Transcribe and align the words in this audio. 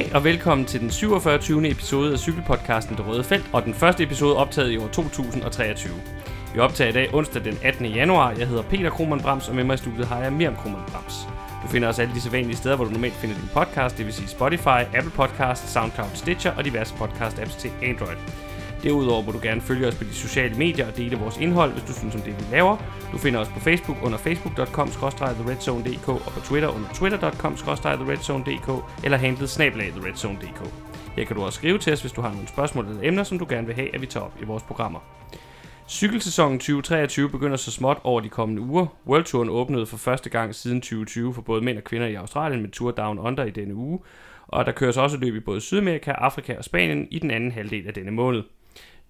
Goddag 0.00 0.14
og 0.14 0.24
velkommen 0.24 0.66
til 0.66 0.80
den 0.80 0.90
47. 0.90 1.70
episode 1.70 2.12
af 2.12 2.18
cykelpodcasten 2.18 2.96
Det 2.96 3.06
Røde 3.06 3.24
Felt, 3.24 3.50
og 3.52 3.64
den 3.64 3.74
første 3.74 4.02
episode 4.02 4.36
optaget 4.36 4.70
i 4.70 4.78
år 4.78 4.88
2023. 4.88 5.92
Vi 6.54 6.60
optager 6.60 6.90
i 6.90 6.92
dag 6.92 7.14
onsdag 7.14 7.44
den 7.44 7.58
18. 7.62 7.86
januar. 7.86 8.30
Jeg 8.30 8.48
hedder 8.48 8.62
Peter 8.62 8.90
Krohmann 8.90 9.22
Brams, 9.22 9.48
og 9.48 9.54
med 9.54 9.64
mig 9.64 9.74
i 9.74 9.76
studiet 9.76 10.06
har 10.06 10.22
jeg 10.22 10.32
Miriam 10.32 10.56
Krohmann 10.56 10.84
Brams. 10.92 11.14
Du 11.62 11.68
finder 11.68 11.88
os 11.88 11.98
alle 11.98 12.14
de 12.14 12.20
sædvanlige 12.20 12.56
steder, 12.56 12.76
hvor 12.76 12.84
du 12.84 12.90
normalt 12.90 13.14
finder 13.14 13.36
din 13.36 13.48
podcast, 13.54 13.98
det 13.98 14.06
vil 14.06 14.14
sige 14.14 14.28
Spotify, 14.28 14.80
Apple 14.96 15.12
Podcast, 15.16 15.72
SoundCloud, 15.72 16.10
Stitcher 16.14 16.52
og 16.56 16.64
diverse 16.64 16.94
podcast-apps 16.94 17.58
til 17.58 17.70
Android. 17.82 18.16
Derudover 18.82 19.22
må 19.22 19.32
du 19.32 19.38
gerne 19.42 19.60
følge 19.60 19.86
os 19.86 19.94
på 19.94 20.04
de 20.04 20.14
sociale 20.14 20.54
medier 20.54 20.86
og 20.86 20.96
dele 20.96 21.16
vores 21.16 21.36
indhold, 21.36 21.72
hvis 21.72 21.84
du 21.84 21.92
synes 21.92 22.14
om 22.14 22.20
det, 22.20 22.34
vi 22.38 22.44
laver. 22.56 22.76
Du 23.12 23.18
finder 23.18 23.40
os 23.40 23.48
på 23.48 23.60
Facebook 23.60 23.96
under 24.02 24.18
facebook.com-theredzone.dk 24.18 26.08
og 26.08 26.32
på 26.32 26.40
Twitter 26.40 26.68
under 26.68 26.88
twitter.com-theredzone.dk 26.94 28.84
eller 29.04 29.18
handlet 29.18 29.50
snablag 29.50 29.92
theredzone.dk. 29.92 30.72
Her 31.16 31.24
kan 31.24 31.36
du 31.36 31.42
også 31.42 31.56
skrive 31.56 31.78
til 31.78 31.92
os, 31.92 32.00
hvis 32.00 32.12
du 32.12 32.20
har 32.20 32.32
nogle 32.32 32.48
spørgsmål 32.48 32.86
eller 32.86 33.00
emner, 33.02 33.24
som 33.24 33.38
du 33.38 33.46
gerne 33.48 33.66
vil 33.66 33.76
have, 33.76 33.94
at 33.94 34.00
vi 34.00 34.06
tager 34.06 34.24
op 34.24 34.36
i 34.42 34.44
vores 34.44 34.62
programmer. 34.62 35.00
Cykelsæsonen 35.88 36.58
2023 36.58 37.30
begynder 37.30 37.56
så 37.56 37.70
småt 37.70 37.98
over 38.04 38.20
de 38.20 38.28
kommende 38.28 38.62
uger. 38.62 38.86
Worldtouren 39.06 39.48
åbnede 39.48 39.86
for 39.86 39.96
første 39.96 40.30
gang 40.30 40.54
siden 40.54 40.80
2020 40.80 41.34
for 41.34 41.42
både 41.42 41.64
mænd 41.64 41.78
og 41.78 41.84
kvinder 41.84 42.06
i 42.06 42.14
Australien 42.14 42.62
med 42.62 42.70
Tour 42.70 42.90
Down 42.90 43.18
Under 43.18 43.44
i 43.44 43.50
denne 43.50 43.74
uge. 43.74 43.98
Og 44.48 44.66
der 44.66 44.72
køres 44.72 44.96
også 44.96 45.16
løb 45.16 45.34
i 45.34 45.40
både 45.40 45.60
Sydamerika, 45.60 46.10
Afrika 46.10 46.56
og 46.58 46.64
Spanien 46.64 47.08
i 47.10 47.18
den 47.18 47.30
anden 47.30 47.52
halvdel 47.52 47.86
af 47.86 47.94
denne 47.94 48.10
måned. 48.10 48.42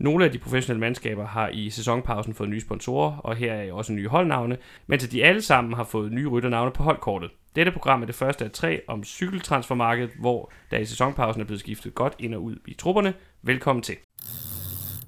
Nogle 0.01 0.25
af 0.25 0.33
de 0.33 0.39
professionelle 0.39 0.81
mandskaber 0.81 1.27
har 1.27 1.49
i 1.49 1.71
sæsonpausen 1.71 2.35
fået 2.35 2.51
nye 2.51 2.61
sponsorer, 2.61 3.17
og 3.17 3.37
her 3.37 3.53
er 3.53 3.73
også 3.73 3.93
nye 3.93 4.09
holdnavne, 4.09 4.57
mens 4.87 5.09
de 5.09 5.25
alle 5.25 5.43
sammen 5.43 5.75
har 5.75 5.85
fået 5.85 6.13
nye 6.13 6.29
rytternavne 6.29 6.71
på 6.73 6.83
holdkortet. 6.83 7.31
Dette 7.57 7.73
program 7.73 8.03
er 8.03 8.07
det 8.07 8.15
første 8.15 8.45
af 8.45 8.51
tre 8.51 8.81
om 8.89 9.05
cykeltransfermarkedet, 9.05 10.11
hvor 10.21 10.53
der 10.71 10.79
i 10.79 10.85
sæsonpausen 10.85 11.41
er 11.41 11.47
blevet 11.47 11.61
skiftet 11.61 11.95
godt 11.95 12.15
ind 12.19 12.35
og 12.35 12.43
ud 12.43 12.57
i 12.67 12.75
trupperne. 12.75 13.15
Velkommen 13.43 13.83
til. 13.83 13.97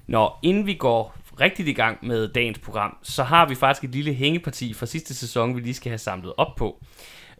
Nå, 0.07 0.31
inden 0.43 0.65
vi 0.65 0.73
går 0.73 1.17
rigtigt 1.39 1.67
i 1.67 1.73
gang 1.73 2.07
med 2.07 2.27
dagens 2.27 2.59
program, 2.59 2.97
så 3.03 3.23
har 3.23 3.47
vi 3.47 3.55
faktisk 3.55 3.83
et 3.83 3.95
lille 3.95 4.13
hængeparti 4.13 4.73
fra 4.73 4.85
sidste 4.85 5.15
sæson, 5.15 5.55
vi 5.55 5.61
lige 5.61 5.73
skal 5.73 5.89
have 5.89 5.97
samlet 5.97 6.33
op 6.37 6.55
på. 6.57 6.83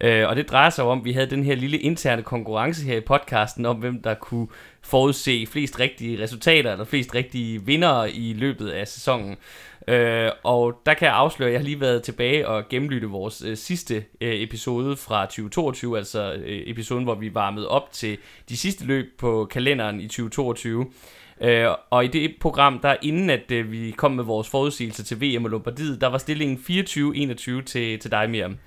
Øh, 0.02 0.28
og 0.30 0.36
det 0.36 0.50
drejer 0.50 0.70
sig 0.70 0.84
om, 0.84 1.00
at 1.00 1.06
vi 1.06 1.12
havde 1.12 1.30
den 1.30 1.44
her 1.44 1.56
lille 1.56 1.78
interne 1.78 2.24
konkurrence 2.24 2.86
her 2.86 2.98
i 2.98 3.02
podcasten 3.02 3.66
om, 3.66 3.78
hvem 3.78 4.02
der 4.02 4.14
kunne 4.14 4.48
forudse 4.82 5.46
flest 5.46 5.80
rigtige 5.80 6.24
resultater, 6.24 6.72
eller 6.72 6.86
flest 6.86 7.16
rigtige 7.16 7.66
vinder 7.66 8.06
i 8.06 8.34
løbet 8.34 8.70
af 8.70 8.88
sæsonen. 8.88 9.38
Øh, 9.88 10.32
og 10.44 10.82
der 10.86 10.94
kan 10.94 11.06
jeg 11.06 11.16
afsløre, 11.16 11.50
at 11.50 11.54
jeg 11.54 11.62
har 11.62 11.66
lige 11.66 11.82
været 11.82 12.04
tilbage 12.04 12.48
og 12.48 12.70
gennemlytte 12.70 13.08
vores 13.08 13.42
øh, 13.42 13.58
sidste 13.58 13.96
øh, 14.22 14.42
episode 14.42 14.98
fra 14.98 15.26
2022, 15.26 15.98
altså 15.98 16.34
øh, 16.34 16.64
episoden, 16.66 17.04
hvor 17.04 17.16
vi 17.16 17.34
varmede 17.34 17.68
op 17.68 17.92
til 17.92 18.18
de 18.50 18.58
sidste 18.58 18.86
løb 18.86 19.06
på 19.18 19.48
kalenderen 19.52 20.02
i 20.02 20.08
2022. 20.08 20.86
Øh, 21.42 21.68
og 21.90 22.06
i 22.06 22.08
det 22.08 22.36
program, 22.42 22.80
der 22.80 22.96
inden 23.02 23.30
at 23.30 23.52
øh, 23.52 23.72
vi 23.72 23.92
kom 23.98 24.12
med 24.12 24.24
vores 24.24 24.50
forudsigelse 24.50 25.04
til 25.04 25.22
VM 25.22 25.46
og 25.46 25.52
Lombardiet, 25.52 26.02
der 26.02 26.08
var 26.08 26.18
stillingen 26.18 26.58
24-21 26.58 27.64
til, 27.64 28.00
til 28.00 28.12
dig, 28.12 28.30
Miriam. 28.30 28.58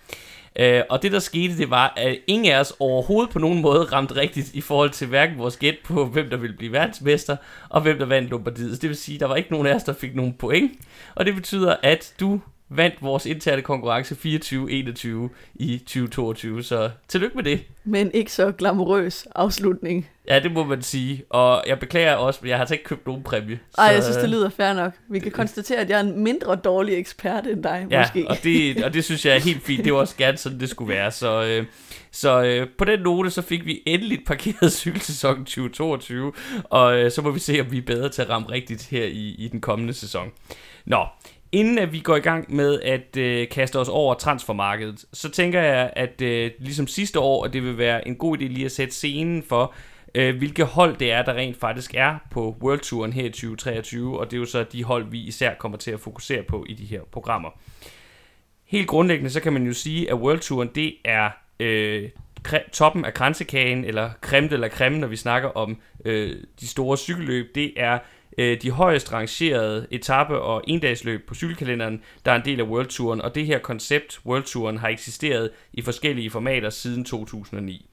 Øh, 0.59 0.83
og 0.91 1.03
det 1.03 1.13
der 1.13 1.19
skete, 1.19 1.59
det 1.59 1.71
var, 1.71 1.93
at 1.97 2.19
ingen 2.27 2.53
af 2.53 2.61
os 2.61 2.73
overhovedet 2.79 3.33
på 3.33 3.39
nogen 3.39 3.63
måde 3.63 3.85
ramte 3.85 4.17
rigtigt 4.17 4.55
i 4.55 4.61
forhold 4.61 4.91
til 4.91 5.07
hverken 5.07 5.39
vores 5.39 5.57
gæt 5.57 5.77
på, 5.85 6.07
hvem 6.07 6.31
der 6.31 6.37
ville 6.37 6.57
blive 6.57 6.73
verdensmester, 6.73 7.37
og 7.69 7.81
hvem 7.81 7.99
der 7.99 8.07
vandt 8.07 8.31
Lombardiet. 8.31 8.83
Det 8.83 8.89
vil 8.89 8.97
sige, 8.97 9.17
at 9.17 9.21
der 9.21 9.27
var 9.27 9.37
ikke 9.37 9.53
nogen 9.53 9.67
af 9.67 9.75
os, 9.75 9.85
der 9.85 9.93
fik 9.93 10.17
nogen 10.17 10.33
point. 10.33 10.73
Og 11.15 11.27
det 11.27 11.35
betyder, 11.35 11.77
at 11.83 12.15
du 12.21 12.41
vandt 12.69 13.03
vores 13.03 13.27
interne 13.27 13.63
konkurrence 13.63 14.15
24-21 14.15 15.09
i 15.55 15.79
2022. 15.79 16.63
Så 16.63 16.91
tillykke 17.09 17.37
med 17.37 17.45
det. 17.45 17.61
Men 17.85 18.11
ikke 18.15 18.33
så 18.33 18.53
glamourøs 18.53 19.27
afslutning. 19.35 20.09
Ja, 20.29 20.41
det 20.41 20.53
må 20.53 20.65
man 20.65 20.83
sige. 20.83 21.25
Og 21.31 21.65
jeg 21.67 21.81
beklager 21.81 22.15
også, 22.15 22.41
men 22.43 22.49
jeg 22.49 22.57
har 22.57 22.61
altså 22.61 22.75
ikke 22.75 22.85
købt 22.85 23.07
nogen 23.07 23.23
præmie. 23.23 23.59
Nej, 23.77 23.87
jeg 23.87 24.03
synes, 24.03 24.17
det 24.17 24.29
lyder 24.29 24.51
fair 24.51 24.73
nok. 24.73 24.93
Vi 25.09 25.19
kan 25.19 25.33
konstatere, 25.43 25.79
at 25.79 25.91
jeg 25.91 25.97
er 25.97 26.01
en 26.01 26.23
mindre 26.23 26.57
dårlig 26.57 26.99
ekspert 26.99 27.47
end 27.47 27.63
dig, 27.63 27.87
ja, 27.91 28.01
måske. 28.01 28.29
og 28.29 28.37
det, 28.45 28.85
og 28.85 28.95
det 28.95 29.05
synes 29.05 29.27
jeg 29.27 29.35
er 29.35 29.41
helt 29.41 29.63
fint. 29.63 29.85
Det 29.85 29.93
var 29.93 29.99
også 29.99 30.17
gerne 30.17 30.37
sådan, 30.37 30.61
det 30.61 30.71
skulle 30.71 30.95
være. 30.95 31.11
Så, 31.11 31.45
øh, 31.45 31.67
så 32.11 32.43
øh, 32.43 32.69
på 32.79 32.85
den 32.85 33.01
note, 33.01 33.31
så 33.31 33.43
fik 33.43 33.67
vi 33.67 33.83
endelig 33.87 34.19
parkeret 34.27 34.73
cykelsæsonen 34.83 35.45
2022. 35.45 36.33
Og 36.65 36.99
øh, 36.99 37.11
så 37.11 37.23
må 37.23 37.31
vi 37.31 37.39
se, 37.39 37.61
om 37.61 37.73
vi 37.73 37.79
er 37.79 37.83
bedre 37.83 38.09
til 38.09 38.23
at 38.23 38.29
ramme 38.29 38.51
rigtigt 38.51 38.87
her 38.87 39.05
i, 39.05 39.35
i 39.39 39.49
den 39.53 39.61
kommende 39.61 39.95
sæson. 39.95 40.29
Nå, 40.85 41.07
Inden 41.57 41.79
at 41.79 41.93
vi 41.93 41.99
går 41.99 42.17
i 42.17 42.21
gang 42.21 42.55
med 42.55 42.81
at 42.81 43.17
øh, 43.17 43.49
kaste 43.49 43.79
os 43.79 43.89
over 43.89 44.15
transfermarkedet, 44.15 45.05
så 45.13 45.31
tænker 45.31 45.63
jeg, 45.63 45.93
at 45.97 46.23
øh, 46.23 46.51
ligesom 46.59 46.87
sidste 46.87 47.21
år, 47.21 47.45
at 47.45 47.53
det 47.53 47.63
vil 47.63 47.79
være 47.79 48.09
en 48.09 48.17
god 48.17 48.39
idé 48.39 48.43
lige 48.43 48.65
at 48.65 48.73
sætte 48.73 48.95
scenen 48.95 49.43
for, 49.43 49.75
øh, 50.15 50.37
hvilke 50.37 50.65
hold 50.65 50.97
det 50.97 51.13
er, 51.13 51.23
der 51.23 51.35
rent 51.35 51.57
faktisk 51.57 51.95
er 51.95 52.19
på 52.31 52.57
World 52.63 52.81
Touren 52.81 53.13
her 53.13 53.25
i 53.25 53.31
2023, 53.31 54.19
og 54.21 54.31
det 54.31 54.37
er 54.37 54.41
jo 54.41 54.47
så 54.47 54.65
de 54.73 54.85
hold, 54.85 55.11
vi 55.11 55.21
især 55.21 55.55
kommer 55.55 55.79
til 55.79 55.91
at 55.91 56.01
fokusere 56.01 56.43
på 56.43 56.65
i 56.69 56.75
de 56.75 56.85
her 56.85 57.01
programmer. 57.13 57.51
Helt 58.65 58.89
grundlæggende, 58.89 59.31
så 59.31 59.41
kan 59.41 59.53
man 59.53 59.67
jo 59.67 59.73
sige, 59.73 60.11
at 60.11 60.17
World 60.17 60.41
Touren, 60.41 60.71
det 60.75 60.95
er 61.05 61.31
øh, 61.61 62.09
toppen 62.73 63.05
af 63.05 63.15
kransekagen, 63.15 63.85
eller 63.85 64.11
creme 64.21 64.49
eller 64.53 64.69
creme, 64.69 64.99
når 64.99 65.09
vi 65.09 65.17
snakker 65.17 65.49
om 65.49 65.77
øh, 66.05 66.37
de 66.61 66.69
store 66.69 66.97
cykelløb, 66.97 67.55
det 67.55 67.73
er 67.77 67.99
øh, 68.39 68.63
de 68.63 68.71
højest 68.71 69.13
rangerede 69.13 69.87
etape- 69.91 70.39
og 70.39 70.65
endagsløb 70.67 71.27
på 71.29 71.35
cykelkalenderen, 71.35 72.03
der 72.25 72.33
er 72.33 72.37
en 72.37 72.45
del 72.45 72.61
af 72.61 72.65
World 72.65 72.87
Touren, 72.87 73.23
og 73.23 73.35
det 73.35 73.47
her 73.47 73.59
koncept, 73.59 74.21
World 74.27 74.45
Touren, 74.45 74.79
har 74.79 74.89
eksisteret 74.89 75.51
i 75.73 75.83
forskellige 75.83 76.31
formater 76.31 76.71
siden 76.71 77.05
2009. 77.05 77.91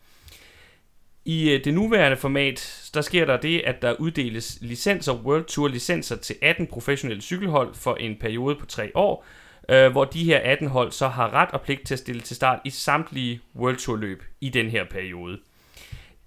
I 1.25 1.49
øh, 1.49 1.63
det 1.63 1.73
nuværende 1.73 2.17
format, 2.17 2.89
der 2.93 3.01
sker 3.01 3.25
der 3.25 3.37
det, 3.37 3.61
at 3.65 3.81
der 3.81 3.93
uddeles 3.93 4.57
licenser, 4.61 5.13
World 5.13 5.45
Tour 5.45 5.67
licenser 5.67 6.15
til 6.15 6.35
18 6.41 6.67
professionelle 6.67 7.21
cykelhold 7.21 7.73
for 7.73 7.95
en 7.95 8.15
periode 8.19 8.55
på 8.55 8.65
3 8.65 8.91
år, 8.95 9.25
øh, 9.69 9.91
hvor 9.91 10.05
de 10.05 10.23
her 10.23 10.39
18 10.39 10.67
hold 10.67 10.91
så 10.91 11.07
har 11.07 11.33
ret 11.33 11.49
og 11.51 11.61
pligt 11.61 11.87
til 11.87 11.95
at 11.95 11.99
stille 11.99 12.21
til 12.21 12.35
start 12.35 12.59
i 12.65 12.69
samtlige 12.69 13.41
World 13.55 13.77
Tour 13.77 13.97
løb 13.97 14.23
i 14.41 14.49
den 14.49 14.69
her 14.69 14.83
periode. 14.91 15.39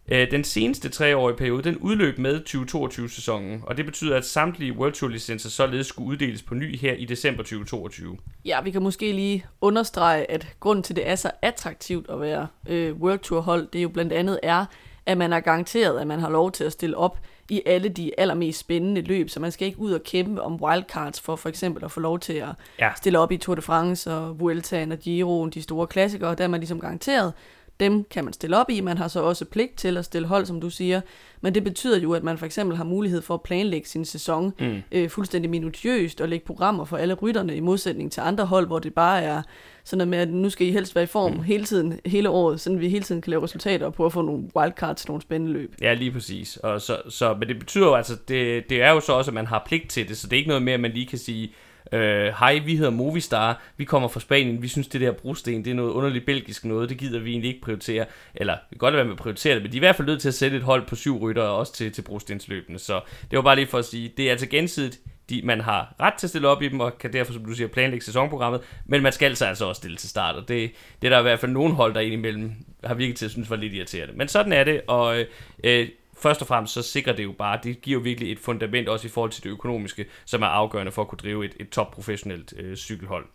Øh, 0.09 0.31
den 0.31 0.45
seneste 0.45 0.89
treårige 0.89 1.37
periode, 1.37 1.63
den 1.63 1.77
udløb 1.77 2.19
med 2.19 2.41
2022-sæsonen, 2.49 3.63
og 3.67 3.77
det 3.77 3.85
betyder, 3.85 4.17
at 4.17 4.25
samtlige 4.25 4.73
World 4.73 4.93
Tour 4.93 5.11
licenser 5.11 5.51
således 5.51 5.87
skulle 5.87 6.09
uddeles 6.09 6.43
på 6.43 6.55
ny 6.55 6.77
her 6.79 6.93
i 6.93 7.05
december 7.05 7.43
2022. 7.43 8.17
Ja, 8.45 8.61
vi 8.63 8.71
kan 8.71 8.83
måske 8.83 9.13
lige 9.13 9.47
understrege, 9.61 10.31
at 10.31 10.49
grunden 10.61 10.83
til, 10.83 10.97
det 10.97 11.09
er 11.09 11.17
så 11.17 11.31
attraktivt 11.43 12.11
at 12.11 12.21
være 12.21 12.47
øh, 12.69 12.97
World 12.97 13.19
Tour 13.19 13.41
hold, 13.41 13.69
det 13.73 13.83
jo 13.83 13.89
blandt 13.89 14.13
andet 14.13 14.41
er, 14.43 14.65
at 15.07 15.19
man 15.19 15.33
er 15.33 15.41
garanteret, 15.41 16.01
at 16.01 16.07
man 16.07 16.21
har 16.21 16.31
lov 16.31 16.53
til 16.53 16.65
at 16.65 16.73
stille 16.73 16.97
op 16.97 17.19
i 17.51 17.63
alle 17.67 17.89
de 17.89 18.21
allermest 18.21 18.59
spændende 18.59 19.01
løb, 19.01 19.31
så 19.31 19.41
man 19.41 19.53
skal 19.53 19.67
ikke 19.67 19.79
ud 19.79 19.93
og 19.93 20.03
kæmpe 20.03 20.43
om 20.43 20.63
wildcards 20.63 21.21
for 21.21 21.37
for 21.37 21.49
eksempel 21.49 21.85
at 21.85 21.91
få 21.91 22.01
lov 22.01 22.19
til 22.19 22.33
at 22.33 22.49
ja. 22.81 22.91
stille 22.97 23.19
op 23.19 23.33
i 23.33 23.37
Tour 23.37 23.55
de 23.55 23.63
France 23.63 24.13
og 24.13 24.41
Vuelta 24.41 24.87
og 24.91 24.99
Giro, 24.99 25.47
de 25.47 25.63
store 25.63 25.87
klassikere, 25.87 26.35
der 26.35 26.45
er 26.45 26.49
man 26.49 26.61
ligesom 26.61 26.81
garanteret, 26.81 27.33
dem 27.81 28.05
kan 28.05 28.25
man 28.25 28.33
stille 28.33 28.57
op 28.57 28.71
i. 28.71 28.81
Man 28.81 28.99
har 28.99 29.09
så 29.09 29.23
også 29.23 29.45
pligt 29.45 29.77
til 29.77 29.97
at 29.97 30.05
stille 30.05 30.29
hold, 30.29 30.47
som 30.47 30.61
du 30.61 30.71
siger. 30.71 31.01
Men 31.41 31.55
det 31.55 31.65
betyder 31.65 31.99
jo, 31.99 32.13
at 32.13 32.23
man 32.23 32.39
for 32.39 32.47
eksempel 32.47 32.77
har 32.77 32.85
mulighed 32.85 33.23
for 33.23 33.35
at 33.35 33.43
planlægge 33.43 33.89
sin 33.89 34.05
sæson 34.05 34.53
mm. 34.61 34.83
øh, 34.93 35.11
fuldstændig 35.11 35.51
minutiøst 35.51 36.21
og 36.21 36.29
lægge 36.29 36.47
programmer 36.47 36.85
for 36.85 36.97
alle 36.97 37.15
rytterne 37.15 37.57
i 37.57 37.61
modsætning 37.61 38.13
til 38.13 38.21
andre 38.21 38.47
hold, 38.47 38.67
hvor 38.67 38.79
det 38.79 38.95
bare 38.95 39.23
er 39.23 39.43
sådan 39.85 39.99
noget 39.99 40.09
med, 40.09 40.19
at 40.19 40.29
nu 40.29 40.51
skal 40.51 40.67
I 40.67 40.73
helst 40.73 40.95
være 40.95 41.05
i 41.05 41.07
form 41.07 41.33
mm. 41.33 41.43
hele 41.43 41.65
tiden, 41.65 42.01
hele 42.07 42.31
året, 42.31 42.61
så 42.61 42.77
vi 42.77 42.89
hele 42.89 43.05
tiden 43.05 43.23
kan 43.23 43.31
lave 43.31 43.43
resultater 43.43 43.87
og 43.87 43.95
prøve 43.95 44.07
at 44.07 44.13
få 44.13 44.23
nogle 44.23 44.45
wildcards, 44.57 45.09
nogle 45.09 45.23
spændende 45.23 45.53
løb. 45.53 45.75
Ja, 45.81 45.95
lige 45.95 46.13
præcis. 46.13 46.57
Og 46.57 46.81
så, 46.81 46.97
så, 47.09 47.35
men 47.35 47.49
det 47.49 47.59
betyder 47.59 47.87
jo 47.87 47.95
altså, 47.95 48.17
det, 48.29 48.71
det 48.71 48.83
er 48.83 48.91
jo 48.91 49.01
så 49.01 49.13
også, 49.13 49.31
at 49.31 49.35
man 49.35 49.47
har 49.47 49.63
pligt 49.67 49.91
til 49.91 50.09
det, 50.09 50.17
så 50.17 50.27
det 50.27 50.33
er 50.33 50.39
ikke 50.39 50.49
noget 50.49 50.63
med, 50.63 50.73
at 50.73 50.81
man 50.81 50.91
lige 50.91 51.07
kan 51.07 51.19
sige, 51.19 51.53
Øh, 51.93 52.27
hej, 52.39 52.59
vi 52.65 52.77
hedder 52.77 52.91
Movistar, 52.91 53.63
vi 53.77 53.85
kommer 53.85 54.09
fra 54.09 54.21
Spanien, 54.21 54.63
vi 54.63 54.69
synes 54.69 54.89
det 54.89 55.01
der 55.01 55.13
brosten, 55.13 55.65
det 55.65 55.71
er 55.71 55.75
noget 55.75 55.91
underligt 55.91 56.27
belgisk 56.27 56.65
noget, 56.65 56.89
det 56.89 56.99
gider 56.99 57.19
vi 57.19 57.31
egentlig 57.31 57.49
ikke 57.49 57.61
prioritere. 57.61 58.07
Eller, 58.35 58.55
vi 58.55 58.75
kan 58.75 58.79
godt 58.79 58.95
være 58.95 59.05
med 59.05 59.13
at 59.13 59.19
prioritere 59.19 59.55
det, 59.55 59.63
men 59.63 59.73
de 59.73 59.77
er 59.77 59.79
i 59.79 59.87
hvert 59.87 59.97
fald 59.97 60.09
nødt 60.09 60.21
til 60.21 60.29
at 60.29 60.35
sætte 60.35 60.57
et 60.57 60.63
hold 60.63 60.87
på 60.87 60.97
syv 60.97 61.19
rytter, 61.19 61.43
også 61.43 61.73
til, 61.73 61.93
til 61.93 62.03
brostensløbene. 62.03 62.79
Så 62.79 63.01
det 63.31 63.37
var 63.37 63.43
bare 63.43 63.57
lige 63.57 63.67
for 63.67 63.79
at 63.79 63.85
sige, 63.85 64.13
det 64.17 64.27
er 64.27 64.31
altså 64.31 64.47
gensidigt, 64.47 65.01
de, 65.31 65.41
man 65.45 65.61
har 65.61 65.95
ret 66.01 66.15
til 66.15 66.27
at 66.27 66.31
stille 66.31 66.49
op 66.49 66.63
i 66.63 66.69
dem, 66.69 66.81
og 66.81 66.99
kan 66.99 67.13
derfor, 67.13 67.33
som 67.33 67.45
du 67.45 67.53
siger, 67.53 67.69
planlægge 67.69 68.05
sæsonprogrammet, 68.05 68.61
men 68.87 69.03
man 69.03 69.13
skal 69.13 69.27
altså, 69.27 69.45
altså 69.45 69.65
også 69.65 69.79
stille 69.79 69.97
til 69.97 70.09
start, 70.09 70.35
og 70.35 70.49
det, 70.49 70.71
det 71.03 71.07
er 71.07 71.11
der 71.11 71.19
i 71.19 71.23
hvert 71.23 71.41
fald 71.41 71.53
nogen 71.53 71.73
hold, 71.73 71.95
der 71.95 72.01
indimellem 72.01 72.53
har 72.85 72.95
virket 72.95 73.17
til 73.17 73.25
at 73.25 73.31
synes 73.31 73.51
var 73.51 73.57
lidt 73.57 73.75
irriterende. 73.75 74.15
Men 74.17 74.29
sådan 74.29 74.53
er 74.53 74.65
det, 74.65 74.81
og 74.87 75.25
øh, 75.65 75.89
først 76.27 76.41
og 76.41 76.47
fremmest 76.47 76.75
så 76.75 76.83
sikrer 76.83 77.13
det 77.13 77.25
jo 77.25 77.33
bare, 77.33 77.59
det 77.63 77.81
giver 77.83 77.99
jo 77.99 78.03
virkelig 78.03 78.33
et 78.33 78.39
fundament 78.39 78.89
også 78.89 79.07
i 79.07 79.11
forhold 79.11 79.31
til 79.31 79.45
det 79.45 79.51
økonomiske, 79.51 80.07
som 80.25 80.43
er 80.43 80.47
afgørende 80.47 80.93
for 80.93 81.03
at 81.03 81.09
kunne 81.09 81.19
drive 81.19 81.45
et, 81.45 81.55
et 81.61 81.69
top 81.69 81.91
professionelt 81.91 82.55
øh, 82.57 82.77
cykelhold. 82.77 83.27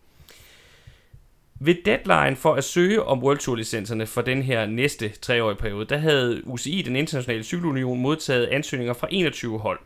Ved 1.59 1.75
deadline 1.85 2.35
for 2.35 2.53
at 2.53 2.63
søge 2.63 3.03
om 3.03 3.23
World 3.23 3.37
Tour 3.37 3.55
licenserne 3.55 4.07
for 4.07 4.21
den 4.21 4.43
her 4.43 4.65
næste 4.65 5.09
treårige 5.09 5.57
periode, 5.57 5.85
der 5.85 5.97
havde 5.97 6.41
UCI, 6.45 6.81
den 6.81 6.95
internationale 6.95 7.43
cykelunion, 7.43 8.01
modtaget 8.01 8.45
ansøgninger 8.45 8.93
fra 8.93 9.07
21 9.11 9.59
hold. 9.59 9.79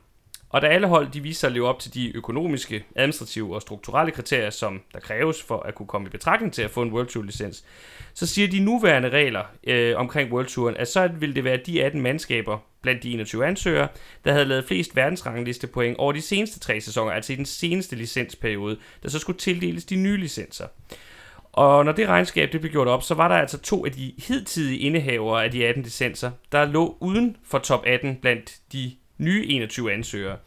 Og 0.50 0.62
da 0.62 0.68
alle 0.68 0.88
hold 0.88 1.08
de 1.12 1.22
viser 1.22 1.40
sig 1.40 1.48
at 1.48 1.54
leve 1.54 1.68
op 1.68 1.80
til 1.80 1.94
de 1.94 2.18
økonomiske, 2.18 2.86
administrative 2.96 3.56
og 3.56 3.62
strukturelle 3.62 4.12
kriterier, 4.12 4.50
som 4.50 4.82
der 4.94 5.00
kræves 5.00 5.44
for 5.44 5.60
at 5.60 5.76
kunne 5.76 5.88
komme 5.88 6.08
i 6.08 6.10
betragtning 6.10 6.54
til 6.54 6.62
at 6.62 6.72
få 6.72 6.82
en 6.82 6.94
World 6.94 7.08
Tour 7.08 7.24
licens, 7.24 7.66
så 8.14 8.28
siger 8.28 8.48
de 8.48 8.60
nuværende 8.60 9.10
regler 9.10 9.44
øh, 9.68 9.98
omkring 9.98 10.34
World 10.34 10.48
Touren, 10.48 10.78
at 10.78 10.88
så 10.88 11.10
vil 11.20 11.36
det 11.36 11.44
være 11.44 11.58
de 11.58 11.84
18 11.84 12.02
mandskaber 12.02 12.58
blandt 12.86 13.04
de 13.04 13.12
21 13.12 13.46
ansøgere, 13.46 13.88
der 14.26 14.32
havde 14.32 14.46
lavet 14.46 14.66
flest 14.66 14.96
verdensrangliste 14.96 15.68
point 15.68 15.98
over 15.98 16.12
de 16.12 16.22
seneste 16.22 16.60
tre 16.60 16.82
sæsoner, 16.82 17.12
altså 17.12 17.34
i 17.34 17.36
den 17.36 17.46
seneste 17.46 17.96
licensperiode, 17.96 18.78
der 19.04 19.10
så 19.10 19.20
skulle 19.20 19.40
tildeles 19.40 19.86
de 19.86 19.96
nye 19.96 20.18
licenser. 20.18 20.68
Og 21.52 21.86
når 21.86 21.92
det 21.92 22.08
regnskab 22.08 22.52
det 22.52 22.62
blev 22.62 22.72
gjort 22.72 22.88
op, 22.88 23.04
så 23.04 23.14
var 23.14 23.28
der 23.28 23.36
altså 23.36 23.58
to 23.58 23.86
af 23.86 23.92
de 23.92 24.14
hidtidige 24.18 24.80
indehavere 24.80 25.44
af 25.44 25.52
de 25.52 25.68
18 25.68 25.84
licenser, 25.84 26.32
der 26.52 26.66
lå 26.66 26.98
uden 27.00 27.38
for 27.44 27.60
top 27.60 27.84
18 27.88 28.16
blandt 28.16 28.56
de 28.74 28.92
nye 29.18 29.46
21 29.48 29.94
ansøgere. 29.94 30.38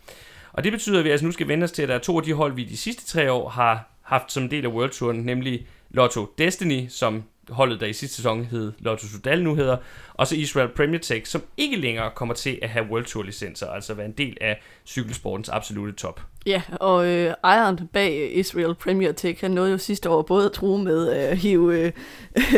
Og 0.52 0.64
det 0.64 0.72
betyder, 0.72 0.98
at 0.98 1.04
vi 1.04 1.10
altså 1.10 1.26
nu 1.26 1.32
skal 1.32 1.48
vende 1.48 1.64
os 1.64 1.72
til, 1.72 1.82
at 1.82 1.88
der 1.88 1.94
er 1.94 1.98
to 1.98 2.16
af 2.18 2.22
de 2.22 2.32
hold, 2.32 2.54
vi 2.54 2.64
de 2.64 2.76
sidste 2.76 3.06
tre 3.06 3.32
år 3.32 3.48
har 3.48 3.90
haft 4.02 4.32
som 4.32 4.48
del 4.48 4.64
af 4.64 4.68
World 4.68 4.90
Touren, 4.90 5.16
nemlig 5.16 5.66
Lotto 5.90 6.34
Destiny, 6.38 6.86
som 6.88 7.24
holdet, 7.50 7.80
der 7.80 7.86
i 7.86 7.92
sidste 7.92 8.16
sæson 8.16 8.44
hed 8.44 8.72
Lotto 8.78 9.06
Sudal 9.06 9.42
nu 9.42 9.54
hedder, 9.54 9.76
og 10.14 10.26
så 10.26 10.36
Israel 10.36 10.68
Premier 10.68 11.00
Tech, 11.00 11.26
som 11.26 11.42
ikke 11.56 11.76
længere 11.76 12.10
kommer 12.14 12.34
til 12.34 12.58
at 12.62 12.68
have 12.68 12.86
World 12.90 13.04
Tour 13.04 13.22
licenser, 13.22 13.66
altså 13.66 13.94
være 13.94 14.06
en 14.06 14.12
del 14.12 14.36
af 14.40 14.60
cykelsportens 14.86 15.48
absolute 15.48 15.92
top. 15.92 16.20
Ja, 16.48 16.62
og 16.80 17.06
øh, 17.06 17.34
ejeren 17.44 17.80
bag 17.92 18.30
Israel 18.34 18.74
Premier 18.74 19.12
Tech, 19.12 19.40
han 19.40 19.50
nåede 19.50 19.70
jo 19.70 19.78
sidste 19.78 20.10
år 20.10 20.22
både 20.22 20.46
at 20.46 20.52
tro 20.52 20.76
med 20.76 21.08
at 21.08 21.36
hive 21.36 21.78
øh, 21.78 21.92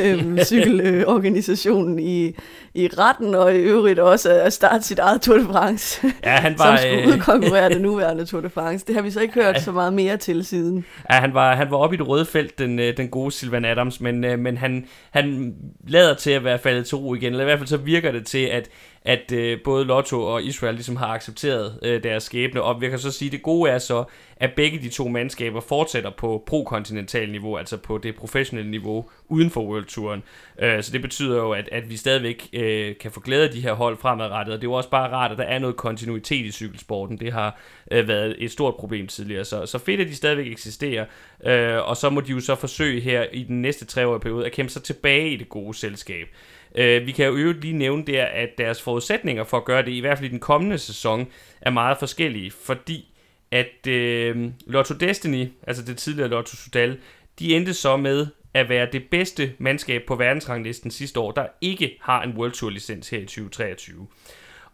øh, 0.01 0.45
cykelorganisationen 0.45 1.99
i, 1.99 2.35
i 2.75 2.89
retten, 2.99 3.35
og 3.35 3.55
i 3.55 3.59
øvrigt 3.59 3.99
også 3.99 4.31
at 4.31 4.53
starte 4.53 4.85
sit 4.85 4.99
eget 4.99 5.23
Tour 5.23 5.39
de 5.39 5.45
France, 5.45 6.13
ja, 6.25 6.31
han 6.31 6.59
var, 6.59 6.77
som 6.77 6.77
skulle 6.77 7.15
udkonkurrere 7.15 7.69
det 7.69 7.81
nuværende 7.91 8.25
Tour 8.25 8.41
de 8.41 8.51
France. 8.51 8.87
Det 8.87 8.95
har 8.95 9.03
vi 9.03 9.11
så 9.11 9.21
ikke 9.21 9.35
hørt 9.35 9.55
ja, 9.55 9.61
så 9.61 9.73
meget 9.73 9.93
mere 9.93 10.17
til 10.17 10.45
siden. 10.45 10.85
Ja, 11.11 11.15
han 11.15 11.35
var, 11.35 11.55
han 11.55 11.71
var 11.71 11.77
oppe 11.77 11.95
i 11.95 11.99
det 11.99 12.09
røde 12.09 12.27
felt, 12.27 12.59
den, 12.59 12.79
øh, 12.79 12.97
den 12.97 13.09
gode 13.09 13.33
Silvan 13.33 13.65
Adams, 13.65 14.01
men, 14.01 14.25
øh, 14.25 14.39
men 14.39 14.57
han, 14.57 14.87
han 15.11 15.55
lader 15.89 16.15
til 16.15 16.31
at 16.31 16.45
være 16.45 16.59
faldet 16.59 16.87
til 16.87 16.97
ro 16.97 17.15
igen, 17.15 17.33
eller 17.33 17.41
i 17.41 17.45
hvert 17.45 17.59
fald 17.59 17.69
så 17.69 17.77
virker 17.77 18.13
det 18.13 18.27
til, 18.27 18.45
at 18.45 18.69
at 19.03 19.33
øh, 19.33 19.59
både 19.65 19.85
Lotto 19.85 20.23
og 20.23 20.43
Israel 20.43 20.75
ligesom 20.75 20.97
har 20.97 21.07
accepteret 21.07 21.79
øh, 21.83 22.03
deres 22.03 22.23
skæbne, 22.23 22.63
og 22.63 22.81
vi 22.81 22.89
kan 22.89 22.99
så 22.99 23.11
sige, 23.11 23.27
at 23.27 23.33
det 23.33 23.43
gode 23.43 23.71
er 23.71 23.79
så, 23.79 24.05
at 24.37 24.51
begge 24.57 24.79
de 24.79 24.89
to 24.89 25.09
mandskaber 25.09 25.61
fortsætter 25.61 26.11
på 26.11 26.43
pro-kontinental 26.47 27.31
niveau, 27.31 27.57
altså 27.57 27.77
på 27.77 27.99
det 27.99 28.17
professionelle 28.17 28.71
niveau 28.71 29.11
uden 29.29 29.51
for 29.51 29.63
World 29.65 29.85
Touren. 29.85 30.23
Øh, 30.59 30.83
så 30.83 30.93
det 30.93 31.03
betyder 31.03 31.37
jo, 31.37 31.53
at, 31.53 31.69
at 31.73 31.91
vi 31.91 31.97
stadigvæk 31.97 32.49
øh, 32.53 32.97
kan 32.97 33.11
få 33.11 33.21
glæde 33.21 33.45
af 33.45 33.51
de 33.51 33.61
her 33.61 33.73
hold 33.73 33.97
fremadrettet, 33.97 34.55
og 34.55 34.61
det 34.61 34.67
er 34.67 34.71
jo 34.71 34.77
også 34.77 34.91
bare 34.91 35.11
rart, 35.11 35.33
at 35.33 35.39
der 35.39 35.45
er 35.45 35.59
noget 35.59 35.77
kontinuitet 35.77 36.47
i 36.47 36.51
cykelsporten. 36.51 37.21
Det 37.21 37.33
har 37.33 37.61
øh, 37.91 38.09
været 38.09 38.37
et 38.39 38.51
stort 38.51 38.75
problem 38.75 39.07
tidligere, 39.07 39.45
så, 39.45 39.67
så 39.67 39.79
fedt, 39.79 40.01
at 40.01 40.07
de 40.07 40.15
stadigvæk 40.15 40.47
eksisterer, 40.53 41.05
øh, 41.45 41.89
og 41.89 41.97
så 41.97 42.11
må 42.11 42.21
de 42.21 42.33
jo 42.33 42.41
så 42.41 42.55
forsøge 42.55 43.01
her 43.01 43.25
i 43.33 43.43
den 43.43 43.63
næste 43.63 43.85
treårige 43.85 44.21
periode 44.21 44.47
at 44.47 44.53
kæmpe 44.53 44.73
sig 44.73 44.83
tilbage 44.83 45.31
i 45.31 45.37
det 45.37 45.49
gode 45.49 45.75
selskab. 45.75 46.27
Øh, 46.75 47.07
vi 47.07 47.13
kan 47.13 47.27
jo 47.27 47.37
øvrigt 47.37 47.61
lige 47.61 47.77
nævne 47.79 48.05
der, 48.07 48.25
at 48.25 48.49
deres 48.59 48.83
forudsætninger 48.83 49.45
for 49.45 49.57
at 49.57 49.65
gøre 49.65 49.83
det, 49.83 49.93
i 49.93 50.01
hvert 50.01 50.19
fald 50.19 50.29
i 50.29 50.33
den 50.33 50.41
kommende 50.41 50.79
sæson, 50.79 51.27
er 51.61 51.71
meget 51.71 51.99
forskellige, 51.99 52.51
fordi 52.51 53.07
at 53.51 53.87
øh, 53.87 54.51
Lotto 54.67 54.95
Destiny, 54.95 55.49
altså 55.67 55.83
det 55.83 55.99
tidligere 55.99 56.29
Lotto 56.29 56.57
Sudal, 56.57 56.99
de 57.39 57.57
endte 57.57 57.75
så 57.75 57.97
med 57.97 58.27
at 58.55 58.69
være 58.69 58.89
det 58.93 59.05
bedste 59.11 59.53
mandskab 59.59 60.03
på 60.07 60.17
verdensranglisten 60.17 60.91
sidste 60.91 61.21
år, 61.21 61.33
der 61.33 61.47
ikke 61.61 61.99
har 62.01 62.23
en 62.23 62.33
World 62.37 62.53
Tour 62.53 62.71
licens 62.71 63.11
her 63.11 63.19
i 63.19 63.25
2023. 63.25 64.07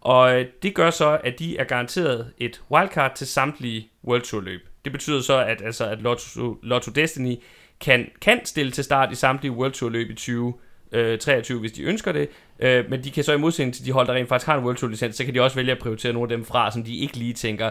Og 0.01 0.41
øh, 0.41 0.47
det 0.63 0.75
gør 0.75 0.91
så, 0.91 1.21
at 1.25 1.39
de 1.39 1.57
er 1.57 1.65
garanteret 1.65 2.33
et 2.39 2.63
wildcard 2.71 3.15
til 3.17 3.27
samtlige 3.27 3.91
World 4.05 4.23
Tour 4.23 4.41
løb. 4.41 4.69
Det 4.85 4.93
betyder 4.93 5.21
så, 5.21 5.39
at, 5.39 5.63
altså, 5.63 5.85
at 5.85 6.03
Lotto, 6.03 6.59
Lotto 6.63 6.91
Destiny 6.91 7.37
kan, 7.81 8.11
kan 8.21 8.45
stille 8.45 8.73
til 8.73 8.85
start 8.85 9.13
i 9.13 9.15
samtlige 9.15 9.53
World 9.53 9.73
Tour 9.73 9.91
løb 9.91 10.11
i 10.11 10.15
20 10.15 10.55
øh, 10.93 11.19
23, 11.19 11.61
hvis 11.61 11.73
de 11.73 11.83
ønsker 11.83 12.13
det. 12.13 12.29
Øh, 12.59 12.91
men 12.91 13.05
de 13.05 13.11
kan 13.11 13.25
så 13.25 13.33
i 13.33 13.39
modsætning 13.39 13.75
til 13.75 13.87
de 13.87 13.93
hold, 13.93 14.07
der 14.07 14.15
rent 14.15 14.29
faktisk 14.29 14.47
har 14.47 14.59
en 14.59 14.65
World 14.65 14.77
Tour 14.77 14.91
licens, 14.91 15.17
så 15.17 15.25
kan 15.25 15.35
de 15.35 15.41
også 15.41 15.57
vælge 15.57 15.73
at 15.73 15.79
prioritere 15.79 16.13
nogle 16.13 16.33
af 16.33 16.37
dem 16.37 16.45
fra, 16.45 16.71
som 16.71 16.85
de 16.85 16.97
ikke 16.97 17.17
lige 17.17 17.33
tænker, 17.33 17.71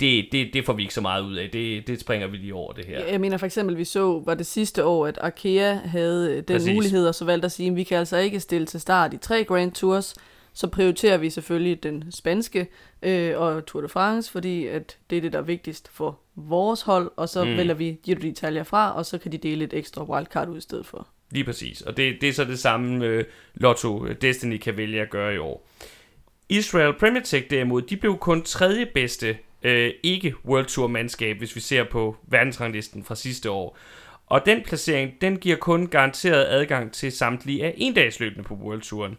det, 0.00 0.26
det, 0.32 0.50
det 0.54 0.64
får 0.64 0.72
vi 0.72 0.82
ikke 0.82 0.94
så 0.94 1.00
meget 1.00 1.22
ud 1.22 1.36
af. 1.36 1.50
Det, 1.52 1.86
det 1.86 2.00
springer 2.00 2.26
vi 2.26 2.36
lige 2.36 2.54
over 2.54 2.72
det 2.72 2.84
her. 2.84 3.06
Jeg 3.06 3.20
mener 3.20 3.36
for 3.36 3.46
eksempel, 3.46 3.76
vi 3.76 3.84
så, 3.84 4.22
var 4.24 4.34
det 4.34 4.46
sidste 4.46 4.84
år, 4.84 5.06
at 5.06 5.18
Arkea 5.20 5.74
havde 5.74 6.36
den 6.36 6.44
Præcis. 6.56 6.74
mulighed, 6.74 7.06
og 7.06 7.14
så 7.14 7.24
valgte 7.24 7.46
at 7.46 7.52
sige, 7.52 7.70
at 7.70 7.76
vi 7.76 7.82
kan 7.82 7.98
altså 7.98 8.16
ikke 8.16 8.40
stille 8.40 8.66
til 8.66 8.80
start 8.80 9.14
i 9.14 9.16
tre 9.16 9.44
Grand 9.44 9.72
Tours, 9.72 10.14
så 10.52 10.66
prioriterer 10.66 11.16
vi 11.18 11.30
selvfølgelig 11.30 11.82
den 11.82 12.04
spanske 12.10 12.68
øh, 13.02 13.40
og 13.40 13.66
Tour 13.66 13.82
de 13.82 13.88
France, 13.88 14.30
fordi 14.30 14.66
at 14.66 14.98
det 15.10 15.16
er 15.16 15.20
det, 15.20 15.32
der 15.32 15.38
er 15.38 15.42
vigtigst 15.42 15.88
for 15.88 16.18
vores 16.34 16.82
hold, 16.82 17.10
og 17.16 17.28
så 17.28 17.44
mm. 17.44 17.56
vælger 17.56 17.74
vi 17.74 17.98
Giro 18.02 18.18
d'Italia 18.18 18.62
fra, 18.62 18.96
og 18.96 19.06
så 19.06 19.18
kan 19.18 19.32
de 19.32 19.38
dele 19.38 19.64
et 19.64 19.74
ekstra 19.74 20.04
wildcard 20.04 20.48
ud 20.48 20.58
i 20.58 20.60
stedet 20.60 20.86
for. 20.86 21.08
Lige 21.32 21.44
præcis. 21.44 21.80
Og 21.80 21.96
det, 21.96 22.20
det 22.20 22.28
er 22.28 22.32
så 22.32 22.44
det 22.44 22.58
samme 22.58 23.06
øh, 23.06 23.24
Lotto 23.54 24.06
øh, 24.06 24.16
Destiny 24.22 24.58
kan 24.58 24.76
vælge 24.76 25.00
at 25.00 25.10
gøre 25.10 25.34
i 25.34 25.38
år. 25.38 25.68
Israel 26.48 26.92
Premier 26.92 27.22
Tech 27.22 27.50
derimod, 27.50 27.82
de 27.82 27.96
blev 27.96 28.18
kun 28.18 28.42
tredje 28.42 28.86
bedste 28.86 29.38
øh, 29.62 29.90
ikke 30.02 30.34
World 30.44 30.66
Tour 30.66 30.86
mandskab, 30.86 31.38
hvis 31.38 31.56
vi 31.56 31.60
ser 31.60 31.84
på 31.84 32.16
verdensranglisten 32.28 33.04
fra 33.04 33.14
sidste 33.14 33.50
år. 33.50 33.78
Og 34.26 34.46
den 34.46 34.62
placering, 34.62 35.12
den 35.20 35.36
giver 35.36 35.56
kun 35.56 35.86
garanteret 35.86 36.46
adgang 36.48 36.92
til 36.92 37.12
samtlige 37.12 37.64
af 37.64 37.74
endagsløbende 37.76 38.44
på 38.44 38.54
World 38.54 38.82
Touren. 38.82 39.12
Øh, 39.12 39.16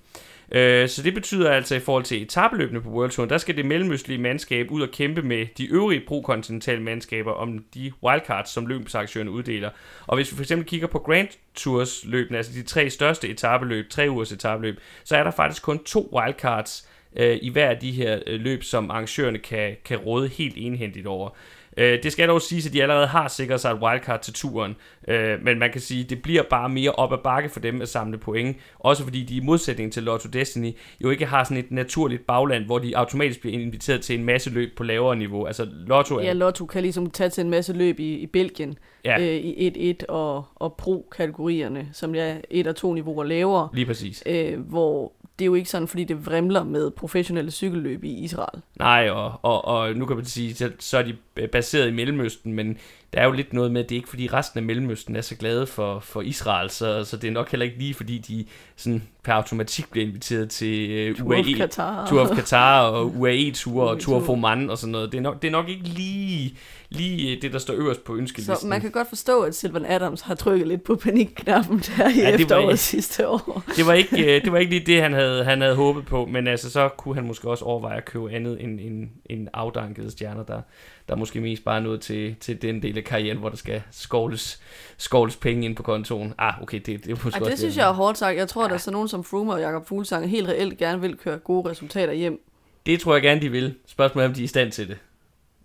Øh, 0.53 0.89
så 0.89 1.03
det 1.03 1.13
betyder 1.13 1.51
altså 1.51 1.75
i 1.75 1.79
forhold 1.79 2.03
til 2.03 2.21
etabeløbene 2.21 2.81
på 2.81 2.89
World 2.89 3.11
Tour, 3.11 3.25
der 3.25 3.38
skal 3.38 3.57
det 3.57 3.65
mellemøstlige 3.65 4.21
mandskab 4.21 4.71
ud 4.71 4.81
og 4.81 4.89
kæmpe 4.91 5.21
med 5.21 5.45
de 5.57 5.65
øvrige 5.65 6.01
pro-kontinentale 6.07 6.83
mandskaber 6.83 7.31
om 7.31 7.65
de 7.73 7.91
wildcards, 8.03 8.50
som 8.50 8.65
løbsaktørerne 8.65 9.31
uddeler. 9.31 9.69
Og 10.07 10.15
hvis 10.15 10.31
vi 10.31 10.35
for 10.35 10.44
eksempel 10.44 10.67
kigger 10.67 10.88
på 10.88 11.00
Grand 11.00 11.27
Tours 11.55 12.05
løbene, 12.05 12.38
altså 12.38 12.53
de 12.53 12.63
tre 12.63 12.89
største 12.89 13.29
etabeløb, 13.29 13.89
tre 13.89 14.07
ugers 14.09 14.31
etabeløb, 14.31 14.79
så 15.03 15.17
er 15.17 15.23
der 15.23 15.31
faktisk 15.31 15.63
kun 15.63 15.83
to 15.83 16.09
wildcards 16.13 16.89
øh, 17.15 17.38
i 17.41 17.50
hver 17.50 17.69
af 17.69 17.77
de 17.77 17.91
her 17.91 18.19
øh, 18.27 18.39
løb, 18.39 18.63
som 18.63 18.91
arrangørerne 18.91 19.38
kan, 19.38 19.75
kan 19.85 19.97
råde 19.97 20.27
helt 20.27 20.53
enhændigt 20.57 21.07
over. 21.07 21.29
Øh, 21.78 22.04
det 22.04 22.12
skal 22.12 22.28
dog 22.28 22.42
sige, 22.42 22.68
at 22.68 22.74
de 22.74 22.81
allerede 22.81 23.08
har 23.08 23.28
sikret 23.28 23.60
sig 23.60 23.72
et 23.72 23.80
wildcard 23.81 24.22
til 24.22 24.34
turen, 24.34 24.75
øh, 25.08 25.44
men 25.44 25.60
man 25.60 25.72
kan 25.72 25.81
sige, 25.81 26.04
at 26.04 26.10
det 26.10 26.22
bliver 26.22 26.44
bare 26.50 26.70
mere 26.70 26.92
op 26.92 27.14
ad 27.14 27.18
bakke 27.24 27.50
for 27.50 27.60
dem 27.60 27.81
at 27.81 27.90
samle 27.90 28.18
point, 28.18 28.58
også 28.80 29.04
fordi 29.04 29.24
de 29.24 29.36
i 29.36 29.40
modsætning 29.40 29.94
til 29.94 30.04
Lotto 30.04 30.30
Destiny 30.30 30.72
jo 31.02 31.10
ikke 31.10 31.25
har 31.25 31.44
sådan 31.44 31.58
et 31.58 31.72
naturligt 31.72 32.28
bagland, 32.28 32.66
hvor 32.66 32.80
de 32.80 32.98
automatisk 32.98 33.42
bliver 33.42 33.60
inviteret 33.60 34.01
til 34.01 34.20
en 34.20 34.25
masse 34.25 34.50
løb 34.50 34.77
på 34.77 34.84
lavere 34.84 35.15
niveau. 35.15 35.46
Altså 35.46 35.68
Lotto 35.88 36.15
er... 36.15 36.24
Ja, 36.24 36.34
Lotto 36.34 36.65
kan 36.65 36.82
ligesom 36.82 37.10
tage 37.10 37.30
til 37.30 37.44
en 37.44 37.50
masse 37.50 37.74
løb 37.74 38.00
i, 38.00 38.13
i 38.13 38.25
Belgien, 38.25 38.77
ja. 39.06 39.20
øh, 39.20 39.36
i 39.36 39.94
1-1 40.01 40.06
og, 40.10 40.46
og 40.56 40.74
pro-kategorierne, 40.77 41.88
som 41.94 42.15
er 42.15 42.36
et 42.50 42.68
og 42.68 42.75
to 42.75 42.94
niveauer 42.94 43.24
lavere. 43.24 43.70
Lige 43.74 43.86
præcis. 43.86 44.24
Øh, 44.25 44.60
hvor 44.60 45.13
det 45.40 45.46
er 45.46 45.48
jo 45.48 45.54
ikke 45.54 45.70
sådan, 45.70 45.88
fordi 45.88 46.04
det 46.04 46.25
vrimler 46.25 46.63
med 46.63 46.92
professionelle 46.92 47.52
cykelløb 47.52 48.04
i 48.04 48.13
Israel. 48.13 48.62
Nej, 48.80 49.10
og, 49.10 49.40
og, 49.42 49.66
og 49.66 49.94
nu 49.96 50.06
kan 50.06 50.16
man 50.16 50.25
sige, 50.25 50.56
så, 50.56 50.72
så 50.80 50.98
er 50.98 51.04
de 51.04 51.48
baseret 51.48 51.88
i 51.88 51.92
Mellemøsten, 51.92 52.54
men 52.54 52.78
der 53.13 53.22
er 53.22 53.25
jo 53.25 53.32
lidt 53.32 53.53
noget 53.53 53.72
med, 53.72 53.84
at 53.84 53.89
det 53.89 53.96
er 53.96 54.00
ikke 54.00 54.10
fordi 54.10 54.27
resten 54.27 54.58
af 54.58 54.63
Mellemøsten 54.63 55.15
er 55.15 55.22
så 55.22 55.36
glade 55.36 55.67
for, 55.67 56.00
for 56.00 56.22
Israel, 56.22 56.70
så, 56.70 57.03
så 57.03 57.17
det 57.17 57.27
er 57.27 57.32
nok 57.32 57.51
heller 57.51 57.65
ikke 57.65 57.77
lige 57.77 57.93
fordi 57.93 58.17
de 58.17 58.46
sådan 58.75 59.03
per 59.24 59.34
automatik 59.34 59.91
bliver 59.91 60.08
inviteret 60.08 60.50
til 60.50 61.10
uh, 61.12 61.17
Tour 61.17 61.29
UAE, 61.29 61.39
of 61.39 61.46
Qatar. 61.46 62.08
Tour 62.08 62.22
of 62.22 62.38
Qatar 62.38 62.82
og 62.82 63.05
UAE-ture 63.20 63.89
og 63.89 64.00
Tour 64.00 64.17
of 64.17 64.29
Oman 64.29 64.70
og 64.70 64.77
sådan 64.77 64.91
noget. 64.91 65.12
Det 65.12 65.17
er 65.17 65.22
nok, 65.22 65.41
det 65.41 65.48
er 65.48 65.51
nok 65.51 65.70
ikke 65.70 65.84
lige, 65.84 66.58
lige 66.89 67.41
det, 67.41 67.53
der 67.53 67.60
står 67.60 67.74
øverst 67.74 68.03
på 68.03 68.15
ønskelisten. 68.15 68.55
Så 68.55 68.67
man 68.67 68.82
kan 68.82 68.91
godt 68.91 69.10
forstå, 69.10 69.41
at 69.41 69.55
Sylvan 69.55 69.86
Adams 69.86 70.22
har 70.22 70.36
trykket 70.36 70.67
lidt 70.67 70.84
på 70.84 70.96
panikknappen 70.96 71.79
der 71.79 72.10
i 72.10 72.17
ja, 72.17 72.29
efteråret 72.29 72.63
ikke, 72.63 72.77
sidste 72.77 73.27
år. 73.27 73.63
Det 73.75 73.88
var, 73.88 73.93
ikke, 73.93 74.36
øh, 74.36 74.43
det 74.43 74.51
var 74.51 74.58
ikke 74.58 74.72
lige 74.72 74.86
det, 74.86 75.01
han 75.01 75.13
havde, 75.13 75.43
han 75.43 75.62
havde 75.62 75.75
håbet 75.75 76.05
på, 76.05 76.25
men 76.25 76.48
altså, 76.48 76.72
så 76.72 76.89
kunne 76.98 77.15
han 77.15 77.27
måske 77.27 77.50
også 77.50 77.65
overveje 77.65 77.98
at 77.98 78.05
købe 78.05 78.32
andet 78.32 78.63
end, 78.63 78.79
end, 78.79 79.10
end 79.25 79.48
afdankede 79.53 80.12
stjerner, 80.12 80.43
der, 80.43 80.62
der 81.10 81.15
måske 81.15 81.41
mest 81.41 81.63
bare 81.63 81.81
noget 81.81 82.01
til, 82.01 82.36
til 82.39 82.62
den 82.62 82.81
del 82.81 82.98
af 82.98 83.03
karrieren, 83.03 83.38
hvor 83.38 83.50
der 83.50 83.57
skal 83.57 83.81
skovles, 83.91 84.62
skovles 84.98 85.36
penge 85.36 85.65
ind 85.65 85.75
på 85.75 85.83
kontoen. 85.83 86.33
Ah, 86.38 86.62
okay, 86.62 86.77
det, 86.77 87.05
det 87.05 87.12
er 87.12 87.15
måske 87.24 87.43
Ej, 87.43 87.50
det 87.50 87.60
synes 87.60 87.77
jeg 87.77 87.89
er 87.89 87.93
hårdt 87.93 88.17
sagt. 88.17 88.38
Jeg 88.38 88.48
tror, 88.48 88.62
ja. 88.62 88.67
der 88.67 88.74
er 88.74 88.77
så 88.77 88.91
nogen 88.91 89.07
som 89.07 89.24
Froome 89.24 89.53
og 89.53 89.60
Jakob 89.60 89.88
Fuglsang 89.88 90.29
helt 90.29 90.48
reelt 90.48 90.77
gerne 90.77 91.01
vil 91.01 91.17
køre 91.17 91.38
gode 91.38 91.69
resultater 91.69 92.13
hjem. 92.13 92.41
Det 92.86 93.00
tror 93.00 93.13
jeg 93.13 93.22
gerne, 93.22 93.41
de 93.41 93.50
vil. 93.50 93.75
Spørgsmålet 93.86 94.25
er, 94.25 94.29
om 94.29 94.33
de 94.33 94.41
er 94.41 94.43
i 94.43 94.48
stand 94.48 94.72
til 94.72 94.88
det. 94.88 94.98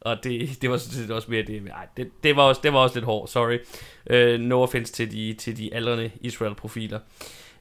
Og 0.01 0.25
det, 0.25 0.63
det 0.63 0.71
var 0.71 0.77
sådan 0.77 1.03
set 1.03 1.11
også 1.11 1.31
mere 1.31 1.43
det. 1.43 1.63
Ej, 1.67 1.87
det, 1.97 2.11
det, 2.23 2.37
var 2.37 2.43
også, 2.43 2.61
det 2.65 2.73
var 2.73 2.79
også 2.79 2.97
lidt 2.97 3.05
hårdt, 3.05 3.31
sorry. 3.31 3.59
Uh, 4.11 4.41
no 4.41 4.63
offense 4.63 4.93
til 4.93 5.13
de, 5.13 5.35
til 5.39 5.57
de 5.57 5.75
aldrende 5.75 6.11
Israel-profiler. 6.21 6.99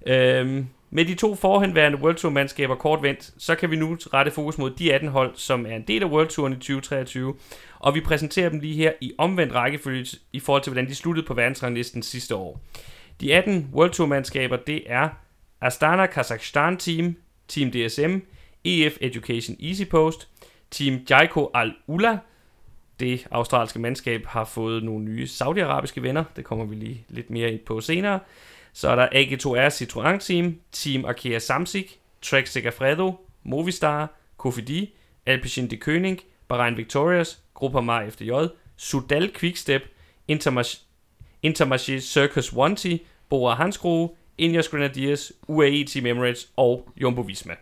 Uh, 0.02 0.66
med 0.90 1.06
de 1.06 1.16
to 1.16 1.36
forhenværende 1.36 1.98
World 1.98 2.16
Tour-mandskaber 2.16 2.76
kort 2.76 3.04
vendt, 3.04 3.34
så 3.38 3.56
kan 3.56 3.72
vi 3.72 3.76
nu 3.76 3.98
rette 4.14 4.32
fokus 4.32 4.58
mod 4.58 4.72
de 4.72 4.94
18 4.94 5.10
hold, 5.10 5.32
som 5.36 5.66
er 5.66 5.76
en 5.76 5.82
del 5.82 6.04
af 6.04 6.08
World 6.08 6.28
Touren 6.28 6.54
i 6.54 6.56
2023, 6.56 7.36
og 7.80 7.96
vi 7.96 8.02
præsenterer 8.02 8.50
dem 8.50 8.60
lige 8.60 8.76
her 8.76 8.92
i 9.02 9.14
omvendt 9.18 9.54
rækkefølge 9.54 10.06
i 10.34 10.40
forhold 10.40 10.64
til, 10.64 10.74
hvordan 10.74 10.90
de 10.90 10.96
sluttede 10.96 11.28
på 11.28 11.34
verdensranglisten 11.34 12.04
sidste 12.04 12.36
år. 12.36 12.62
De 13.22 13.34
18 13.34 13.70
World 13.74 13.92
Tour-mandskaber, 13.92 14.56
det 14.56 14.84
er 14.86 15.10
Astana 15.62 16.06
Kazakhstan 16.06 16.78
Team, 16.78 17.16
Team 17.48 17.72
DSM, 17.72 18.18
EF 18.64 18.98
Education 19.02 19.58
Easy 19.64 19.84
Post, 19.90 20.28
Team 20.72 21.00
Jaiko 21.10 21.52
Al-Ula, 21.54 22.18
det 23.00 23.28
australske 23.32 23.80
mandskab, 23.80 24.26
har 24.26 24.46
fået 24.46 24.84
nogle 24.84 25.06
nye 25.06 25.28
saudiarabiske 25.28 26.04
venner. 26.04 26.24
Det 26.36 26.46
kommer 26.46 26.66
vi 26.66 26.76
lige 26.76 27.06
lidt 27.10 27.30
mere 27.30 27.52
ind 27.52 27.60
på 27.60 27.82
senere. 27.82 28.20
Så 28.78 28.90
er 28.90 28.96
der 28.96 29.08
AG2R 29.08 29.74
Citroën 29.74 30.18
Team, 30.20 30.60
Team 30.72 31.06
Arkea 31.06 31.40
Samsic, 31.40 31.92
Trek 32.22 32.48
Segafredo, 32.48 33.20
Movistar, 33.44 34.14
Kofidi, 34.38 34.94
Alpecin 35.26 35.68
de 35.68 35.78
König, 35.78 36.18
Bahrain 36.48 36.78
Victorious, 36.78 37.40
Grupper 37.54 37.82
Mar 37.82 38.06
FDJ, 38.10 38.32
Sudal 38.76 39.32
Quickstep, 39.34 39.82
Intermarché, 40.28 40.78
Intermarché 41.44 42.00
Circus 42.00 42.54
Wanty, 42.54 43.00
Bora 43.30 43.56
Hansgrohe, 43.56 44.10
Ineos 44.38 44.70
Grenadiers, 44.70 45.34
UAE 45.48 45.84
Team 45.84 46.06
Emirates 46.06 46.50
og 46.58 46.90
Jumbo 47.02 47.22
Visma. 47.22 47.54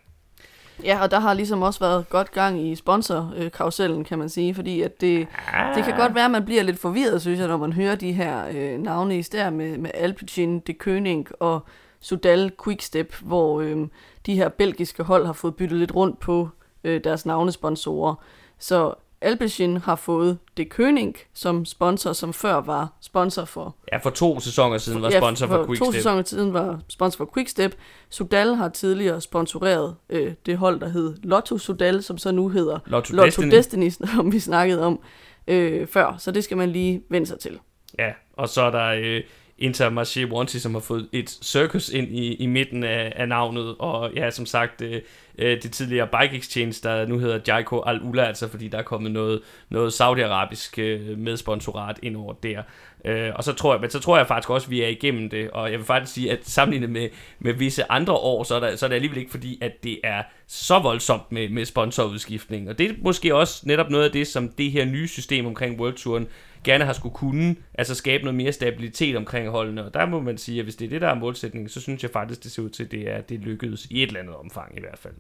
Ja, 0.83 1.01
og 1.01 1.11
der 1.11 1.19
har 1.19 1.33
ligesom 1.33 1.61
også 1.61 1.79
været 1.79 2.09
godt 2.09 2.31
gang 2.31 2.67
i 2.67 2.75
sponsorkarusellen, 2.75 4.03
kan 4.03 4.19
man 4.19 4.29
sige, 4.29 4.55
fordi 4.55 4.81
at 4.81 5.01
det, 5.01 5.27
det 5.75 5.83
kan 5.83 5.97
godt 5.97 6.15
være, 6.15 6.25
at 6.25 6.31
man 6.31 6.45
bliver 6.45 6.63
lidt 6.63 6.79
forvirret, 6.79 7.21
synes 7.21 7.39
jeg, 7.39 7.47
når 7.47 7.57
man 7.57 7.73
hører 7.73 7.95
de 7.95 8.11
her 8.11 8.47
øh, 8.51 8.79
navne 8.79 9.17
i 9.17 9.23
stedet 9.23 9.53
med, 9.53 9.77
med 9.77 9.91
Alpecin, 9.93 10.59
De 10.59 10.75
König 10.83 11.31
og 11.39 11.59
Sudal 11.99 12.51
Quickstep, 12.63 13.15
hvor 13.21 13.61
øh, 13.61 13.87
de 14.25 14.35
her 14.35 14.49
belgiske 14.49 15.03
hold 15.03 15.25
har 15.25 15.33
fået 15.33 15.55
byttet 15.55 15.79
lidt 15.79 15.95
rundt 15.95 16.19
på 16.19 16.49
øh, 16.83 17.03
deres 17.03 17.25
navnesponsorer. 17.25 18.15
Så 18.59 18.93
Alpecin 19.25 19.77
har 19.77 19.95
fået 19.95 20.37
De 20.57 20.65
König 20.73 21.13
som 21.33 21.65
sponsor, 21.65 22.13
som 22.13 22.33
før 22.33 22.53
var 22.53 22.93
sponsor 23.01 23.45
for... 23.45 23.75
Ja, 23.91 23.97
for 23.97 24.09
to 24.09 24.39
sæsoner 24.39 24.77
siden 24.77 25.01
var 25.01 25.09
sponsor 25.09 25.45
ja, 25.45 25.51
for, 25.51 25.57
for 25.57 25.65
Quickstep. 25.65 25.85
to 25.85 25.91
sæsoner 25.91 26.23
siden 26.23 26.53
var 26.53 26.79
sponsor 26.87 27.17
for 27.17 27.31
Quickstep. 27.33 27.75
Sudal 28.09 28.55
har 28.55 28.69
tidligere 28.69 29.21
sponsoreret 29.21 29.95
øh, 30.09 30.33
det 30.45 30.57
hold, 30.57 30.79
der 30.79 30.89
hed 30.89 31.15
Lotto 31.23 31.57
Sudal, 31.57 32.03
som 32.03 32.17
så 32.17 32.31
nu 32.31 32.49
hedder 32.49 32.79
Lotto, 32.85 33.15
Lotto 33.15 33.41
Destiny. 33.41 33.51
Destiny, 33.51 33.89
som 34.15 34.31
vi 34.31 34.39
snakkede 34.39 34.85
om 34.85 34.99
øh, 35.47 35.87
før. 35.87 36.15
Så 36.17 36.31
det 36.31 36.43
skal 36.43 36.57
man 36.57 36.69
lige 36.69 37.03
vende 37.09 37.27
sig 37.27 37.39
til. 37.39 37.59
Ja, 37.99 38.11
og 38.33 38.49
så 38.49 38.61
er 38.61 38.71
der 38.71 38.87
øh, 38.87 39.21
Intermarché 39.57 40.25
Wanty, 40.25 40.57
som 40.57 40.73
har 40.73 40.81
fået 40.81 41.09
et 41.11 41.29
circus 41.29 41.89
ind 41.89 42.07
i, 42.07 42.33
i 42.33 42.45
midten 42.45 42.83
af, 42.83 43.13
af 43.15 43.27
navnet, 43.27 43.75
og 43.79 44.11
ja, 44.15 44.31
som 44.31 44.45
sagt, 44.45 44.81
øh, 44.81 45.01
øh, 45.37 45.63
det 45.63 45.71
tidligere 45.71 46.07
Bike 46.07 46.37
Exchange, 46.37 46.79
der 46.83 47.05
nu 47.05 47.19
hedder 47.19 47.39
Jaiko 47.47 47.81
Al-Ula, 47.85 48.23
altså 48.23 48.47
fordi 48.47 48.67
der 48.67 48.77
er 48.77 48.83
kommet 48.83 49.11
noget, 49.11 49.41
noget 49.69 49.93
saudiarabisk 49.93 50.79
øh, 50.79 51.17
medsponsorat 51.17 51.99
ind 52.03 52.17
over 52.17 52.33
der. 52.33 52.61
Øh, 53.05 53.31
og 53.35 53.43
så 53.43 53.53
tror 53.53 53.73
jeg, 53.73 53.81
men 53.81 53.89
så 53.89 53.99
tror 53.99 54.17
jeg 54.17 54.27
faktisk 54.27 54.49
også, 54.49 54.67
at 54.67 54.71
vi 54.71 54.81
er 54.81 54.87
igennem 54.87 55.29
det, 55.29 55.49
og 55.51 55.71
jeg 55.71 55.79
vil 55.79 55.85
faktisk 55.85 56.13
sige, 56.13 56.31
at 56.31 56.39
sammenlignet 56.43 56.89
med, 56.89 57.09
med 57.39 57.53
visse 57.53 57.91
andre 57.91 58.13
år, 58.13 58.43
så 58.43 58.55
er, 58.55 58.59
der, 58.59 58.75
så 58.75 58.85
er 58.85 58.87
det 58.87 58.95
alligevel 58.95 59.19
ikke 59.19 59.31
fordi, 59.31 59.57
at 59.61 59.83
det 59.83 59.99
er 60.03 60.23
så 60.47 60.79
voldsomt 60.79 61.31
med, 61.31 61.49
med 61.49 61.65
sponsorudskiftning. 61.65 62.69
Og 62.69 62.77
det 62.77 62.89
er 62.89 62.93
måske 63.01 63.35
også 63.35 63.61
netop 63.65 63.89
noget 63.89 64.05
af 64.05 64.11
det, 64.11 64.27
som 64.27 64.49
det 64.49 64.71
her 64.71 64.85
nye 64.85 65.07
system 65.07 65.45
omkring 65.45 65.79
World 65.79 65.93
Touren 65.93 66.27
gerne 66.65 66.85
har 66.85 66.93
skulle 66.93 67.15
kunne, 67.15 67.55
altså 67.73 67.95
skabe 67.95 68.23
noget 68.23 68.35
mere 68.35 68.51
stabilitet 68.51 69.15
omkring 69.15 69.49
holdene. 69.49 69.85
Og 69.85 69.93
der 69.93 70.05
må 70.05 70.19
man 70.21 70.37
sige, 70.37 70.59
at 70.59 70.65
hvis 70.65 70.75
det 70.75 70.85
er 70.85 70.89
det, 70.89 71.01
der 71.01 71.07
er 71.07 71.15
målsætningen, 71.15 71.69
så 71.69 71.81
synes 71.81 72.03
jeg 72.03 72.11
faktisk, 72.11 72.43
det 72.43 72.51
ser 72.51 72.63
ud 72.63 72.69
til, 72.69 72.83
at 72.83 72.91
det 72.91 73.11
er 73.11 73.21
det 73.21 73.39
lykkedes 73.39 73.85
i 73.85 74.03
et 74.03 74.07
eller 74.07 74.19
andet 74.19 74.35
omfang 74.35 74.77
i 74.77 74.79
hvert 74.79 74.99
fald. 74.99 75.13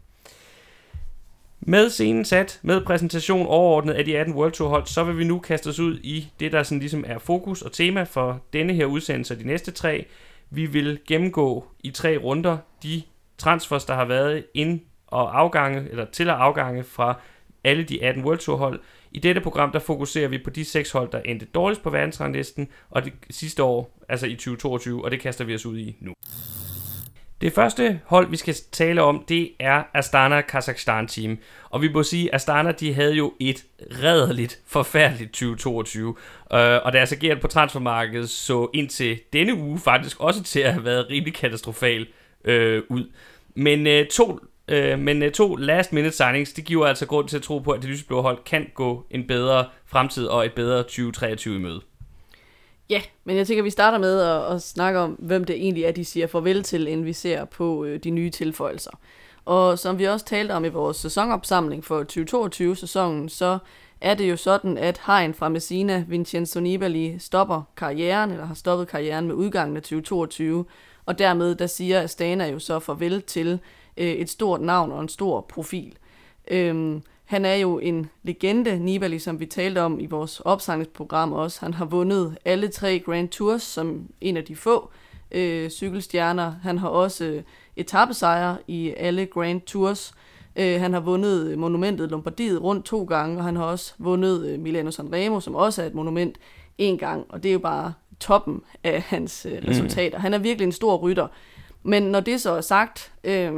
Med 1.59 1.89
scenen 1.89 2.25
sat, 2.25 2.59
med 2.63 2.81
præsentation 2.85 3.47
overordnet 3.47 3.93
af 3.93 4.05
de 4.05 4.17
18 4.17 4.35
World 4.35 4.51
Tour 4.51 4.69
hold, 4.69 4.85
så 4.85 5.03
vil 5.03 5.17
vi 5.17 5.23
nu 5.23 5.39
kaste 5.39 5.67
os 5.67 5.79
ud 5.79 5.99
i 6.03 6.31
det, 6.39 6.51
der 6.51 6.63
sådan 6.63 6.79
ligesom 6.79 7.03
er 7.07 7.17
fokus 7.17 7.61
og 7.61 7.71
tema 7.71 8.03
for 8.03 8.41
denne 8.53 8.73
her 8.73 8.85
udsendelse 8.85 9.33
og 9.33 9.39
de 9.39 9.47
næste 9.47 9.71
tre. 9.71 10.05
Vi 10.49 10.65
vil 10.65 10.99
gennemgå 11.07 11.67
i 11.83 11.91
tre 11.91 12.17
runder 12.17 12.57
de 12.83 13.01
transfers, 13.37 13.85
der 13.85 13.93
har 13.93 14.05
været 14.05 14.45
ind 14.53 14.81
og 15.07 15.39
afgange, 15.39 15.89
eller 15.89 16.05
til 16.05 16.29
og 16.29 16.43
afgange 16.43 16.83
fra 16.83 17.19
alle 17.63 17.83
de 17.83 18.03
18 18.03 18.25
World 18.25 18.39
Tour 18.39 18.57
hold. 18.57 18.79
I 19.15 19.19
dette 19.19 19.41
program, 19.41 19.71
der 19.71 19.79
fokuserer 19.79 20.27
vi 20.27 20.37
på 20.37 20.49
de 20.49 20.65
seks 20.65 20.91
hold, 20.91 21.11
der 21.11 21.19
endte 21.19 21.45
dårligst 21.45 21.83
på 21.83 21.89
verdensranglisten, 21.89 22.67
og 22.89 23.05
det 23.05 23.13
sidste 23.29 23.63
år, 23.63 23.99
altså 24.09 24.25
i 24.25 24.35
2022, 24.35 25.05
og 25.05 25.11
det 25.11 25.19
kaster 25.19 25.45
vi 25.45 25.55
os 25.55 25.65
ud 25.65 25.77
i 25.77 25.95
nu. 25.99 26.13
Det 27.41 27.53
første 27.53 27.99
hold, 28.05 28.29
vi 28.29 28.37
skal 28.37 28.55
tale 28.71 29.01
om, 29.01 29.25
det 29.29 29.51
er 29.59 29.83
Astana 29.93 30.41
Kazakhstan 30.41 31.07
Team. 31.07 31.37
Og 31.69 31.81
vi 31.81 31.91
må 31.93 32.03
sige, 32.03 32.29
at 32.29 32.35
Astana 32.35 32.71
de 32.71 32.93
havde 32.93 33.13
jo 33.13 33.33
et 33.39 33.65
redderligt, 34.03 34.59
forfærdeligt 34.67 35.31
2022. 35.31 36.09
Øh, 36.09 36.79
og 36.83 36.93
deres 36.93 37.11
agerende 37.11 37.41
på 37.41 37.47
transfermarkedet 37.47 38.29
så 38.29 38.69
indtil 38.73 39.19
denne 39.33 39.55
uge 39.55 39.79
faktisk 39.79 40.19
også 40.19 40.43
til 40.43 40.59
at 40.59 40.73
have 40.73 40.85
været 40.85 41.09
rimelig 41.09 41.33
katastrofal 41.33 42.07
øh, 42.45 42.83
ud. 42.89 43.11
Men 43.55 43.87
øh, 43.87 44.07
to 44.07 44.39
Øh, 44.67 44.99
men 44.99 45.23
øh, 45.23 45.31
to 45.31 45.55
last 45.55 45.93
minute 45.93 46.15
signings, 46.15 46.53
det 46.53 46.65
giver 46.65 46.87
altså 46.87 47.05
grund 47.05 47.27
til 47.27 47.37
at 47.37 47.43
tro 47.43 47.59
på, 47.59 47.71
at 47.71 47.81
det 47.81 47.89
lyseblå 47.89 48.21
hold 48.21 48.37
kan 48.45 48.67
gå 48.73 49.05
en 49.09 49.27
bedre 49.27 49.65
fremtid 49.85 50.25
og 50.25 50.45
et 50.45 50.53
bedre 50.53 50.83
2023 50.83 51.55
i 51.55 51.59
møde. 51.59 51.81
Ja, 52.89 53.01
men 53.23 53.37
jeg 53.37 53.47
tænker, 53.47 53.61
at 53.61 53.65
vi 53.65 53.69
starter 53.69 53.97
med 53.97 54.21
at, 54.21 54.55
at 54.55 54.61
snakke 54.61 54.99
om, 54.99 55.11
hvem 55.11 55.43
det 55.43 55.55
egentlig 55.55 55.83
er, 55.83 55.91
de 55.91 56.05
siger 56.05 56.27
farvel 56.27 56.63
til, 56.63 56.87
inden 56.87 57.05
vi 57.05 57.13
ser 57.13 57.45
på 57.45 57.85
øh, 57.85 57.99
de 58.03 58.09
nye 58.09 58.29
tilføjelser. 58.29 58.91
Og 59.45 59.79
som 59.79 59.99
vi 59.99 60.03
også 60.03 60.25
talte 60.25 60.51
om 60.51 60.65
i 60.65 60.69
vores 60.69 60.97
sæsonopsamling 60.97 61.83
for 61.83 62.03
2022-sæsonen, 62.11 63.29
så 63.29 63.57
er 64.01 64.13
det 64.13 64.29
jo 64.29 64.37
sådan, 64.37 64.77
at 64.77 65.01
Hein 65.07 65.33
fra 65.33 65.49
Messina, 65.49 66.05
Vincenzo 66.07 66.59
Nibali, 66.59 67.19
stopper 67.19 67.61
karrieren, 67.77 68.31
eller 68.31 68.45
har 68.45 68.53
stoppet 68.53 68.87
karrieren 68.87 69.27
med 69.27 69.35
udgangen 69.35 69.77
af 69.77 69.83
2022, 69.83 70.65
og 71.05 71.19
dermed 71.19 71.55
der 71.55 71.67
siger 71.67 72.01
Astana 72.01 72.47
jo 72.49 72.59
så 72.59 72.79
farvel 72.79 73.21
til 73.21 73.59
øh, 73.97 74.07
et 74.07 74.29
stort 74.29 74.61
navn 74.61 74.91
og 74.91 75.01
en 75.01 75.09
stor 75.09 75.41
profil. 75.41 75.93
Øhm, 76.51 77.01
han 77.25 77.45
er 77.45 77.55
jo 77.55 77.79
en 77.79 78.09
legende, 78.23 78.79
Nibali, 78.79 79.19
som 79.19 79.39
vi 79.39 79.45
talte 79.45 79.81
om 79.81 79.99
i 79.99 80.05
vores 80.05 80.39
opsangningsprogram 80.39 81.33
også. 81.33 81.59
Han 81.61 81.73
har 81.73 81.85
vundet 81.85 82.37
alle 82.45 82.67
tre 82.67 82.99
Grand 82.99 83.29
Tours 83.29 83.63
som 83.63 84.07
en 84.21 84.37
af 84.37 84.43
de 84.43 84.55
få 84.55 84.89
øh, 85.31 85.69
cykelstjerner. 85.69 86.53
Han 86.63 86.77
har 86.77 86.87
også 86.87 87.25
øh, 87.25 87.43
etappesejre 87.75 88.57
i 88.67 88.93
alle 88.97 89.25
Grand 89.25 89.61
Tours. 89.61 90.13
Øh, 90.55 90.81
han 90.81 90.93
har 90.93 90.99
vundet 90.99 91.57
monumentet 91.57 92.11
Lombardiet 92.11 92.61
rundt 92.61 92.85
to 92.85 93.03
gange, 93.03 93.37
og 93.37 93.43
han 93.43 93.55
har 93.55 93.63
også 93.63 93.93
vundet 93.97 94.47
øh, 94.47 94.59
Milano 94.59 94.91
Sanremo, 94.91 95.39
som 95.39 95.55
også 95.55 95.81
er 95.81 95.85
et 95.85 95.93
monument, 95.93 96.37
en 96.77 96.97
gang. 96.97 97.25
Og 97.29 97.43
det 97.43 97.49
er 97.49 97.53
jo 97.53 97.59
bare 97.59 97.93
toppen 98.19 98.61
af 98.83 99.01
hans 99.01 99.47
øh, 99.49 99.67
resultater. 99.67 100.17
Mm. 100.17 100.21
Han 100.21 100.33
er 100.33 100.37
virkelig 100.37 100.65
en 100.65 100.71
stor 100.71 100.97
rytter. 100.97 101.27
Men 101.83 102.03
når 102.03 102.19
det 102.19 102.41
så 102.41 102.51
er 102.51 102.61
sagt, 102.61 103.13
øh, 103.23 103.53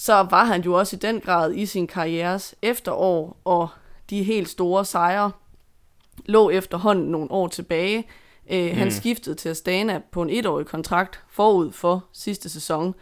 så 0.00 0.14
var 0.14 0.44
han 0.44 0.60
jo 0.60 0.72
også 0.72 0.96
i 0.96 0.98
den 0.98 1.20
grad 1.20 1.54
i 1.54 1.66
sin 1.66 1.86
karrieres 1.86 2.54
efterår, 2.62 3.40
og 3.44 3.68
de 4.10 4.22
helt 4.22 4.48
store 4.48 4.84
sejre 4.84 5.30
lå 6.26 6.50
efterhånden 6.50 7.06
nogle 7.06 7.30
år 7.30 7.48
tilbage. 7.48 8.04
Øh, 8.50 8.70
mm. 8.70 8.78
Han 8.78 8.90
skiftede 8.90 9.34
til 9.34 9.48
Astana 9.48 10.00
på 10.12 10.22
en 10.22 10.30
etårig 10.30 10.66
kontrakt 10.66 11.20
forud 11.30 11.72
for 11.72 12.04
sidste 12.12 12.48
sæson. 12.48 12.94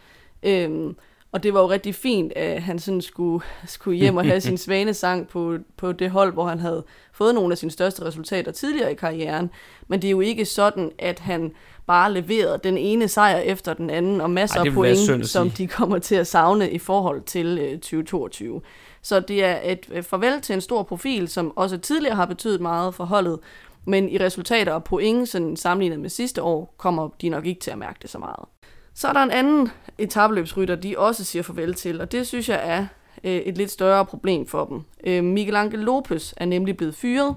Øh, 0.43 0.93
og 1.31 1.43
det 1.43 1.53
var 1.53 1.59
jo 1.59 1.69
rigtig 1.69 1.95
fint, 1.95 2.33
at 2.33 2.63
han 2.63 2.79
sådan 2.79 3.01
skulle, 3.01 3.45
skulle 3.65 3.97
hjem 3.97 4.17
og 4.17 4.25
have 4.25 4.41
sin 4.49 4.57
svanesang 4.57 5.27
på, 5.27 5.57
på 5.77 5.91
det 5.91 6.11
hold, 6.11 6.33
hvor 6.33 6.47
han 6.47 6.59
havde 6.59 6.85
fået 7.13 7.35
nogle 7.35 7.51
af 7.51 7.57
sine 7.57 7.71
største 7.71 8.05
resultater 8.05 8.51
tidligere 8.51 8.91
i 8.91 8.95
karrieren. 8.95 9.49
Men 9.87 10.01
det 10.01 10.07
er 10.07 10.11
jo 10.11 10.21
ikke 10.21 10.45
sådan, 10.45 10.91
at 10.99 11.19
han 11.19 11.51
bare 11.87 12.13
leverede 12.13 12.59
den 12.63 12.77
ene 12.77 13.07
sejr 13.07 13.37
efter 13.37 13.73
den 13.73 13.89
anden, 13.89 14.21
og 14.21 14.29
masser 14.29 14.59
af 14.59 14.73
point, 14.73 15.27
som 15.27 15.49
de 15.49 15.67
kommer 15.67 15.99
til 15.99 16.15
at 16.15 16.27
savne 16.27 16.71
i 16.71 16.77
forhold 16.77 17.21
til 17.21 17.59
øh, 17.61 17.71
2022. 17.71 18.61
Så 19.01 19.19
det 19.19 19.43
er 19.43 19.59
et 19.63 19.89
øh, 19.91 20.03
farvel 20.03 20.41
til 20.41 20.53
en 20.53 20.61
stor 20.61 20.83
profil, 20.83 21.27
som 21.27 21.57
også 21.57 21.77
tidligere 21.77 22.15
har 22.15 22.25
betydet 22.25 22.61
meget 22.61 22.95
for 22.95 23.03
holdet, 23.03 23.39
men 23.85 24.09
i 24.09 24.17
resultater 24.17 24.73
og 24.73 24.83
point, 24.83 25.29
sådan 25.29 25.55
sammenlignet 25.55 25.99
med 25.99 26.09
sidste 26.09 26.41
år, 26.43 26.73
kommer 26.77 27.09
de 27.21 27.29
nok 27.29 27.45
ikke 27.45 27.61
til 27.61 27.71
at 27.71 27.77
mærke 27.77 27.99
det 28.01 28.09
så 28.09 28.19
meget. 28.19 28.45
Så 28.93 29.07
er 29.07 29.13
der 29.13 29.23
en 29.23 29.31
anden 29.31 29.71
etabløbsrytter, 29.97 30.75
de 30.75 30.95
også 30.97 31.23
siger 31.23 31.43
farvel 31.43 31.73
til, 31.73 32.01
og 32.01 32.11
det 32.11 32.27
synes 32.27 32.49
jeg 32.49 32.61
er 32.63 32.85
øh, 33.23 33.35
et 33.35 33.57
lidt 33.57 33.71
større 33.71 34.05
problem 34.05 34.47
for 34.47 34.65
dem. 34.65 34.81
Øh, 35.03 35.23
Miguel 35.23 35.55
Angel 35.55 35.79
Lopez 35.79 36.33
er 36.37 36.45
nemlig 36.45 36.77
blevet 36.77 36.95
fyret 36.95 37.35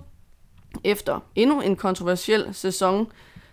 efter 0.84 1.20
endnu 1.34 1.60
en 1.60 1.76
kontroversiel 1.76 2.48
sæson, 2.52 3.06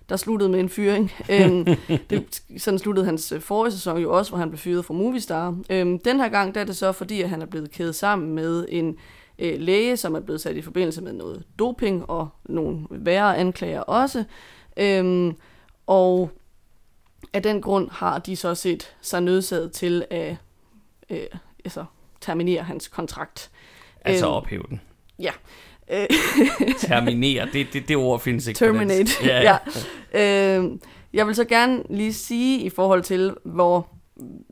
der 0.09 0.15
sluttede 0.15 0.49
med 0.49 0.59
en 0.59 0.69
fyring. 0.69 1.11
øhm, 1.31 1.65
det, 2.09 2.41
sådan 2.57 2.79
sluttede 2.79 3.05
hans 3.05 3.31
øh, 3.31 3.41
forrige 3.41 3.71
sæson 3.71 3.97
jo 3.97 4.17
også, 4.17 4.31
hvor 4.31 4.39
han 4.39 4.49
blev 4.49 4.59
fyret 4.59 4.85
fra 4.85 4.93
Movistar. 4.93 5.57
Øhm, 5.69 5.99
den 5.99 6.19
her 6.19 6.29
gang 6.29 6.55
der 6.55 6.61
er 6.61 6.65
det 6.65 6.77
så, 6.77 6.91
fordi 6.91 7.21
at 7.21 7.29
han 7.29 7.41
er 7.41 7.45
blevet 7.45 7.71
kædet 7.71 7.95
sammen 7.95 8.35
med 8.35 8.65
en 8.69 8.97
øh, 9.39 9.59
læge, 9.59 9.97
som 9.97 10.15
er 10.15 10.19
blevet 10.19 10.41
sat 10.41 10.55
i 10.55 10.61
forbindelse 10.61 11.01
med 11.01 11.13
noget 11.13 11.43
doping 11.59 12.09
og 12.09 12.29
nogle 12.45 12.85
værre 12.89 13.37
anklager 13.37 13.81
også. 13.81 14.23
Øhm, 14.77 15.35
og 15.87 16.31
af 17.33 17.43
den 17.43 17.61
grund 17.61 17.89
har 17.91 18.19
de 18.19 18.35
så 18.35 18.55
set 18.55 18.95
sig 19.01 19.21
nødsaget 19.21 19.71
til 19.71 20.05
at 20.09 20.35
øh, 21.09 21.19
altså, 21.65 21.85
terminere 22.21 22.63
hans 22.63 22.87
kontrakt. 22.87 23.51
Altså 24.01 24.25
øhm, 24.25 24.33
ophæve 24.33 24.63
den. 24.69 24.81
Ja. 25.19 25.31
Terminere, 26.88 27.48
det, 27.53 27.67
det, 27.74 27.88
det 27.88 27.98
ord 27.98 28.20
findes 28.20 28.48
ikke. 28.48 28.58
Terminate, 28.58 29.12
ja. 29.25 29.41
ja. 29.41 29.58
ja. 30.13 30.58
Øh, 30.58 30.72
jeg 31.13 31.27
vil 31.27 31.36
så 31.36 31.46
gerne 31.46 31.84
lige 31.89 32.13
sige 32.13 32.60
i 32.62 32.70
forhold 32.70 33.03
til, 33.03 33.34
hvor 33.44 33.88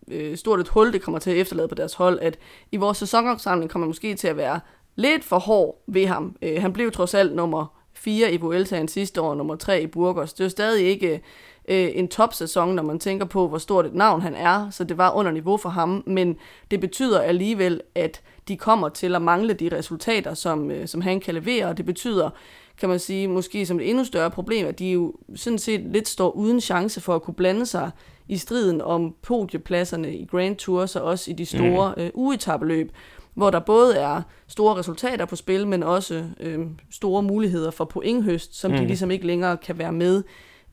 øh, 0.08 0.38
stort 0.38 0.60
et 0.60 0.68
hul 0.68 0.94
det 0.94 1.02
kommer 1.02 1.20
til 1.20 1.32
at 1.32 1.38
efterlade 1.38 1.68
på 1.68 1.76
deres 1.76 1.94
hold, 1.94 2.20
at 2.20 2.38
i 2.72 2.78
vores 2.78 2.98
sæsonopsamling 2.98 3.72
kommer 3.72 3.88
måske 3.88 4.16
til 4.16 4.28
at 4.28 4.38
være 4.38 4.60
lidt 4.96 5.24
for 5.24 5.40
hård 5.40 5.84
ved 5.88 6.08
ham. 6.08 6.36
Øh, 6.42 6.62
han 6.62 6.74
blev 6.74 6.92
trods 6.92 7.14
alt 7.14 7.36
nummer 7.36 7.76
4 7.94 8.34
i 8.34 8.38
Vueltaen 8.38 8.88
sidste 8.88 9.22
år, 9.22 9.36
nummer 9.36 9.56
3 9.56 9.82
i 9.82 9.88
Burgos. 9.88 10.34
Det 10.34 10.40
er 10.40 10.46
jo 10.46 10.50
stadig 10.50 10.88
ikke 10.88 11.22
øh, 11.68 11.90
en 11.94 12.08
topsæson, 12.08 12.76
når 12.76 12.84
man 12.84 13.00
tænker 13.00 13.26
på, 13.26 13.48
hvor 13.48 13.58
stort 13.58 13.86
et 13.86 13.94
navn 13.94 14.22
han 14.22 14.36
er, 14.36 14.70
så 14.70 14.84
det 14.84 14.98
var 14.98 15.12
under 15.12 15.32
niveau 15.32 15.58
for 15.58 15.70
ham, 15.70 16.04
men 16.08 16.38
det 16.72 16.80
betyder 16.80 17.22
alligevel, 17.22 17.82
at 17.96 18.22
de 18.48 18.58
kommer 18.58 18.90
til 18.90 19.16
at 19.16 19.22
mangle 19.22 19.54
de 19.54 19.78
resultater, 19.78 20.34
som, 20.34 20.72
øh, 20.72 20.88
som 20.88 21.02
han 21.02 21.20
kan 21.20 21.34
levere, 21.34 21.66
og 21.66 21.78
det 21.78 21.86
betyder, 21.86 22.30
kan 22.78 22.90
man 22.90 23.00
sige, 23.00 23.28
måske 23.28 23.66
som 23.66 23.80
et 23.80 23.90
endnu 23.90 24.04
større 24.04 24.32
problem, 24.32 24.68
at 24.68 24.80
de 24.80 24.92
jo 24.92 25.14
sådan 25.36 25.60
set 25.60 25.82
lidt 25.82 26.08
står 26.08 26.32
uden 26.32 26.62
chance 26.62 27.02
for 27.02 27.16
at 27.16 27.22
kunne 27.22 27.34
blande 27.34 27.66
sig 27.66 27.92
i 28.28 28.38
striden 28.38 28.82
om 28.82 29.16
podiepladserne 29.22 30.16
i 30.16 30.26
Grand 30.26 30.56
Tours 30.56 30.96
og 30.96 31.04
også 31.04 31.32
i 31.32 31.34
de 31.34 31.46
store 31.46 31.94
mm. 31.98 32.04
øh, 32.04 32.10
ugetabeløb, 32.14 32.92
hvor 33.34 33.50
der 33.50 33.60
både 33.60 33.96
er 33.98 34.22
store 34.48 34.76
resultater 34.76 35.26
på 35.26 35.36
spil, 35.36 35.68
men 35.68 35.84
også 35.84 36.26
øh, 36.40 36.60
store 36.92 37.24
muligheder 37.24 37.72
for 37.72 37.86
pointhøst, 37.86 38.56
som 38.56 38.72
mm. 38.72 38.78
de 38.78 38.88
ligesom 38.88 39.12
ikke 39.12 39.28
længere 39.28 39.58
kan 39.58 39.78
være 39.78 39.92
med 39.92 40.24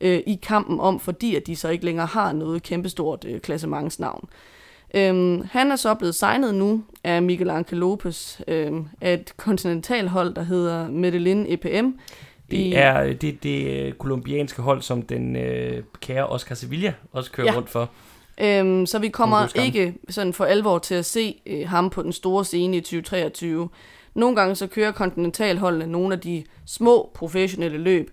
øh, 0.01 0.21
i 0.27 0.39
kampen 0.43 0.79
om, 0.79 0.99
fordi 0.99 1.35
at 1.35 1.47
de 1.47 1.55
så 1.55 1.69
ikke 1.69 1.85
længere 1.85 2.05
har 2.05 2.33
noget 2.33 2.63
kæmpestort 2.63 3.25
øh, 3.25 3.41
klassementsnavn. 3.41 4.29
Øhm, 4.93 5.47
han 5.51 5.71
er 5.71 5.75
så 5.75 5.93
blevet 5.93 6.15
signet 6.15 6.55
nu 6.55 6.83
af 7.03 7.21
Miguel 7.21 7.49
Angel 7.49 7.77
Lopez 7.77 8.39
øhm, 8.47 8.87
af 9.01 9.13
et 9.13 9.33
kontinentalhold, 9.37 10.33
der 10.33 10.43
hedder 10.43 10.89
Medellin 10.89 11.45
EPM. 11.49 11.89
Det 12.51 12.77
er 12.77 13.13
det, 13.13 13.43
det 13.43 13.97
kolumbianske 13.97 14.61
hold, 14.61 14.81
som 14.81 15.01
den 15.01 15.35
øh, 15.35 15.83
kære 16.01 16.27
Oscar 16.27 16.55
Sevilla 16.55 16.93
også 17.11 17.31
kører 17.31 17.47
ja. 17.47 17.57
rundt 17.57 17.69
for. 17.69 17.89
Øhm, 18.41 18.85
så 18.85 18.99
vi 18.99 19.09
kommer 19.09 19.57
ikke 19.59 19.93
sådan 20.09 20.33
for 20.33 20.45
alvor 20.45 20.79
til 20.79 20.95
at 20.95 21.05
se 21.05 21.41
øh, 21.45 21.69
ham 21.69 21.89
på 21.89 22.03
den 22.03 22.13
store 22.13 22.45
scene 22.45 22.77
i 22.77 22.81
2023. 22.81 23.69
Nogle 24.13 24.35
gange 24.35 24.55
så 24.55 24.67
kører 24.67 24.91
kontinentalholdene 24.91 25.87
nogle 25.87 26.13
af 26.13 26.19
de 26.19 26.43
små 26.65 27.11
professionelle 27.13 27.77
løb. 27.77 28.11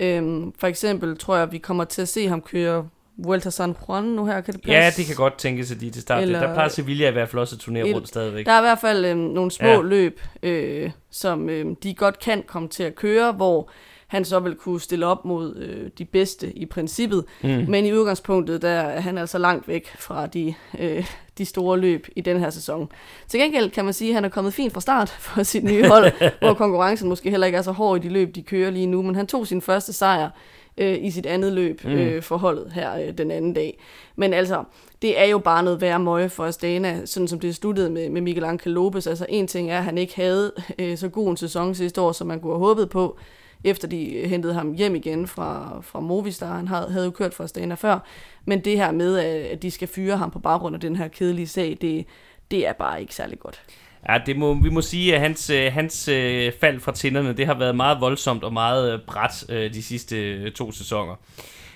Øhm, 0.00 0.52
for 0.58 0.66
eksempel 0.66 1.18
tror 1.18 1.36
jeg, 1.36 1.52
vi 1.52 1.58
kommer 1.58 1.84
til 1.84 2.02
at 2.02 2.08
se 2.08 2.28
ham 2.28 2.40
køre 2.40 2.88
Vuelta 3.24 3.50
San 3.50 3.76
Juan 3.88 4.04
nu 4.04 4.26
her, 4.26 4.40
kan 4.40 4.54
det 4.54 4.62
passe? 4.62 4.72
Ja, 4.72 4.90
det 4.96 5.06
kan 5.06 5.16
godt 5.16 5.38
tænkes, 5.38 5.72
at 5.72 5.80
de 5.80 5.90
til 5.90 6.02
start. 6.02 6.22
Eller, 6.22 6.40
der 6.40 6.54
plejer 6.54 6.68
Sevilla 6.68 7.08
i 7.08 7.12
hvert 7.12 7.28
fald 7.28 7.40
også 7.40 7.56
at 7.56 7.60
turnere 7.60 7.94
rundt 7.94 8.08
stadigvæk. 8.08 8.46
Der 8.46 8.52
er 8.52 8.58
i 8.58 8.62
hvert 8.62 8.78
fald 8.78 9.04
øhm, 9.04 9.18
nogle 9.18 9.50
små 9.50 9.68
ja. 9.68 9.80
løb, 9.80 10.20
øh, 10.42 10.90
som 11.10 11.48
øh, 11.48 11.66
de 11.82 11.94
godt 11.94 12.18
kan 12.18 12.42
komme 12.46 12.68
til 12.68 12.82
at 12.82 12.94
køre, 12.94 13.32
hvor 13.32 13.70
han 14.08 14.24
så 14.24 14.40
vil 14.40 14.54
kunne 14.54 14.80
stille 14.80 15.06
op 15.06 15.24
mod 15.24 15.56
øh, 15.56 15.90
de 15.98 16.04
bedste 16.04 16.52
i 16.52 16.66
princippet. 16.66 17.24
Mm. 17.42 17.64
Men 17.68 17.86
i 17.86 17.92
udgangspunktet, 17.92 18.62
der 18.62 18.68
er 18.68 19.00
han 19.00 19.18
altså 19.18 19.38
langt 19.38 19.68
væk 19.68 19.88
fra 19.98 20.26
de, 20.26 20.54
øh, 20.78 21.06
de 21.38 21.44
store 21.44 21.78
løb 21.78 22.06
i 22.16 22.20
den 22.20 22.40
her 22.40 22.50
sæson. 22.50 22.88
Til 23.28 23.40
gengæld 23.40 23.70
kan 23.70 23.84
man 23.84 23.94
sige, 23.94 24.10
at 24.10 24.14
han 24.14 24.24
er 24.24 24.28
kommet 24.28 24.54
fint 24.54 24.72
fra 24.72 24.80
start 24.80 25.08
for 25.26 25.42
sit 25.42 25.64
nye 25.64 25.88
hold, 25.88 26.12
hvor 26.40 26.54
konkurrencen 26.54 27.08
måske 27.08 27.30
heller 27.30 27.46
ikke 27.46 27.58
er 27.58 27.62
så 27.62 27.72
hård 27.72 28.04
i 28.04 28.08
de 28.08 28.12
løb, 28.12 28.34
de 28.34 28.42
kører 28.42 28.70
lige 28.70 28.86
nu. 28.86 29.02
Men 29.02 29.14
han 29.14 29.26
tog 29.26 29.46
sin 29.46 29.62
første 29.62 29.92
sejr 29.92 30.30
øh, 30.78 31.04
i 31.04 31.10
sit 31.10 31.26
andet 31.26 31.52
løb 31.52 31.84
mm. 31.84 31.90
øh, 31.90 32.22
for 32.22 32.36
holdet 32.36 32.72
her 32.72 32.98
øh, 32.98 33.18
den 33.18 33.30
anden 33.30 33.54
dag. 33.54 33.78
Men 34.16 34.32
altså, 34.32 34.64
det 35.02 35.20
er 35.20 35.24
jo 35.24 35.38
bare 35.38 35.62
noget 35.62 35.80
værre 35.80 36.00
møje 36.00 36.28
for 36.28 36.44
Astana, 36.44 37.06
sådan 37.06 37.28
som 37.28 37.40
det 37.40 37.54
sluttede 37.54 37.90
med, 37.90 38.10
med 38.10 38.20
Miguel 38.20 38.44
Angel 38.44 38.72
Lopez. 38.72 39.06
Altså 39.06 39.26
en 39.28 39.46
ting 39.46 39.70
er, 39.70 39.78
at 39.78 39.84
han 39.84 39.98
ikke 39.98 40.16
havde 40.16 40.52
øh, 40.78 40.98
så 40.98 41.08
god 41.08 41.30
en 41.30 41.36
sæson 41.36 41.74
sidste 41.74 42.00
år, 42.00 42.12
som 42.12 42.26
man 42.26 42.40
kunne 42.40 42.52
have 42.52 42.66
håbet 42.66 42.90
på, 42.90 43.18
efter 43.64 43.88
de 43.88 44.26
hentede 44.26 44.54
ham 44.54 44.72
hjem 44.72 44.94
igen 44.94 45.26
fra, 45.26 45.78
fra 45.82 46.00
Movistar. 46.00 46.56
Han 46.56 46.68
havde, 46.68 46.90
havde 46.90 47.04
jo 47.04 47.10
kørt 47.10 47.34
for 47.34 47.44
Astana 47.44 47.74
før. 47.74 47.98
Men 48.44 48.60
det 48.60 48.76
her 48.76 48.92
med, 48.92 49.18
at 49.18 49.62
de 49.62 49.70
skal 49.70 49.88
fyre 49.88 50.16
ham 50.16 50.30
på 50.30 50.38
baggrund 50.38 50.74
af 50.74 50.80
den 50.80 50.96
her 50.96 51.08
kedelige 51.08 51.46
sag, 51.46 51.78
det, 51.80 52.06
det 52.50 52.66
er 52.66 52.72
bare 52.72 53.00
ikke 53.00 53.14
særlig 53.14 53.38
godt. 53.38 53.62
Ja, 54.08 54.18
det 54.26 54.36
må, 54.36 54.54
vi 54.54 54.68
må 54.68 54.80
sige, 54.80 55.14
at 55.14 55.20
hans, 55.20 55.50
øh, 55.50 55.72
hans 55.72 56.08
øh, 56.08 56.52
fald 56.60 56.80
fra 56.80 56.92
tinderne, 56.92 57.32
det 57.32 57.46
har 57.46 57.54
været 57.54 57.76
meget 57.76 58.00
voldsomt 58.00 58.44
og 58.44 58.52
meget 58.52 58.92
øh, 58.92 59.00
bræt 59.06 59.44
øh, 59.48 59.74
de 59.74 59.82
sidste 59.82 60.16
øh, 60.16 60.52
to 60.52 60.72
sæsoner. 60.72 61.14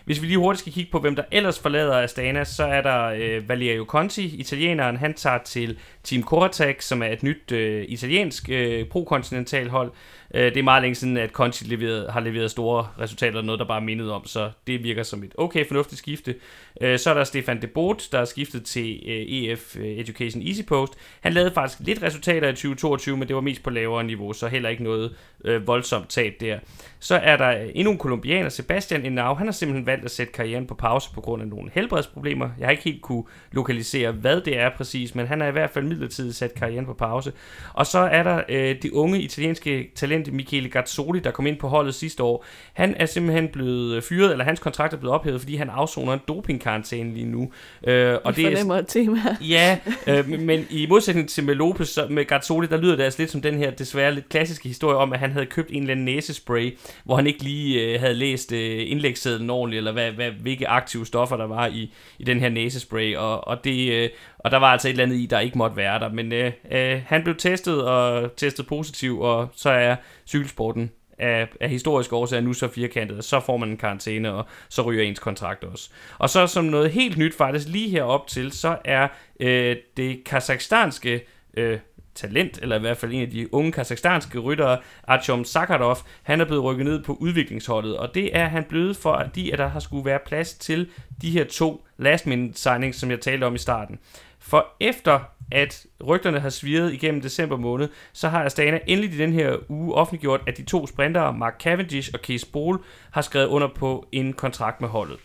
Hvis 0.04 0.22
vi 0.22 0.26
lige 0.26 0.38
hurtigt 0.38 0.60
skal 0.60 0.72
kigge 0.72 0.90
på, 0.92 0.98
hvem 0.98 1.16
der 1.16 1.22
ellers 1.30 1.58
forlader 1.58 2.02
Astana, 2.02 2.44
så 2.44 2.64
er 2.64 2.82
der 2.82 3.04
øh, 3.04 3.48
Valerio 3.48 3.84
Conti, 3.84 4.36
italieneren. 4.36 4.96
Han 4.96 5.14
tager 5.14 5.38
til 5.44 5.78
Team 6.04 6.22
Coratec, 6.22 6.84
som 6.84 7.02
er 7.02 7.06
et 7.06 7.22
nyt 7.22 7.52
øh, 7.52 7.84
italiensk 7.88 8.48
øh, 8.50 8.86
pro-kontinental 8.86 9.68
hold. 9.68 9.92
Øh, 10.34 10.44
det 10.44 10.56
er 10.56 10.62
meget 10.62 10.82
længe 10.82 10.94
siden, 10.94 11.16
at 11.16 11.30
Conti 11.30 11.64
leveret, 11.64 12.12
har 12.12 12.20
leveret 12.20 12.50
store 12.50 12.88
resultater, 13.00 13.42
noget 13.42 13.58
der 13.58 13.66
bare 13.66 13.80
er 13.80 13.84
mindet 13.84 14.12
om, 14.12 14.26
så 14.26 14.50
det 14.66 14.84
virker 14.84 15.02
som 15.02 15.22
et 15.24 15.32
okay 15.38 15.68
fornuftigt 15.68 15.98
skifte. 15.98 16.34
Øh, 16.80 16.98
så 16.98 17.10
er 17.10 17.14
der 17.14 17.24
Stefan 17.24 17.62
de 17.62 17.66
Boot, 17.66 18.08
der 18.12 18.18
er 18.18 18.24
skiftet 18.24 18.64
til 18.64 19.02
øh, 19.06 19.12
EF 19.12 19.76
øh, 19.76 19.86
Education 19.86 20.42
Easy 20.42 20.62
Post. 20.68 20.92
Han 21.20 21.32
lavede 21.32 21.50
faktisk 21.54 21.80
lidt 21.80 22.02
resultater 22.02 22.48
i 22.48 22.52
2022, 22.52 23.16
men 23.16 23.28
det 23.28 23.36
var 23.36 23.42
mest 23.42 23.62
på 23.62 23.70
lavere 23.70 24.04
niveau, 24.04 24.32
så 24.32 24.48
heller 24.48 24.68
ikke 24.68 24.82
noget 24.82 25.16
øh, 25.44 25.66
voldsomt 25.66 26.08
tab 26.08 26.34
der. 26.40 26.58
Så 27.00 27.14
er 27.14 27.36
der 27.36 27.50
endnu 27.74 27.92
en 27.92 27.98
kolumbianer, 27.98 28.48
Sebastian 28.48 29.06
Enau. 29.06 29.34
Han 29.34 29.46
har 29.46 29.52
simpelthen 29.52 29.86
valgt 29.86 30.04
at 30.04 30.10
sætte 30.10 30.32
karrieren 30.32 30.66
på 30.66 30.74
pause 30.74 31.10
på 31.14 31.20
grund 31.20 31.42
af 31.42 31.48
nogle 31.48 31.70
helbredsproblemer. 31.74 32.50
Jeg 32.58 32.66
har 32.66 32.70
ikke 32.70 32.82
helt 32.82 33.02
kunne 33.02 33.24
lokalisere, 33.52 34.12
hvad 34.12 34.40
det 34.40 34.58
er 34.58 34.70
præcis, 34.76 35.14
men 35.14 35.26
han 35.26 35.42
er 35.42 35.48
i 35.48 35.52
hvert 35.52 35.70
fald 35.70 35.84
midlertidigt 35.92 36.36
sat 36.36 36.54
karrieren 36.54 36.86
på 36.86 36.94
pause. 36.94 37.32
Og 37.72 37.86
så 37.86 37.98
er 37.98 38.22
der 38.22 38.42
øh, 38.48 38.76
de 38.82 38.94
unge 38.94 39.20
italienske 39.20 39.90
talent 39.94 40.32
Michele 40.32 40.68
Gazzoli, 40.68 41.20
der 41.20 41.30
kom 41.30 41.46
ind 41.46 41.56
på 41.56 41.68
holdet 41.68 41.94
sidste 41.94 42.22
år. 42.22 42.44
Han 42.72 42.94
er 42.98 43.06
simpelthen 43.06 43.48
blevet 43.48 43.96
øh, 43.96 44.02
fyret, 44.02 44.32
eller 44.32 44.44
hans 44.44 44.60
kontrakt 44.60 44.94
er 44.94 44.96
blevet 44.96 45.14
ophævet, 45.14 45.40
fordi 45.40 45.56
han 45.56 45.70
afsoner 45.70 46.12
en 46.12 46.20
dopingkarantæne 46.28 47.14
lige 47.14 47.26
nu. 47.26 47.50
Øh, 47.86 48.18
og 48.24 48.36
det 48.36 48.46
er 48.46 48.74
et 48.74 48.86
tema. 48.88 49.36
Ja, 49.40 49.78
øh, 50.06 50.28
men 50.40 50.66
i 50.70 50.86
modsætning 50.86 51.28
til 51.28 51.44
med 51.44 51.54
Lopez, 51.54 51.88
så 51.88 52.06
med 52.10 52.24
Gazzoli, 52.24 52.66
der 52.66 52.76
lyder 52.76 52.96
det 52.96 53.02
altså 53.02 53.22
lidt 53.22 53.30
som 53.30 53.42
den 53.42 53.58
her 53.58 53.70
desværre 53.70 54.14
lidt 54.14 54.28
klassiske 54.28 54.68
historie 54.68 54.96
om, 54.96 55.12
at 55.12 55.18
han 55.18 55.32
havde 55.32 55.46
købt 55.46 55.70
en 55.70 55.82
eller 55.82 55.90
anden 55.90 56.04
næsespray, 56.04 56.76
hvor 57.04 57.16
han 57.16 57.26
ikke 57.26 57.42
lige 57.42 57.80
øh, 57.80 58.00
havde 58.00 58.14
læst 58.14 58.52
øh, 58.52 58.90
indlægssedlen 58.90 59.50
ordentligt, 59.50 59.78
eller 59.78 59.92
hvad, 59.92 60.10
hvad, 60.12 60.30
hvilke 60.30 60.68
aktive 60.68 61.06
stoffer 61.06 61.36
der 61.36 61.46
var 61.46 61.66
i, 61.66 61.92
i 62.18 62.24
den 62.24 62.40
her 62.40 62.48
næsespray, 62.48 63.16
og, 63.16 63.48
og, 63.48 63.64
det, 63.64 63.92
øh, 63.92 64.08
og 64.44 64.50
der 64.50 64.56
var 64.56 64.66
altså 64.66 64.88
et 64.88 64.92
eller 64.92 65.04
andet 65.04 65.16
i, 65.16 65.26
der 65.26 65.40
ikke 65.40 65.58
måtte 65.58 65.76
være 65.76 65.98
der, 65.98 66.08
men 66.08 66.32
øh, 66.32 66.52
øh, 66.70 67.02
han 67.06 67.22
blev 67.22 67.36
testet 67.36 67.84
og 67.84 68.36
testet 68.36 68.66
positiv, 68.66 69.20
og 69.20 69.48
så 69.54 69.70
er 69.70 69.96
cykelsporten 70.26 70.90
af, 71.18 71.48
af 71.60 71.70
historiske 71.70 72.16
årsager 72.16 72.40
nu 72.40 72.52
så 72.52 72.68
firkantet, 72.68 73.18
og 73.18 73.24
så 73.24 73.40
får 73.40 73.56
man 73.56 73.68
en 73.68 73.76
karantæne, 73.76 74.32
og 74.32 74.46
så 74.68 74.82
ryger 74.82 75.02
ens 75.02 75.18
kontrakt 75.18 75.64
også. 75.64 75.90
Og 76.18 76.30
så 76.30 76.46
som 76.46 76.64
noget 76.64 76.90
helt 76.90 77.18
nyt 77.18 77.34
faktisk 77.34 77.68
lige 77.68 77.90
herop 77.90 78.26
til, 78.26 78.52
så 78.52 78.78
er 78.84 79.08
øh, 79.40 79.76
det 79.96 80.24
kazakhstanske 80.24 81.26
øh, 81.56 81.78
talent, 82.14 82.58
eller 82.62 82.76
i 82.76 82.80
hvert 82.80 82.96
fald 82.96 83.12
en 83.12 83.22
af 83.22 83.30
de 83.30 83.54
unge 83.54 83.72
kazakhstanske 83.72 84.38
ryttere, 84.38 84.78
Artyom 85.04 85.44
Sakharov, 85.44 85.98
han 86.22 86.40
er 86.40 86.44
blevet 86.44 86.64
rykket 86.64 86.86
ned 86.86 87.04
på 87.04 87.12
udviklingsholdet, 87.12 87.96
og 87.96 88.14
det 88.14 88.36
er 88.36 88.46
han 88.46 88.64
blevet 88.64 88.96
for, 88.96 89.12
at 89.12 89.34
de, 89.34 89.52
at 89.52 89.58
der 89.58 89.68
har 89.68 89.80
skulle 89.80 90.04
være 90.04 90.18
plads 90.26 90.54
til 90.54 90.90
de 91.22 91.30
her 91.30 91.44
to 91.44 91.86
last 91.98 92.26
minute 92.26 92.60
signings, 92.60 92.98
som 92.98 93.10
jeg 93.10 93.20
talte 93.20 93.44
om 93.44 93.54
i 93.54 93.58
starten. 93.58 93.98
For 94.42 94.66
efter 94.80 95.20
at 95.50 95.86
rygterne 96.06 96.40
har 96.40 96.48
svirret 96.48 96.92
igennem 96.92 97.20
december 97.20 97.56
måned, 97.56 97.88
så 98.12 98.28
har 98.28 98.44
Astana 98.44 98.78
endelig 98.86 99.14
i 99.14 99.16
den 99.16 99.32
her 99.32 99.56
uge 99.68 99.94
offentliggjort, 99.94 100.40
at 100.46 100.56
de 100.56 100.64
to 100.64 100.86
sprintere, 100.86 101.32
Mark 101.32 101.60
Cavendish 101.60 102.10
og 102.14 102.22
Kees 102.22 102.44
Bol, 102.44 102.84
har 103.10 103.22
skrevet 103.22 103.46
under 103.46 103.68
på 103.68 104.06
en 104.12 104.32
kontrakt 104.32 104.80
med 104.80 104.88
holdet. 104.88 105.18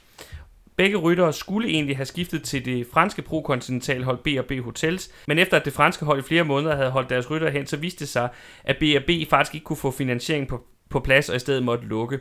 Begge 0.75 0.97
ryttere 0.97 1.33
skulle 1.33 1.69
egentlig 1.69 1.95
have 1.95 2.05
skiftet 2.05 2.43
til 2.43 2.65
det 2.65 2.87
franske 2.93 3.21
pro-kontinentalhold 3.21 4.17
B&B 4.17 4.63
Hotels, 4.63 5.11
men 5.27 5.39
efter 5.39 5.57
at 5.57 5.65
det 5.65 5.73
franske 5.73 6.05
hold 6.05 6.19
i 6.19 6.27
flere 6.27 6.43
måneder 6.43 6.75
havde 6.75 6.89
holdt 6.89 7.09
deres 7.09 7.31
ryttere 7.31 7.51
hen, 7.51 7.67
så 7.67 7.77
viste 7.77 7.99
det 7.99 8.09
sig, 8.09 8.29
at 8.63 8.77
B&B 8.79 9.29
faktisk 9.29 9.55
ikke 9.55 9.63
kunne 9.63 9.77
få 9.77 9.91
finansiering 9.91 10.47
på, 10.47 10.63
på 10.89 10.99
plads 10.99 11.29
og 11.29 11.35
i 11.35 11.39
stedet 11.39 11.63
måtte 11.63 11.85
lukke. 11.85 12.19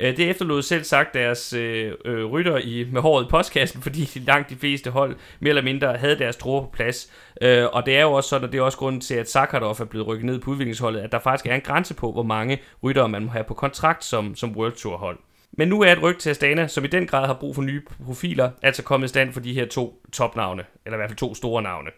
Øh, 0.00 0.16
det 0.16 0.30
efterlod 0.30 0.62
selv 0.62 0.84
sagt 0.84 1.14
deres 1.14 1.52
øh, 1.52 1.92
øh, 2.04 2.24
rytter 2.24 2.58
i, 2.58 2.86
med 2.92 3.00
håret 3.00 3.24
i 3.24 3.28
postkassen, 3.30 3.82
fordi 3.86 4.22
langt 4.26 4.50
de 4.50 4.56
fleste 4.56 4.90
hold 4.90 5.16
mere 5.40 5.48
eller 5.48 5.62
mindre 5.62 5.96
havde 5.96 6.18
deres 6.18 6.36
tror 6.36 6.60
på 6.60 6.70
plads. 6.72 7.12
Øh, 7.42 7.64
og 7.72 7.86
det 7.86 7.96
er 7.96 8.02
jo 8.02 8.12
også 8.12 8.28
sådan, 8.28 8.44
og 8.44 8.52
det 8.52 8.58
er 8.58 8.62
også 8.62 8.78
grunden 8.78 9.00
til, 9.00 9.14
at 9.14 9.30
Sakharov 9.30 9.76
er 9.80 9.84
blevet 9.84 10.06
rykket 10.06 10.26
ned 10.26 10.38
på 10.38 10.50
udviklingsholdet, 10.50 11.00
at 11.00 11.12
der 11.12 11.18
faktisk 11.18 11.46
er 11.46 11.54
en 11.54 11.60
grænse 11.60 11.94
på, 11.94 12.12
hvor 12.12 12.22
mange 12.22 12.58
ryttere 12.82 13.08
man 13.08 13.22
må 13.22 13.30
have 13.30 13.44
på 13.44 13.54
kontrakt 13.54 14.04
som, 14.04 14.34
som 14.34 14.56
World 14.56 14.72
Tour 14.72 14.96
hold. 14.96 15.18
Men 15.52 15.68
nu 15.68 15.82
er 15.82 15.92
et 15.92 16.02
ryg 16.02 16.18
til 16.18 16.30
Astana, 16.30 16.66
som 16.66 16.84
i 16.84 16.86
den 16.86 17.06
grad 17.06 17.26
har 17.26 17.34
brug 17.34 17.54
for 17.54 17.62
nye 17.62 17.82
profiler, 18.06 18.50
altså 18.62 18.82
kommet 18.82 19.06
i 19.06 19.08
stand 19.08 19.32
for 19.32 19.40
de 19.40 19.52
her 19.52 19.66
to 19.66 20.02
topnavne, 20.12 20.64
eller 20.86 20.96
i 20.96 20.98
hvert 20.98 21.10
fald 21.10 21.18
to 21.18 21.34
store 21.34 21.62
navne. 21.62 21.90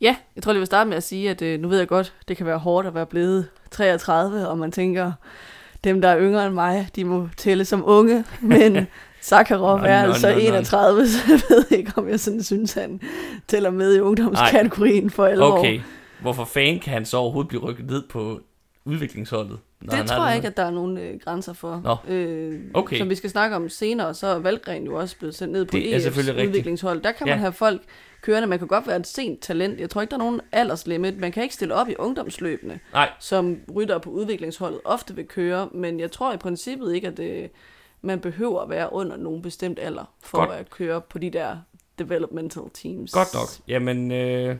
Ja, 0.00 0.16
jeg 0.36 0.42
tror, 0.42 0.52
jeg 0.52 0.58
vil 0.58 0.66
starte 0.66 0.88
med 0.88 0.96
at 0.96 1.02
sige, 1.02 1.30
at 1.30 1.42
øh, 1.42 1.60
nu 1.60 1.68
ved 1.68 1.78
jeg 1.78 1.88
godt, 1.88 2.14
det 2.28 2.36
kan 2.36 2.46
være 2.46 2.58
hårdt 2.58 2.86
at 2.86 2.94
være 2.94 3.06
blevet 3.06 3.48
33, 3.70 4.48
og 4.48 4.58
man 4.58 4.72
tænker, 4.72 5.12
dem, 5.84 6.00
der 6.00 6.08
er 6.08 6.20
yngre 6.20 6.46
end 6.46 6.54
mig, 6.54 6.88
de 6.96 7.04
må 7.04 7.28
tælle 7.36 7.64
som 7.64 7.82
unge, 7.86 8.24
men 8.40 8.86
Sakharov 9.20 9.78
er 9.78 10.02
altså 10.02 10.28
31, 10.28 11.06
så 11.08 11.18
jeg 11.28 11.40
ved 11.50 11.64
ikke, 11.78 11.92
om 11.96 12.08
jeg 12.08 12.20
sådan 12.20 12.42
synes, 12.42 12.72
han 12.72 13.00
tæller 13.48 13.70
med 13.70 13.96
i 13.96 14.00
ungdomskategorien 14.00 15.10
for 15.10 15.24
alvor. 15.26 15.58
Okay, 15.58 15.80
hvorfor 16.20 16.44
fanden 16.44 16.80
kan 16.80 16.92
han 16.92 17.04
så 17.04 17.16
overhovedet 17.16 17.48
blive 17.48 17.62
rykket 17.62 17.86
ned 17.90 18.02
på 18.10 18.40
udviklingsholdet? 18.84 19.58
når 19.82 19.96
Det 19.96 20.06
tror 20.06 20.26
jeg 20.26 20.36
ikke, 20.36 20.48
at 20.48 20.56
der 20.56 20.62
er 20.64 20.70
nogen 20.70 20.98
øh, 20.98 21.20
grænser 21.24 21.52
for. 21.52 21.80
Nå. 21.84 22.14
Øh, 22.14 22.60
Okay. 22.74 22.98
Som 22.98 23.10
vi 23.10 23.14
skal 23.14 23.30
snakke 23.30 23.56
om 23.56 23.68
senere, 23.68 24.14
så 24.14 24.26
er 24.26 24.38
Valgren 24.38 24.84
jo 24.84 24.94
også 24.94 25.16
blevet 25.18 25.34
sendt 25.34 25.52
ned 25.52 25.64
på 25.64 25.70
Det 25.76 25.82
EF's 25.82 26.18
rigtigt. 26.18 26.46
udviklingshold. 26.48 27.00
Der 27.02 27.12
kan 27.12 27.26
man 27.26 27.34
Ja. 27.36 27.40
have 27.40 27.52
folk 27.52 27.80
kørende. 28.28 28.48
Man 28.48 28.58
kan 28.58 28.68
godt 28.68 28.86
være 28.86 28.96
et 28.96 29.06
sent 29.06 29.40
talent. 29.40 29.80
Jeg 29.80 29.90
tror 29.90 30.00
ikke, 30.00 30.10
der 30.10 30.16
er 30.16 30.24
nogen 30.24 30.40
alderslimit. 30.52 31.18
Man 31.18 31.32
kan 31.32 31.42
ikke 31.42 31.54
stille 31.54 31.74
op 31.74 31.88
i 31.88 31.94
ungdomsløbene, 31.98 32.80
Nej, 32.92 33.10
som 33.18 33.56
rytter 33.74 33.98
på 33.98 34.10
udviklingsholdet 34.10 34.80
ofte 34.84 35.14
vil 35.14 35.26
køre. 35.26 35.68
Men 35.74 36.00
jeg 36.00 36.12
tror 36.12 36.32
i 36.32 36.36
princippet 36.36 36.94
ikke, 36.94 37.06
at 37.08 37.16
det, 37.16 37.50
man 38.02 38.20
behøver 38.20 38.60
at 38.60 38.70
være 38.70 38.92
under 38.92 39.16
nogen 39.16 39.42
bestemt 39.42 39.78
alder 39.78 40.04
for 40.22 40.38
Godt. 40.38 40.50
at 40.50 40.70
køre 40.70 41.00
på 41.00 41.18
de 41.18 41.30
der 41.30 41.56
developmental 41.98 42.62
teams. 42.74 43.12
godt 43.12 43.34
nok. 43.34 43.48
Jamen, 43.68 44.12
øh, 44.12 44.56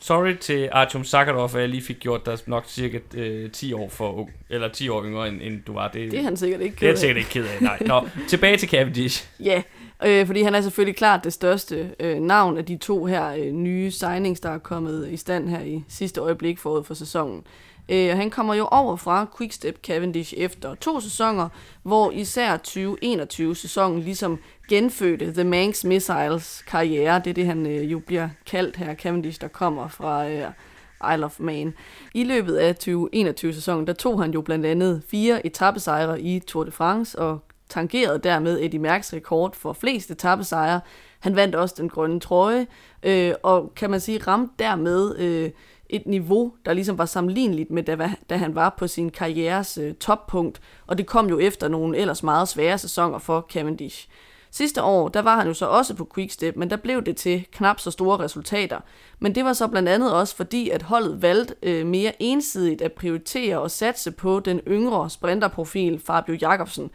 sorry 0.00 0.34
til 0.36 0.68
Artyom 0.72 1.04
Sakharov, 1.04 1.44
at 1.54 1.60
jeg 1.60 1.68
lige 1.68 1.82
fik 1.82 2.00
gjort 2.00 2.26
dig 2.26 2.38
nok 2.46 2.64
cirka 2.66 2.98
øh, 3.14 3.50
10 3.50 3.72
år 3.72 3.88
for 3.88 4.12
ung, 4.12 4.30
eller 4.50 4.68
10 4.68 4.88
år 4.88 5.04
yngre, 5.04 5.28
end, 5.28 5.40
end 5.42 5.60
du 5.66 5.72
var. 5.72 5.88
Det, 5.88 6.10
Det 6.10 6.18
er 6.18 6.22
han 6.22 6.36
sikkert 6.36 6.60
ikke 6.60 6.76
det 6.80 6.82
er 6.82 6.86
jeg 6.86 6.94
ked 6.96 6.96
af. 6.96 6.98
sikkert 6.98 7.16
ikke 7.16 7.30
ked 7.30 7.44
af. 7.44 7.62
Nej. 7.62 7.78
Nå, 7.86 8.08
tilbage 8.28 8.56
til 8.56 8.68
Cavendish. 8.68 9.28
Ja, 9.44 9.62
øh, 10.06 10.26
fordi 10.26 10.42
han 10.42 10.54
er 10.54 10.60
selvfølgelig 10.60 10.96
klart 10.96 11.24
det 11.24 11.32
største 11.32 11.90
øh, 12.00 12.18
navn 12.20 12.58
af 12.58 12.64
de 12.64 12.76
to 12.76 13.04
her 13.04 13.28
øh, 13.34 13.52
nye 13.52 13.90
signings, 13.90 14.40
der 14.40 14.50
er 14.50 14.58
kommet 14.58 15.08
i 15.10 15.16
stand 15.16 15.48
her 15.48 15.60
i 15.60 15.84
sidste 15.88 16.20
øjeblik 16.20 16.58
forud 16.58 16.84
for 16.84 16.94
sæsonen. 16.94 17.36
Øh, 17.38 17.44
Øh, 17.90 18.16
han 18.16 18.30
kommer 18.30 18.54
jo 18.54 18.68
over 18.70 18.96
fra 18.96 19.26
Quickstep 19.38 19.84
Cavendish 19.86 20.34
efter 20.36 20.74
to 20.74 21.00
sæsoner, 21.00 21.48
hvor 21.82 22.10
især 22.10 22.56
2021-sæsonen 22.56 24.00
ligesom 24.00 24.38
genfødte 24.68 25.32
The 25.32 25.44
Manx 25.44 25.84
Missiles 25.84 26.62
karriere. 26.66 27.18
Det 27.24 27.30
er 27.30 27.34
det, 27.34 27.46
han 27.46 27.66
øh, 27.66 27.92
jo 27.92 27.98
bliver 27.98 28.28
kaldt 28.46 28.76
her, 28.76 28.94
Cavendish, 28.94 29.40
der 29.40 29.48
kommer 29.48 29.88
fra 29.88 30.28
øh, 30.28 30.46
Isle 31.14 31.24
of 31.24 31.40
Man. 31.40 31.74
I 32.14 32.24
løbet 32.24 32.56
af 32.56 32.74
2021-sæsonen, 32.88 33.86
der 33.86 33.92
tog 33.92 34.22
han 34.22 34.30
jo 34.30 34.40
blandt 34.40 34.66
andet 34.66 35.02
fire 35.08 35.46
etappesejre 35.46 36.20
i 36.20 36.40
Tour 36.40 36.64
de 36.64 36.70
France, 36.70 37.18
og 37.18 37.38
tangerede 37.68 38.18
dermed 38.18 38.60
Eddie 38.60 38.80
Mærks 38.80 39.12
rekord 39.12 39.54
for 39.54 39.72
flest 39.72 40.10
etappesejre. 40.10 40.80
Han 41.20 41.36
vandt 41.36 41.54
også 41.54 41.74
den 41.78 41.88
grønne 41.88 42.20
trøje, 42.20 42.66
øh, 43.02 43.34
og 43.42 43.72
kan 43.76 43.90
man 43.90 44.00
sige, 44.00 44.18
ramte 44.18 44.54
dermed 44.58 45.18
øh, 45.18 45.50
et 45.90 46.06
niveau, 46.06 46.52
der 46.64 46.72
ligesom 46.72 46.98
var 46.98 47.04
sammenligneligt 47.04 47.70
med, 47.70 47.82
da, 47.82 48.10
da 48.30 48.36
han 48.36 48.54
var 48.54 48.74
på 48.78 48.86
sin 48.86 49.10
karrieres 49.10 49.78
øh, 49.78 49.94
toppunkt, 49.94 50.60
og 50.86 50.98
det 50.98 51.06
kom 51.06 51.28
jo 51.28 51.38
efter 51.38 51.68
nogle 51.68 51.98
ellers 51.98 52.22
meget 52.22 52.48
svære 52.48 52.78
sæsoner 52.78 53.18
for 53.18 53.46
Cavendish. 53.52 54.08
Sidste 54.52 54.82
år, 54.82 55.08
der 55.08 55.22
var 55.22 55.36
han 55.36 55.46
jo 55.46 55.54
så 55.54 55.66
også 55.66 55.94
på 55.94 56.08
Quickstep, 56.14 56.56
men 56.56 56.70
der 56.70 56.76
blev 56.76 57.02
det 57.02 57.16
til 57.16 57.46
knap 57.52 57.80
så 57.80 57.90
store 57.90 58.18
resultater. 58.18 58.80
Men 59.18 59.34
det 59.34 59.44
var 59.44 59.52
så 59.52 59.68
blandt 59.68 59.88
andet 59.88 60.14
også 60.14 60.36
fordi, 60.36 60.70
at 60.70 60.82
holdet 60.82 61.22
valgte 61.22 61.54
øh, 61.62 61.86
mere 61.86 62.12
ensidigt 62.22 62.82
at 62.82 62.92
prioritere 62.92 63.60
og 63.60 63.70
satse 63.70 64.10
på 64.10 64.40
den 64.40 64.60
yngre 64.68 65.10
sprinterprofil 65.10 66.00
Fabio 66.06 66.36
Jacobsen. 66.40 66.90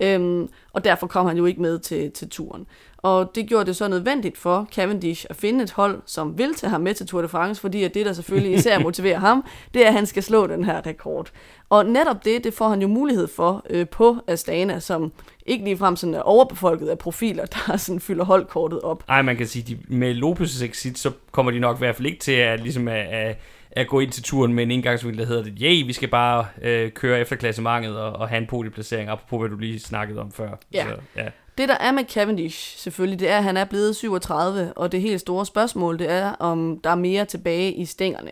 Øhm, 0.00 0.48
og 0.72 0.84
derfor 0.84 1.06
kom 1.06 1.26
han 1.26 1.36
jo 1.36 1.44
ikke 1.44 1.62
med 1.62 1.78
til, 1.78 2.10
til 2.10 2.28
turen. 2.28 2.66
Og 2.98 3.30
det 3.34 3.46
gjorde 3.46 3.64
det 3.64 3.76
så 3.76 3.88
nødvendigt 3.88 4.38
for 4.38 4.68
Cavendish 4.74 5.26
at 5.30 5.36
finde 5.36 5.64
et 5.64 5.72
hold, 5.72 6.02
som 6.06 6.38
vil 6.38 6.54
tage 6.54 6.70
ham 6.70 6.80
med 6.80 6.94
til 6.94 7.06
Tour 7.06 7.22
de 7.22 7.28
France, 7.28 7.60
fordi 7.60 7.84
at 7.84 7.94
det, 7.94 8.06
der 8.06 8.12
selvfølgelig 8.12 8.52
især 8.54 8.78
motiverer 8.88 9.18
ham, 9.18 9.44
det 9.74 9.82
er, 9.82 9.86
at 9.86 9.92
han 9.92 10.06
skal 10.06 10.22
slå 10.22 10.46
den 10.46 10.64
her 10.64 10.86
rekord. 10.86 11.30
Og 11.68 11.86
netop 11.86 12.24
det, 12.24 12.44
det 12.44 12.54
får 12.54 12.68
han 12.68 12.82
jo 12.82 12.88
mulighed 12.88 13.28
for 13.28 13.66
øh, 13.70 13.88
på 13.88 14.16
Astana, 14.26 14.80
som 14.80 15.12
ikke 15.46 15.64
ligefrem 15.64 15.96
sådan 15.96 16.14
er 16.14 16.20
overbefolket 16.20 16.88
af 16.88 16.98
profiler, 16.98 17.44
der 17.46 17.76
sådan 17.76 18.00
fylder 18.00 18.24
holdkortet 18.24 18.80
op. 18.80 19.04
Ej, 19.08 19.22
man 19.22 19.36
kan 19.36 19.46
sige, 19.46 19.62
de, 19.74 19.96
med 19.96 20.14
Lopez' 20.14 20.64
exit, 20.64 20.98
så 20.98 21.10
kommer 21.30 21.52
de 21.52 21.58
nok 21.58 21.76
i 21.76 21.78
hvert 21.78 21.96
fald 21.96 22.06
ikke 22.06 22.20
til 22.20 22.32
at, 22.32 22.60
ligesom 22.60 22.88
at, 22.88 23.06
at, 23.06 23.38
at 23.72 23.88
gå 23.88 24.00
ind 24.00 24.10
til 24.10 24.22
turen 24.22 24.54
med 24.54 24.62
en 24.62 24.70
indgangsvinkel, 24.70 25.20
der 25.20 25.26
hedder 25.26 25.42
det, 25.42 25.54
yay, 25.60 25.86
vi 25.86 25.92
skal 25.92 26.08
bare 26.08 26.46
øh, 26.62 26.90
køre 26.90 27.20
efter 27.20 27.36
klassementet 27.36 27.98
og, 27.98 28.12
og 28.12 28.28
have 28.28 28.38
en 28.38 28.46
podieplacering, 28.46 29.10
apropos 29.10 29.40
hvad 29.40 29.50
du 29.50 29.56
lige 29.56 29.80
snakkede 29.80 30.20
om 30.20 30.32
før. 30.32 30.50
Ja. 30.72 30.86
Så, 30.88 30.96
ja. 31.16 31.28
Det 31.58 31.68
der 31.68 31.76
er 31.80 31.92
med 31.92 32.04
Cavendish 32.04 32.78
selvfølgelig, 32.78 33.20
det 33.20 33.30
er, 33.30 33.36
at 33.36 33.44
han 33.44 33.56
er 33.56 33.64
blevet 33.64 33.96
37, 33.96 34.72
og 34.76 34.92
det 34.92 35.00
helt 35.00 35.20
store 35.20 35.46
spørgsmål, 35.46 35.98
det 35.98 36.10
er, 36.10 36.32
om 36.32 36.80
der 36.84 36.90
er 36.90 36.94
mere 36.94 37.24
tilbage 37.24 37.72
i 37.72 37.84
stængerne. 37.84 38.30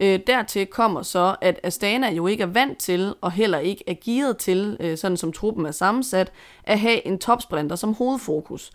Øh, 0.00 0.20
dertil 0.26 0.66
kommer 0.66 1.02
så, 1.02 1.36
at 1.40 1.60
Astana 1.62 2.10
jo 2.10 2.26
ikke 2.26 2.42
er 2.42 2.46
vant 2.46 2.78
til, 2.78 3.14
og 3.20 3.32
heller 3.32 3.58
ikke 3.58 3.84
er 3.86 3.94
gearet 4.04 4.36
til, 4.36 4.76
øh, 4.80 4.98
sådan 4.98 5.16
som 5.16 5.32
truppen 5.32 5.66
er 5.66 5.70
sammensat, 5.70 6.32
at 6.64 6.78
have 6.78 7.06
en 7.06 7.18
topsprinter 7.18 7.76
som 7.76 7.94
hovedfokus. 7.94 8.70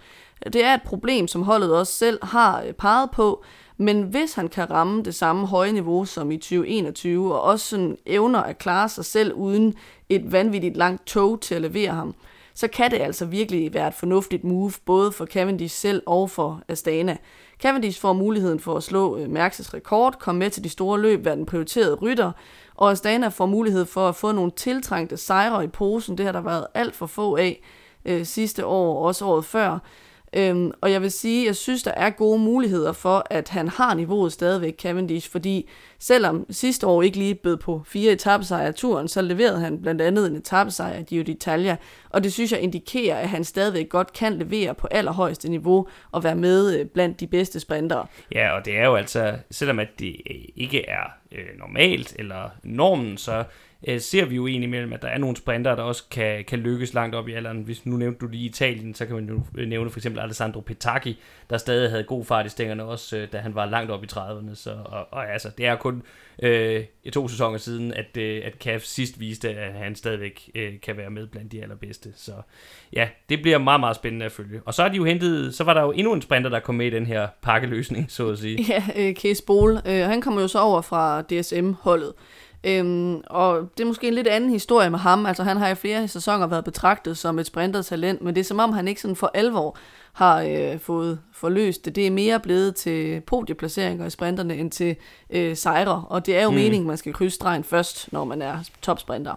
Det 0.54 0.66
er 0.66 0.74
et 0.74 0.82
problem, 0.86 1.28
som 1.28 1.42
holdet 1.44 1.76
også 1.76 1.94
selv 1.94 2.20
har 2.26 2.62
øh, 2.62 2.74
peget 2.74 3.12
på, 3.12 3.44
men 3.78 4.04
hvis 4.04 4.34
han 4.34 4.48
kan 4.48 4.72
ramme 4.72 5.04
det 5.04 5.16
samme 5.16 5.48
høje 5.48 5.72
niveau 5.72 6.06
som 6.06 6.32
i 6.32 6.38
2021, 6.38 7.34
og 7.34 7.42
også 7.42 7.66
sådan 7.68 7.98
evner 8.06 8.40
at 8.40 8.58
klare 8.58 8.90
sig 8.90 9.06
selv 9.06 9.34
uden 9.34 9.74
et 10.10 10.32
vanvittigt 10.32 10.78
langt 10.78 11.06
tog 11.06 11.42
til 11.42 11.56
at 11.56 11.62
levere 11.62 11.92
ham, 11.92 12.16
så 12.54 12.68
kan 12.68 12.92
det 12.92 13.02
altså 13.02 13.26
virkelig 13.26 13.74
være 13.74 13.88
et 13.88 13.94
fornuftigt 13.94 14.44
move, 14.44 14.72
både 14.86 15.12
for 15.12 15.26
Cavendish 15.26 15.76
selv 15.76 16.04
og 16.06 16.30
for 16.30 16.62
Astana. 16.68 17.18
Cavendish 17.62 18.02
får 18.02 18.14
muligheden 18.14 18.60
for 18.60 18.78
at 18.78 18.84
slå 18.84 19.18
øh, 19.18 19.26
Mærks' 19.26 19.74
rekord, 19.74 20.20
komme 20.20 20.40
med 20.40 20.50
til 20.50 20.64
de 20.64 20.70
store 20.70 21.02
løb, 21.02 21.26
være 21.26 21.36
den 21.36 21.46
prioriterede 21.46 21.96
rytter, 21.96 22.32
og 22.76 22.92
Astana 22.92 23.28
får 23.28 23.46
mulighed 23.46 23.86
for 23.86 24.10
at 24.10 24.16
få 24.16 24.32
nogle 24.32 24.52
tiltrængte 24.52 25.18
sejre 25.18 25.64
i 25.64 25.68
posen. 25.68 26.18
Det 26.18 26.26
har 26.26 26.34
der 26.34 26.42
været 26.42 26.68
alt 26.74 26.96
for 26.96 27.06
få 27.06 27.36
af 27.36 27.62
øh, 28.06 28.26
sidste 28.26 28.66
år, 28.66 28.98
og 28.98 29.02
også 29.02 29.26
året 29.26 29.46
før. 29.46 29.80
Øhm, 30.36 30.72
og 30.82 30.92
jeg 30.92 31.02
vil 31.02 31.12
sige, 31.12 31.46
jeg 31.46 31.56
synes, 31.56 31.84
der 31.84 31.92
er 31.92 32.10
gode 32.10 32.40
muligheder 32.40 32.92
for, 32.92 33.28
at 33.30 33.50
han 33.50 33.68
har 33.68 33.94
niveauet 33.94 34.32
stadigvæk, 34.32 34.76
Cavendish, 34.82 35.32
fordi 35.32 35.70
selvom 36.00 36.46
sidste 36.50 36.88
år 36.88 37.02
ikke 37.02 37.18
lige 37.18 37.36
bød 37.36 37.58
på 37.58 37.82
fire 37.86 38.12
etappesejre 38.12 38.68
af 38.68 38.74
turen, 38.74 39.08
så 39.08 39.22
leverede 39.22 39.60
han 39.60 39.82
blandt 39.82 40.02
andet 40.02 40.28
en 40.28 40.36
etappesejr 40.36 40.94
af 40.94 41.06
Giro 41.06 41.24
d'Italia, 41.24 41.76
og 42.10 42.24
det 42.24 42.34
synes 42.34 42.52
jeg 42.52 42.60
indikerer, 42.60 43.18
at 43.18 43.30
han 43.30 43.44
stadigvæk 43.44 43.90
godt 43.90 44.14
kan 44.14 44.34
levere 44.34 44.76
på 44.76 44.88
allerhøjeste 44.92 45.50
niveau 45.50 45.88
og 46.12 46.24
være 46.24 46.36
med 46.36 46.80
øh, 46.80 46.86
blandt 46.86 47.20
de 47.20 47.28
bedste 47.28 47.60
sprintere. 47.60 48.06
Ja, 48.32 48.56
og 48.56 48.66
det 48.66 48.78
er 48.78 48.86
jo 48.86 48.96
altså, 48.96 49.38
selvom 49.52 49.80
at 49.80 49.90
det 50.00 50.16
øh, 50.30 50.36
ikke 50.56 50.90
er 50.90 51.04
øh, 51.32 51.60
normalt 51.60 52.16
eller 52.20 52.50
normen, 52.64 53.18
så 53.18 53.44
øh, 53.88 54.00
ser 54.00 54.26
vi 54.26 54.36
jo 54.36 54.48
egentlig 54.48 54.70
mellem, 54.70 54.94
at 54.94 55.02
der 55.02 55.08
er 55.08 55.18
nogle 55.18 55.36
sprinter, 55.36 55.76
der 55.76 55.84
også 55.84 56.04
kan, 56.12 56.46
kan 56.46 56.60
lykkes 56.60 56.94
langt 56.94 57.16
op 57.16 57.28
i 57.28 57.34
alderen. 57.34 57.62
Hvis 57.62 57.86
nu 57.86 57.98
nævnte 57.98 58.20
du 58.20 58.28
lige 58.28 58.46
Italien, 58.46 58.94
så 58.94 59.06
kan 59.06 59.16
man 59.16 59.30
jo 59.30 59.42
øh, 59.58 59.68
nævne 59.68 59.90
for 59.90 60.00
eksempel 60.00 60.22
Alessandro 60.22 60.60
Petacchi, 60.60 61.20
der 61.50 61.58
stadig 61.58 61.90
havde 61.90 62.04
god 62.04 62.26
fart 62.26 62.46
i 62.46 62.50
stængerne 62.50 62.84
også, 62.84 63.18
øh, 63.18 63.28
da 63.32 63.38
han 63.38 63.56
var 63.56 63.66
langt 63.66 63.92
op 63.92 64.04
i 64.04 64.08
30'erne. 64.12 64.56
Så, 64.56 64.76
og, 64.86 65.08
og 65.12 65.32
altså, 65.34 65.50
det 65.58 65.66
er 65.66 65.76
kun 65.76 66.04
øh, 66.42 66.84
i 67.04 67.10
to 67.10 67.28
sæsoner 67.28 67.58
siden, 67.58 67.94
at, 67.94 68.18
øh, 68.18 68.42
at 68.46 68.54
CAF 68.60 68.82
sidst 68.82 69.20
viste, 69.20 69.50
at 69.50 69.74
han 69.74 69.96
stadigvæk 69.96 70.50
øh, 70.56 70.74
kan 70.82 70.98
være 70.98 71.10
med 71.10 71.28
blandt 71.28 71.52
de 71.52 71.62
allerbedste. 71.62 72.10
Så 72.16 72.32
ja, 72.94 73.08
det 73.30 73.42
bliver 73.42 73.58
meget, 73.58 73.80
meget 73.80 73.96
spændende 73.96 74.26
at 74.26 74.32
følge. 74.32 74.62
Og 74.66 74.74
så 74.74 74.82
har 74.82 74.90
de 74.90 74.98
jo 74.98 75.04
hentet, 75.04 75.56
så 75.56 75.64
var 75.64 75.74
der 75.74 75.82
jo 75.82 75.92
endnu 75.92 76.14
en 76.14 76.22
sprinter, 76.22 76.50
der 76.50 76.60
kom 76.60 76.76
med 76.76 76.86
i 76.86 76.90
den 76.90 77.06
her 77.06 77.28
pakkeløsning, 77.42 78.12
så 78.12 78.30
at 78.30 78.40
sige. 78.40 78.66
Ja, 78.74 78.84
øh, 78.96 79.16
Case 79.16 79.44
Bol, 79.46 79.72
øh, 79.86 80.02
han 80.02 80.22
kommer 80.22 80.42
jo 80.42 80.48
så 80.48 80.60
over 80.60 80.82
fra 80.82 81.22
DSM-holdet. 81.22 82.14
Øhm, 82.64 83.22
og 83.28 83.70
det 83.78 83.84
er 83.84 83.88
måske 83.88 84.08
en 84.08 84.14
lidt 84.14 84.28
anden 84.28 84.50
historie 84.50 84.90
med 84.90 85.00
ham. 85.00 85.26
Altså 85.26 85.44
han 85.44 85.58
har 85.58 85.68
i 85.68 85.76
flere 85.76 86.08
sæsoner 86.08 86.48
været 86.48 86.66
betragtet 86.66 87.18
som 87.18 87.40
et 87.40 87.46
sprintet 87.46 87.86
talent, 87.86 88.22
men 88.22 88.36
det 88.36 88.42
er 88.42 88.46
som 88.46 88.60
om 88.60 88.74
han 88.74 88.88
ikke 88.88 89.02
sådan 89.02 89.16
for 89.16 89.32
alvor 89.34 89.78
har 90.14 90.42
øh, 90.42 90.80
fået 90.80 91.20
forløst 91.34 91.86
det. 91.86 91.96
Det 91.96 92.08
er 92.08 92.12
mere 92.12 92.40
blevet 92.40 92.76
til 92.76 93.22
podieplaceringer 93.22 94.06
i 94.06 94.10
sprinterne 94.10 94.56
end 94.56 94.72
til 94.72 94.96
øh, 95.30 95.56
sejre, 95.56 96.06
og 96.10 96.26
det 96.26 96.38
er 96.38 96.44
jo 96.44 96.50
mm. 96.50 96.56
meningen, 96.56 96.88
man 96.88 96.98
skal 96.98 97.14
krydse 97.14 97.36
stregen 97.36 97.64
først, 97.64 98.14
når 98.14 98.24
man 98.24 98.42
er 98.42 98.58
topsprinter. 98.82 99.36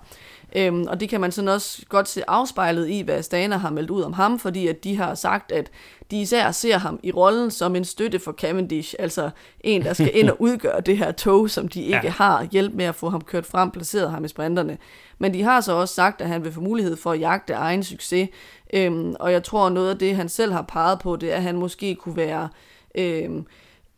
Øhm, 0.59 0.87
og 0.89 1.01
det 1.01 1.09
kan 1.09 1.21
man 1.21 1.33
sådan 1.33 1.49
også 1.49 1.83
godt 1.89 2.09
se 2.09 2.31
afspejlet 2.31 2.89
i, 2.89 3.01
hvad 3.01 3.15
Astana 3.15 3.57
har 3.57 3.71
meldt 3.71 3.91
ud 3.91 4.03
om 4.03 4.13
ham, 4.13 4.39
fordi 4.39 4.67
at 4.69 4.85
de 4.85 4.97
har 4.97 5.15
sagt, 5.15 5.53
at 5.53 5.71
de 6.11 6.21
især 6.21 6.51
ser 6.51 6.79
ham 6.79 7.01
i 7.03 7.13
rollen 7.13 7.51
som 7.51 7.77
en 7.77 7.85
støtte 7.85 8.19
for 8.19 8.33
Cavendish, 8.33 8.95
altså 8.99 9.31
en, 9.61 9.83
der 9.85 9.93
skal 9.93 10.11
ind 10.15 10.31
og 10.31 10.37
udgøre 10.43 10.81
det 10.81 10.99
her 10.99 11.13
tog, 11.13 11.51
som 11.51 11.69
de 11.69 11.83
ikke 11.83 12.01
Ja. 12.03 12.09
har, 12.11 12.47
hjælp 12.53 12.75
med 12.75 12.85
at 12.85 12.95
få 12.95 13.11
ham 13.11 13.21
kørt 13.21 13.47
frem, 13.47 13.71
placeret 13.71 14.11
ham 14.11 14.25
i 14.25 14.29
sprinterne. 14.29 14.79
Men 15.19 15.35
de 15.35 15.43
har 15.43 15.61
så 15.61 15.73
også 15.73 15.95
sagt, 15.95 16.21
at 16.21 16.29
han 16.29 16.45
vil 16.45 16.53
få 16.53 16.61
mulighed 16.61 16.97
for 16.97 17.13
at 17.13 17.21
jagte 17.21 17.53
egen 17.53 17.85
succes, 17.85 18.29
øhm, 18.75 19.15
og 19.21 19.33
jeg 19.33 19.43
tror 19.45 19.69
noget 19.69 19.91
af 19.91 19.99
det, 19.99 20.17
han 20.17 20.29
selv 20.29 20.53
har 20.53 20.63
peget 20.63 20.99
på, 20.99 21.17
det 21.17 21.33
er, 21.33 21.37
at 21.37 21.43
han 21.43 21.57
måske 21.57 21.95
kunne 21.95 22.17
være 22.17 22.49
øhm, 22.95 23.47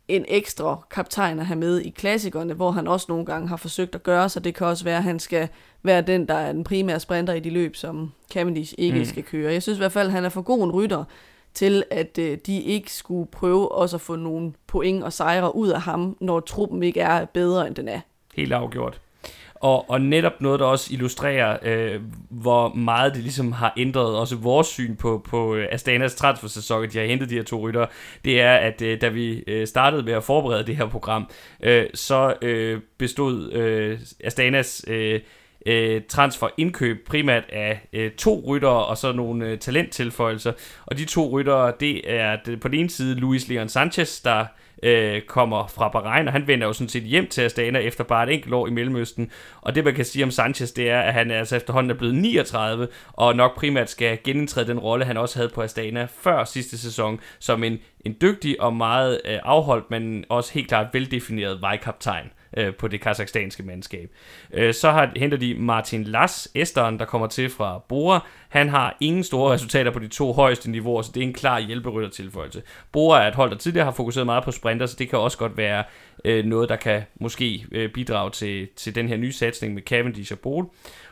en 0.09 0.25
ekstra 0.27 0.85
kaptajn 0.91 1.39
at 1.39 1.45
have 1.45 1.59
med 1.59 1.79
i 1.81 1.89
klassikerne, 1.89 2.53
hvor 2.53 2.71
han 2.71 2.87
også 2.87 3.05
nogle 3.09 3.25
gange 3.25 3.47
har 3.47 3.57
forsøgt 3.57 3.95
at 3.95 4.03
gøre, 4.03 4.29
så 4.29 4.39
det 4.39 4.55
kan 4.55 4.67
også 4.67 4.83
være, 4.83 4.97
at 4.97 5.03
han 5.03 5.19
skal 5.19 5.47
være 5.83 6.01
den, 6.01 6.27
der 6.27 6.33
er 6.33 6.51
den 6.53 6.63
primære 6.63 6.99
sprinter 6.99 7.33
i 7.33 7.39
de 7.39 7.49
løb, 7.49 7.75
som 7.75 8.11
Cavendish 8.33 8.73
ikke 8.77 8.99
Mm. 8.99 9.05
skal 9.05 9.23
køre. 9.23 9.53
Jeg 9.53 9.63
synes 9.63 9.77
i 9.77 9.81
hvert 9.81 9.91
fald, 9.91 10.07
at 10.07 10.13
han 10.13 10.25
er 10.25 10.29
for 10.29 10.41
god 10.41 10.63
en 10.63 10.71
rytter 10.71 11.03
til, 11.53 11.83
at 11.91 12.17
øh, 12.17 12.37
de 12.45 12.61
ikke 12.61 12.93
skulle 12.93 13.31
prøve 13.31 13.71
også 13.71 13.97
at 13.97 14.01
få 14.01 14.15
nogle 14.15 14.53
point 14.67 15.03
og 15.03 15.13
sejre 15.13 15.55
ud 15.55 15.67
af 15.69 15.81
ham, 15.81 16.17
når 16.21 16.39
truppen 16.39 16.83
ikke 16.83 16.99
er 16.99 17.25
bedre, 17.25 17.67
end 17.67 17.75
den 17.75 17.87
er. 17.87 17.99
Helt 18.35 18.53
afgjort. 18.53 19.01
Og, 19.61 19.89
og 19.89 20.01
netop 20.01 20.41
noget, 20.41 20.59
der 20.59 20.65
også 20.65 20.93
illustrerer, 20.93 21.57
øh, 21.63 22.01
hvor 22.29 22.73
meget 22.73 23.13
det 23.13 23.21
ligesom 23.21 23.51
har 23.51 23.73
ændret 23.77 24.15
også 24.15 24.35
vores 24.35 24.67
syn 24.67 24.95
på, 24.95 25.25
på 25.29 25.55
øh, 25.55 25.67
Astanas 25.71 26.15
transfersæson, 26.15 26.83
at 26.83 26.93
de 26.93 26.97
har 26.97 27.05
hentet 27.05 27.29
de 27.29 27.35
her 27.35 27.43
to 27.43 27.67
rytter, 27.67 27.85
det 28.25 28.41
er, 28.41 28.53
at 28.53 28.81
øh, 28.81 29.01
da 29.01 29.07
vi 29.07 29.43
øh, 29.47 29.67
startede 29.67 30.03
med 30.03 30.13
at 30.13 30.23
forberede 30.23 30.63
det 30.63 30.75
her 30.75 30.85
program, 30.85 31.29
øh, 31.63 31.85
så 31.93 32.33
øh, 32.41 32.81
bestod 32.97 33.51
øh, 33.51 33.99
Astanas 34.23 34.85
øh, 34.87 35.19
øh, 35.65 36.01
transfer 36.09 36.47
indkøb 36.57 37.07
primært 37.07 37.43
af 37.49 37.87
øh, 37.93 38.11
to 38.11 38.43
ryttere 38.47 38.85
og 38.85 38.97
så 38.97 39.11
nogle 39.11 39.45
øh, 39.45 39.57
talenttilføjelser. 39.57 40.53
Og 40.85 40.97
de 40.97 41.05
to 41.05 41.29
ryttere, 41.29 41.73
det 41.79 42.11
er 42.11 42.37
det, 42.45 42.51
øh, 42.51 42.59
på 42.59 42.67
den 42.67 42.79
ene 42.79 42.89
side 42.89 43.15
Luis 43.15 43.47
Leon 43.47 43.69
Sanchez, 43.69 44.21
der 44.21 44.45
øh, 44.83 45.21
kommer 45.21 45.67
fra 45.67 45.89
Bahrain, 45.89 46.27
og 46.27 46.33
han 46.33 46.47
vender 46.47 46.67
jo 46.67 46.73
sådan 46.73 46.89
set 46.89 47.03
hjem 47.03 47.27
til 47.27 47.41
Astana 47.41 47.79
efter 47.79 48.03
bare 48.03 48.27
et 48.27 48.33
enkelt 48.33 48.53
år 48.53 48.67
i 48.67 48.71
Mellemøsten. 48.71 49.31
Og 49.61 49.75
det 49.75 49.83
man 49.83 49.93
kan 49.95 50.05
sige 50.05 50.23
om 50.23 50.31
Sanchez, 50.31 50.71
det 50.71 50.89
er, 50.89 50.99
at 50.99 51.13
han 51.13 51.31
altså 51.31 51.55
efterhånden 51.55 51.91
er 51.91 51.95
blevet 51.95 52.15
39, 52.15 52.87
og 53.13 53.35
nok 53.35 53.55
primært 53.55 53.89
skal 53.89 54.19
genindtræde 54.23 54.67
den 54.67 54.79
rolle, 54.79 55.05
han 55.05 55.17
også 55.17 55.39
havde 55.39 55.49
på 55.49 55.61
Astana 55.61 56.07
før 56.21 56.43
sidste 56.43 56.77
sæson, 56.77 57.19
som 57.39 57.63
en, 57.63 57.79
en 58.05 58.15
dygtig 58.21 58.61
og 58.61 58.73
meget 58.73 59.21
øh, 59.25 59.39
afholdt, 59.43 59.91
men 59.91 60.25
også 60.29 60.53
helt 60.53 60.67
klart 60.67 60.87
veldefineret 60.93 61.61
vejkaptajn 61.61 62.29
øh, 62.57 62.75
på 62.75 62.87
det 62.87 63.01
kazakhstanske 63.01 63.63
mandskab. 63.63 64.09
Øh, 64.53 64.73
så 64.73 64.91
har, 64.91 65.11
henter 65.15 65.37
de 65.37 65.55
Martin 65.59 66.03
Lass, 66.03 66.49
Esteren, 66.55 66.99
der 66.99 67.05
kommer 67.05 67.27
til 67.27 67.49
fra 67.49 67.81
Bora. 67.89 68.27
Han 68.49 68.69
har 68.69 68.97
ingen 68.99 69.23
store 69.23 69.53
resultater 69.53 69.91
på 69.91 69.99
de 69.99 70.07
to 70.07 70.33
højeste 70.33 70.71
niveauer, 70.71 71.01
så 71.01 71.11
det 71.13 71.23
er 71.23 71.27
en 71.27 71.33
klar 71.33 71.59
hjælperyttertilføjelse. 71.59 72.61
Bora 72.91 73.23
er 73.23 73.27
et 73.27 73.35
hold, 73.35 73.51
der 73.51 73.57
tidligere 73.57 73.85
har 73.85 73.91
fokuseret 73.91 74.25
meget 74.25 74.43
på 74.43 74.51
sprinter, 74.51 74.85
så 74.85 74.95
det 74.99 75.09
kan 75.09 75.19
også 75.19 75.37
godt 75.37 75.57
være 75.57 75.83
øh, 76.25 76.45
noget, 76.45 76.69
der 76.69 76.75
kan 76.75 77.01
måske 77.19 77.65
øh, 77.71 77.91
bidrage 77.91 78.31
til, 78.31 78.67
til 78.75 78.95
den 78.95 79.07
her 79.07 79.17
nye 79.17 79.31
satsning 79.31 79.73
med 79.73 79.81
Cavendish 79.81 80.33
og 80.33 80.39
Bol. 80.39 80.65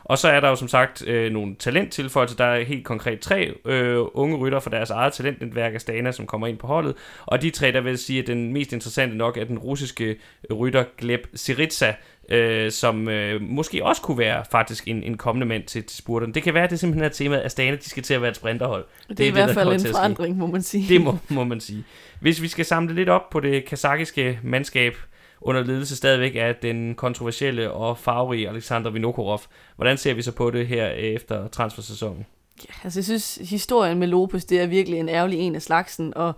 Og 0.04 0.18
så 0.18 0.28
er 0.28 0.40
der 0.40 0.48
jo 0.48 0.56
som 0.56 0.68
sagt 0.68 1.06
øh, 1.06 1.32
nogle 1.32 1.56
talenttilføjelser. 1.58 2.36
Der 2.36 2.44
er 2.44 2.64
helt 2.64 2.84
konkret 2.84 3.20
tre 3.20 3.54
øh, 3.64 3.98
unge 4.14 4.36
rytter 4.36 4.60
fra 4.60 4.70
deres 4.70 4.90
eget 4.90 5.12
talentnetværk 5.12 5.74
Astana, 5.74 6.12
som 6.12 6.26
kommer 6.26 6.46
ind 6.46 6.58
på 6.58 6.66
holdet. 6.66 6.94
Og 7.26 7.42
de 7.42 7.50
tre, 7.50 7.72
der 7.72 7.80
vil 7.80 7.98
sige, 7.98 8.20
at 8.20 8.26
den 8.26 8.52
mest 8.52 8.72
interessante 8.72 9.16
nok 9.16 9.36
er 9.36 9.44
den 9.44 9.58
russiske 9.58 10.16
rytter 10.54 10.84
Gleb 10.98 11.26
Siritsa, 11.34 11.94
øh, 12.28 12.72
som 12.72 13.08
øh, 13.08 13.42
måske 13.42 13.84
også 13.84 14.02
kunne 14.02 14.18
være 14.18 14.44
faktisk 14.50 14.88
en, 14.88 15.02
en 15.02 15.16
kommende 15.16 15.46
mand 15.46 15.62
til, 15.64 15.84
til 15.84 15.98
spurteren. 15.98 16.34
Det 16.34 16.42
kan 16.42 16.54
være, 16.54 16.64
at 16.64 16.70
det 16.70 16.80
simpelthen 16.80 17.04
er 17.04 17.08
temaet, 17.08 17.40
at 17.40 17.46
Astana 17.46 17.76
de 17.76 17.90
skal 17.90 18.02
til 18.02 18.14
at 18.14 18.22
være 18.22 18.30
et 18.30 18.36
sprinterhold. 18.36 18.84
Det, 19.08 19.18
det 19.18 19.24
er 19.24 19.28
i 19.28 19.32
hvert 19.32 19.54
fald 19.54 19.72
en 19.72 19.92
forandring, 19.92 20.36
må 20.36 20.46
man 20.46 20.62
sige. 20.62 20.94
Det 20.94 21.00
må, 21.00 21.18
må 21.28 21.44
man 21.44 21.60
sige. 21.60 21.84
Hvis 22.20 22.42
vi 22.42 22.48
skal 22.48 22.64
samle 22.64 22.94
lidt 22.94 23.08
op 23.08 23.30
på 23.30 23.40
det 23.40 23.64
kazakiske 23.64 24.40
mandskab, 24.42 24.96
under 25.40 25.62
ledelse 25.62 25.96
stadigvæk 25.96 26.32
af 26.36 26.56
den 26.62 26.94
kontroversielle 26.94 27.70
og 27.70 27.98
farverige 27.98 28.48
Alexander 28.48 28.90
Vinokorov. 28.90 29.40
Hvordan 29.76 29.98
ser 29.98 30.14
vi 30.14 30.22
så 30.22 30.32
på 30.32 30.50
det 30.50 30.66
her 30.66 30.86
efter 30.86 31.48
transfersæsonen? 31.48 32.26
Ja, 32.68 32.74
altså 32.84 32.98
jeg 32.98 33.04
synes, 33.04 33.38
historien 33.50 33.98
med 33.98 34.08
Lopez, 34.08 34.44
det 34.44 34.60
er 34.60 34.66
virkelig 34.66 34.98
en 35.00 35.08
ærgerlig 35.08 35.38
en 35.38 35.54
af 35.54 35.62
slagsen, 35.62 36.14
og 36.16 36.32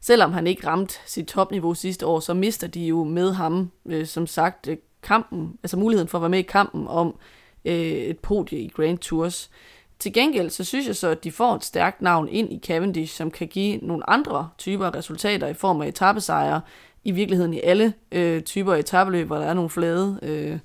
selvom 0.00 0.32
han 0.32 0.46
ikke 0.46 0.66
ramte 0.66 0.94
sit 1.06 1.26
topniveau 1.26 1.74
sidste 1.74 2.06
år, 2.06 2.20
så 2.20 2.34
mister 2.34 2.66
de 2.66 2.86
jo 2.86 3.04
med 3.04 3.32
ham, 3.32 3.70
øh, 3.86 4.06
som 4.06 4.26
sagt, 4.26 4.68
øh, 4.68 4.76
kampen, 5.04 5.58
altså 5.62 5.76
muligheden 5.76 6.08
for 6.08 6.18
at 6.18 6.22
være 6.22 6.30
med 6.30 6.38
i 6.38 6.42
kampen 6.42 6.88
om 6.88 7.16
øh, 7.64 7.74
et 7.74 8.18
podie 8.18 8.58
i 8.58 8.68
Grand 8.68 8.98
Tours. 8.98 9.50
Til 9.98 10.12
gengæld, 10.12 10.50
så 10.50 10.64
synes 10.64 10.86
jeg 10.86 10.96
så, 10.96 11.08
at 11.08 11.24
de 11.24 11.32
får 11.32 11.54
et 11.54 11.64
stærkt 11.64 12.02
navn 12.02 12.28
ind 12.28 12.52
i 12.52 12.60
Cavendish, 12.66 13.16
som 13.16 13.30
kan 13.30 13.48
give 13.48 13.76
nogle 13.76 14.10
andre 14.10 14.48
typer 14.58 14.94
resultater 14.94 15.46
i 15.46 15.54
form 15.54 15.80
af 15.80 15.88
etappesejre, 15.88 16.60
i 17.04 17.10
virkeligheden 17.10 17.54
i 17.54 17.60
alle 17.60 17.92
øh, 18.12 18.42
typer 18.42 18.74
etabeløb, 18.74 19.26
hvor 19.26 19.36
der 19.36 19.46
er 19.46 19.54
nogle 19.54 19.70
flade 19.70 20.18
øh, 20.22 20.58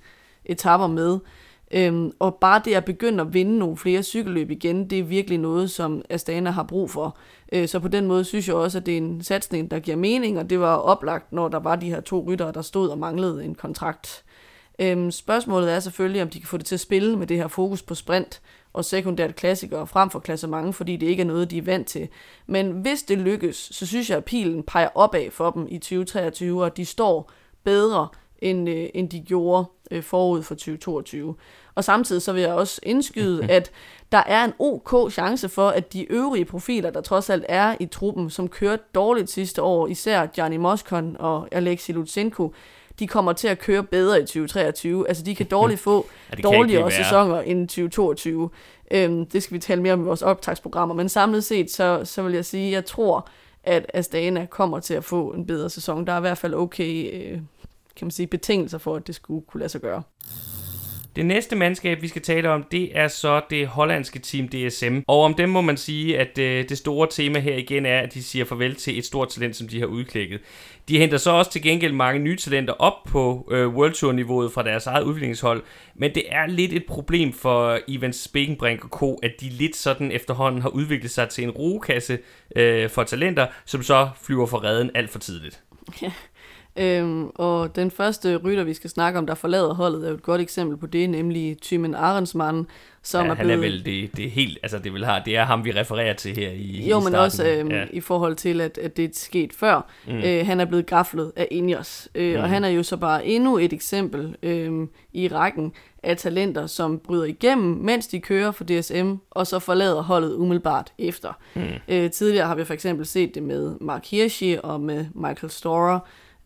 etapper 0.46 0.88
med. 0.88 1.20
Øhm, 1.72 2.12
og 2.20 2.36
bare 2.36 2.62
det 2.66 2.74
at 2.74 2.86
begynde 2.86 3.22
at 3.22 3.34
vinde 3.34 3.58
nogle 3.58 3.78
flere 3.78 4.04
cykelløb 4.04 4.52
igen, 4.52 4.90
det 4.90 5.00
er 5.00 5.04
virkelig 5.04 5.38
noget, 5.38 5.72
som 5.72 6.02
Astana 6.10 6.50
har 6.50 6.64
brug 6.64 6.90
for. 6.90 7.18
Øh, 7.54 7.68
så 7.68 7.80
på 7.80 7.88
den 7.88 8.08
måde 8.08 8.24
synes 8.24 8.48
jeg 8.48 8.56
også, 8.56 8.78
at 8.78 8.86
det 8.86 8.94
er 8.94 8.98
en 8.98 9.24
satsning, 9.24 9.72
der 9.72 9.80
giver 9.80 9.98
mening, 9.98 10.40
og 10.40 10.50
det 10.50 10.60
var 10.60 10.76
oplagt, 10.76 11.34
når 11.34 11.48
der 11.48 11.60
var 11.60 11.76
de 11.76 11.90
her 11.90 12.02
to 12.02 12.26
ryttere, 12.28 12.52
der 12.52 12.62
stod 12.62 12.90
og 12.90 12.98
manglede 12.98 13.46
en 13.46 13.56
kontrakt. 13.56 14.24
Øhm, 14.80 15.12
spørgsmålet 15.12 15.72
er 15.72 15.80
selvfølgelig, 15.80 16.22
om 16.22 16.30
de 16.30 16.40
kan 16.40 16.48
få 16.48 16.58
det 16.58 16.66
til 16.66 16.76
at 16.76 16.80
spille 16.80 17.18
med 17.18 17.28
det 17.28 17.38
her 17.38 17.48
fokus 17.48 17.82
på 17.82 17.96
sprint 17.96 18.42
og 18.74 18.86
sekundært 18.86 19.36
klassikere 19.36 19.88
frem 19.88 20.10
for 20.10 20.20
klassement, 20.20 20.76
fordi 20.76 20.96
det 20.96 21.08
ikke 21.08 21.22
er 21.22 21.28
noget, 21.28 21.52
de 21.52 21.58
er 21.58 21.62
vant 21.62 21.88
til. 21.88 22.08
Men 22.48 22.72
hvis 22.72 23.04
det 23.04 23.18
lykkes, 23.18 23.70
så 23.72 23.86
synes 23.86 24.10
jeg, 24.10 24.18
at 24.18 24.26
pilen 24.26 24.64
peger 24.64 24.90
opad 24.96 25.32
for 25.32 25.52
dem 25.52 25.68
i 25.70 25.78
2023, 25.78 26.64
og 26.64 26.78
de 26.78 26.86
står 26.86 27.32
bedre, 27.64 28.08
end, 28.42 28.70
øh, 28.70 28.90
end 28.94 29.10
de 29.10 29.20
gjorde 29.20 29.66
øh, 29.92 30.04
forud 30.04 30.44
for 30.44 30.56
2022. 30.56 31.36
Og 31.76 31.84
samtidig 31.84 32.22
så 32.22 32.34
vil 32.34 32.42
jeg 32.42 32.54
også 32.54 32.80
indskyde, 32.84 33.44
at 33.58 33.72
der 34.12 34.24
er 34.26 34.44
en 34.44 34.54
ok 34.60 35.12
chance 35.12 35.50
for, 35.50 35.70
at 35.70 35.94
de 35.94 36.12
øvrige 36.12 36.46
profiler, 36.46 36.90
der 36.90 37.02
trods 37.02 37.30
alt 37.30 37.46
er 37.50 37.76
i 37.80 37.86
truppen, 37.86 38.30
som 38.30 38.48
kørte 38.48 38.84
dårligt 38.96 39.30
sidste 39.30 39.62
år, 39.62 39.88
især 39.88 40.26
Gianni 40.26 40.58
Moskon 40.58 41.16
og 41.20 41.48
Alexi 41.52 41.92
Lutsenko, 41.92 42.54
de 43.00 43.08
kommer 43.08 43.34
til 43.34 43.48
at 43.48 43.60
køre 43.60 43.84
bedre 43.84 44.18
i 44.18 44.22
2023. 44.22 45.08
Altså, 45.08 45.24
de 45.24 45.36
kan 45.36 45.46
dårligt 45.58 45.80
få 45.80 46.08
ja, 46.38 46.42
dårligere 46.42 46.92
sæsoner 46.92 47.42
end 47.42 47.68
2022. 47.68 48.50
Øhm, 48.92 49.26
det 49.26 49.44
skal 49.44 49.54
vi 49.54 49.60
tale 49.60 49.82
mere 49.82 49.94
om 49.94 50.02
i 50.02 50.04
vores 50.04 50.22
optagsprogrammer. 50.22 50.96
Men 50.96 51.10
samlet 51.10 51.44
set, 51.44 51.72
så, 51.72 52.02
så 52.04 52.22
vil 52.22 52.34
jeg 52.34 52.46
sige, 52.46 52.68
at 52.68 52.74
jeg 52.74 52.86
tror, 52.86 53.30
at 53.64 53.86
Astana 53.94 54.46
kommer 54.46 54.80
til 54.80 54.94
at 54.94 55.04
få 55.04 55.30
en 55.30 55.46
bedre 55.46 55.70
sæson. 55.70 56.08
Der 56.08 56.14
er 56.14 56.18
i 56.18 56.22
hvert 56.22 56.38
fald 56.38 56.54
okay 56.54 57.10
øh, 57.14 57.40
kan 57.96 58.06
man 58.06 58.12
sige, 58.12 58.28
betingelser 58.28 58.78
for, 58.78 58.96
at 58.96 59.08
det 59.08 59.16
skulle 59.16 59.46
kunne 59.48 59.60
lade 59.60 59.70
sig 59.70 59.82
gøre. 59.82 60.04
Det 61.20 61.26
næste 61.26 61.56
mandskab, 61.56 62.02
vi 62.02 62.08
skal 62.08 62.22
tale 62.22 62.50
om, 62.50 62.64
det 62.64 62.98
er 62.98 63.08
så 63.08 63.42
det 63.50 63.68
hollandske 63.68 64.20
team 64.20 64.48
DSM. 64.48 65.00
Og 65.08 65.22
om 65.22 65.34
dem 65.34 65.50
må 65.50 65.62
man 65.62 65.78
sige, 65.78 66.20
at 66.20 66.38
øh, 66.38 66.70
det 66.70 66.78
store 66.78 67.08
tema 67.12 67.40
her 67.40 67.56
igen 67.56 67.86
er, 67.86 68.00
at 68.00 68.14
de 68.14 68.24
siger 68.24 68.46
farvel 68.46 68.76
til 68.76 68.98
et 68.98 69.06
stort 69.06 69.30
talent, 69.30 69.56
som 69.56 69.68
de 69.68 69.80
har 69.80 69.86
udklækket. 69.88 70.40
De 70.90 70.98
henter 70.98 71.18
så 71.18 71.32
også 71.32 71.52
til 71.52 71.62
gengæld 71.62 71.94
mange 71.94 72.20
nye 72.20 72.36
talenter 72.36 72.74
op 72.74 72.94
på 73.08 73.50
øh, 73.52 73.68
World 73.68 73.94
Tour 73.94 74.12
niveauet 74.12 74.52
fra 74.52 74.64
deres 74.64 74.88
eget 74.88 75.04
udviklingshold, 75.04 75.64
men 75.96 76.16
det 76.16 76.24
er 76.30 76.46
lidt 76.46 76.74
et 76.74 76.86
problem 76.88 77.34
for 77.34 77.80
Ivan 77.88 78.14
Spekenbrink 78.14 78.84
og 78.84 78.90
Co, 78.90 79.16
at 79.24 79.32
de 79.42 79.50
lidt 79.50 79.76
sådan 79.76 80.12
efterhånden 80.12 80.62
har 80.62 80.70
udviklet 80.70 81.12
sig 81.12 81.30
til 81.30 81.44
en 81.44 81.52
rugekasse 81.52 82.20
øh, 82.56 82.90
for 82.90 83.04
talenter, 83.04 83.48
som 83.66 83.84
så 83.84 84.10
flyver 84.22 84.46
for 84.46 84.64
redden 84.64 84.92
alt 84.96 85.10
for 85.10 85.20
tidligt. 85.20 85.64
Ja. 86.02 86.12
Øhm, 86.80 87.30
og 87.36 87.76
den 87.76 87.92
første 87.92 88.36
rytter, 88.36 88.64
vi 88.64 88.74
skal 88.74 88.90
snakke 88.90 89.20
om, 89.20 89.28
der 89.28 89.36
forlader 89.36 89.74
holdet, 89.74 90.06
er 90.06 90.10
jo 90.10 90.16
et 90.16 90.24
godt 90.24 90.42
eksempel 90.42 90.78
på 90.78 90.88
det, 90.88 91.10
nemlig 91.10 91.58
Thymen 91.62 91.96
Arensmann, 91.96 92.68
som 93.04 93.26
ja, 93.26 93.32
er 93.32 93.36
blevet... 93.36 93.52
han 93.52 93.60
er 93.60 93.70
vel 93.70 93.86
det, 93.86 94.18
det 94.18 94.26
er 94.26 94.30
helt, 94.30 94.60
altså 94.64 94.80
det, 94.80 94.94
vil 94.94 95.06
have, 95.06 95.22
det 95.26 95.38
er 95.38 95.44
ham, 95.44 95.66
vi 95.66 95.72
refererer 95.72 96.14
til 96.14 96.36
her 96.36 96.50
i 96.50 96.90
Jo, 96.90 97.02
i 97.02 97.04
men 97.04 97.16
også 97.16 97.48
øhm, 97.48 97.72
ja. 97.72 97.86
i 97.94 98.00
forhold 98.00 98.36
til, 98.36 98.62
at, 98.62 98.78
at 98.78 98.98
det 98.98 99.06
er 99.06 99.10
sket 99.14 99.54
før. 99.54 99.90
Mm. 100.08 100.14
Øh, 100.14 100.46
han 100.46 100.60
er 100.60 100.66
blevet 100.66 100.86
gaflet 100.86 101.32
af 101.36 101.48
Ingers, 101.52 102.08
øh, 102.16 102.36
mm. 102.36 102.42
og 102.42 102.50
han 102.50 102.64
er 102.64 102.70
jo 102.70 102.84
så 102.84 102.98
bare 102.98 103.26
endnu 103.26 103.58
et 103.58 103.74
eksempel 103.74 104.36
øh, 104.44 104.88
i 105.14 105.28
rækken 105.28 105.74
af 106.04 106.18
talenter, 106.18 106.68
som 106.68 107.00
bryder 107.00 107.26
igennem, 107.26 107.78
mens 107.78 108.08
de 108.08 108.20
kører 108.20 108.52
for 108.52 108.64
DSM, 108.64 109.14
og 109.32 109.48
så 109.48 109.60
forlader 109.60 110.02
holdet 110.02 110.36
umiddelbart 110.36 110.94
efter. 110.98 111.34
Mm. 111.56 111.62
Øh, 111.88 112.12
tidligere 112.12 112.48
har 112.48 112.56
vi 112.56 112.64
for 112.64 112.74
eksempel 112.74 113.06
set 113.06 113.36
det 113.36 113.44
med 113.44 113.76
Mark 113.82 114.06
Hirschi 114.06 114.58
og 114.64 114.82
med 114.82 115.06
Michael 115.16 115.52
Storer, 115.52 116.00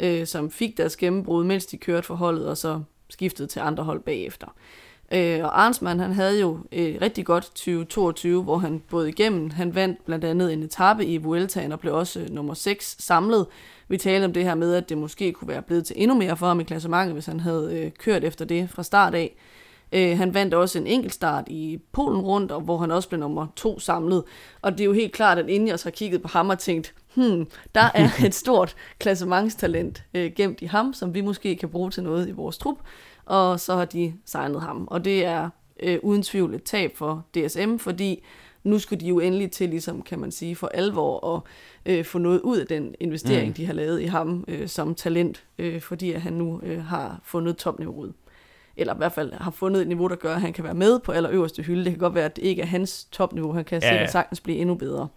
øh, 0.03 0.27
som 0.27 0.51
fik 0.51 0.77
deres 0.77 0.97
gennembrud, 0.97 1.43
mens 1.43 1.65
de 1.65 1.77
kørte 1.77 2.07
for 2.07 2.15
holdet, 2.15 2.47
og 2.47 2.57
så 2.57 2.81
skiftede 3.09 3.47
til 3.47 3.59
andre 3.59 3.83
hold 3.83 3.99
bagefter. 3.99 4.47
Øh, 5.13 5.43
og 5.43 5.61
Arnsmann, 5.61 5.99
han 5.99 6.11
havde 6.11 6.39
jo 6.39 6.59
et 6.71 7.01
rigtig 7.01 7.25
godt 7.25 7.43
2022, 7.43 8.43
hvor 8.43 8.57
han 8.57 8.83
både 8.89 9.09
igennem, 9.09 9.49
han 9.49 9.75
vandt 9.75 10.05
blandt 10.05 10.25
andet 10.25 10.53
en 10.53 10.63
etape 10.63 11.05
i 11.05 11.17
Vueltaen 11.17 11.71
og 11.71 11.79
blev 11.79 11.95
også 11.95 12.19
øh, 12.19 12.29
nummer 12.29 12.53
6 12.53 12.95
samlet. 12.99 13.45
Vi 13.87 13.97
talte 13.97 14.25
om 14.25 14.33
det 14.33 14.43
her 14.43 14.55
med, 14.55 14.75
at 14.75 14.89
det 14.89 14.97
måske 14.97 15.31
kunne 15.31 15.47
være 15.47 15.61
blevet 15.61 15.85
til 15.85 15.95
endnu 15.99 16.17
mere 16.17 16.37
for 16.37 16.47
ham 16.47 16.59
i 16.59 16.63
klassementet, 16.63 17.13
hvis 17.13 17.25
han 17.25 17.39
havde 17.39 17.79
øh, 17.79 17.91
kørt 17.99 18.23
efter 18.23 18.45
det 18.45 18.69
fra 18.69 18.83
start 18.83 19.15
af. 19.15 19.35
Øh, 19.93 20.17
han 20.17 20.33
vandt 20.33 20.53
også 20.53 20.79
en 20.79 20.87
enkeltstart 20.87 21.47
i 21.47 21.79
Polen 21.91 22.21
rundt, 22.21 22.51
og 22.51 22.61
hvor 22.61 22.77
han 22.77 22.91
også 22.91 23.09
blev 23.09 23.19
nummer 23.19 23.47
to 23.55 23.79
samlet. 23.79 24.23
Og 24.61 24.71
det 24.71 24.81
er 24.81 24.85
jo 24.85 24.93
helt 24.93 25.13
klart, 25.13 25.37
at 25.37 25.49
Ingers 25.49 25.83
har 25.83 25.91
kigget 25.91 26.21
på 26.21 26.27
ham 26.27 26.49
og 26.49 26.59
tænkt, 26.59 26.93
hmm, 27.15 27.47
der 27.75 27.89
er 27.93 28.09
et 28.27 28.35
stort 28.35 28.75
klassementstalent 28.99 30.03
øh, 30.13 30.31
gemt 30.35 30.61
i 30.61 30.65
ham, 30.65 30.93
som 30.93 31.13
vi 31.13 31.21
måske 31.21 31.55
kan 31.55 31.69
bruge 31.69 31.91
til 31.91 32.03
noget 32.03 32.29
i 32.29 32.31
vores 32.31 32.57
trup. 32.57 32.77
Og 33.25 33.59
så 33.59 33.75
har 33.75 33.85
de 33.85 34.13
signet 34.25 34.61
ham. 34.61 34.87
Og 34.91 35.05
det 35.05 35.25
er 35.25 35.49
øh, 35.79 35.99
uden 36.03 36.23
tvivl 36.23 36.53
et 36.53 36.63
tab 36.63 36.97
for 36.97 37.25
DSM, 37.35 37.77
fordi 37.77 38.23
nu 38.63 38.79
skulle 38.79 38.99
de 38.99 39.07
jo 39.07 39.19
endelig 39.19 39.51
til, 39.51 39.69
ligesom 39.69 40.01
kan 40.01 40.19
man 40.19 40.31
sige, 40.31 40.55
for 40.55 40.67
alvor 40.67 41.35
at 41.35 41.41
øh, 41.85 42.05
få 42.05 42.17
noget 42.17 42.41
ud 42.41 42.57
af 42.57 42.67
den 42.67 42.95
investering, 42.99 43.47
mm. 43.47 43.53
de 43.53 43.65
har 43.65 43.73
lavet 43.73 44.01
i 44.01 44.05
ham 44.05 44.45
øh, 44.47 44.67
som 44.67 44.95
talent, 44.95 45.43
øh, 45.57 45.81
fordi 45.81 46.11
at 46.11 46.21
han 46.21 46.33
nu 46.33 46.59
øh, 46.63 46.83
har 46.85 47.19
fundet 47.23 47.57
topniveauet 47.57 48.13
eller 48.77 48.93
i 48.93 48.97
hvert 48.97 49.11
fald 49.11 49.33
har 49.33 49.51
fundet 49.51 49.81
et 49.81 49.87
niveau, 49.87 50.07
der 50.07 50.15
gør, 50.15 50.35
at 50.35 50.41
han 50.41 50.53
kan 50.53 50.63
være 50.63 50.73
med 50.73 50.99
på 50.99 51.11
allerøverste 51.11 51.63
hylde. 51.63 51.83
Det 51.83 51.91
kan 51.91 51.99
godt 51.99 52.15
være, 52.15 52.25
at 52.25 52.35
det 52.35 52.41
ikke 52.41 52.61
er 52.61 52.65
hans 52.65 53.07
topniveau. 53.11 53.53
Han 53.53 53.65
kan 53.65 53.81
ja, 53.81 53.89
sikkert 53.89 54.07
ja. 54.07 54.11
sagtens 54.11 54.41
blive 54.41 54.57
endnu 54.57 54.75
bedre. 54.75 55.07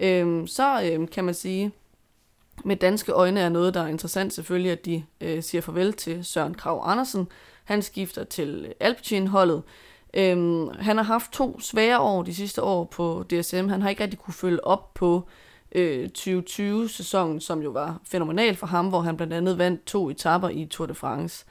Øhm, 0.00 0.46
så 0.46 0.82
øhm, 0.82 1.06
kan 1.06 1.24
man 1.24 1.34
sige, 1.34 1.72
med 2.64 2.76
danske 2.76 3.12
øjne 3.12 3.40
er 3.40 3.48
noget, 3.48 3.74
der 3.74 3.82
er 3.82 3.86
interessant 3.86 4.32
selvfølgelig, 4.32 4.72
at 4.72 4.86
de 4.86 5.04
øh, 5.20 5.42
siger 5.42 5.62
farvel 5.62 5.92
til 5.92 6.24
Søren 6.24 6.54
Krav 6.54 6.82
Andersen. 6.84 7.28
Han 7.64 7.82
skifter 7.82 8.24
til 8.24 8.74
Alpecin-holdet. 8.80 9.62
Øhm, 10.14 10.68
han 10.68 10.96
har 10.96 11.04
haft 11.04 11.32
to 11.32 11.60
svære 11.60 12.00
år 12.00 12.22
de 12.22 12.34
sidste 12.34 12.62
år 12.62 12.84
på 12.84 13.24
DSM. 13.30 13.68
Han 13.68 13.82
har 13.82 13.88
ikke 13.88 14.02
rigtig 14.02 14.18
kunne 14.18 14.34
følge 14.34 14.64
op 14.64 14.94
på 14.94 15.28
øh, 15.72 16.08
2020-sæsonen, 16.18 17.40
som 17.40 17.62
jo 17.62 17.70
var 17.70 18.00
fænomenal 18.04 18.56
for 18.56 18.66
ham, 18.66 18.88
hvor 18.88 19.00
han 19.00 19.16
blandt 19.16 19.34
andet 19.34 19.58
vandt 19.58 19.84
to 19.84 20.10
etapper 20.10 20.48
i 20.48 20.66
Tour 20.66 20.86
de 20.86 20.94
France. 20.94 21.44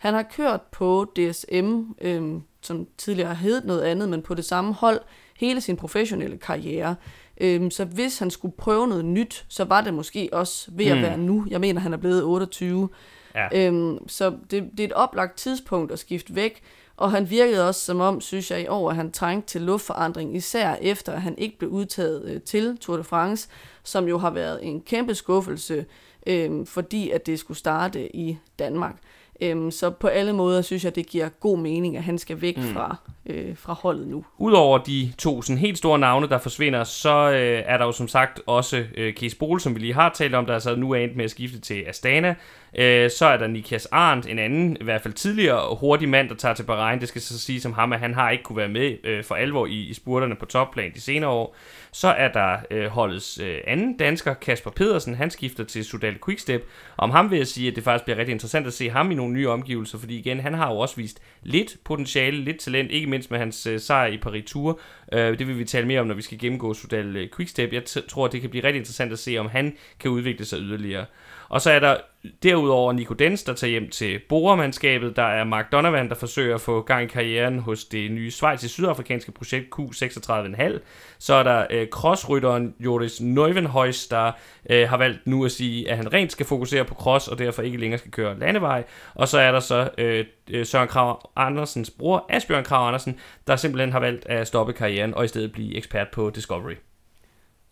Han 0.00 0.14
har 0.14 0.22
kørt 0.22 0.60
på 0.62 1.12
DSM, 1.16 1.80
øh, 2.00 2.40
som 2.62 2.86
tidligere 2.98 3.28
har 3.28 3.34
heddet 3.34 3.64
noget 3.64 3.82
andet, 3.82 4.08
men 4.08 4.22
på 4.22 4.34
det 4.34 4.44
samme 4.44 4.72
hold 4.74 5.00
hele 5.36 5.60
sin 5.60 5.76
professionelle 5.76 6.36
karriere. 6.38 6.94
Øh, 7.40 7.70
så 7.70 7.84
hvis 7.84 8.18
han 8.18 8.30
skulle 8.30 8.54
prøve 8.58 8.88
noget 8.88 9.04
nyt, 9.04 9.44
så 9.48 9.64
var 9.64 9.80
det 9.80 9.94
måske 9.94 10.28
også 10.32 10.70
ved 10.72 10.86
at 10.86 10.96
Mm. 10.96 11.02
være 11.02 11.18
nu. 11.18 11.46
Jeg 11.50 11.60
mener, 11.60 11.80
han 11.80 11.92
er 11.92 11.96
blevet 11.96 12.22
28. 12.24 12.88
Ja. 13.34 13.66
Øhm, 13.66 14.08
så 14.08 14.30
det, 14.50 14.70
det 14.70 14.80
er 14.80 14.84
et 14.84 14.92
oplagt 14.92 15.36
tidspunkt 15.38 15.92
at 15.92 15.98
skifte 15.98 16.34
væk, 16.34 16.62
og 16.96 17.10
han 17.10 17.30
virkede 17.30 17.68
også 17.68 17.80
som 17.80 18.00
om, 18.00 18.20
synes 18.20 18.50
jeg 18.50 18.62
i 18.62 18.66
år, 18.68 18.90
at 18.90 18.96
han 18.96 19.12
trængte 19.12 19.48
til 19.48 19.60
luftforandring, 19.60 20.36
især 20.36 20.74
efter 20.80 21.12
at 21.12 21.22
han 21.22 21.38
ikke 21.38 21.58
blev 21.58 21.70
udtaget 21.70 22.24
øh, 22.24 22.40
til 22.40 22.76
Tour 22.78 22.96
de 22.96 23.04
France, 23.04 23.48
som 23.84 24.08
jo 24.08 24.18
har 24.18 24.30
været 24.30 24.64
en 24.66 24.80
kæmpe 24.80 25.14
skuffelse, 25.14 25.86
øh, 26.26 26.66
fordi 26.66 27.10
at 27.10 27.26
det 27.26 27.38
skulle 27.38 27.58
starte 27.58 28.16
i 28.16 28.38
Danmark. 28.58 28.96
Øhm, 29.42 29.70
så 29.70 29.90
på 29.90 30.06
alle 30.08 30.32
måder 30.32 30.62
synes 30.62 30.84
jeg, 30.84 30.94
det 30.94 31.06
giver 31.06 31.28
god 31.28 31.58
mening, 31.58 31.96
at 31.96 32.02
han 32.02 32.18
skal 32.18 32.40
væk 32.40 32.56
mm. 32.56 32.62
fra, 32.62 32.96
øh, 33.26 33.56
fra 33.56 33.72
holdet 33.72 34.08
nu. 34.08 34.24
Udover 34.38 34.78
de 34.78 35.12
to 35.18 35.42
sådan 35.42 35.58
helt 35.58 35.78
store 35.78 35.98
navne, 35.98 36.28
der 36.28 36.38
forsvinder, 36.38 36.84
så 36.84 37.30
øh, 37.30 37.62
er 37.66 37.78
der 37.78 37.84
jo 37.84 37.92
som 37.92 38.08
sagt 38.08 38.40
også 38.46 38.84
øh, 38.96 39.14
Kees 39.14 39.34
Bol, 39.34 39.60
som 39.60 39.74
vi 39.74 39.80
lige 39.80 39.94
har 39.94 40.12
talt 40.14 40.34
om, 40.34 40.46
der 40.46 40.54
er 40.54 40.58
så 40.58 40.76
nu 40.76 40.90
er 40.90 40.96
endt 40.96 41.16
med 41.16 41.24
at 41.24 41.30
skifte 41.30 41.60
til 41.60 41.84
Astana. 41.88 42.34
Øh, 42.78 43.10
så 43.10 43.26
er 43.26 43.36
der 43.36 43.46
Nikias 43.46 43.86
Arndt, 43.86 44.26
en 44.26 44.38
anden, 44.38 44.76
i 44.80 44.84
hvert 44.84 45.02
fald 45.02 45.14
tidligere 45.14 45.76
hurtig 45.76 46.08
mand, 46.08 46.28
der 46.28 46.34
tager 46.34 46.54
til 46.54 46.62
Bahrain. 46.62 47.00
Det 47.00 47.08
skal 47.08 47.20
så 47.20 47.40
sige 47.40 47.60
som 47.60 47.72
ham, 47.72 47.92
at 47.92 48.00
han 48.00 48.14
har 48.14 48.30
ikke 48.30 48.44
kunne 48.44 48.56
være 48.56 48.68
med 48.68 48.96
øh, 49.04 49.24
for 49.24 49.34
alvor 49.34 49.66
i, 49.66 49.80
i 49.80 49.94
spurterne 49.94 50.34
på 50.36 50.46
topplan 50.46 50.94
de 50.94 51.00
senere 51.00 51.30
år. 51.30 51.56
Så 51.92 52.08
er 52.08 52.32
der 52.32 52.56
øh, 52.70 52.86
holdets 52.86 53.38
øh, 53.38 53.58
anden 53.66 53.96
dansker, 53.96 54.34
Kasper 54.34 54.70
Pedersen, 54.70 55.14
han 55.14 55.30
skifter 55.30 55.64
til 55.64 55.84
Sudal 55.84 56.16
Quickstep. 56.24 56.68
Om 56.96 57.10
ham 57.10 57.30
vil 57.30 57.36
jeg 57.36 57.46
sige, 57.46 57.68
at 57.68 57.76
det 57.76 57.84
faktisk 57.84 58.04
bliver 58.04 58.18
rigtig 58.18 58.32
interessant 58.32 58.66
at 58.66 58.72
se 58.72 58.90
ham 58.90 59.10
i 59.10 59.14
nogle 59.14 59.32
nye 59.34 59.48
omgivelser, 59.48 59.98
fordi 59.98 60.18
igen, 60.18 60.40
han 60.40 60.54
har 60.54 60.72
jo 60.72 60.78
også 60.78 60.96
vist 60.96 61.22
lidt 61.42 61.76
potentiale, 61.84 62.36
lidt 62.36 62.60
talent, 62.60 62.90
ikke 62.90 63.06
mindst 63.06 63.30
med 63.30 63.38
hans 63.38 63.66
øh, 63.66 63.80
sejr 63.80 64.06
i 64.06 64.16
Paris 64.16 64.44
Tour. 64.46 64.80
Øh, 65.12 65.38
det 65.38 65.48
vil 65.48 65.58
vi 65.58 65.64
tale 65.64 65.86
mere 65.86 66.00
om, 66.00 66.06
når 66.06 66.14
vi 66.14 66.22
skal 66.22 66.38
gennemgå 66.38 66.74
Sudal 66.74 67.16
øh, 67.16 67.28
Quickstep. 67.36 67.72
Jeg 67.72 67.82
t- 67.88 68.06
tror, 68.08 68.28
det 68.28 68.40
kan 68.40 68.50
blive 68.50 68.64
rigtig 68.64 68.78
interessant 68.78 69.12
at 69.12 69.18
se, 69.18 69.38
om 69.38 69.48
han 69.48 69.76
kan 70.00 70.10
udvikle 70.10 70.44
sig 70.44 70.58
yderligere. 70.58 71.06
Og 71.48 71.60
så 71.60 71.70
er 71.70 71.78
der 71.78 71.96
derudover 72.42 72.92
Nico 72.92 73.14
Dens, 73.14 73.42
der 73.42 73.54
tager 73.54 73.70
hjem 73.70 73.90
til 73.90 74.20
Borermandskabet. 74.28 75.16
Der 75.16 75.22
er 75.22 75.44
Mark 75.44 75.72
Donovan, 75.72 76.08
der 76.08 76.14
forsøger 76.14 76.54
at 76.54 76.60
få 76.60 76.82
gang 76.82 77.04
i 77.04 77.06
karrieren 77.06 77.58
hos 77.58 77.84
det 77.84 78.10
nye 78.12 78.30
Schweiz-sydafrikanske 78.30 79.32
projekt 79.32 79.66
Q36,5. 79.78 80.78
Så 81.18 81.34
er 81.34 81.42
der 81.42 81.66
øh, 81.70 81.88
crossrytteren 81.88 82.74
Joris 82.80 83.20
Neuvenhuis, 83.20 84.06
der 84.06 84.32
øh, 84.70 84.88
har 84.88 84.96
valgt 84.96 85.26
nu 85.26 85.44
at 85.44 85.52
sige, 85.52 85.90
at 85.90 85.96
han 85.96 86.12
rent 86.12 86.32
skal 86.32 86.46
fokusere 86.46 86.84
på 86.84 86.94
cross, 86.94 87.28
og 87.28 87.38
derfor 87.38 87.62
ikke 87.62 87.78
længere 87.78 87.98
skal 87.98 88.10
køre 88.10 88.38
landevej. 88.38 88.84
Og 89.14 89.28
så 89.28 89.38
er 89.38 89.52
der 89.52 89.60
så 89.60 89.90
øh, 89.98 90.24
øh, 90.50 90.66
Søren 90.66 90.88
Krav 90.88 91.30
Andersens 91.36 91.90
bror, 91.90 92.26
Asbjørn 92.28 92.64
Krav 92.64 92.86
Andersen, 92.86 93.18
der 93.46 93.56
simpelthen 93.56 93.92
har 93.92 94.00
valgt 94.00 94.26
at 94.26 94.46
stoppe 94.46 94.72
karrieren 94.72 95.14
og 95.14 95.24
i 95.24 95.28
stedet 95.28 95.52
blive 95.52 95.76
ekspert 95.76 96.08
på 96.08 96.30
Discovery. 96.30 96.74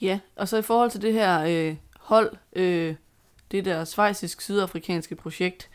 Ja, 0.00 0.18
og 0.36 0.48
så 0.48 0.56
i 0.56 0.62
forhold 0.62 0.90
til 0.90 1.02
det 1.02 1.12
her 1.12 1.44
øh, 1.48 1.76
hold, 2.00 2.30
øh, 2.56 2.94
det 3.50 3.64
der 3.64 3.84
svejsisk-sydafrikanske 3.84 5.14
projekt, 5.14 5.70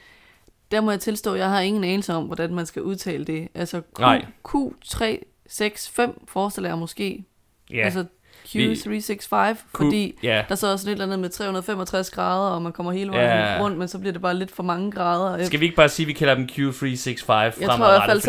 der 0.71 0.81
må 0.81 0.91
jeg 0.91 0.99
tilstå, 0.99 1.33
at 1.33 1.39
jeg 1.39 1.49
har 1.49 1.59
ingen 1.59 1.83
anelse 1.83 2.13
om, 2.13 2.25
hvordan 2.25 2.53
man 2.53 2.65
skal 2.65 2.81
udtale 2.81 3.25
det. 3.25 3.47
Altså 3.53 3.81
Q, 3.81 3.99
Nej. 3.99 4.25
Q365 4.47 6.11
forestiller 6.27 6.69
jeg 6.69 6.77
måske. 6.77 7.25
Ja, 7.69 7.85
Altså 7.85 8.05
Q365, 8.47 9.57
fordi 9.75 10.19
ja. 10.23 10.43
der 10.49 10.55
så 10.55 10.71
også 10.71 10.89
lidt 10.89 11.01
andet 11.01 11.19
med 11.19 11.29
365 11.29 12.09
grader, 12.11 12.49
og 12.49 12.61
man 12.61 12.71
kommer 12.71 12.91
hele 12.91 13.11
vejen 13.11 13.23
Ja. 13.29 13.63
rundt, 13.63 13.77
men 13.77 13.87
så 13.87 13.99
bliver 13.99 14.13
det 14.13 14.21
bare 14.21 14.35
lidt 14.35 14.51
for 14.51 14.63
mange 14.63 14.91
grader. 14.91 15.45
Skal 15.45 15.59
vi 15.59 15.65
ikke 15.65 15.75
bare 15.75 15.89
sige, 15.89 16.03
at 16.03 16.07
vi 16.07 16.13
kalder 16.13 16.35
dem 16.35 16.49
Q365 16.51 17.31
jeg 17.33 17.69
tror 17.69 17.73
i 17.73 17.77
hvert 17.77 18.03
fald 18.05 18.21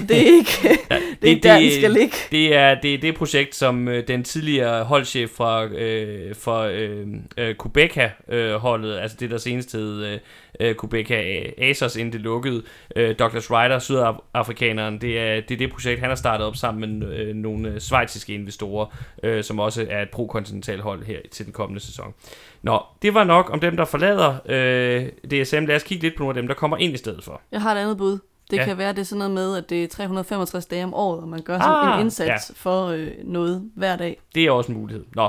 36,5, 0.00 0.06
det 0.06 0.10
er 0.10 0.36
ikke, 0.36 0.50
Ja, 0.90 0.96
det 1.22 1.28
er 1.28 1.28
ikke 1.28 1.42
der, 1.48 1.58
den 1.58 1.70
skal 1.72 1.90
ligge. 1.90 2.16
Det 2.30 2.56
er 2.56 2.74
det, 2.80 2.94
er 2.94 2.98
det 2.98 3.14
projekt, 3.14 3.54
som 3.54 3.88
øh, 3.88 4.08
den 4.08 4.24
tidligere 4.24 4.84
holdchef 4.84 5.30
fra 5.30 5.64
øh, 5.64 6.34
for 6.34 6.60
øh, 6.60 7.06
øh, 7.36 7.54
Quebeca-holdet, 7.62 8.98
altså 8.98 9.16
det 9.20 9.30
der 9.30 9.38
senest 9.38 9.72
hed 9.72 10.04
øh, 10.04 10.18
øh, 10.60 10.74
Quebeca 10.80 11.42
Asos, 11.58 11.96
inden 11.96 12.12
det 12.12 12.20
lukkede, 12.20 12.62
øh, 12.96 13.14
Douglas 13.18 13.50
Ryder, 13.50 13.78
sydafrikaneren, 13.78 15.00
det 15.00 15.18
er, 15.18 15.40
det 15.40 15.50
er 15.54 15.58
det 15.58 15.72
projekt, 15.72 16.00
han 16.00 16.08
har 16.08 16.16
startet 16.16 16.46
op 16.46 16.56
sammen 16.56 16.98
med 17.00 17.08
øh, 17.16 17.34
nogle 17.34 17.68
øh, 17.68 17.80
svejtiske 17.80 18.34
investorer, 18.34 18.86
øh, 19.22 19.44
som 19.44 19.58
også 19.58 19.86
er 19.90 20.02
et 20.02 20.10
pro-kontinental 20.10 20.80
hold 20.80 21.04
her 21.04 21.18
til 21.30 21.44
den 21.46 21.52
kommende 21.52 21.80
sæson. 21.80 22.14
Nå, 22.62 22.80
det 23.02 23.14
var 23.14 23.24
nok 23.24 23.50
om 23.52 23.60
dem, 23.60 23.76
der 23.76 23.84
forlader 23.84 24.34
øh, 24.46 25.06
DSM. 25.30 25.64
Lad 25.66 25.76
os 25.76 25.82
kigge 25.82 26.02
lidt 26.02 26.16
på 26.16 26.22
nogle 26.22 26.30
af 26.36 26.42
dem, 26.42 26.48
der 26.48 26.54
kommer 26.54 26.76
ind 26.76 26.94
i 26.94 26.96
stedet 26.96 27.24
for. 27.24 27.40
Jeg 27.52 27.60
har 27.62 27.74
et 27.74 27.78
andet 27.78 27.98
bud. 27.98 28.18
Det 28.50 28.56
Ja. 28.56 28.62
ja. 28.62 28.64
kan 28.64 28.78
være, 28.78 28.92
det 28.92 28.98
er 28.98 29.02
sådan 29.02 29.18
noget 29.18 29.32
med, 29.34 29.56
at 29.56 29.70
det 29.70 29.84
er 29.84 29.88
365 29.88 30.66
dage 30.66 30.84
om 30.84 30.94
året, 30.94 31.20
og 31.22 31.28
man 31.28 31.42
gør 31.42 31.58
sådan 31.58 31.74
Ah, 31.74 31.94
en 31.98 32.00
indsats 32.00 32.28
ja. 32.50 32.54
for 32.56 32.86
øh, 32.86 33.08
noget 33.24 33.70
hver 33.76 33.96
dag. 33.96 34.20
Det 34.34 34.44
er 34.46 34.50
også 34.50 34.72
en 34.72 34.78
mulighed. 34.78 35.04
Nå, 35.14 35.28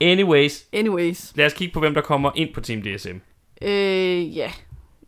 anyways, 0.00 0.64
Anyways, 0.72 1.32
lad 1.36 1.46
os 1.46 1.52
kigge 1.52 1.72
på, 1.74 1.80
hvem 1.80 1.94
der 1.94 2.00
kommer 2.00 2.30
ind 2.34 2.54
på 2.54 2.60
Team 2.60 2.82
DSM. 2.82 3.16
øh, 3.62 4.36
ja. 4.36 4.50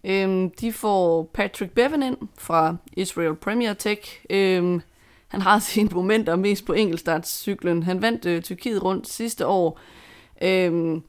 Øhm, 0.04 0.50
de 0.50 0.72
får 0.72 1.30
Patrick 1.34 1.72
Bevan 1.72 2.02
ind 2.02 2.16
fra 2.38 2.76
Israel 2.92 3.34
Premier 3.34 3.74
Tech. 3.74 4.20
Øhm, 4.30 4.80
han 5.28 5.40
har 5.40 5.58
sine 5.58 5.88
momenter 5.92 6.36
mest 6.36 6.64
på 6.66 6.72
enkeltstartscyklen. 6.72 7.82
Han 7.82 8.02
vandt 8.02 8.26
øh, 8.26 8.42
Tyrkiet 8.42 8.84
rundt 8.84 9.08
sidste 9.08 9.46
år. 9.46 9.80
Øhm, 10.42 11.02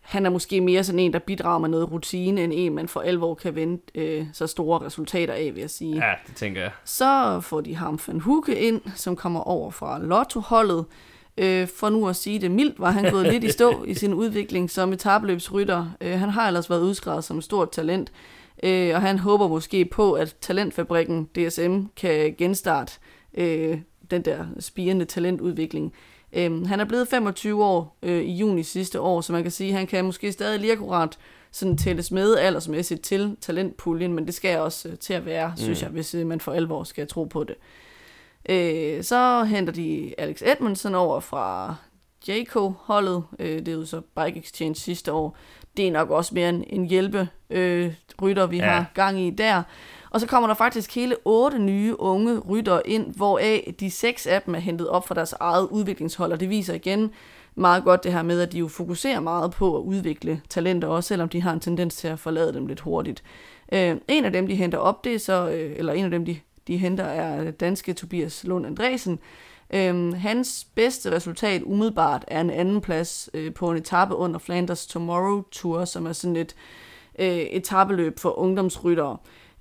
han 0.00 0.26
er 0.26 0.30
måske 0.30 0.60
mere 0.60 0.84
sådan 0.84 0.98
en, 0.98 1.12
der 1.12 1.18
bidrager 1.18 1.58
med 1.58 1.68
noget 1.68 1.92
rutine, 1.92 2.44
end 2.44 2.52
en, 2.56 2.74
man 2.74 2.88
for 2.88 3.00
alvor 3.00 3.34
kan 3.34 3.54
vente 3.54 3.84
øh, 3.94 4.26
så 4.32 4.46
store 4.46 4.86
resultater 4.86 5.34
af, 5.34 5.50
vil 5.54 5.60
jeg 5.60 5.70
sige. 5.70 6.06
Ja, 6.06 6.12
det 6.26 6.36
tænker 6.36 6.60
jeg. 6.60 6.70
Så 6.84 7.40
får 7.40 7.60
de 7.60 7.76
ham 7.76 7.98
van 8.06 8.20
Huke 8.20 8.58
ind, 8.58 8.80
som 8.94 9.16
kommer 9.16 9.40
over 9.40 9.70
fra 9.70 9.98
Lotto-holdet. 9.98 10.84
Øh, 11.38 11.68
for 11.68 11.88
nu 11.88 12.08
at 12.08 12.16
sige 12.16 12.38
det 12.38 12.50
mildt, 12.50 12.80
var 12.80 12.90
han 12.90 13.10
gået 13.10 13.32
lidt 13.32 13.44
i 13.44 13.50
stå 13.50 13.84
i 13.84 13.94
sin 13.94 14.14
udvikling 14.14 14.70
som 14.70 14.92
etabløbsrytter. 14.92 15.86
Øh, 16.00 16.18
han 16.18 16.28
har 16.28 16.46
ellers 16.46 16.70
været 16.70 16.82
udskrevet 16.82 17.24
som 17.24 17.38
et 17.38 17.44
stort 17.44 17.70
talent, 17.70 18.12
øh, 18.62 18.94
og 18.94 19.00
han 19.00 19.18
håber 19.18 19.48
måske 19.48 19.84
på, 19.84 20.12
at 20.12 20.36
talentfabrikken 20.40 21.24
DSM 21.24 21.80
kan 21.96 22.34
genstarte 22.38 22.92
øh, 23.02 23.15
den 24.10 24.22
der 24.22 24.46
spirende 24.60 25.04
talentudvikling. 25.04 25.92
Øh, 26.32 26.66
han 26.66 26.80
er 26.80 26.84
blevet 26.84 27.08
25 27.08 27.64
år 27.64 27.98
øh, 28.02 28.22
i 28.22 28.32
juni 28.32 28.62
sidste 28.62 29.00
år, 29.00 29.20
så 29.20 29.32
man 29.32 29.42
kan 29.42 29.52
sige, 29.52 29.70
at 29.70 29.76
han 29.76 29.86
kan 29.86 30.04
måske 30.04 30.32
stadig 30.32 30.60
lige 30.60 30.72
akkurat 30.72 31.18
sådan 31.50 31.76
tælles 31.76 32.10
med 32.10 32.36
aldersmæssigt 32.36 33.02
til 33.02 33.36
talentpuljen, 33.40 34.12
men 34.12 34.26
det 34.26 34.34
skal 34.34 34.58
også 34.58 34.88
øh, 34.88 34.98
til 34.98 35.14
at 35.14 35.26
være, 35.26 35.48
mm. 35.48 35.56
synes 35.56 35.82
jeg, 35.82 35.90
hvis 35.90 36.14
øh, 36.14 36.26
man 36.26 36.40
for 36.40 36.52
alvor 36.52 36.84
skal 36.84 37.06
tro 37.06 37.24
på 37.24 37.44
det. 37.44 37.54
Øh, 38.48 39.02
så 39.02 39.44
henter 39.44 39.72
de 39.72 40.14
Alex 40.18 40.42
Edmondson 40.42 40.94
over 40.94 41.20
fra 41.20 41.74
Jayco-holdet. 42.28 43.24
Øh, 43.38 43.58
det 43.58 43.68
er 43.68 43.72
jo 43.72 43.84
så 43.84 44.00
Bike 44.00 44.38
Exchange 44.38 44.74
sidste 44.74 45.12
år. 45.12 45.36
Det 45.76 45.86
er 45.86 45.92
nok 45.92 46.10
også 46.10 46.34
mere 46.34 46.48
en, 46.48 46.64
en 46.66 46.86
hjælpe 46.86 47.28
øh, 47.50 47.92
rytter, 48.22 48.46
vi 48.46 48.56
ja. 48.56 48.64
har 48.64 48.84
gang 48.94 49.20
i 49.20 49.30
der. 49.30 49.62
Og 50.16 50.20
så 50.20 50.26
kommer 50.26 50.46
der 50.46 50.54
faktisk 50.54 50.94
hele 50.94 51.16
otte 51.24 51.58
nye 51.58 52.00
unge 52.00 52.38
ryttere 52.38 52.88
ind, 52.88 53.14
hvoraf 53.14 53.74
de 53.80 53.90
seks 53.90 54.26
af 54.26 54.42
dem 54.42 54.54
er 54.54 54.58
hentet 54.58 54.88
op 54.88 55.08
fra 55.08 55.14
deres 55.14 55.32
eget 55.32 55.68
udviklingshold, 55.70 56.32
og 56.32 56.40
det 56.40 56.50
viser 56.50 56.74
igen 56.74 57.10
meget 57.54 57.84
godt 57.84 58.04
det 58.04 58.12
her 58.12 58.22
med, 58.22 58.40
at 58.40 58.52
de 58.52 58.58
jo 58.58 58.68
fokuserer 58.68 59.20
meget 59.20 59.50
på 59.50 59.76
at 59.76 59.80
udvikle 59.80 60.40
talenter, 60.48 60.88
også 60.88 61.08
selvom 61.08 61.28
de 61.28 61.42
har 61.42 61.52
en 61.52 61.60
tendens 61.60 61.96
til 61.96 62.08
at 62.08 62.18
forlade 62.18 62.52
dem 62.52 62.66
lidt 62.66 62.80
hurtigt. 62.80 63.22
Øh, 63.72 63.96
en 64.08 64.24
af 64.24 64.32
dem, 64.32 64.46
de 64.46 64.54
henter 64.54 64.78
op, 64.78 65.04
det 65.04 65.14
er 65.14 65.18
så, 65.18 65.48
øh, 65.48 65.72
eller 65.76 65.92
en 65.92 66.04
af 66.04 66.10
dem, 66.10 66.24
de, 66.24 66.38
de 66.66 66.76
henter, 66.76 67.04
er 67.04 67.50
danske 67.50 67.92
Tobias 67.92 68.44
Lund 68.44 68.66
Andresen. 68.66 69.18
Øhm, 69.70 70.12
hans 70.12 70.66
bedste 70.74 71.12
resultat 71.12 71.62
umiddelbart 71.62 72.24
er 72.28 72.40
en 72.40 72.50
anden 72.50 72.80
plads 72.80 73.30
øh, 73.34 73.54
på 73.54 73.70
en 73.70 73.76
etape 73.76 74.14
under 74.14 74.38
Flanders 74.38 74.86
Tomorrow 74.86 75.42
Tour, 75.52 75.84
som 75.84 76.06
er 76.06 76.12
sådan 76.12 76.36
et 76.36 76.54
øh, 77.18 77.28
etabeløb 77.28 78.18
for 78.18 78.38
ungdomsryttere. 78.38 79.16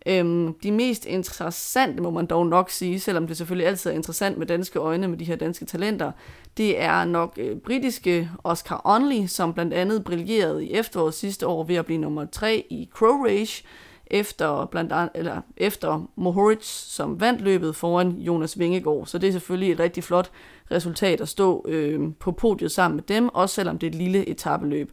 Øhm, 0.06 0.54
de 0.54 0.72
mest 0.72 1.06
interessante, 1.06 2.04
må 2.04 2.10
man 2.10 2.26
dog 2.26 2.48
nok 2.48 2.70
sige, 2.70 3.00
selvom 3.00 3.28
det 3.28 3.38
selvfølgelig 3.38 3.68
altid 3.68 3.92
er 3.92 3.96
interessant 3.96 4.38
med 4.38 4.48
danske 4.48 4.80
øjne 4.80 5.08
med 5.08 5.18
de 5.18 5.26
her 5.26 5.36
danske 5.36 5.66
talenter, 5.66 6.12
det 6.58 6.82
er 6.82 7.06
nok 7.06 7.34
øh, 7.38 7.58
britiske 7.58 8.30
Oscar 8.44 8.82
Onley, 8.84 9.28
som 9.28 9.54
blandt 9.54 9.74
andet 9.74 10.04
brillerede 10.04 10.66
i 10.66 10.74
efteråret 10.74 11.14
sidste 11.14 11.48
år 11.48 11.64
ved 11.64 11.76
at 11.76 11.86
blive 11.86 12.02
nummer 12.02 12.26
3 12.26 12.66
i 12.70 12.90
Crow 12.94 13.24
Rage, 13.24 13.64
efter, 14.08 14.66
blandt 14.66 14.92
an, 14.92 15.10
eller 15.16 15.42
efter 15.58 16.10
Mohoric, 16.16 16.66
som 16.68 17.22
vandt 17.22 17.42
løbet 17.42 17.76
foran 17.76 18.12
Jonas 18.12 18.60
Vingegaard. 18.60 19.06
Så 19.06 19.18
det 19.18 19.28
er 19.28 19.32
selvfølgelig 19.32 19.72
et 19.72 19.80
rigtig 19.80 20.04
flot 20.04 20.32
resultat 20.72 21.22
at 21.22 21.30
stå 21.30 21.66
øh, 21.68 22.02
på 22.20 22.32
podiet 22.32 22.72
sammen 22.72 22.96
med 22.96 23.04
dem, 23.04 23.30
også 23.30 23.56
selvom 23.56 23.78
det 23.78 23.88
er 23.88 23.92
et 23.92 23.96
lille 23.96 24.30
etabeløb. 24.30 24.92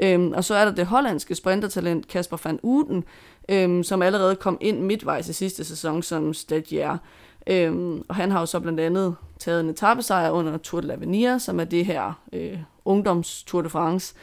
Øhm, 0.00 0.32
og 0.32 0.44
så 0.44 0.54
er 0.54 0.64
der 0.64 0.72
det 0.72 0.86
hollandske 0.86 1.34
sprintertalent 1.34 2.08
Kasper 2.08 2.36
van 2.44 2.60
Uden, 2.62 3.04
øhm, 3.48 3.82
som 3.82 4.02
allerede 4.02 4.36
kom 4.36 4.58
ind 4.60 4.80
midtvejs 4.80 5.28
i 5.28 5.32
sidste 5.32 5.64
sæson 5.64 6.02
som 6.02 6.34
stagiaire. 6.34 6.98
Øhm, 7.46 8.02
og 8.08 8.14
han 8.14 8.30
har 8.30 8.40
jo 8.40 8.46
så 8.46 8.60
blandt 8.60 8.80
andet 8.80 9.16
taget 9.38 9.60
en 9.60 9.70
etappesejr 9.70 10.30
under 10.30 10.56
Tour 10.56 10.80
de 10.80 10.94
l'Avenir, 10.94 11.38
som 11.38 11.60
er 11.60 11.64
det 11.64 11.86
her 11.86 12.20
øh, 12.32 12.58
ungdoms 12.84 13.42
Tour 13.42 13.62
de 13.62 13.68
France. 13.68 14.14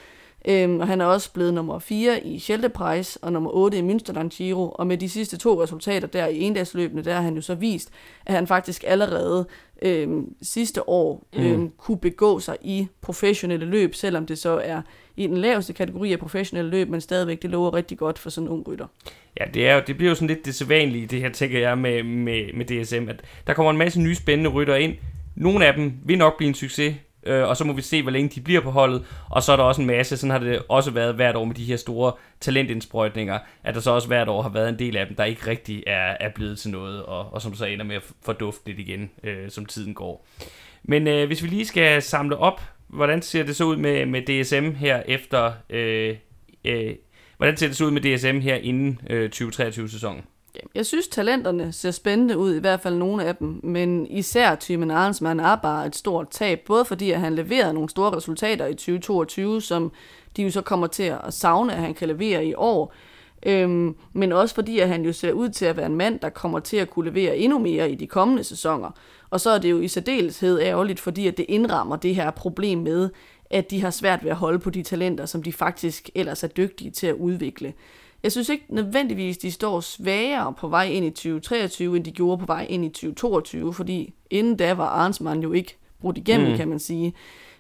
Øhm, 0.48 0.80
og 0.80 0.88
han 0.88 1.02
er 1.02 1.06
også 1.06 1.34
blevet 1.34 1.54
nummer 1.54 1.80
4 1.80 2.26
i 2.26 2.40
Schelte 2.40 2.72
og 3.22 3.34
nummer 3.34 3.50
8 3.54 3.78
i 3.78 3.82
Münsterland 3.82 4.30
Giro. 4.30 4.70
Og 4.70 4.88
med 4.88 4.98
de 4.98 5.10
sidste 5.10 5.38
to 5.38 5.64
resultater 5.64 6.08
der 6.08 6.28
i 6.28 6.40
endagsløbene, 6.40 7.02
der 7.02 7.14
har 7.14 7.22
han 7.22 7.36
jo 7.36 7.42
så 7.42 7.56
vist, 7.56 7.90
at 8.26 8.34
han 8.34 8.48
faktisk 8.48 8.84
allerede 8.88 9.48
øhm, 9.82 10.36
sidste 10.42 10.90
år 10.90 11.28
øhm, 11.34 11.60
mm. 11.60 11.72
kunne 11.78 11.98
begå 11.98 12.40
sig 12.40 12.58
i 12.62 12.88
professionelle 13.02 13.66
løb, 13.66 13.96
selvom 13.96 14.26
det 14.26 14.38
så 14.38 14.62
er 14.64 14.82
i 15.16 15.28
den 15.28 15.38
laveste 15.38 15.74
kategori 15.74 16.14
af 16.14 16.20
professionelle 16.20 16.72
løb, 16.72 16.90
men 16.90 17.02
stadigvæk 17.02 17.42
det 17.42 17.50
lover 17.50 17.74
rigtig 17.74 17.98
godt 17.98 18.20
for 18.20 18.30
sådan 18.30 18.48
en 18.48 18.54
ung 18.54 18.68
rytter. 18.68 18.88
Ja, 19.40 19.46
det, 19.54 19.70
er 19.70 19.76
jo, 19.76 19.82
det 19.88 19.98
bliver 19.98 20.10
jo 20.10 20.16
sådan 20.16 20.28
lidt 20.28 20.46
det 20.46 20.56
sædvanlige, 20.56 21.08
det 21.08 21.22
her 21.22 21.30
tænker 21.30 21.60
jeg 21.60 21.78
med, 21.78 22.04
med, 22.04 22.54
med 22.54 22.66
DSM, 22.66 23.10
at 23.10 23.22
der 23.48 23.54
kommer 23.54 23.72
en 23.72 23.78
masse 23.78 24.02
nye 24.02 24.16
spændende 24.16 24.50
rytter 24.50 24.76
ind. 24.76 24.96
Nogle 25.36 25.66
af 25.66 25.74
dem 25.74 25.94
vil 26.06 26.18
nok 26.18 26.38
blive 26.38 26.50
en 26.50 26.56
succes, 26.56 26.96
øh, 27.24 27.48
og 27.48 27.58
så 27.58 27.64
må 27.64 27.74
vi 27.74 27.82
se, 27.82 28.02
hvor 28.02 28.12
længe 28.12 28.30
de 28.30 28.42
bliver 28.42 28.62
på 28.62 28.72
holdet. 28.72 29.06
Og 29.30 29.44
så 29.44 29.52
er 29.52 29.56
der 29.56 29.64
også 29.64 29.82
en 29.82 29.88
masse, 29.88 30.18
sådan 30.18 30.32
har 30.32 30.40
det 30.40 30.62
også 30.70 30.92
været 30.92 31.16
hvert 31.16 31.36
år 31.36 31.46
med 31.46 31.56
de 31.56 31.66
her 31.66 31.78
store 31.78 32.14
talentindsprøjtninger, 32.40 33.40
at 33.64 33.76
der 33.76 33.82
så 33.82 33.92
også 33.92 34.08
hvert 34.08 34.30
år 34.30 34.42
har 34.42 34.50
været 34.50 34.70
en 34.70 34.80
del 34.80 34.98
af 34.98 35.08
dem, 35.08 35.16
der 35.16 35.24
ikke 35.24 35.48
rigtig 35.48 35.84
er, 35.88 36.18
er 36.20 36.30
blevet 36.36 36.60
til 36.60 36.72
noget, 36.72 37.04
og, 37.04 37.34
og 37.34 37.42
som 37.42 37.56
så 37.56 37.66
ender 37.66 37.86
med 37.86 37.96
at 37.96 38.04
fordufte 38.26 38.62
lidt 38.66 38.80
igen, 38.80 39.10
øh, 39.24 39.50
som 39.50 39.66
tiden 39.66 39.94
går. 39.94 40.26
Men 40.84 41.08
øh, 41.08 41.28
hvis 41.28 41.44
vi 41.44 41.48
lige 41.48 41.66
skal 41.66 42.02
samle 42.02 42.38
op, 42.38 42.62
hvordan 42.94 43.22
ser 43.22 43.44
det 43.44 43.56
så 43.56 43.64
ud 43.64 43.78
med, 43.78 44.06
med 44.06 44.22
DSM 44.22 44.76
her 44.76 45.04
efter... 45.06 45.52
Øh, 45.70 46.18
øh, 46.66 46.96
hvordan 47.38 47.58
ser 47.58 47.68
det 47.68 47.78
så 47.78 47.86
ud 47.86 47.92
med 47.92 48.02
DSM 48.02 48.40
her 48.40 48.56
inden 48.56 49.00
øh, 49.10 49.30
2023-sæsonen? 49.36 50.22
Jeg 50.76 50.86
synes, 50.86 51.08
talenterne 51.08 51.72
ser 51.72 51.92
spændende 51.92 52.38
ud, 52.38 52.56
i 52.56 52.60
hvert 52.60 52.80
fald 52.80 52.96
nogle 52.96 53.26
af 53.26 53.36
dem, 53.36 53.60
men 53.64 54.08
især 54.08 54.56
Timen 54.56 54.92
Arnsmann 54.92 55.40
er 55.40 55.56
bare 55.56 55.88
et 55.88 55.96
stort 55.96 56.30
tab, 56.30 56.60
både 56.60 56.86
fordi 56.86 57.12
at 57.12 57.20
han 57.20 57.36
leverede 57.36 57.74
nogle 57.74 57.90
store 57.90 58.18
resultater 58.18 58.68
i 58.68 58.74
2022, 58.74 59.62
som 59.62 59.92
de 60.38 60.44
jo 60.44 60.52
så 60.52 60.62
kommer 60.62 60.88
til 60.88 61.04
at 61.04 61.34
savne, 61.34 61.74
at 61.74 61.82
han 61.82 61.94
kan 61.94 62.08
levere 62.08 62.46
i 62.46 62.54
år, 62.54 62.94
øhm, 63.46 63.96
men 64.14 64.32
også 64.32 64.56
fordi 64.56 64.80
at 64.80 64.88
han 64.88 65.06
jo 65.06 65.14
ser 65.14 65.32
ud 65.32 65.50
til 65.50 65.66
at 65.66 65.78
være 65.78 65.86
en 65.86 65.96
mand, 65.96 66.20
der 66.20 66.30
kommer 66.30 66.60
til 66.60 66.78
at 66.78 66.90
kunne 66.90 67.10
levere 67.10 67.38
endnu 67.38 67.60
mere 67.60 67.92
i 67.92 67.96
de 67.96 68.08
kommende 68.08 68.44
sæsoner. 68.44 68.92
Og 69.32 69.42
så 69.42 69.50
er 69.50 69.58
det 69.58 69.72
jo 69.72 69.82
i 69.82 69.88
særdeleshed 69.88 70.60
ærgerligt, 70.62 71.00
fordi 71.00 71.28
at 71.28 71.38
det 71.38 71.46
indrammer 71.50 71.96
det 71.96 72.16
her 72.16 72.32
problem 72.32 72.78
med, 72.78 73.10
at 73.50 73.72
de 73.72 73.82
har 73.82 73.90
svært 73.90 74.24
ved 74.24 74.32
at 74.32 74.38
holde 74.38 74.60
på 74.60 74.70
de 74.70 74.84
talenter, 74.84 75.26
som 75.26 75.44
de 75.44 75.54
faktisk 75.54 76.10
ellers 76.16 76.44
er 76.44 76.48
dygtige 76.48 76.92
til 76.92 77.08
at 77.08 77.16
udvikle. 77.16 77.74
Jeg 78.24 78.32
synes 78.32 78.50
ikke 78.50 78.66
nødvendigvis, 78.70 79.38
de 79.38 79.52
står 79.52 79.80
svagere 79.80 80.54
på 80.58 80.68
vej 80.68 80.86
ind 80.86 81.06
i 81.06 81.10
2023, 81.10 81.96
end 81.96 82.06
de 82.06 82.12
gjorde 82.12 82.38
på 82.38 82.46
vej 82.46 82.66
ind 82.70 82.86
i 82.86 82.90
2022, 82.90 83.74
fordi 83.74 84.14
inden 84.30 84.56
da 84.56 84.74
var 84.74 84.86
Arnsmann 84.86 85.42
jo 85.42 85.52
ikke 85.52 85.78
brudt 86.02 86.18
igennem, 86.18 86.52
mm. 86.52 86.58
kan 86.58 86.68
man 86.68 86.80
sige. 86.80 87.14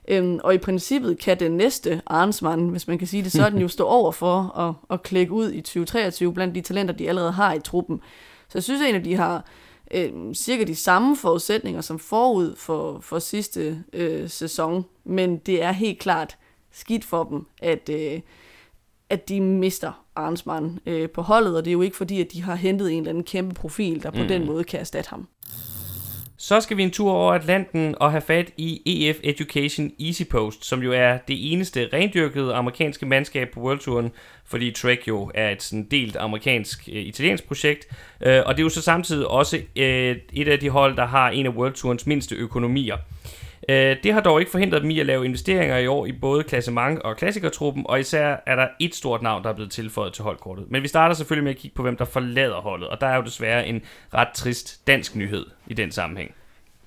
Øhm, 0.08 0.40
og 0.44 0.54
i 0.54 0.58
princippet 0.58 1.20
kan 1.20 1.40
den 1.40 1.52
næste 1.52 2.02
Arnsmann, 2.08 2.70
hvis 2.70 2.88
man 2.88 2.98
kan 2.98 3.08
sige 3.08 3.24
det 3.24 3.32
sådan, 3.32 3.60
jo 3.62 3.68
stå 3.68 3.86
over 3.86 4.12
for 4.12 4.60
at, 4.60 4.74
at 4.90 5.04
klække 5.04 5.32
ud 5.34 5.52
i 5.52 5.62
2023 5.62 6.34
blandt 6.34 6.56
de 6.56 6.62
talenter, 6.62 6.94
de 6.94 7.10
allerede 7.10 7.32
har 7.32 7.54
i 7.54 7.60
truppen. 7.60 8.02
Så 8.50 8.58
jeg 8.58 8.64
synes 8.64 8.82
egentlig, 8.82 9.06
de 9.06 9.16
har 9.16 9.46
øh, 9.94 10.34
cirka 10.34 10.64
de 10.64 10.76
samme 10.76 11.18
forudsætninger 11.18 11.82
som 11.82 12.00
forud 12.00 12.56
for, 12.56 13.00
for 13.00 13.20
sidste 13.20 13.84
øh, 13.94 14.30
sæson, 14.30 14.86
men 15.04 15.38
det 15.38 15.64
er 15.64 15.72
helt 15.72 16.00
klart 16.00 16.38
skidt 16.72 17.06
for 17.06 17.24
dem, 17.24 17.46
at, 17.62 17.90
øh, 17.90 18.22
at 19.10 19.30
de 19.30 19.42
mister 19.42 20.06
Arnsmann 20.16 20.80
øh, 20.86 21.10
på 21.10 21.22
holdet, 21.22 21.58
og 21.58 21.66
det 21.66 21.72
er 21.72 21.74
jo 21.74 21.82
ikke 21.82 21.98
fordi, 21.98 22.22
at 22.22 22.34
de 22.34 22.42
har 22.42 22.56
hentet 22.56 22.92
en 22.92 22.98
eller 22.98 23.10
anden 23.10 23.24
kæmpe 23.24 23.56
profil, 23.56 24.04
der 24.04 24.12
på 24.12 24.22
mm. 24.22 24.28
den 24.28 24.46
måde 24.46 24.64
kan 24.64 24.80
erstatte 24.80 25.10
ham. 25.10 25.28
Så 26.44 26.62
skal 26.62 26.78
vi 26.78 26.84
en 26.84 26.92
tur 26.92 27.12
over 27.12 27.34
Atlanten 27.34 27.96
og 28.00 28.12
have 28.12 28.22
fat 28.22 28.52
i 28.58 28.82
EF 28.86 29.18
Education 29.24 29.92
Easy 30.00 30.22
Post, 30.30 30.66
som 30.66 30.84
jo 30.84 30.92
er 30.92 31.18
det 31.28 31.54
eneste 31.54 31.90
rendyrkede 31.94 32.54
amerikanske 32.54 33.06
mandskab 33.06 33.50
på 33.54 33.60
World 33.60 33.80
Touren, 33.80 34.12
fordi 34.46 34.72
Trek 34.72 35.08
jo 35.08 35.32
er 35.36 35.50
et 35.50 35.64
sådan 35.64 35.88
delt 35.92 36.16
amerikansk-italiensk 36.16 37.44
øh, 37.44 37.48
projekt, 37.48 37.88
øh, 38.22 38.42
og 38.46 38.58
det 38.58 38.62
er 38.62 38.64
jo 38.64 38.70
så 38.70 38.82
samtidig 38.82 39.28
også 39.28 39.58
øh, 39.76 40.16
et 40.34 40.48
af 40.48 40.60
de 40.60 40.70
hold, 40.70 40.96
der 40.96 41.06
har 41.06 41.30
en 41.30 41.46
af 41.46 41.50
World 41.50 41.74
Tourens 41.74 42.06
mindste 42.06 42.36
økonomier. 42.36 42.98
Øh, 43.70 43.98
det 44.04 44.14
har 44.14 44.22
dog 44.22 44.40
ikke 44.40 44.52
forhindret 44.52 44.82
dem 44.82 44.90
i 44.90 45.00
at 45.00 45.06
lave 45.06 45.26
investeringer 45.26 45.78
i 45.78 45.88
år 45.88 46.06
i 46.06 46.12
både 46.12 46.44
klassement 46.44 47.00
og 47.00 47.18
klassikertruppen, 47.18 47.86
og 47.86 48.00
især 48.00 48.38
er 48.46 48.56
der 48.56 48.68
et 48.80 48.96
stort 48.96 49.22
navn, 49.22 49.44
der 49.44 49.50
er 49.50 49.54
blevet 49.54 49.72
tilføjet 49.72 50.14
til 50.14 50.24
holdkortet. 50.24 50.66
Men 50.72 50.84
vi 50.84 50.88
starter 50.88 51.16
selvfølgelig 51.16 51.44
med 51.44 51.52
at 51.52 51.58
kigge 51.58 51.76
på, 51.76 51.82
hvem 51.82 51.98
der 51.98 52.06
forlader 52.06 52.62
holdet, 52.62 52.88
og 52.88 53.02
der 53.02 53.08
er 53.08 53.16
jo 53.16 53.22
desværre 53.22 53.68
en 53.68 53.82
ret 54.14 54.28
trist 54.36 54.88
dansk 54.88 55.16
nyhed 55.16 55.46
i 55.68 55.74
den 55.74 55.92
sammenhæng. 55.92 56.34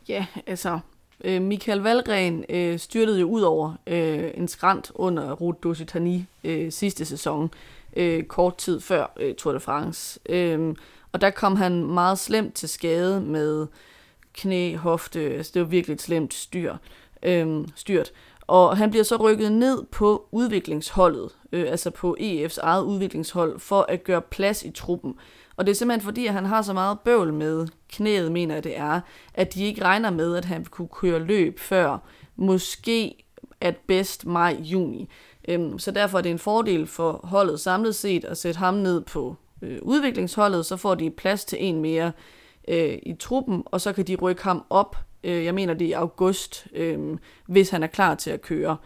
Ja, 0.09 0.27
altså, 0.47 0.79
øh, 1.25 1.43
Michael 1.43 1.79
Valgren 1.79 2.45
øh, 2.49 2.79
styrtede 2.79 3.21
jo 3.21 3.27
ud 3.27 3.43
over 3.43 3.75
øh, 3.87 4.31
en 4.35 4.49
skrant 4.49 4.93
under 4.95 5.33
Route 5.33 5.59
d'Occitanie 5.69 6.49
øh, 6.49 6.73
sidste 6.73 7.05
sæson, 7.05 7.51
øh, 7.97 8.23
kort 8.23 8.57
tid 8.57 8.81
før 8.81 9.13
øh, 9.21 9.35
Tour 9.35 9.53
de 9.53 9.61
France. 9.61 10.21
Øh, 10.29 10.75
og 11.13 11.21
der 11.21 11.31
kom 11.31 11.57
han 11.57 11.85
meget 11.85 12.19
slemt 12.19 12.55
til 12.55 12.69
skade 12.69 13.21
med 13.21 13.67
knæ, 14.35 14.77
hofte, 14.77 15.21
altså 15.21 15.51
det 15.55 15.63
var 15.63 15.69
virkelig 15.69 15.95
et 15.95 16.03
slemt 16.03 16.35
styr, 16.35 16.77
øh, 17.23 17.69
styrt. 17.77 18.13
Og 18.47 18.77
han 18.77 18.91
bliver 18.91 19.05
så 19.05 19.17
rykket 19.17 19.53
ned 19.53 19.85
på 19.85 20.29
udviklingsholdet, 20.33 21.31
øh, 21.53 21.71
altså 21.71 21.91
på 21.91 22.17
EF's 22.21 22.59
eget 22.63 22.83
udviklingshold, 22.83 23.61
for 23.61 23.87
at 23.89 24.05
gøre 24.05 24.23
plads 24.23 24.63
i 24.63 24.71
truppen. 24.71 25.15
Og 25.57 25.67
det 25.67 25.73
er 25.73 25.77
simpelthen 25.77 26.05
fordi, 26.05 26.27
at 26.27 26.33
han 26.33 26.45
har 26.45 26.63
så 26.63 26.73
meget 26.73 26.99
bøvl 27.01 27.33
med 27.33 27.67
knæet, 27.89 28.33
mener 28.33 28.55
jeg 28.55 28.65
det 28.65 28.79
er, 28.79 29.01
at 29.35 29.55
de 29.55 29.65
ikke 29.65 29.85
regner 29.85 30.11
med, 30.11 30.37
at 30.37 30.45
han 30.45 30.65
kunne 30.65 30.89
køre 30.89 31.19
løb 31.19 31.59
før 31.59 31.99
måske 32.37 33.25
at 33.61 33.77
bedst 33.77 34.27
maj-juni. 34.27 35.09
Øhm, 35.49 35.79
så 35.79 35.91
derfor 35.91 36.19
er 36.19 36.23
det 36.23 36.31
en 36.31 36.39
fordel 36.39 36.87
for 36.87 37.21
holdet 37.25 37.61
samlet 37.61 37.95
set 37.95 38.25
at 38.25 38.39
sætte 38.39 38.59
ham 38.59 38.75
ned 38.75 39.01
på 39.01 39.37
øh, 39.63 39.79
udviklingsholdet, 39.83 40.67
så 40.67 40.77
får 40.77 40.95
de 40.95 41.11
plads 41.11 41.45
til 41.45 41.59
en 41.61 41.81
mere 41.81 42.13
øh, 42.69 42.99
i 43.03 43.15
truppen, 43.15 43.63
og 43.67 43.81
så 43.81 43.93
kan 43.93 44.07
de 44.07 44.15
rykke 44.17 44.43
ham 44.43 44.65
op, 44.71 44.97
øh, 45.25 45.45
jeg 45.45 45.55
mener 45.55 45.75
det 45.75 45.85
er 45.85 45.89
i 45.89 45.93
august, 45.93 46.67
øh, 46.73 46.99
hvis 47.47 47.71
han 47.71 47.83
er 47.83 47.87
klar 47.87 48.15
til 48.15 48.31
at 48.31 48.43
køre. 48.43 48.77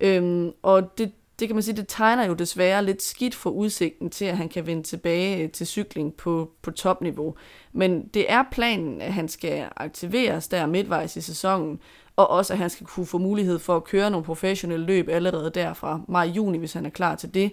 Øh, 0.00 0.46
og 0.62 0.98
det, 0.98 1.12
det 1.38 1.48
kan 1.48 1.56
man 1.56 1.62
sige, 1.62 1.76
det 1.76 1.84
tegner 1.88 2.26
jo 2.26 2.34
desværre 2.34 2.84
lidt 2.84 3.02
skidt 3.02 3.34
for 3.34 3.50
udsigten 3.50 4.10
til, 4.10 4.24
at 4.24 4.36
han 4.36 4.48
kan 4.48 4.66
vende 4.66 4.82
tilbage 4.82 5.44
øh, 5.44 5.50
til 5.50 5.66
cykling 5.66 6.14
på, 6.14 6.50
på 6.62 6.70
topniveau. 6.70 7.34
Men 7.72 8.08
det 8.14 8.32
er 8.32 8.44
planen, 8.52 9.00
at 9.00 9.12
han 9.12 9.28
skal 9.28 9.68
aktiveres 9.76 10.48
der 10.48 10.66
midtvejs 10.66 11.16
i 11.16 11.20
sæsonen, 11.20 11.80
og 12.16 12.30
også 12.30 12.52
at 12.52 12.58
han 12.58 12.70
skal 12.70 12.86
kunne 12.86 13.06
få 13.06 13.18
mulighed 13.18 13.58
for 13.58 13.76
at 13.76 13.84
køre 13.84 14.10
nogle 14.10 14.24
professionelle 14.24 14.86
løb 14.86 15.08
allerede 15.08 15.50
derfra 15.50 16.00
maj-juni, 16.08 16.58
hvis 16.58 16.72
han 16.72 16.86
er 16.86 16.90
klar 16.90 17.14
til 17.14 17.34
det. 17.34 17.52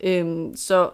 Øhm, 0.00 0.56
så 0.56 0.90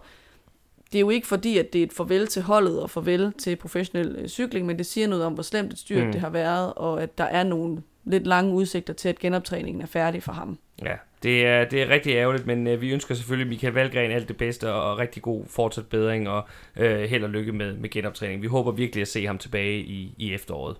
det 0.92 0.98
er 0.98 1.00
jo 1.00 1.10
ikke 1.10 1.26
fordi, 1.26 1.58
at 1.58 1.72
det 1.72 1.78
er 1.78 1.82
et 1.82 1.92
farvel 1.92 2.26
til 2.26 2.42
holdet 2.42 2.82
og 2.82 2.90
farvel 2.90 3.32
til 3.32 3.56
professionel 3.56 4.16
øh, 4.18 4.28
cykling, 4.28 4.66
men 4.66 4.78
det 4.78 4.86
siger 4.86 5.08
noget 5.08 5.24
om, 5.24 5.32
hvor 5.32 5.42
slemt 5.42 5.72
et 5.72 5.78
styrt 5.78 6.06
mm. 6.06 6.12
det 6.12 6.20
har 6.20 6.30
været, 6.30 6.74
og 6.74 7.02
at 7.02 7.18
der 7.18 7.24
er 7.24 7.42
nogle 7.42 7.82
lidt 8.04 8.26
lange 8.26 8.54
udsigter 8.54 8.92
til, 8.92 9.08
at 9.08 9.18
genoptræningen 9.18 9.82
er 9.82 9.86
færdig 9.86 10.22
for 10.22 10.32
ham. 10.32 10.58
Ja, 10.82 10.94
det 11.22 11.46
er, 11.46 11.64
det 11.64 11.82
er 11.82 11.88
rigtig 11.88 12.12
ærgerligt, 12.12 12.46
men 12.46 12.66
øh, 12.66 12.80
vi 12.80 12.90
ønsker 12.90 13.14
selvfølgelig 13.14 13.48
Michael 13.48 13.74
Valgren 13.74 14.10
alt 14.10 14.28
det 14.28 14.36
bedste 14.36 14.72
og, 14.72 14.90
og 14.90 14.98
rigtig 14.98 15.22
god 15.22 15.44
fortsat 15.46 15.86
bedring 15.86 16.28
og 16.28 16.48
øh, 16.76 17.00
held 17.00 17.24
og 17.24 17.30
lykke 17.30 17.52
med, 17.52 17.76
med 17.76 17.90
genoptræning. 17.90 18.42
Vi 18.42 18.46
håber 18.46 18.72
virkelig 18.72 19.02
at 19.02 19.08
se 19.08 19.26
ham 19.26 19.38
tilbage 19.38 19.80
i, 19.80 20.14
i 20.18 20.34
efteråret. 20.34 20.76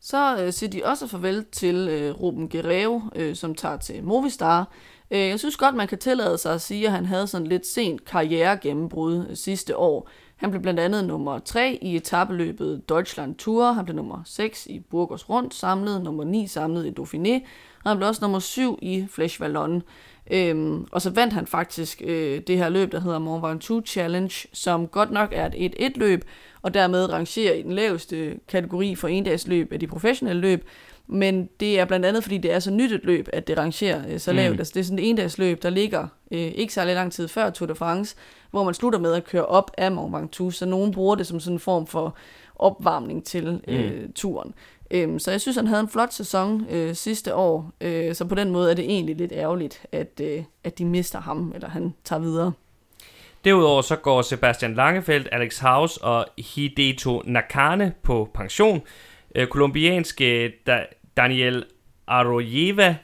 Så 0.00 0.42
øh, 0.42 0.52
siger 0.52 0.70
de 0.70 0.82
også 0.84 1.06
farvel 1.06 1.44
til 1.52 1.88
øh, 1.90 2.20
Ruben 2.20 2.48
Guerrero, 2.48 3.00
øh, 3.16 3.36
som 3.36 3.54
tager 3.54 3.76
til 3.76 4.04
Movistar. 4.04 4.72
Øh, 5.10 5.20
jeg 5.20 5.38
synes 5.38 5.56
godt, 5.56 5.74
man 5.74 5.88
kan 5.88 5.98
tillade 5.98 6.38
sig 6.38 6.54
at 6.54 6.60
sige, 6.60 6.86
at 6.86 6.92
han 6.92 7.06
havde 7.06 7.26
sådan 7.26 7.46
lidt 7.46 7.66
sent 7.66 8.04
karrieregennembrud 8.04 9.26
øh, 9.30 9.36
sidste 9.36 9.76
år. 9.76 10.08
Han 10.36 10.50
blev 10.50 10.62
blandt 10.62 10.80
andet 10.80 11.04
nummer 11.04 11.38
3 11.38 11.78
i 11.82 11.96
etabeløbet 11.96 12.88
Deutschland 12.88 13.34
Tour, 13.34 13.72
han 13.72 13.84
blev 13.84 13.96
nummer 13.96 14.22
6 14.24 14.66
i 14.66 14.80
Burgos 14.80 15.28
Rundt 15.28 15.54
samlet, 15.54 16.02
nummer 16.02 16.24
9 16.24 16.46
samlet 16.46 16.86
i 16.86 16.90
Dauphiné, 17.00 17.34
og 17.84 17.90
han 17.90 17.96
blev 17.96 18.08
også 18.08 18.24
nummer 18.24 18.38
7 18.38 18.78
i 18.82 19.06
Flash 19.10 19.40
Vallon. 19.40 19.82
Øhm, 20.30 20.86
og 20.92 21.02
så 21.02 21.10
vandt 21.10 21.32
han 21.32 21.46
faktisk 21.46 22.02
øh, 22.04 22.40
det 22.46 22.56
her 22.56 22.68
løb, 22.68 22.92
der 22.92 23.00
hedder 23.00 23.18
Mont 23.18 23.42
Ventoux 23.42 23.88
Challenge, 23.88 24.48
som 24.52 24.86
godt 24.86 25.10
nok 25.10 25.28
er 25.32 25.50
et 25.56 25.74
1-1-løb, 25.74 26.24
og 26.62 26.74
dermed 26.74 27.12
rangerer 27.12 27.54
i 27.54 27.62
den 27.62 27.72
laveste 27.72 28.38
kategori 28.48 28.94
for 28.94 29.08
endagsløb 29.08 29.72
af 29.72 29.80
de 29.80 29.86
professionelle 29.86 30.40
løb, 30.40 30.64
men 31.12 31.48
det 31.60 31.80
er 31.80 31.84
blandt 31.84 32.06
andet, 32.06 32.22
fordi 32.22 32.38
det 32.38 32.52
er 32.52 32.58
så 32.58 32.70
nyt 32.70 32.92
et 32.92 33.04
løb, 33.04 33.28
at 33.32 33.46
det 33.46 33.58
rangerer 33.58 34.02
øh, 34.08 34.18
så 34.20 34.32
lavt. 34.32 34.52
Mm. 34.52 34.58
Altså, 34.58 34.72
det 34.74 34.80
er 34.80 34.84
sådan 34.84 34.98
et 34.98 35.08
endagsløb, 35.08 35.62
der 35.62 35.70
ligger 35.70 36.08
øh, 36.30 36.38
ikke 36.38 36.72
særlig 36.72 36.94
lang 36.94 37.12
tid 37.12 37.28
før 37.28 37.50
Tour 37.50 37.66
de 37.66 37.74
France, 37.74 38.16
hvor 38.50 38.64
man 38.64 38.74
slutter 38.74 38.98
med 38.98 39.12
at 39.12 39.24
køre 39.24 39.46
op 39.46 39.70
af 39.78 39.92
Mont 39.92 40.16
Ventoux, 40.16 40.54
så 40.54 40.66
nogen 40.66 40.92
bruger 40.92 41.14
det 41.14 41.26
som 41.26 41.40
sådan 41.40 41.54
en 41.56 41.60
form 41.60 41.86
for 41.86 42.16
opvarmning 42.56 43.24
til 43.24 43.60
øh, 43.68 44.02
mm. 44.02 44.12
turen. 44.12 44.54
Øhm, 44.90 45.18
så 45.18 45.30
jeg 45.30 45.40
synes, 45.40 45.56
han 45.56 45.66
havde 45.66 45.80
en 45.80 45.88
flot 45.88 46.12
sæson 46.12 46.66
øh, 46.70 46.94
sidste 46.94 47.34
år, 47.34 47.72
øh, 47.80 48.14
så 48.14 48.24
på 48.24 48.34
den 48.34 48.50
måde 48.50 48.70
er 48.70 48.74
det 48.74 48.84
egentlig 48.84 49.16
lidt 49.16 49.32
ærgerligt, 49.32 49.82
at, 49.92 50.20
øh, 50.22 50.42
at 50.64 50.78
de 50.78 50.84
mister 50.84 51.20
ham, 51.20 51.52
eller 51.54 51.68
han 51.68 51.94
tager 52.04 52.20
videre. 52.20 52.52
Derudover 53.44 53.82
så 53.82 53.96
går 53.96 54.22
Sebastian 54.22 54.74
Langefeldt, 54.74 55.28
Alex 55.32 55.58
House 55.58 56.04
og 56.04 56.26
Hideto 56.38 57.22
Nakane 57.24 57.92
på 58.02 58.30
pension. 58.34 58.82
Øh, 59.34 59.46
kolumbianske 59.46 60.52
da- 60.66 60.86
Daniel 61.16 61.64
Arojeva, 62.06 62.96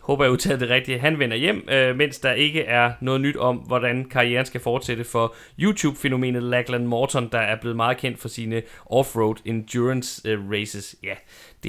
håber 0.00 0.24
jeg 0.24 0.32
udtalte 0.32 0.64
det 0.64 0.74
rigtigt, 0.74 1.00
han 1.00 1.18
vender 1.18 1.36
hjem, 1.36 1.68
øh, 1.70 1.96
mens 1.96 2.18
der 2.18 2.32
ikke 2.32 2.62
er 2.62 2.92
noget 3.00 3.20
nyt 3.20 3.36
om, 3.36 3.56
hvordan 3.56 4.04
karrieren 4.04 4.46
skal 4.46 4.60
fortsætte 4.60 5.04
for 5.04 5.34
YouTube-fænomenet 5.58 6.42
Lachlan 6.42 6.86
Morton, 6.86 7.28
der 7.32 7.38
er 7.38 7.56
blevet 7.60 7.76
meget 7.76 7.96
kendt 7.96 8.18
for 8.18 8.28
sine 8.28 8.62
off-road 8.92 9.42
endurance 9.44 10.28
øh, 10.28 10.50
races. 10.50 10.96
Ja, 11.02 11.14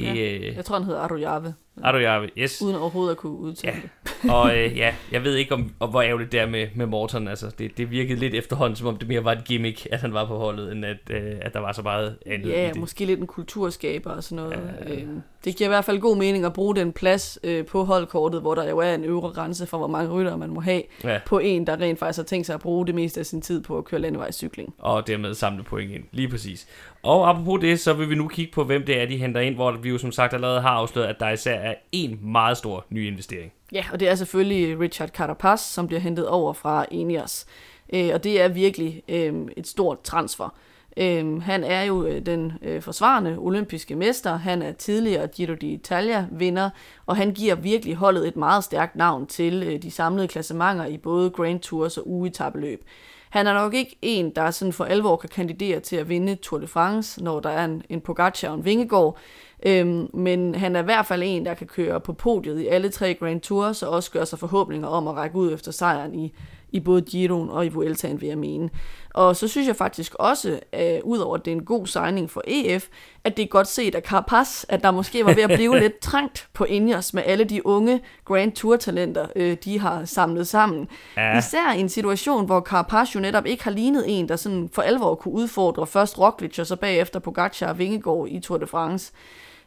det 0.02 0.16
Ja. 0.16 0.36
øh, 0.50 0.56
Jeg 0.56 0.66
tror, 0.66 0.76
han 0.76 0.84
hedder 0.86 1.00
Arroyave, 1.02 1.54
Arroyave, 1.84 2.30
yes. 2.38 2.62
uden 2.62 2.76
overhovedet 2.76 3.12
at 3.12 3.18
kunne 3.18 3.38
udtale 3.38 3.74
Ja. 3.76 3.82
det. 4.24 4.32
Og 4.36 4.58
øh, 4.58 4.78
ja, 4.78 4.94
jeg 5.12 5.24
ved 5.24 5.36
ikke, 5.36 5.54
om, 5.54 5.72
om 5.80 5.90
hvor 5.90 6.02
ærgerligt 6.02 6.32
det 6.32 6.40
er 6.40 6.46
med, 6.46 6.68
med 6.76 6.86
Morton. 6.86 7.28
Altså, 7.28 7.52
det, 7.60 7.78
det 7.78 7.92
virkede 7.92 8.20
lidt 8.20 8.34
efterhånden, 8.34 8.76
som 8.76 8.88
om 8.88 8.98
det 8.98 9.08
mere 9.08 9.24
var 9.24 9.32
et 9.32 9.44
gimmick, 9.46 9.88
at 9.92 10.00
han 10.02 10.14
var 10.14 10.26
på 10.26 10.38
holdet, 10.38 10.72
end 10.72 10.86
at, 10.86 10.98
øh, 11.10 11.32
at 11.42 11.54
der 11.54 11.60
var 11.60 11.72
så 11.72 11.82
meget 11.82 12.18
andet 12.26 12.50
Ja, 12.50 12.72
måske 12.78 13.06
lidt 13.06 13.20
en 13.20 13.28
kulturskaber 13.28 14.12
og 14.12 14.24
sådan 14.24 14.36
noget. 14.44 14.60
Ja. 14.88 14.94
Øhm, 14.94 15.22
det 15.46 15.56
giver 15.56 15.68
i 15.68 15.72
hvert 15.72 15.86
fald 15.86 16.00
god 16.00 16.18
mening 16.18 16.46
at 16.46 16.54
bruge 16.54 16.76
den 16.76 16.92
plads 16.94 17.40
øh, 17.44 17.66
på 17.66 17.84
holdkortet, 17.84 18.42
hvor 18.42 18.56
der 18.56 18.70
jo 18.70 18.78
er 18.78 18.94
en 18.96 19.04
øvre 19.04 19.30
grænse 19.34 19.66
for, 19.66 19.78
hvor 19.78 19.88
mange 19.88 20.12
ryttere 20.12 20.38
man 20.38 20.50
må 20.50 20.60
have, 20.60 20.82
Ja, 21.04 21.20
på 21.26 21.40
en, 21.40 21.68
der 21.68 21.82
rent 21.82 22.00
faktisk 22.00 22.18
har 22.20 22.24
tænkt 22.24 22.46
sig 22.48 22.54
at 22.54 22.60
bruge 22.62 22.88
det 22.88 22.96
meste 22.96 23.20
af 23.20 23.26
sin 23.26 23.42
tid 23.42 23.62
på 23.64 23.78
at 23.78 23.86
køre 23.86 24.02
landevejscykling. 24.02 24.74
og 24.78 25.08
dermed 25.08 25.34
samle 25.34 25.64
point 25.64 25.92
ind. 25.92 26.04
Lige 26.12 26.28
præcis. 26.30 26.68
Og 27.04 27.30
apropos 27.30 27.62
det, 27.62 27.80
så 27.80 27.94
vil 27.94 28.10
vi 28.10 28.16
nu 28.16 28.28
kigge 28.28 28.52
på, 28.54 28.64
hvem 28.64 28.86
det 28.86 29.02
er, 29.02 29.06
de 29.06 29.18
henter 29.18 29.42
ind, 29.42 29.56
hvor 29.56 29.72
vi 29.88 29.92
jo 29.92 29.98
som 29.98 30.12
sagt 30.12 30.34
allerede 30.34 30.62
har 30.62 30.70
afsløret, 30.70 31.08
at 31.08 31.20
der 31.20 31.30
især 31.30 31.60
er 31.60 31.76
en 31.92 32.20
meget 32.22 32.58
stor 32.58 32.86
ny 32.90 33.08
investering. 33.08 33.52
Ja, 33.72 33.86
og 33.92 34.00
det 34.00 34.10
er 34.10 34.16
selvfølgelig 34.16 34.80
Richard 34.80 35.10
Carapaz, 35.10 35.60
som 35.60 35.88
bliver 35.88 36.00
hentet 36.00 36.28
over 36.28 36.54
fra 36.54 36.86
Enias. 36.92 37.46
Øh, 37.94 38.10
og 38.14 38.24
det 38.24 38.42
er 38.42 38.48
virkelig 38.48 39.04
øh, 39.08 39.34
et 39.58 39.68
stort 39.68 40.02
transfer. 40.02 40.56
Øh, 40.98 41.42
han 41.42 41.64
er 41.64 41.84
jo 41.84 42.06
øh, 42.06 42.26
den 42.26 42.54
øh, 42.62 42.82
forsvarende 42.82 43.36
olympiske 43.38 43.96
mester. 43.96 44.36
Han 44.38 44.62
er 44.62 44.72
tidligere 44.72 45.28
Giro 45.28 45.54
d'Italia 45.54 46.24
vinder, 46.32 46.70
og 47.06 47.16
han 47.16 47.34
giver 47.34 47.56
virkelig 47.56 47.96
holdet 47.96 48.28
et 48.28 48.36
meget 48.36 48.64
stærkt 48.64 48.96
navn 48.96 49.28
til 49.28 49.64
øh, 49.64 49.82
de 49.82 49.92
samlede 49.92 50.28
klassementer 50.28 50.86
i 50.86 50.98
både 50.98 51.30
Grand 51.30 51.60
Tours 51.60 51.98
og 51.98 52.10
ugetabeløb. 52.10 52.84
Han 53.30 53.48
er 53.48 53.54
nok 53.54 53.74
ikke 53.74 53.98
en, 54.02 54.30
der 54.36 54.52
sådan 54.52 54.74
for 54.74 54.86
alvor 54.86 55.16
kan 55.16 55.30
kandidere 55.30 55.80
til 55.80 55.96
at 55.96 56.10
vinde 56.10 56.36
Tour 56.36 56.60
de 56.60 56.68
France, 56.68 57.24
når 57.24 57.40
der 57.40 57.50
er 57.50 57.66
en, 57.66 57.84
en 57.90 58.02
Pogacar 58.02 58.50
og 58.50 58.56
en 58.56 58.66
Vingegaard. 58.66 59.18
Øhm, 59.66 60.10
men 60.14 60.56
han 60.56 60.76
er 60.76 60.80
i 60.80 60.84
hvert 60.84 61.06
fald 61.06 61.24
en, 61.26 61.46
der 61.46 61.54
kan 61.54 61.68
køre 61.68 62.00
på 62.00 62.14
podiet 62.14 62.60
i 62.60 62.68
alle 62.68 62.90
tre 62.90 63.14
Grand 63.14 63.42
Tours, 63.42 63.84
og 63.84 63.90
også 63.90 64.12
gøre 64.12 64.26
sig 64.26 64.40
forhåbninger 64.40 64.88
om 64.88 65.08
at 65.08 65.16
række 65.16 65.36
ud 65.36 65.54
efter 65.54 65.72
sejren 65.72 66.16
i, 66.16 66.34
i 66.72 66.80
både 66.80 67.02
Giroen 67.02 67.50
og 67.50 67.66
i 67.66 67.70
Vueltaen, 67.70 68.22
vil 68.22 68.30
jeg 68.30 68.38
mene. 68.38 68.70
Og 69.14 69.36
så 69.36 69.48
synes 69.48 69.68
jeg 69.68 69.76
faktisk 69.76 70.16
også, 70.20 70.60
at 70.72 71.02
udover 71.02 71.36
at 71.36 71.46
det 71.46 71.52
er 71.52 71.56
en 71.56 71.66
god 71.66 71.88
signing 71.88 72.32
for 72.32 72.42
EF, 72.48 72.88
at 73.24 73.38
det 73.38 73.44
er 73.44 73.48
godt 73.48 73.68
set 73.68 73.96
af 73.96 74.02
Carapaz, 74.02 74.66
at 74.70 74.84
der 74.84 74.92
måske 74.92 75.26
var 75.26 75.34
ved 75.34 75.44
at 75.44 75.50
blive 75.50 75.80
lidt 75.84 76.00
trængt 76.00 76.48
på 76.54 76.64
Ineos 76.64 77.14
med 77.14 77.24
alle 77.26 77.44
de 77.44 77.66
unge 77.66 78.02
Grand 78.26 78.52
Tour-talenter, 78.52 79.28
øh, 79.36 79.58
de 79.64 79.80
har 79.80 80.06
samlet 80.06 80.48
sammen. 80.48 80.88
Ja. 81.18 81.38
Især 81.38 81.74
i 81.74 81.80
en 81.80 81.90
situation, 81.90 82.46
hvor 82.46 82.62
Carapaz 82.62 83.16
jo 83.16 83.20
netop 83.20 83.46
ikke 83.46 83.64
har 83.64 83.72
lignet 83.72 84.04
en, 84.08 84.30
der 84.30 84.36
sådan 84.36 84.70
for 84.74 84.82
alvor 84.82 85.16
kunne 85.16 85.34
udfordre 85.34 85.88
først 85.88 86.20
Roglic 86.20 86.60
og 86.60 86.68
så 86.68 86.76
bagefter 86.76 87.20
Pogacar 87.20 87.68
og 87.70 87.80
Vingegaard 87.80 88.28
i 88.30 88.40
Tour 88.40 88.58
de 88.58 88.68
France. 88.68 89.12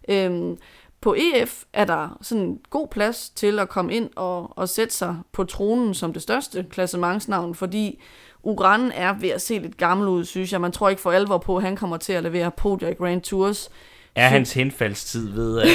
Øhm, 0.09 0.57
på 1.01 1.15
EF 1.19 1.65
er 1.73 1.85
der 1.85 2.19
sådan 2.23 2.59
god 2.71 2.89
plads 2.89 3.31
til 3.31 3.59
at 3.59 3.69
komme 3.69 3.95
ind 3.95 4.11
og, 4.17 4.59
og 4.59 4.69
sætte 4.69 4.95
sig 4.95 5.17
på 5.33 5.45
tronen 5.45 5.95
som 5.95 6.13
det 6.13 6.23
største 6.23 6.67
klassementsnavn, 6.71 7.55
fordi 7.55 8.01
Uran 8.43 8.93
er 8.93 9.13
ved 9.13 9.29
at 9.29 9.43
se 9.43 9.59
lidt 9.59 9.77
gammel 9.77 10.09
ud, 10.09 10.25
synes 10.25 10.53
jeg. 10.53 10.61
Man 10.61 10.73
tror 10.73 10.89
ikke 10.89 11.03
for 11.03 11.11
alvor 11.11 11.39
på, 11.39 11.57
at 11.57 11.63
han 11.63 11.77
kommer 11.77 11.97
til 11.97 12.13
at 12.13 12.23
levere 12.23 12.51
podier 12.51 12.89
i 12.89 12.95
Grand 12.95 13.23
Tours. 13.23 13.71
Er 14.15 14.29
hans 14.29 14.53
henfaldstid 14.53 15.31
ved 15.33 15.59
at, 15.61 15.69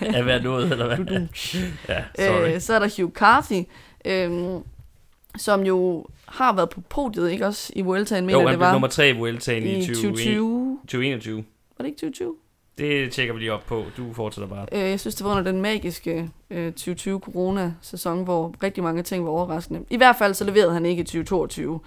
at 0.16 0.26
være 0.26 0.42
noget, 0.42 0.72
eller 0.72 0.86
hvad? 0.86 0.98
ja, 1.88 2.04
sorry. 2.18 2.54
Øh, 2.54 2.60
så 2.60 2.74
er 2.74 2.78
der 2.78 3.02
Hugh 3.02 3.12
Carthy, 3.12 3.62
øhm, 4.04 4.62
som 5.36 5.62
jo 5.62 6.06
har 6.26 6.52
været 6.52 6.70
på 6.70 6.80
podiet, 6.80 7.30
ikke 7.30 7.46
også 7.46 7.72
i 7.76 7.82
Vueltaen, 7.82 8.26
mener 8.26 8.40
Jo, 8.40 8.46
han 8.46 8.52
det 8.52 8.60
var 8.60 8.72
nummer 8.72 8.88
3 8.88 9.10
i 9.10 9.12
Vueltaen 9.12 9.62
i, 9.62 9.78
i 9.78 9.80
2020. 9.80 9.94
2020. 9.94 10.78
2021. 10.82 11.36
Var 11.36 11.82
det 11.82 11.86
ikke 11.86 11.96
2020? 11.96 12.34
Det 12.80 13.12
tjekker 13.12 13.34
vi 13.34 13.40
lige 13.40 13.52
op 13.52 13.66
på. 13.66 13.84
Du 13.96 14.12
fortsætter 14.12 14.48
bare. 14.48 14.66
Øh, 14.72 14.90
jeg 14.90 15.00
synes, 15.00 15.14
det 15.14 15.24
var 15.24 15.30
under 15.30 15.52
den 15.52 15.62
magiske 15.62 16.30
øh, 16.50 16.72
2020-corona-sæson, 16.80 18.24
hvor 18.24 18.54
rigtig 18.62 18.82
mange 18.82 19.02
ting 19.02 19.24
var 19.24 19.30
overraskende. 19.30 19.84
I 19.90 19.96
hvert 19.96 20.16
fald 20.16 20.34
så 20.34 20.44
leverede 20.44 20.72
han 20.72 20.86
ikke 20.86 21.00
i 21.00 21.04
2022 21.04 21.80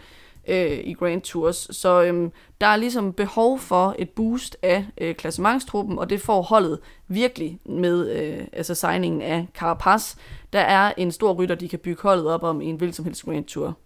øh, 0.48 0.80
i 0.84 0.94
Grand 0.94 1.22
Tours. 1.22 1.68
Så 1.72 2.04
øh, 2.04 2.30
der 2.62 2.68
er 2.68 2.76
ligesom 2.76 3.14
behov 3.14 3.60
for 3.60 3.96
et 4.00 4.10
boost 4.10 4.58
af 4.62 4.86
øh, 4.98 5.16
klassementstruppen, 5.16 6.00
og 6.00 6.10
det 6.10 6.22
får 6.22 6.42
holdet 6.42 6.80
virkelig 7.08 7.60
med 7.66 8.12
øh, 8.12 8.48
altså 8.54 8.76
signingen 8.76 9.22
af 9.22 9.46
Carapaz. 9.58 10.16
Der 10.54 10.60
er 10.60 10.94
en 10.98 11.12
stor 11.12 11.34
rytter, 11.34 11.56
de 11.56 11.70
kan 11.70 11.80
bygge 11.80 12.02
holdet 12.02 12.28
op 12.28 12.44
om 12.44 12.62
i 12.62 12.66
en 12.66 12.76
hvilken 12.76 12.94
som 12.94 13.06
helst 13.06 13.26
Grand 13.26 13.46
Tour. 13.46 13.78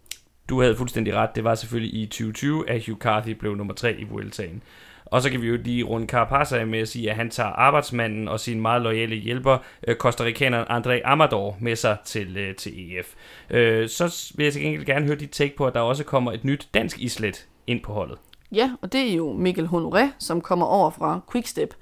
Du 0.49 0.61
havde 0.61 0.75
fuldstændig 0.75 1.13
ret. 1.13 1.29
Det 1.35 1.43
var 1.43 1.55
selvfølgelig 1.55 2.01
i 2.01 2.05
2020, 2.05 2.69
at 2.69 2.85
Hugh 2.85 2.99
Carthy 2.99 3.29
blev 3.29 3.55
nummer 3.55 3.73
3 3.73 3.95
i 3.95 4.03
Vueltaen. 4.03 4.63
Og 5.11 5.21
så 5.21 5.29
kan 5.29 5.41
vi 5.41 5.47
jo 5.47 5.57
lige 5.63 5.83
runde 5.83 6.07
Carapaz 6.07 6.53
af 6.53 6.67
med 6.67 6.79
at 6.79 6.87
sige, 6.87 7.09
at 7.09 7.15
han 7.15 7.29
tager 7.29 7.49
arbejdsmanden 7.49 8.27
og 8.27 8.39
sin 8.39 8.61
meget 8.61 8.81
loyale 8.81 9.15
hjælper, 9.15 9.57
øh, 9.87 9.95
kostarikaneren 9.95 10.83
André 10.83 11.01
Amador, 11.03 11.57
med 11.59 11.75
sig 11.75 11.97
til, 12.05 12.37
øh, 12.37 12.55
til 12.55 12.97
EF. 12.97 13.13
Øh, 13.49 13.89
så 13.89 14.33
vil 14.35 14.43
jeg 14.43 14.53
til 14.53 14.61
gengæld 14.61 14.85
gerne 14.85 15.05
høre 15.05 15.15
dit 15.15 15.31
take 15.31 15.55
på, 15.55 15.65
at 15.65 15.73
der 15.73 15.79
også 15.79 16.03
kommer 16.03 16.31
et 16.31 16.43
nyt 16.43 16.69
dansk 16.73 16.99
islet 16.99 17.47
ind 17.67 17.81
på 17.83 17.93
holdet. 17.93 18.17
Ja, 18.51 18.71
og 18.81 18.93
det 18.93 19.09
er 19.09 19.13
jo 19.13 19.33
Mikkel 19.33 19.65
Honoré, 19.65 20.03
som 20.19 20.41
kommer 20.41 20.65
over 20.65 20.89
fra 20.89 21.19
Quickstep. 21.31 21.73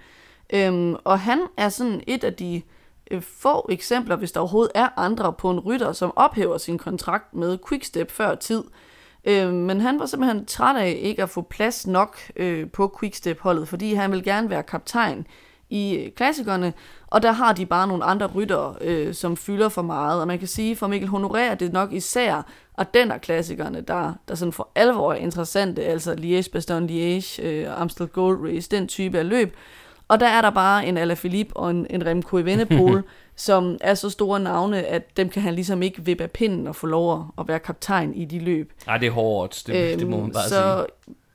Øhm, 0.54 0.96
og 1.04 1.20
han 1.20 1.42
er 1.58 1.70
sådan 1.70 2.02
et 2.08 2.24
af 2.24 2.34
de 2.34 2.62
øh, 3.12 3.22
få 3.22 3.68
eksempler, 3.70 4.16
hvis 4.16 4.32
der 4.32 4.40
overhovedet 4.40 4.72
er 4.76 4.90
andre, 4.98 5.34
på 5.34 5.52
en 5.52 5.60
rytter, 5.60 5.92
som 5.92 6.14
ophæver 6.16 6.58
sin 6.58 6.78
kontrakt 6.78 7.34
med 7.34 7.58
Quickstep 7.70 8.12
før 8.12 8.36
tid. 8.36 8.64
Øh, 9.26 9.54
men 9.54 9.82
han 9.82 10.00
var 10.00 10.06
simpelthen 10.06 10.46
træt 10.46 10.76
af 10.76 11.00
ikke 11.02 11.24
at 11.24 11.30
få 11.30 11.42
plads 11.42 11.88
nok 11.88 12.18
øh, 12.36 12.70
på 12.70 12.98
Quickstep-holdet, 13.00 13.68
fordi 13.68 13.94
han 13.94 14.12
vil 14.12 14.24
gerne 14.24 14.50
være 14.50 14.64
kaptajn 14.64 15.28
i 15.70 15.96
øh, 15.96 16.12
klassikerne, 16.12 16.74
og 17.08 17.24
der 17.24 17.32
har 17.32 17.54
de 17.54 17.66
bare 17.66 17.88
nogle 17.88 18.04
andre 18.04 18.26
ryttere, 18.26 18.76
øh, 18.82 19.14
som 19.14 19.38
fylder 19.38 19.70
for 19.70 19.82
meget. 19.82 20.22
Og 20.22 20.28
man 20.28 20.40
kan 20.40 20.48
sige, 20.48 20.76
for 20.76 20.88
Mikkel 20.88 21.10
Honorer 21.10 21.52
er 21.52 21.56
det 21.56 21.74
nok 21.74 21.94
især 21.94 22.42
og 22.78 22.94
den 22.94 23.12
er 23.12 23.18
klassikerne, 23.18 23.82
der, 23.82 24.14
der 24.28 24.36
sådan 24.36 24.52
for 24.52 24.70
alvor 24.76 25.14
er 25.14 25.18
interessante, 25.18 25.84
altså 25.84 26.14
Liège-Bastogne-Liège, 26.14 27.46
øh, 27.46 27.82
Amstel 27.82 28.08
Gold 28.08 28.48
Race, 28.48 28.72
den 28.72 28.88
type 28.88 29.20
af 29.20 29.30
løb. 29.30 29.56
Og 30.08 30.20
der 30.20 30.28
er 30.28 30.41
der 30.41 30.49
bare 30.49 30.86
en 30.86 30.97
Alaphilippe 30.97 31.58
og 31.58 31.72
en, 31.72 31.88
en 31.89 32.06
Remco 32.06 32.38
Evenepoel, 32.38 33.03
som 33.36 33.78
er 33.82 33.93
så 33.93 34.10
store 34.10 34.39
navne, 34.39 34.84
at 34.84 35.18
dem 35.18 35.30
kan 35.30 35.41
han 35.41 35.53
ligesom 35.56 35.82
ikke 35.84 36.06
vippe 36.06 36.24
af 36.24 36.32
pinden 36.32 36.68
og 36.68 36.76
få 36.76 36.88
lov 36.88 37.34
at- 37.39 37.47
være 37.47 37.60
kaptajn 37.60 38.14
i 38.14 38.26
de 38.26 38.39
løb. 38.39 38.72
Ej, 38.88 38.97
det 38.97 39.08
er 39.08 39.12
hårdt. 39.12 39.64
Det, 39.68 39.89
øhm, 39.91 39.99
det 39.99 40.08
må 40.08 40.20
man 40.22 40.32
bare 40.32 40.49
så, 40.49 40.86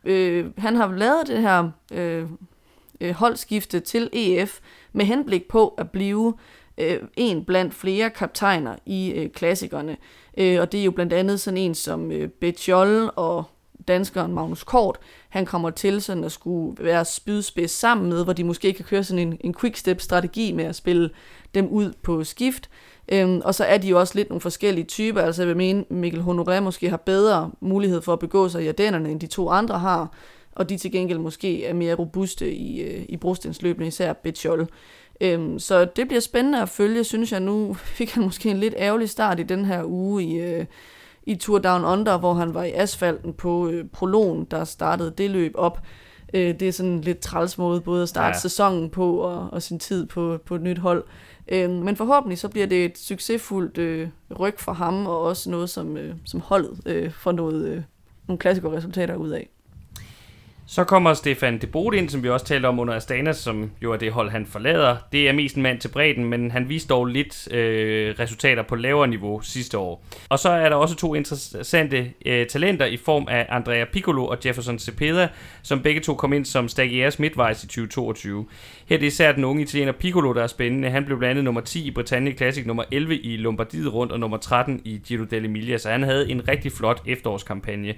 sige. 0.05 0.17
Øh, 0.17 0.47
han 0.59 0.77
har 0.77 0.93
lavet 0.97 1.27
det 1.27 1.41
her 1.41 1.71
øh, 1.93 2.27
øh, 3.01 3.15
holdskifte 3.15 3.81
til 3.81 4.11
EF 4.13 4.59
med 4.93 5.05
henblik 5.05 5.49
på 5.49 5.69
at 5.69 5.91
blive 5.91 6.35
øh, 6.79 6.99
en 7.17 7.45
blandt 7.45 7.75
flere 7.75 8.11
kaptajner 8.11 8.77
i 8.87 9.11
øh, 9.11 9.31
klassikerne. 9.31 9.97
Øh, 10.39 10.61
og 10.61 10.73
det 10.73 10.81
er 10.81 10.85
jo 10.85 10.91
blandt 10.91 11.13
andet 11.13 11.41
sådan 11.41 11.59
en 11.59 11.75
som 11.75 12.13
øh, 12.13 12.29
Betjol 12.29 13.11
og 13.17 13.45
danskeren 13.91 14.35
Magnus 14.35 14.65
Kort. 14.65 14.99
Han 15.29 15.47
kommer 15.47 15.71
til 15.71 16.03
sådan 16.03 16.25
at 16.25 16.33
skulle 16.33 16.85
være 16.85 17.05
spydspids 17.05 17.71
sammen 17.71 18.09
med, 18.09 18.25
hvor 18.25 18.33
de 18.33 18.45
måske 18.45 18.73
kan 18.73 18.85
køre 18.85 19.05
sådan 19.05 19.29
en, 19.29 19.37
en 19.41 19.55
quick-step-strategi 19.55 20.53
med 20.53 20.65
at 20.65 20.77
spille 20.77 21.11
dem 21.55 21.69
ud 21.69 21.93
på 22.03 22.25
skift. 22.25 22.71
Øhm, 23.13 23.41
og 23.45 23.55
så 23.55 23.65
er 23.65 23.79
de 23.79 23.89
jo 23.89 24.01
også 24.01 24.15
lidt 24.15 24.29
nogle 24.29 24.41
forskellige 24.41 24.85
typer. 24.85 25.21
Altså 25.23 25.43
jeg 25.43 25.49
vil 25.49 25.57
mene, 25.57 25.85
Mikkel 25.89 26.21
Honoré 26.21 26.61
måske 26.61 26.91
har 26.91 26.97
bedre 26.97 27.51
mulighed 27.61 28.03
for 28.03 28.13
at 28.13 28.19
begå 28.19 28.49
sig 28.49 28.65
i 28.65 28.69
Ardennerne, 28.69 29.11
end 29.11 29.21
de 29.21 29.27
to 29.27 29.49
andre 29.49 29.79
har. 29.79 30.13
Og 30.53 30.69
de 30.69 30.77
til 30.77 30.93
gengæld 30.93 31.19
måske 31.19 31.65
er 31.65 31.75
mere 31.75 31.95
robuste 31.95 32.55
i, 32.55 32.81
øh, 32.81 33.05
i 33.09 33.17
brostensløbene, 33.17 33.87
især 33.87 34.13
Betjol. 34.13 34.69
Øhm, 35.21 35.59
så 35.59 35.85
det 35.85 36.09
bliver 36.09 36.21
spændende 36.21 36.63
at 36.63 36.69
følge, 36.69 37.05
synes 37.05 37.33
jeg. 37.33 37.41
Nu 37.41 37.75
fik 37.99 38.11
han 38.11 38.23
måske 38.23 38.51
en 38.51 38.61
lidt 38.61 38.75
ærgerlig 38.77 39.11
start 39.11 39.41
i 39.41 39.43
den 39.43 39.65
her 39.65 39.85
uge 39.85 40.25
i, 40.25 40.41
øh, 40.41 40.65
i 41.31 41.35
Tour 41.35 41.59
Down 41.59 41.85
Under, 41.85 42.19
hvor 42.19 42.35
han 42.35 42.55
var 42.55 42.65
i 42.65 42.73
asfalten 42.73 43.33
på 43.33 43.69
øh, 43.69 43.85
prologen, 43.93 44.45
der 44.45 44.65
startede 44.65 45.11
det 45.19 45.31
løb 45.31 45.53
op. 45.55 45.81
Øh, 46.35 46.61
det 46.61 46.69
er 46.69 46.73
sådan 46.73 46.93
en 46.93 47.01
lidt 47.01 47.21
træls 47.21 47.59
måde 47.59 47.81
både 47.81 48.03
at 48.03 48.09
starte 48.09 48.27
Ja. 48.27 48.29
ja. 48.29 48.39
sæsonen 48.39 48.91
på 48.91 49.17
og, 49.17 49.49
og 49.53 49.63
sin 49.63 49.79
tid 49.79 50.07
på, 50.07 50.39
på 50.47 50.55
et 50.55 50.63
nyt 50.63 50.79
hold. 50.79 51.05
Øh, 51.49 51.71
men 51.71 51.97
forhåbentlig 51.97 52.39
så 52.39 52.49
bliver 52.49 52.67
det 52.67 52.85
et 52.85 52.99
succesfuldt 52.99 53.79
øh, 53.79 54.09
ryg 54.39 54.55
for 54.59 54.73
ham, 54.73 55.07
og 55.07 55.21
også 55.21 55.51
noget, 55.51 55.71
som, 55.71 55.97
øh, 55.97 56.15
som 56.25 56.41
holdet 56.41 56.81
øh, 56.87 57.13
får 57.13 57.33
noget, 57.33 57.69
øh, 57.69 57.83
nogle 58.29 58.39
klassiske 58.39 58.71
resultater 58.73 59.15
ud 59.15 59.31
af. 59.31 59.49
Så 60.73 60.85
kommer 60.85 61.15
Stefan 61.15 61.59
de 61.59 61.67
Bode 61.67 61.99
ind, 61.99 62.09
som 62.09 62.23
vi 62.23 62.29
også 62.29 62.47
talte 62.47 62.67
om 62.67 62.79
under 62.79 62.95
Astana, 62.95 63.33
som 63.33 63.71
jo 63.83 63.93
er 63.93 63.97
det 63.97 64.13
hold, 64.13 64.31
han 64.31 64.47
forlader. 64.47 64.97
Det 65.13 65.29
er 65.29 65.33
mest 65.33 65.57
en 65.57 65.63
mand 65.63 65.81
til 65.81 65.89
bredden, 65.89 66.25
men 66.25 66.51
han 66.51 66.69
viste 66.69 66.89
dog 66.89 67.07
lidt 67.07 67.53
øh, 67.53 68.15
resultater 68.19 68.63
på 68.63 68.77
lavere 68.77 69.09
niveau 69.09 69.41
sidste 69.41 69.79
år. 69.79 70.05
Og 70.29 70.39
så 70.39 70.49
er 70.49 70.69
der 70.69 70.77
også 70.77 70.97
to 70.97 71.15
interessante 71.15 72.13
øh, 72.27 72.47
talenter 72.47 72.87
i 72.87 72.97
form 72.97 73.27
af 73.31 73.47
Andrea 73.49 73.85
Piccolo 73.85 74.27
og 74.27 74.39
Jefferson 74.47 74.79
Cepeda, 74.79 75.29
som 75.63 75.83
begge 75.83 76.01
to 76.01 76.15
kom 76.15 76.33
ind 76.33 76.45
som 76.45 76.69
Stagiaires 76.69 77.19
midtvejs 77.19 77.65
i 77.65 77.67
2022. 77.67 78.47
Her 78.87 78.97
er 78.97 79.01
det 79.01 79.07
især 79.07 79.33
den 79.33 79.45
unge 79.45 79.63
italiener 79.63 79.93
Piccolo, 79.93 80.33
der 80.33 80.43
er 80.43 80.47
spændende. 80.47 80.91
Han 80.91 81.05
blev 81.05 81.19
blandt 81.19 81.31
andet 81.31 81.45
nummer 81.45 81.61
10 81.61 81.87
i 81.87 81.91
Britannia 81.91 82.33
Classic, 82.33 82.67
nummer 82.67 82.85
11 82.93 83.19
i 83.19 83.37
Lombardiet 83.37 83.93
rundt 83.93 84.13
og 84.13 84.21
nummer 84.21 84.37
13 84.37 84.81
i 84.85 85.01
Giro 85.07 85.25
dell'Emilia, 85.25 85.79
så 85.79 85.91
han 85.91 86.03
havde 86.03 86.31
en 86.31 86.49
rigtig 86.49 86.73
flot 86.73 87.03
efterårskampagne. 87.07 87.95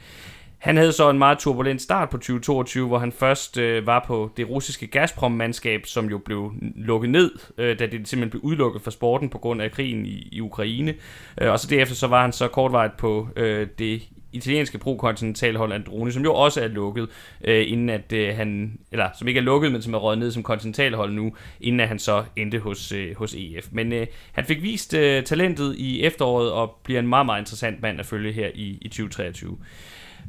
Han 0.62 0.76
havde 0.76 0.92
så 0.92 1.10
en 1.10 1.18
meget 1.18 1.38
turbulent 1.38 1.82
start 1.82 2.10
på 2.10 2.16
2022, 2.16 2.88
hvor 2.88 2.98
han 2.98 3.12
først 3.12 3.58
øh, 3.58 3.86
var 3.86 4.04
på 4.06 4.30
det 4.36 4.48
russiske 4.48 4.86
Gazprom-mandskab, 4.86 5.86
som 5.86 6.10
jo 6.10 6.18
blev 6.18 6.52
lukket 6.76 7.10
ned, 7.10 7.30
øh, 7.58 7.78
da 7.78 7.86
det 7.86 7.92
simpelthen 7.92 8.30
blev 8.30 8.40
udelukket 8.44 8.82
fra 8.82 8.90
sporten 8.90 9.28
på 9.28 9.38
grund 9.38 9.62
af 9.62 9.72
krigen 9.72 10.06
i, 10.06 10.28
i 10.32 10.40
Ukraine. 10.40 10.94
Øh, 11.40 11.50
og 11.50 11.58
så 11.58 11.66
derefter 11.66 11.94
så 11.94 12.06
var 12.06 12.22
han 12.22 12.32
så 12.32 12.48
kortvarigt 12.48 12.96
på 12.96 13.28
øh, 13.36 13.66
det 13.78 14.02
italienske 14.32 14.78
pro-kontinentalhold 14.78 15.72
Androni, 15.72 16.12
som 16.12 16.22
jo 16.22 16.34
også 16.34 16.60
er 16.60 16.68
lukket, 16.68 17.08
øh, 17.44 17.64
inden 17.68 17.88
at 17.88 18.12
øh, 18.12 18.36
han, 18.36 18.78
eller 18.92 19.08
som 19.18 19.28
ikke 19.28 19.38
er 19.38 19.44
lukket, 19.44 19.72
men 19.72 19.82
som 19.82 19.94
er 19.94 19.98
røget 19.98 20.18
ned 20.18 20.30
som 20.30 20.42
kontinentalhold 20.42 21.12
nu, 21.12 21.32
inden 21.60 21.80
at 21.80 21.88
han 21.88 21.98
så 21.98 22.24
endte 22.36 22.58
hos, 22.58 22.92
øh, 22.92 23.16
hos 23.16 23.34
EF. 23.34 23.68
Men 23.72 23.92
øh, 23.92 24.06
han 24.32 24.44
fik 24.44 24.62
vist 24.62 24.94
øh, 24.94 25.24
talentet 25.24 25.76
i 25.78 26.02
efteråret, 26.02 26.52
og 26.52 26.80
bliver 26.84 27.00
en 27.00 27.08
meget, 27.08 27.26
meget 27.26 27.40
interessant 27.40 27.82
mand 27.82 28.00
at 28.00 28.06
følge 28.06 28.32
her 28.32 28.50
i, 28.54 28.78
i 28.80 28.88
2023. 28.88 29.58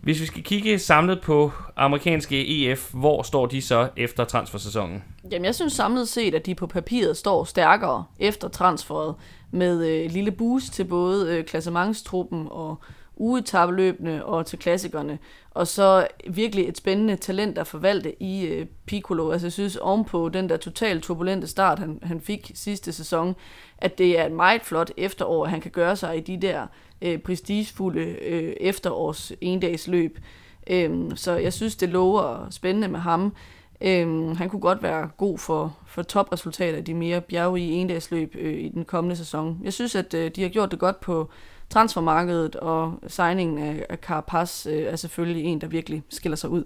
Hvis 0.04 0.22
vi 0.22 0.26
skal 0.26 0.44
kigge 0.44 0.80
samlet 0.80 1.22
på 1.22 1.52
amerikanske 1.76 2.70
EF, 2.72 2.94
hvor 2.94 3.24
står 3.24 3.46
de 3.46 3.62
så 3.62 3.90
efter 3.98 4.26
transfersæsonen? 4.26 5.04
Jamen, 5.32 5.46
jeg 5.46 5.56
synes 5.56 5.74
samlet 5.74 6.08
set, 6.08 6.36
at 6.36 6.46
de 6.46 6.56
på 6.56 6.68
papiret 6.68 7.18
står 7.18 7.44
stærkere 7.44 8.06
efter 8.20 8.48
transferet 8.48 9.16
med 9.52 9.88
øh, 9.88 10.12
lille 10.12 10.32
boost 10.32 10.74
til 10.74 10.84
både 10.84 11.38
øh, 11.38 11.46
klassementstruppen 11.46 12.48
og 12.52 12.80
ugetabeløbene 13.16 14.26
og 14.26 14.46
til 14.46 14.60
klassikerne. 14.60 15.20
Og 15.52 15.68
så 15.68 16.08
virkelig 16.30 16.70
et 16.70 16.78
spændende 16.78 17.16
talent 17.16 17.58
at 17.58 17.68
forvalte 17.68 18.24
i 18.24 18.46
øh, 18.46 18.66
Piccolo. 18.86 19.32
Altså 19.32 19.48
jeg 19.48 19.54
synes 19.54 19.76
ovenpå 19.76 20.30
den 20.30 20.50
der 20.50 20.58
totalt 20.58 21.04
turbulente 21.04 21.48
start, 21.48 21.80
han, 21.80 22.00
han 22.04 22.22
fik 22.22 22.52
sidste 22.56 22.92
sæson, 22.92 23.36
at 23.78 23.98
det 23.98 24.20
er 24.20 24.26
et 24.26 24.32
meget 24.32 24.62
flot 24.62 24.92
efterår, 24.98 25.46
han 25.46 25.62
kan 25.62 25.72
gøre 25.72 25.96
sig 25.96 26.18
i 26.18 26.22
de 26.22 26.42
der 26.42 26.68
øh, 27.02 27.18
prestigefulde 27.20 28.02
øh, 28.02 28.54
efterårs 28.60 29.32
endagsløb. 29.42 30.20
Øhm, 30.68 31.16
så 31.16 31.32
jeg 31.32 31.54
synes, 31.54 31.76
det 31.76 31.90
lover 31.90 32.48
spændende 32.50 32.88
med 32.88 33.00
ham. 33.00 33.36
Øhm, 33.82 34.36
han 34.36 34.50
kunne 34.50 34.60
godt 34.60 34.84
være 34.84 35.10
god 35.18 35.38
for, 35.38 35.78
for 35.88 36.02
topresultater 36.02 36.78
i 36.78 36.82
de 36.82 36.94
mere 36.94 37.22
bjerge 37.22 37.60
i 37.60 37.72
endagsløb 37.72 38.36
øh, 38.40 38.54
i 38.54 38.70
den 38.70 38.86
kommende 38.86 39.16
sæson. 39.16 39.60
Jeg 39.64 39.74
synes, 39.74 39.96
at 39.96 40.14
øh, 40.14 40.32
de 40.36 40.42
har 40.42 40.50
gjort 40.50 40.72
det 40.72 40.80
godt 40.80 41.00
på 41.00 41.30
transfermarkedet, 41.74 42.56
og 42.56 43.00
signingen 43.08 43.58
af, 43.58 43.86
af 43.90 43.98
Carapaz 43.98 44.66
øh, 44.66 44.84
er 44.84 44.96
selvfølgelig 44.96 45.44
en, 45.44 45.62
der 45.62 45.68
virkelig 45.68 46.04
skiller 46.10 46.36
sig 46.36 46.50
ud. 46.50 46.64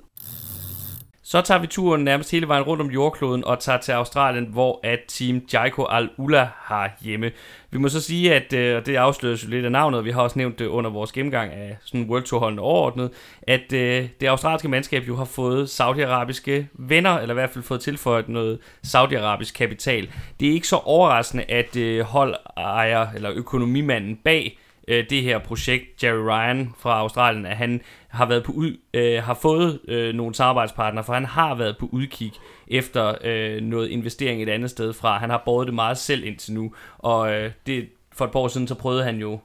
Så 1.24 1.42
tager 1.42 1.62
vi 1.62 1.68
turen 1.68 2.04
nærmest 2.04 2.32
hele 2.32 2.48
vejen 2.48 2.64
rundt 2.64 2.82
om 2.82 2.92
jordkloden 2.92 3.44
og 3.44 3.60
tager 3.60 3.78
til 3.78 3.92
Australien, 3.92 4.46
hvor 4.46 4.80
at 4.84 5.00
Team 5.08 5.42
Jaiko 5.54 5.86
Al-Ula 5.90 6.48
har 6.56 6.92
hjemme. 7.02 7.32
Vi 7.72 7.78
må 7.78 7.90
så 7.90 8.02
sige, 8.02 8.36
at 8.36 8.54
øh, 8.54 8.78
og 8.78 8.86
det 8.86 8.96
afsløres 8.96 9.44
jo 9.44 9.50
lidt 9.50 9.66
af 9.66 9.72
navnet, 9.72 10.06
vi 10.06 10.12
har 10.12 10.22
også 10.22 10.40
nævnt 10.40 10.60
det 10.60 10.66
under 10.66 10.90
vores 10.90 11.12
gennemgang 11.12 11.54
af 11.54 11.78
sådan 11.82 12.10
World 12.10 12.24
Tour 12.24 12.40
holdene 12.40 12.62
overordnet, 12.62 13.12
at 13.42 13.74
øh, 13.74 14.10
det 14.22 14.28
australske 14.28 14.70
mandskab 14.70 15.08
jo 15.08 15.16
har 15.16 15.26
fået 15.26 15.70
saudiarabiske 15.70 16.70
venner, 16.74 17.18
eller 17.18 17.34
i 17.34 17.40
hvert 17.40 17.50
fald 17.50 17.64
fået 17.64 17.82
tilføjet 17.82 18.30
noget 18.30 18.60
saudiarabisk 18.84 19.56
kapital. 19.56 20.10
Det 20.40 20.48
er 20.48 20.54
ikke 20.54 20.68
så 20.68 20.76
overraskende, 20.76 21.44
at 21.44 21.76
øh, 21.76 22.00
hold 22.06 22.36
holdejer, 22.58 23.08
eller 23.16 23.32
økonomimanden 23.36 24.16
bag 24.24 24.60
øh, 24.88 25.10
det 25.10 25.24
her 25.24 25.40
projekt, 25.40 26.04
Jerry 26.04 26.24
Ryan 26.30 26.74
fra 26.80 27.00
Australien, 27.00 27.46
at 27.46 27.58
han 27.58 27.82
har 28.08 28.26
været 28.26 28.44
på 28.44 28.52
ud, 28.52 28.78
øh, 28.94 29.24
har 29.24 29.34
fået 29.34 29.80
øh, 29.88 30.16
nogle 30.16 30.36
samarbejdspartnere, 30.36 31.04
for 31.04 31.14
han 31.14 31.26
har 31.26 31.56
været 31.56 31.78
på 31.78 31.90
udkig 31.92 32.32
efter 32.68 33.16
øh, 33.24 33.62
noget 33.62 33.88
investering 33.90 34.44
et 34.44 34.50
andet 34.50 34.70
sted 34.70 34.94
fra. 34.94 35.18
Han 35.18 35.30
har 35.30 35.42
båret 35.46 35.68
det 35.68 35.76
meget 35.76 35.98
selv 35.98 36.24
indtil 36.24 36.54
nu, 36.54 36.74
og 36.98 37.34
øh, 37.34 37.52
det, 37.66 37.90
for 38.12 38.26
et 38.26 38.32
par 38.32 38.40
år 38.40 38.48
siden, 38.48 38.68
så 38.68 38.76
prøvede 38.76 39.04
han 39.04 39.20
jo 39.20 39.40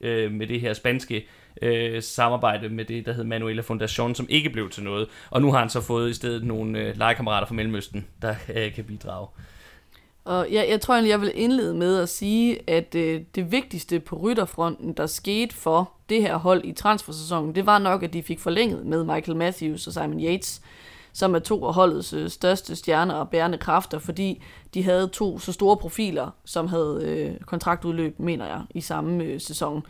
øh, 0.00 0.32
med 0.32 0.46
det 0.46 0.60
her 0.60 0.72
spanske 0.72 1.26
øh, 1.62 2.02
samarbejde 2.02 2.68
med 2.68 2.84
det, 2.84 3.06
der 3.06 3.12
hed 3.12 3.24
Manuela 3.24 3.62
Foundation, 3.62 4.14
som 4.14 4.26
ikke 4.28 4.50
blev 4.50 4.70
til 4.70 4.82
noget. 4.82 5.08
Og 5.30 5.42
nu 5.42 5.52
har 5.52 5.58
han 5.58 5.68
så 5.68 5.80
fået 5.80 6.10
i 6.10 6.14
stedet 6.14 6.44
nogle 6.44 6.78
øh, 6.78 6.96
legekammerater 6.96 7.46
fra 7.46 7.54
Mellemøsten, 7.54 8.06
der 8.22 8.34
øh, 8.54 8.74
kan 8.74 8.84
bidrage. 8.84 9.28
Og 10.24 10.52
jeg, 10.52 10.66
jeg 10.68 10.80
tror 10.80 10.94
egentlig, 10.94 11.10
jeg 11.10 11.20
vil 11.20 11.32
indlede 11.34 11.74
med 11.74 11.98
at 11.98 12.08
sige, 12.08 12.70
at 12.70 12.94
øh, 12.94 13.22
det 13.34 13.52
vigtigste 13.52 14.00
på 14.00 14.16
rytterfronten, 14.16 14.92
der 14.92 15.06
skete 15.06 15.54
for 15.54 15.92
det 16.08 16.22
her 16.22 16.36
hold 16.36 16.64
i 16.64 16.72
transfersæsonen, 16.72 17.54
det 17.54 17.66
var 17.66 17.78
nok, 17.78 18.02
at 18.02 18.12
de 18.12 18.22
fik 18.22 18.40
forlænget 18.40 18.86
med 18.86 19.04
Michael 19.04 19.36
Matthews 19.36 19.86
og 19.86 19.92
Simon 19.92 20.20
Yates, 20.20 20.62
som 21.12 21.34
er 21.34 21.38
to 21.38 21.66
af 21.66 21.74
holdets 21.74 22.12
øh, 22.12 22.30
største 22.30 22.76
stjerner 22.76 23.14
og 23.14 23.28
bærende 23.30 23.58
kræfter, 23.58 23.98
fordi 23.98 24.42
de 24.74 24.82
havde 24.82 25.08
to 25.08 25.38
så 25.38 25.52
store 25.52 25.76
profiler, 25.76 26.30
som 26.44 26.66
havde 26.66 27.00
øh, 27.04 27.40
kontraktudløb, 27.40 28.18
mener 28.18 28.46
jeg, 28.46 28.62
i 28.74 28.80
samme 28.80 29.24
øh, 29.24 29.40
sæson. 29.40 29.82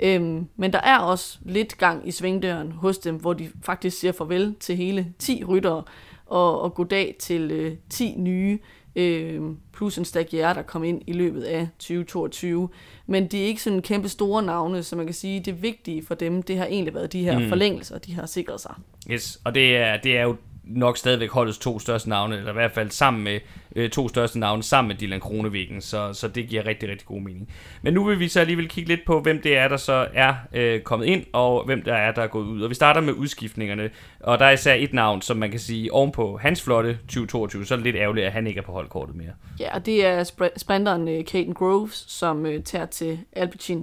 Øhm, 0.00 0.48
men 0.56 0.72
der 0.72 0.80
er 0.80 0.98
også 0.98 1.38
lidt 1.42 1.78
gang 1.78 2.08
i 2.08 2.10
svingdøren 2.10 2.72
hos 2.72 2.98
dem, 2.98 3.16
hvor 3.16 3.32
de 3.32 3.50
faktisk 3.62 3.98
siger 3.98 4.12
farvel 4.12 4.54
til 4.60 4.76
hele 4.76 5.14
10 5.18 5.44
ryttere, 5.44 5.82
og, 6.26 6.60
og 6.60 6.74
goddag 6.74 7.16
til 7.18 7.50
øh, 7.50 7.76
10 7.90 8.14
nye 8.18 8.58
øh, 8.96 9.40
plus 9.72 9.98
en 9.98 10.04
stagiaire, 10.04 10.54
der 10.54 10.62
kom 10.62 10.84
ind 10.84 11.02
i 11.06 11.12
løbet 11.12 11.42
af 11.42 11.68
2022. 11.78 12.68
Men 13.06 13.26
det 13.26 13.42
er 13.42 13.46
ikke 13.46 13.62
sådan 13.62 13.82
kæmpe 13.82 14.08
store 14.08 14.42
navne, 14.42 14.82
så 14.82 14.96
man 14.96 15.06
kan 15.06 15.14
sige, 15.14 15.40
det 15.40 15.62
vigtige 15.62 16.06
for 16.06 16.14
dem, 16.14 16.42
det 16.42 16.58
har 16.58 16.66
egentlig 16.66 16.94
været 16.94 17.12
de 17.12 17.22
her 17.22 17.38
mm. 17.38 17.48
forlængelser, 17.48 17.98
de 17.98 18.14
har 18.14 18.26
sikret 18.26 18.60
sig. 18.60 18.74
Yes, 19.10 19.40
og 19.44 19.54
det 19.54 19.76
er, 19.76 19.96
det 19.96 20.16
er 20.16 20.22
jo 20.22 20.36
nok 20.64 20.98
stadigvæk 20.98 21.30
holdets 21.30 21.58
to 21.58 21.78
største 21.78 22.08
navne, 22.08 22.36
eller 22.36 22.50
i 22.50 22.52
hvert 22.52 22.72
fald 22.72 22.90
sammen 22.90 23.24
med 23.24 23.40
øh, 23.76 23.90
to 23.90 24.08
største 24.08 24.38
navne, 24.38 24.62
sammen 24.62 24.88
med 24.88 24.96
Dylan 24.96 25.20
Kronevikken, 25.20 25.80
så, 25.80 26.12
så 26.12 26.28
det 26.28 26.48
giver 26.48 26.66
rigtig, 26.66 26.88
rigtig 26.88 27.06
god 27.06 27.20
mening. 27.20 27.48
Men 27.82 27.94
nu 27.94 28.04
vil 28.04 28.18
vi 28.20 28.28
så 28.28 28.40
alligevel 28.40 28.68
kigge 28.68 28.88
lidt 28.88 29.00
på, 29.06 29.20
hvem 29.20 29.40
det 29.42 29.56
er, 29.56 29.68
der 29.68 29.76
så 29.76 30.08
er 30.14 30.34
øh, 30.52 30.80
kommet 30.80 31.06
ind, 31.06 31.24
og 31.32 31.64
hvem 31.64 31.82
der 31.82 31.94
er, 31.94 32.12
der 32.12 32.22
er 32.22 32.26
gået 32.26 32.46
ud. 32.46 32.62
Og 32.62 32.70
vi 32.70 32.74
starter 32.74 33.00
med 33.00 33.12
udskiftningerne, 33.12 33.90
og 34.20 34.38
der 34.38 34.44
er 34.44 34.50
især 34.50 34.74
et 34.74 34.92
navn, 34.92 35.22
som 35.22 35.36
man 35.36 35.50
kan 35.50 35.60
sige, 35.60 35.92
ovenpå 35.92 36.36
hans 36.42 36.62
flotte 36.62 36.98
2022, 37.02 37.66
så 37.66 37.74
er 37.74 37.76
det 37.76 37.84
lidt 37.84 37.96
ærgerligt, 37.96 38.26
at 38.26 38.32
han 38.32 38.46
ikke 38.46 38.58
er 38.58 38.64
på 38.64 38.72
holdkortet 38.72 39.16
mere. 39.16 39.32
Ja, 39.60 39.74
og 39.74 39.86
det 39.86 40.06
er 40.06 40.24
sprinteren 40.56 41.08
øh, 41.08 41.24
Caden 41.24 41.54
Groves, 41.54 42.04
som 42.08 42.46
øh, 42.46 42.62
tager 42.62 42.86
til 42.86 43.18
Alpecin 43.32 43.82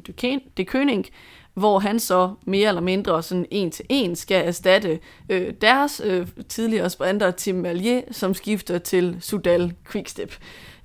de 0.58 0.66
König, 0.72 1.10
hvor 1.54 1.80
han 1.80 2.00
så 2.00 2.34
mere 2.46 2.68
eller 2.68 2.82
mindre 2.82 3.24
sådan 3.24 3.46
en 3.52 3.72
til 3.72 3.86
en 3.90 4.16
skal 4.16 4.48
erstatte 4.48 5.00
øh, 5.30 5.54
deres 5.62 6.02
øh, 6.06 6.28
tidligere 6.50 6.90
sprinter 6.90 7.32
Tim 7.32 7.56
Malier, 7.56 8.02
som 8.12 8.34
skifter 8.34 8.78
til 8.78 9.18
Sudal 9.20 9.74
Quickstep. 9.92 10.36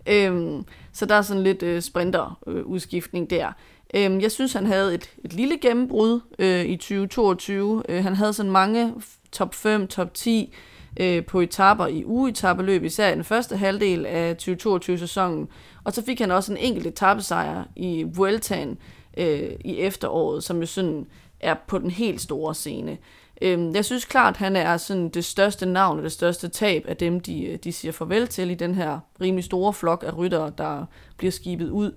Øhm, 0.07 0.65
så 0.93 1.07
der 1.07 1.15
er 1.15 1.23
sådan 1.23 1.43
lidt 1.43 1.62
øh, 1.62 1.83
sprinterudskiftning 1.83 3.33
øh, 3.33 3.39
der. 3.39 3.53
Øhm, 3.95 4.21
jeg 4.21 4.31
synes, 4.31 4.53
han 4.53 4.67
havde 4.67 4.95
et, 4.95 5.11
et 5.25 5.33
lille 5.33 5.59
gennembrud 5.59 6.21
øh, 6.39 6.65
i 6.65 6.77
2022. 6.77 7.83
Øh, 7.89 8.03
han 8.03 8.15
havde 8.15 8.33
sådan 8.33 8.53
mange 8.53 8.95
top 9.33 9.55
5, 9.55 9.87
top 9.87 10.15
10 10.15 10.55
øh, 11.01 11.25
på 11.27 11.41
etaper 11.41 11.87
i 11.87 12.05
ugeetappeløb, 12.05 12.85
især 12.85 13.12
i 13.12 13.15
den 13.15 13.25
første 13.25 13.57
halvdel 13.57 14.07
af 14.07 14.37
2022-sæsonen. 14.43 15.49
Og 15.85 15.93
så 15.93 16.05
fik 16.05 16.21
han 16.21 16.31
også 16.31 16.53
en 16.53 16.59
enkelt 16.59 16.87
etappesejr 16.87 17.65
i 17.77 18.05
Vueltaen, 18.15 18.79
øh, 19.17 19.51
i 19.65 19.79
efteråret, 19.79 20.45
som 20.45 20.61
jo 20.61 20.67
sådan 20.67 21.07
er 21.41 21.55
på 21.69 21.79
den 21.79 21.91
helt 21.91 22.21
store 22.21 22.55
scene. 22.55 22.99
Øh, 23.43 23.75
jeg 23.75 23.85
synes 23.85 24.05
klart, 24.05 24.35
at 24.35 24.37
han 24.37 24.57
er 24.57 24.77
sådan 24.77 25.09
det 25.09 25.25
største 25.25 25.67
navn 25.67 25.99
og 25.99 26.05
det 26.05 26.12
største 26.12 26.49
tab 26.49 26.85
af 26.89 26.97
dem, 26.97 27.21
de, 27.21 27.59
de 27.65 27.73
siger 27.73 27.93
farvel 27.93 28.27
til 28.27 28.51
i 28.51 28.55
den 28.55 28.75
her 28.75 28.99
rimelig 29.21 29.45
store 29.45 29.73
flok 29.73 30.05
af 30.07 30.17
ryttere, 30.17 30.53
der 30.59 30.85
bliver 31.17 31.33
skibet 31.33 31.71
ud. 31.71 31.93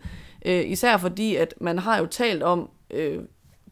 Øh, 0.46 0.72
især 0.72 0.98
fordi, 0.98 1.36
at 1.36 1.54
man 1.62 1.80
har 1.80 1.98
jo 1.98 2.06
talt 2.06 2.44
om 2.44 2.70
øh, 2.92 3.20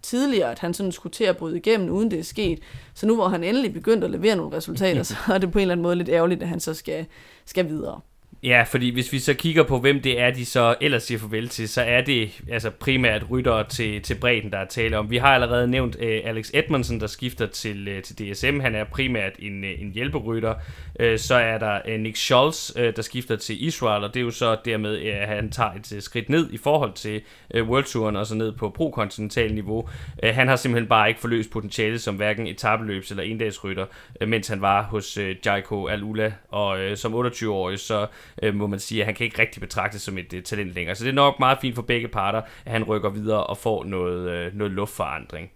tidligere, 0.01 0.51
at 0.51 0.59
han 0.59 0.73
sådan 0.73 0.91
skulle 0.91 1.13
til 1.13 1.23
at 1.23 1.37
bryde 1.37 1.57
igennem, 1.57 1.89
uden 1.89 2.11
det 2.11 2.19
er 2.19 2.23
sket. 2.23 2.59
Så 2.93 3.07
nu 3.07 3.15
hvor 3.15 3.27
han 3.27 3.43
endelig 3.43 3.73
begyndt 3.73 4.03
at 4.03 4.11
levere 4.11 4.35
nogle 4.35 4.57
resultater, 4.57 5.03
så 5.13 5.15
er 5.33 5.37
det 5.37 5.51
på 5.51 5.57
en 5.57 5.61
eller 5.61 5.71
anden 5.71 5.83
måde 5.83 5.95
lidt 5.95 6.09
ærgerligt, 6.09 6.41
at 6.41 6.47
han 6.47 6.59
så 6.59 6.73
skal, 6.73 7.05
skal 7.45 7.67
videre. 7.67 8.01
Ja, 8.45 8.63
fordi 8.63 8.89
hvis 8.89 9.13
vi 9.13 9.19
så 9.19 9.33
kigger 9.33 9.63
på, 9.63 9.79
hvem 9.79 10.01
det 10.01 10.19
er, 10.19 10.31
de 10.31 10.45
så 10.45 10.75
ellers 10.81 11.03
siger 11.03 11.19
farvel 11.19 11.47
til, 11.49 11.69
så 11.69 11.81
er 11.81 12.01
det 12.01 12.41
altså 12.51 12.69
primært 12.69 13.25
ryttere 13.31 13.63
til, 13.69 14.01
til 14.01 14.15
bredden, 14.15 14.51
der 14.51 14.57
er 14.57 14.65
tale 14.65 14.97
om. 14.97 15.09
Vi 15.09 15.17
har 15.17 15.27
allerede 15.27 15.67
nævnt 15.67 15.95
uh, 15.95 16.01
Alex 16.01 16.51
Edmondson, 16.53 16.99
der 16.99 17.07
skifter 17.07 17.45
til, 17.45 17.97
uh, 17.97 18.03
til 18.03 18.33
DSM. 18.33 18.59
Han 18.59 18.75
er 18.75 18.83
primært 18.83 19.31
en, 19.39 19.63
uh, 19.63 19.81
en 19.81 19.91
hjælperytter. 19.93 20.53
Uh, 20.99 21.17
så 21.17 21.35
er 21.35 21.57
der 21.57 21.79
uh, 21.87 21.99
Nick 21.99 22.17
Scholz, 22.17 22.71
uh, 22.75 22.83
der 22.95 23.01
skifter 23.01 23.35
til 23.35 23.65
Israel, 23.65 24.03
og 24.03 24.13
det 24.13 24.19
er 24.19 24.23
jo 24.23 24.31
så 24.31 24.57
dermed, 24.65 25.01
at 25.01 25.27
han 25.27 25.51
tager 25.51 25.71
et 25.71 25.91
uh, 25.95 25.99
skridt 25.99 26.29
ned 26.29 26.51
i 26.51 26.57
forhold 26.57 26.93
til 26.93 27.21
uh, 27.55 27.69
World 27.69 27.85
Touren, 27.85 28.15
og 28.15 28.25
så 28.25 28.35
ned 28.35 28.51
på 28.51 28.69
pro-kontinental 28.69 29.53
niveau. 29.53 29.89
Uh, 30.23 30.29
han 30.29 30.47
har 30.47 30.55
simpelthen 30.55 30.89
bare 30.89 31.09
ikke 31.09 31.21
forløst 31.21 31.51
potentiale 31.51 31.99
som 31.99 32.15
hverken 32.15 32.47
etabeløbs- 32.47 33.09
eller 33.09 33.23
endagsrytter, 33.23 33.85
uh, 34.21 34.27
mens 34.27 34.47
han 34.47 34.61
var 34.61 34.81
hos 34.81 35.17
uh, 35.17 35.45
Jaiko 35.45 35.87
Alula, 35.87 36.31
og 36.49 36.79
uh, 36.79 36.95
som 36.95 37.13
28-årig, 37.13 37.79
så 37.79 38.07
øh, 38.43 38.55
må 38.55 38.67
man 38.67 38.79
sige, 38.79 39.01
at 39.01 39.05
han 39.05 39.15
kan 39.15 39.23
ikke 39.23 39.41
rigtig 39.41 39.61
betragtes 39.61 40.01
som 40.01 40.17
et 40.17 40.33
øh, 40.33 40.43
talent 40.43 40.73
længere. 40.73 40.95
Så 40.95 41.03
det 41.03 41.09
er 41.09 41.13
nok 41.15 41.39
meget 41.39 41.57
fint 41.61 41.75
for 41.75 41.81
begge 41.81 42.07
parter, 42.07 42.41
at 42.65 42.71
han 42.71 42.83
rykker 42.83 43.09
videre 43.09 43.43
og 43.43 43.57
får 43.57 43.83
noget, 43.83 44.29
øh, 44.29 44.55
noget 44.55 44.73
luftforandring. 44.73 45.51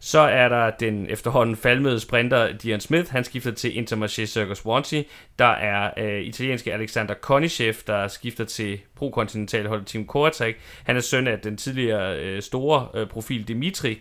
Så 0.00 0.18
er 0.18 0.48
der 0.48 0.70
den 0.70 1.06
efterhånden 1.10 1.56
falmede 1.56 2.00
sprinter 2.00 2.52
Dion 2.52 2.80
Smith. 2.80 3.12
Han 3.12 3.24
skifter 3.24 3.50
til 3.50 3.68
Intermarché 3.68 4.24
Circus 4.24 4.58
Swansea. 4.58 5.02
Der 5.38 5.44
er 5.44 5.90
øh, 5.96 6.22
italienske 6.22 6.72
Alexander 6.72 7.14
Konishev, 7.14 7.74
der 7.86 8.08
skifter 8.08 8.44
til 8.44 8.80
pro-kontinentale 8.98 9.84
Team 9.86 10.06
Koratak. 10.06 10.54
Han 10.84 10.96
er 10.96 11.00
søn 11.00 11.26
af 11.26 11.38
den 11.38 11.56
tidligere 11.56 12.18
øh, 12.20 12.42
store 12.42 12.88
øh, 12.94 13.06
profil 13.06 13.48
Dimitri 13.48 13.94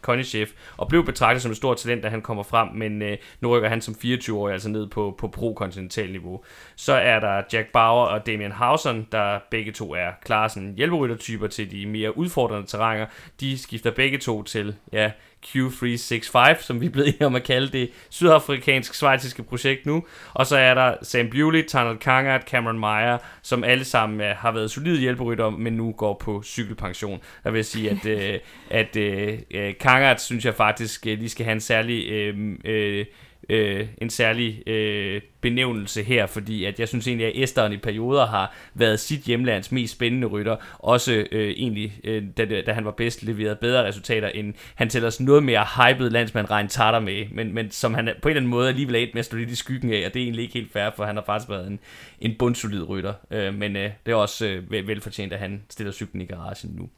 Konishev, 0.00 0.46
og 0.76 0.88
blev 0.88 1.04
betragtet 1.04 1.42
som 1.42 1.50
et 1.50 1.56
stort 1.56 1.76
talent, 1.76 2.02
da 2.02 2.08
han 2.08 2.22
kommer 2.22 2.42
frem, 2.42 2.68
men 2.74 3.02
øh, 3.02 3.16
nu 3.40 3.56
rykker 3.56 3.68
han 3.68 3.80
som 3.80 3.94
24-årig 4.04 4.52
altså 4.52 4.68
ned 4.68 4.86
på, 4.86 5.14
på 5.18 5.28
pro-kontinental 5.28 6.10
niveau. 6.10 6.44
Så 6.76 6.92
er 6.92 7.20
der 7.20 7.42
Jack 7.52 7.72
Bauer 7.72 8.06
og 8.06 8.26
Damian 8.26 8.52
Hausen, 8.52 9.08
der 9.12 9.38
begge 9.50 9.72
to 9.72 9.94
er 9.94 10.10
klare 10.24 10.48
sådan 10.48 10.74
hjælperyttertyper 10.76 11.46
til 11.46 11.70
de 11.70 11.86
mere 11.86 12.18
udfordrende 12.18 12.66
terrænger. 12.66 13.06
De 13.40 13.58
skifter 13.58 13.90
begge 13.90 14.18
to 14.18 14.42
til, 14.42 14.74
ja, 14.92 15.10
Q365, 15.46 16.62
som 16.62 16.80
vi 16.80 16.86
er 16.86 16.90
blevet 16.90 17.08
enige 17.14 17.26
om 17.26 17.34
at 17.34 17.42
kalde 17.42 17.68
det 17.68 17.90
sydafrikansk-svejtiske 18.10 19.42
projekt 19.42 19.86
nu. 19.86 20.04
Og 20.34 20.46
så 20.46 20.56
er 20.56 20.74
der 20.74 20.94
Sam 21.02 21.30
Bewley, 21.30 21.66
Tanel 21.66 21.96
Kangert, 21.96 22.42
Cameron 22.42 22.78
Meyer, 22.78 23.18
som 23.42 23.64
alle 23.64 23.84
sammen 23.84 24.20
er, 24.20 24.34
har 24.36 24.52
været 24.52 24.70
solid 24.70 24.98
hjælperytter, 24.98 25.50
men 25.50 25.72
nu 25.72 25.92
går 25.92 26.20
på 26.24 26.42
cykelpension. 26.42 27.20
Der 27.44 27.50
vil 27.50 27.58
jeg 27.58 27.64
sige, 27.64 27.90
at, 27.90 28.06
øh, 28.06 28.38
at 28.70 28.96
øh, 28.96 29.38
øh 29.50 29.74
Kangert 29.80 30.22
synes 30.22 30.44
jeg 30.44 30.54
faktisk 30.54 31.06
øh, 31.06 31.18
lige 31.18 31.28
skal 31.28 31.44
have 31.44 31.54
en 31.54 31.60
særlig... 31.60 32.10
Øh, 32.10 32.58
øh, 32.64 33.06
øh, 33.48 33.86
en 33.98 34.10
særlig 34.10 34.68
øh, 34.68 35.20
benævnelse 35.40 36.02
her, 36.02 36.26
fordi 36.26 36.64
at 36.64 36.80
jeg 36.80 36.88
synes 36.88 37.08
egentlig, 37.08 37.26
at 37.26 37.42
Esteren 37.42 37.72
i 37.72 37.76
perioder 37.76 38.26
har 38.26 38.54
været 38.74 39.00
sit 39.00 39.20
hjemlands 39.20 39.72
mest 39.72 39.92
spændende 39.92 40.26
rytter, 40.26 40.56
også 40.78 41.26
øh, 41.32 41.50
egentlig, 41.50 41.92
øh, 42.04 42.22
da, 42.36 42.62
da 42.66 42.72
han 42.72 42.84
var 42.84 42.90
bedst, 42.90 43.22
leveret 43.22 43.58
bedre 43.58 43.84
resultater, 43.84 44.28
end 44.28 44.54
han 44.74 44.88
tæller 44.88 45.06
os 45.06 45.20
noget 45.20 45.42
mere 45.42 45.66
hyped 45.76 46.10
landsmand 46.10 46.50
Rein 46.50 46.68
Tatter 46.68 47.00
med, 47.00 47.26
men, 47.32 47.54
men 47.54 47.70
som 47.70 47.94
han 47.94 48.04
på 48.04 48.28
en 48.28 48.30
eller 48.30 48.40
anden 48.40 48.50
måde 48.50 48.68
alligevel 48.68 48.94
er 48.94 48.98
et 48.98 49.10
med 49.14 49.18
at 49.18 49.24
stå 49.24 49.36
lidt 49.36 49.50
i 49.50 49.56
skyggen 49.56 49.92
af, 49.92 50.06
og 50.06 50.14
det 50.14 50.20
er 50.20 50.24
egentlig 50.24 50.42
ikke 50.42 50.54
helt 50.54 50.72
fair, 50.72 50.90
for 50.96 51.04
han 51.04 51.16
har 51.16 51.24
faktisk 51.26 51.50
været 51.50 51.66
en, 51.66 51.78
en 52.20 52.34
bundsolid 52.38 52.88
rytter, 52.88 53.14
øh, 53.30 53.54
men 53.54 53.76
øh, 53.76 53.90
det 54.06 54.12
er 54.12 54.16
også 54.16 54.46
øh, 54.46 54.88
velfortjent, 54.88 55.32
at 55.32 55.38
han 55.38 55.62
stiller 55.70 55.92
cyklen 55.92 56.22
i 56.22 56.26
garagen 56.26 56.70
nu. 56.78 56.88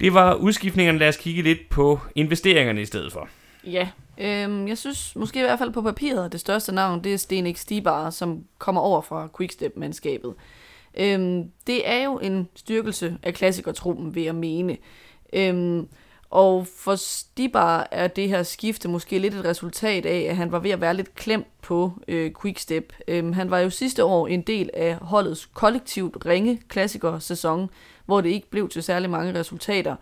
Det 0.00 0.14
var 0.14 0.34
udskiftningerne. 0.34 0.98
Lad 0.98 1.08
os 1.08 1.16
kigge 1.16 1.42
lidt 1.42 1.68
på 1.68 2.00
investeringerne 2.14 2.80
i 2.80 2.84
stedet 2.84 3.12
for. 3.12 3.28
Ja, 3.66 3.88
øhm, 4.18 4.68
jeg 4.68 4.78
synes 4.78 5.16
måske 5.16 5.38
i 5.38 5.42
hvert 5.42 5.58
fald 5.58 5.70
på 5.70 5.82
papiret, 5.82 6.24
at 6.24 6.32
det 6.32 6.40
største 6.40 6.72
navn, 6.72 7.04
det 7.04 7.14
er 7.14 7.18
Sten 7.18 7.54
Stibar, 7.54 8.10
som 8.10 8.44
kommer 8.58 8.80
over 8.80 9.00
fra 9.00 9.28
Quickstep-mandskabet. 9.38 10.34
Øhm, 10.94 11.50
det 11.66 11.88
er 11.88 12.04
jo 12.04 12.18
en 12.18 12.48
styrkelse 12.54 13.18
af 13.22 13.34
klassikertruppen, 13.34 14.14
vil 14.14 14.22
jeg 14.22 14.34
mene. 14.34 14.76
Øhm, 15.32 15.88
og 16.30 16.66
for 16.66 16.94
Stibar 16.94 17.88
er 17.90 18.08
det 18.08 18.28
her 18.28 18.42
skifte 18.42 18.88
måske 18.88 19.18
lidt 19.18 19.34
et 19.34 19.44
resultat 19.44 20.06
af, 20.06 20.26
at 20.30 20.36
han 20.36 20.52
var 20.52 20.58
ved 20.58 20.70
at 20.70 20.80
være 20.80 20.94
lidt 20.94 21.14
klemt 21.14 21.46
på 21.62 21.92
øh, 22.08 22.32
Quickstep. 22.42 22.92
Øhm, 23.08 23.32
han 23.32 23.50
var 23.50 23.58
jo 23.58 23.70
sidste 23.70 24.04
år 24.04 24.26
en 24.26 24.42
del 24.42 24.70
af 24.74 24.96
holdets 24.96 25.46
kollektivt 25.46 26.26
ringe 26.26 26.60
klassikersæson, 26.68 27.70
hvor 28.04 28.20
det 28.20 28.28
ikke 28.30 28.50
blev 28.50 28.68
til 28.68 28.82
særlig 28.82 29.10
mange 29.10 29.38
resultater. 29.38 29.96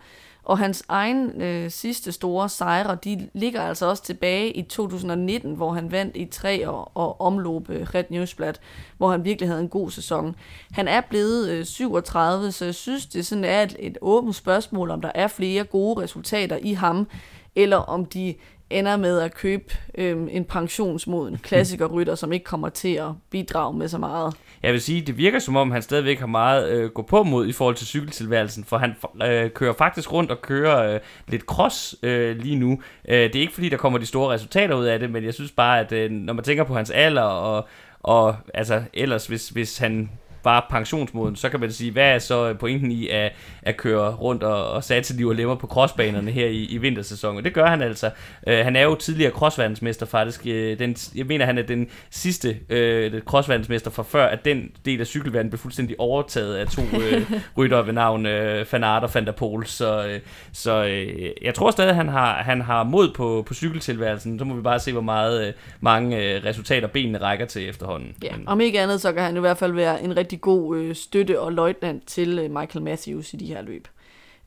Og 0.45 0.57
hans 0.57 0.83
egen 0.87 1.41
øh, 1.41 1.71
sidste 1.71 2.11
store 2.11 2.49
sejre, 2.49 2.97
de 3.03 3.29
ligger 3.33 3.61
altså 3.61 3.85
også 3.85 4.03
tilbage 4.03 4.51
i 4.51 4.61
2019, 4.61 5.53
hvor 5.55 5.73
han 5.73 5.91
vandt 5.91 6.15
i 6.15 6.25
tre 6.25 6.69
år 6.69 6.91
og 6.93 7.21
omløb 7.21 7.69
øh, 7.69 7.87
Red 7.95 8.03
Newsblad, 8.09 8.53
hvor 8.97 9.11
han 9.11 9.25
virkelig 9.25 9.49
havde 9.49 9.61
en 9.61 9.69
god 9.69 9.91
sæson. 9.91 10.35
Han 10.71 10.87
er 10.87 11.01
blevet 11.01 11.49
øh, 11.49 11.65
37, 11.65 12.51
så 12.51 12.65
jeg 12.65 12.75
synes, 12.75 13.05
det 13.05 13.25
sådan 13.25 13.43
er 13.43 13.63
et, 13.63 13.75
et 13.79 13.97
åbent 14.01 14.35
spørgsmål, 14.35 14.91
om 14.91 15.01
der 15.01 15.11
er 15.15 15.27
flere 15.27 15.63
gode 15.63 16.01
resultater 16.01 16.57
i 16.61 16.73
ham, 16.73 17.07
eller 17.55 17.77
om 17.77 18.05
de 18.05 18.35
ender 18.69 18.97
med 18.97 19.19
at 19.19 19.33
købe 19.33 19.73
øh, 19.95 20.27
en 20.31 20.45
pensionsmoden 20.45 21.37
klassikerrytter, 21.37 22.15
som 22.15 22.33
ikke 22.33 22.43
kommer 22.43 22.69
til 22.69 22.93
at 22.93 23.11
bidrage 23.29 23.77
med 23.77 23.87
så 23.87 23.97
meget. 23.97 24.33
Jeg 24.65 24.73
vil 24.73 24.81
sige, 24.81 25.01
det 25.01 25.17
virker 25.17 25.39
som 25.39 25.55
om, 25.55 25.71
han 25.71 25.81
stadigvæk 25.81 26.19
har 26.19 26.27
meget 26.27 26.69
øh, 26.69 26.89
gå 26.89 27.01
på 27.01 27.23
mod 27.23 27.47
i 27.47 27.51
forhold 27.51 27.75
til 27.75 27.87
cykeltilværelsen, 27.87 28.63
for 28.63 28.77
han 28.77 28.95
øh, 29.23 29.51
kører 29.51 29.73
faktisk 29.73 30.13
rundt 30.13 30.31
og 30.31 30.41
kører 30.41 30.93
øh, 30.93 30.99
lidt 31.27 31.41
cross 31.41 31.95
øh, 32.03 32.37
lige 32.37 32.55
nu. 32.55 32.81
Øh, 33.09 33.17
det 33.17 33.35
er 33.35 33.39
ikke 33.39 33.53
fordi, 33.53 33.69
der 33.69 33.77
kommer 33.77 33.99
de 33.99 34.05
store 34.05 34.33
resultater 34.33 34.75
ud 34.75 34.85
af 34.85 34.99
det, 34.99 35.09
men 35.09 35.23
jeg 35.23 35.33
synes 35.33 35.51
bare, 35.51 35.79
at 35.79 35.91
øh, 35.91 36.11
når 36.11 36.33
man 36.33 36.43
tænker 36.43 36.63
på 36.63 36.75
hans 36.75 36.91
alder, 36.91 37.21
og, 37.21 37.67
og 37.99 38.35
altså 38.53 38.83
ellers, 38.93 39.27
hvis, 39.27 39.49
hvis 39.49 39.77
han 39.77 40.09
var 40.45 40.67
pensionsmoden, 40.69 41.35
så 41.35 41.49
kan 41.49 41.59
man 41.59 41.71
sige, 41.71 41.91
hvad 41.91 42.15
er 42.15 42.19
så 42.19 42.53
pointen 42.53 42.91
i 42.91 43.07
at, 43.07 43.31
at 43.61 43.77
køre 43.77 44.11
rundt 44.13 44.43
og, 44.43 44.71
og 44.71 44.83
satse 44.83 45.17
liv 45.17 45.27
og 45.27 45.35
lemmer 45.35 45.55
på 45.55 45.67
crossbanerne 45.67 46.31
her 46.31 46.47
i, 46.47 46.65
i 46.65 46.77
vintersæsonen? 46.77 47.43
Det 47.43 47.53
gør 47.53 47.65
han 47.65 47.81
altså. 47.81 48.09
Uh, 48.47 48.53
han 48.53 48.75
er 48.75 48.81
jo 48.81 48.95
tidligere 48.95 49.31
crossverdensmester 49.31 50.05
faktisk. 50.05 50.41
Uh, 50.45 50.51
den, 50.51 50.95
jeg 51.15 51.25
mener, 51.25 51.45
han 51.45 51.57
er 51.57 51.63
den 51.63 51.87
sidste 52.09 52.49
uh, 52.49 53.19
crossverdensmester 53.19 53.91
fra 53.91 54.03
før, 54.03 54.25
at 54.25 54.45
den 54.45 54.71
del 54.85 54.99
af 54.99 55.07
cykelverdenen 55.07 55.49
blev 55.49 55.59
fuldstændig 55.59 55.99
overtaget 55.99 56.55
af 56.55 56.67
to 56.67 56.81
uh, 56.81 57.31
ryttere 57.57 57.85
ved 57.85 57.93
navn 57.93 58.25
uh, 58.25 58.65
Fanart 58.65 59.03
og 59.03 59.09
Van 59.13 59.25
der 59.25 59.31
Pol. 59.31 59.65
Så, 59.65 60.05
uh, 60.05 60.21
så 60.53 60.83
uh, 60.83 61.45
jeg 61.45 61.53
tror 61.53 61.71
stadig, 61.71 61.89
at 61.89 61.95
han 61.95 62.09
har, 62.09 62.33
han 62.33 62.61
har 62.61 62.83
mod 62.83 63.13
på, 63.15 63.43
på 63.47 63.53
cykeltilværelsen. 63.53 64.39
Så 64.39 64.45
må 64.45 64.55
vi 64.55 64.61
bare 64.61 64.79
se, 64.79 64.91
hvor 64.91 65.01
meget 65.01 65.47
uh, 65.47 65.53
mange 65.81 66.17
uh, 66.17 66.45
resultater 66.45 66.87
benene 66.87 67.17
rækker 67.17 67.45
til 67.45 67.69
efterhånden. 67.69 68.15
Ja, 68.23 68.31
om 68.45 68.61
ikke 68.61 68.79
andet, 68.79 69.01
så 69.01 69.13
kan 69.13 69.23
han 69.23 69.37
i 69.37 69.39
hvert 69.39 69.57
fald 69.57 69.73
være 69.73 70.03
en 70.03 70.17
rigtig 70.17 70.34
rigtig 70.35 70.41
god 70.41 70.77
øh, 70.77 70.95
støtte 70.95 71.39
og 71.39 71.53
løjtnant 71.53 72.07
til 72.07 72.39
øh, 72.39 72.51
Michael 72.51 72.83
Matthews 72.83 73.33
i 73.33 73.37
de 73.37 73.45
her 73.45 73.61
løb. 73.61 73.87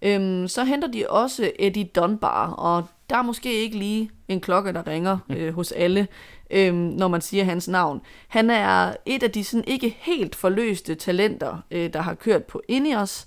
Øhm, 0.02 0.48
så 0.48 0.64
henter 0.64 0.88
de 0.88 1.04
også 1.08 1.50
Eddie 1.58 1.84
Dunbar, 1.84 2.50
og 2.50 2.86
der 3.10 3.16
er 3.16 3.22
måske 3.22 3.52
ikke 3.52 3.78
lige 3.78 4.10
en 4.28 4.40
klokke, 4.40 4.72
der 4.72 4.86
ringer 4.86 5.18
øh, 5.30 5.54
hos 5.54 5.72
alle, 5.72 6.08
øh, 6.50 6.74
når 6.74 7.08
man 7.08 7.20
siger 7.20 7.44
hans 7.44 7.68
navn. 7.68 8.00
Han 8.28 8.50
er 8.50 8.94
et 9.06 9.22
af 9.22 9.30
de 9.30 9.44
sådan 9.44 9.64
ikke 9.66 9.96
helt 9.98 10.34
forløste 10.34 10.94
talenter, 10.94 11.58
øh, 11.70 11.92
der 11.92 12.00
har 12.00 12.14
kørt 12.14 12.44
på 12.44 12.62
Ineos, 12.68 13.26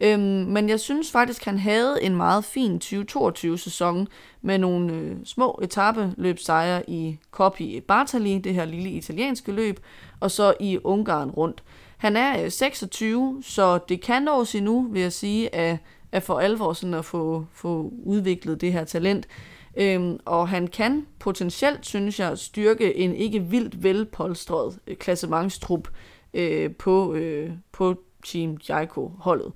Øhm, 0.00 0.20
men 0.46 0.68
jeg 0.68 0.80
synes 0.80 1.10
faktisk, 1.10 1.44
han 1.44 1.58
havde 1.58 2.02
en 2.02 2.16
meget 2.16 2.44
fin 2.44 2.80
2022-sæson 2.84 4.08
med 4.42 4.58
nogle 4.58 4.92
øh, 4.92 5.16
små 5.24 5.60
etabeløbsejre 5.62 6.90
i 6.90 7.18
Coppi 7.30 7.80
Bartali, 7.80 8.38
det 8.38 8.54
her 8.54 8.64
lille 8.64 8.90
italienske 8.90 9.52
løb, 9.52 9.80
og 10.20 10.30
så 10.30 10.54
i 10.60 10.78
Ungarn 10.84 11.30
rundt. 11.30 11.62
Han 11.98 12.16
er 12.16 12.44
øh, 12.44 12.50
26, 12.50 13.42
så 13.42 13.78
det 13.88 14.02
kan 14.02 14.22
nås 14.22 14.54
endnu, 14.54 14.88
vil 14.92 15.02
jeg 15.02 15.12
sige, 15.12 15.54
at, 15.54 15.78
at 16.12 16.22
for 16.22 16.38
alvor 16.38 16.72
sådan 16.72 16.94
at 16.94 17.04
få, 17.04 17.46
få 17.52 17.92
udviklet 18.04 18.60
det 18.60 18.72
her 18.72 18.84
talent. 18.84 19.28
Øhm, 19.76 20.18
og 20.24 20.48
han 20.48 20.66
kan 20.66 21.06
potentielt, 21.18 21.86
synes 21.86 22.20
jeg, 22.20 22.38
styrke 22.38 22.96
en 22.96 23.14
ikke 23.14 23.40
vildt 23.40 23.82
velpolstret 23.82 24.78
øh, 24.86 24.96
klassementstrup 24.96 25.88
øh, 26.34 26.74
på, 26.74 27.14
øh, 27.14 27.50
på 27.72 27.94
Team 28.26 28.58
Jaiko-holdet. 28.68 29.52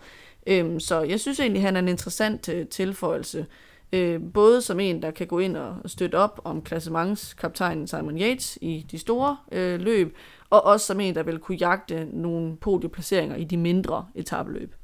Øhm, 0.47 0.81
så 0.81 1.01
jeg 1.01 1.21
synes 1.21 1.41
egentlig, 1.41 1.63
han 1.63 1.77
er 1.77 1.81
en 1.81 1.89
interessant 1.89 2.49
øh, 2.49 2.67
tilføjelse. 2.67 3.47
Øh, 3.93 4.21
både 4.35 4.63
som 4.63 4.81
en, 4.81 5.03
der 5.03 5.11
kan 5.11 5.27
gå 5.27 5.39
ind 5.39 5.57
og 5.57 5.77
støtte 5.87 6.17
op 6.17 6.41
om 6.45 6.63
klassementskaptajnen 6.63 7.87
Simon 7.87 8.19
Yates 8.19 8.59
i 8.61 8.87
de 8.91 8.99
store 8.99 9.37
øh, 9.53 9.81
løb, 9.81 10.17
og 10.53 10.67
også 10.67 10.87
som 10.87 11.01
en, 11.01 11.15
der 11.15 11.23
vil 11.23 11.39
kunne 11.39 11.59
jagte 11.61 12.07
nogle 12.13 12.57
podieplaceringer 12.57 13.37
i 13.37 13.45
de 13.45 13.57
mindre 13.57 14.07
etabeløb. 14.15 14.75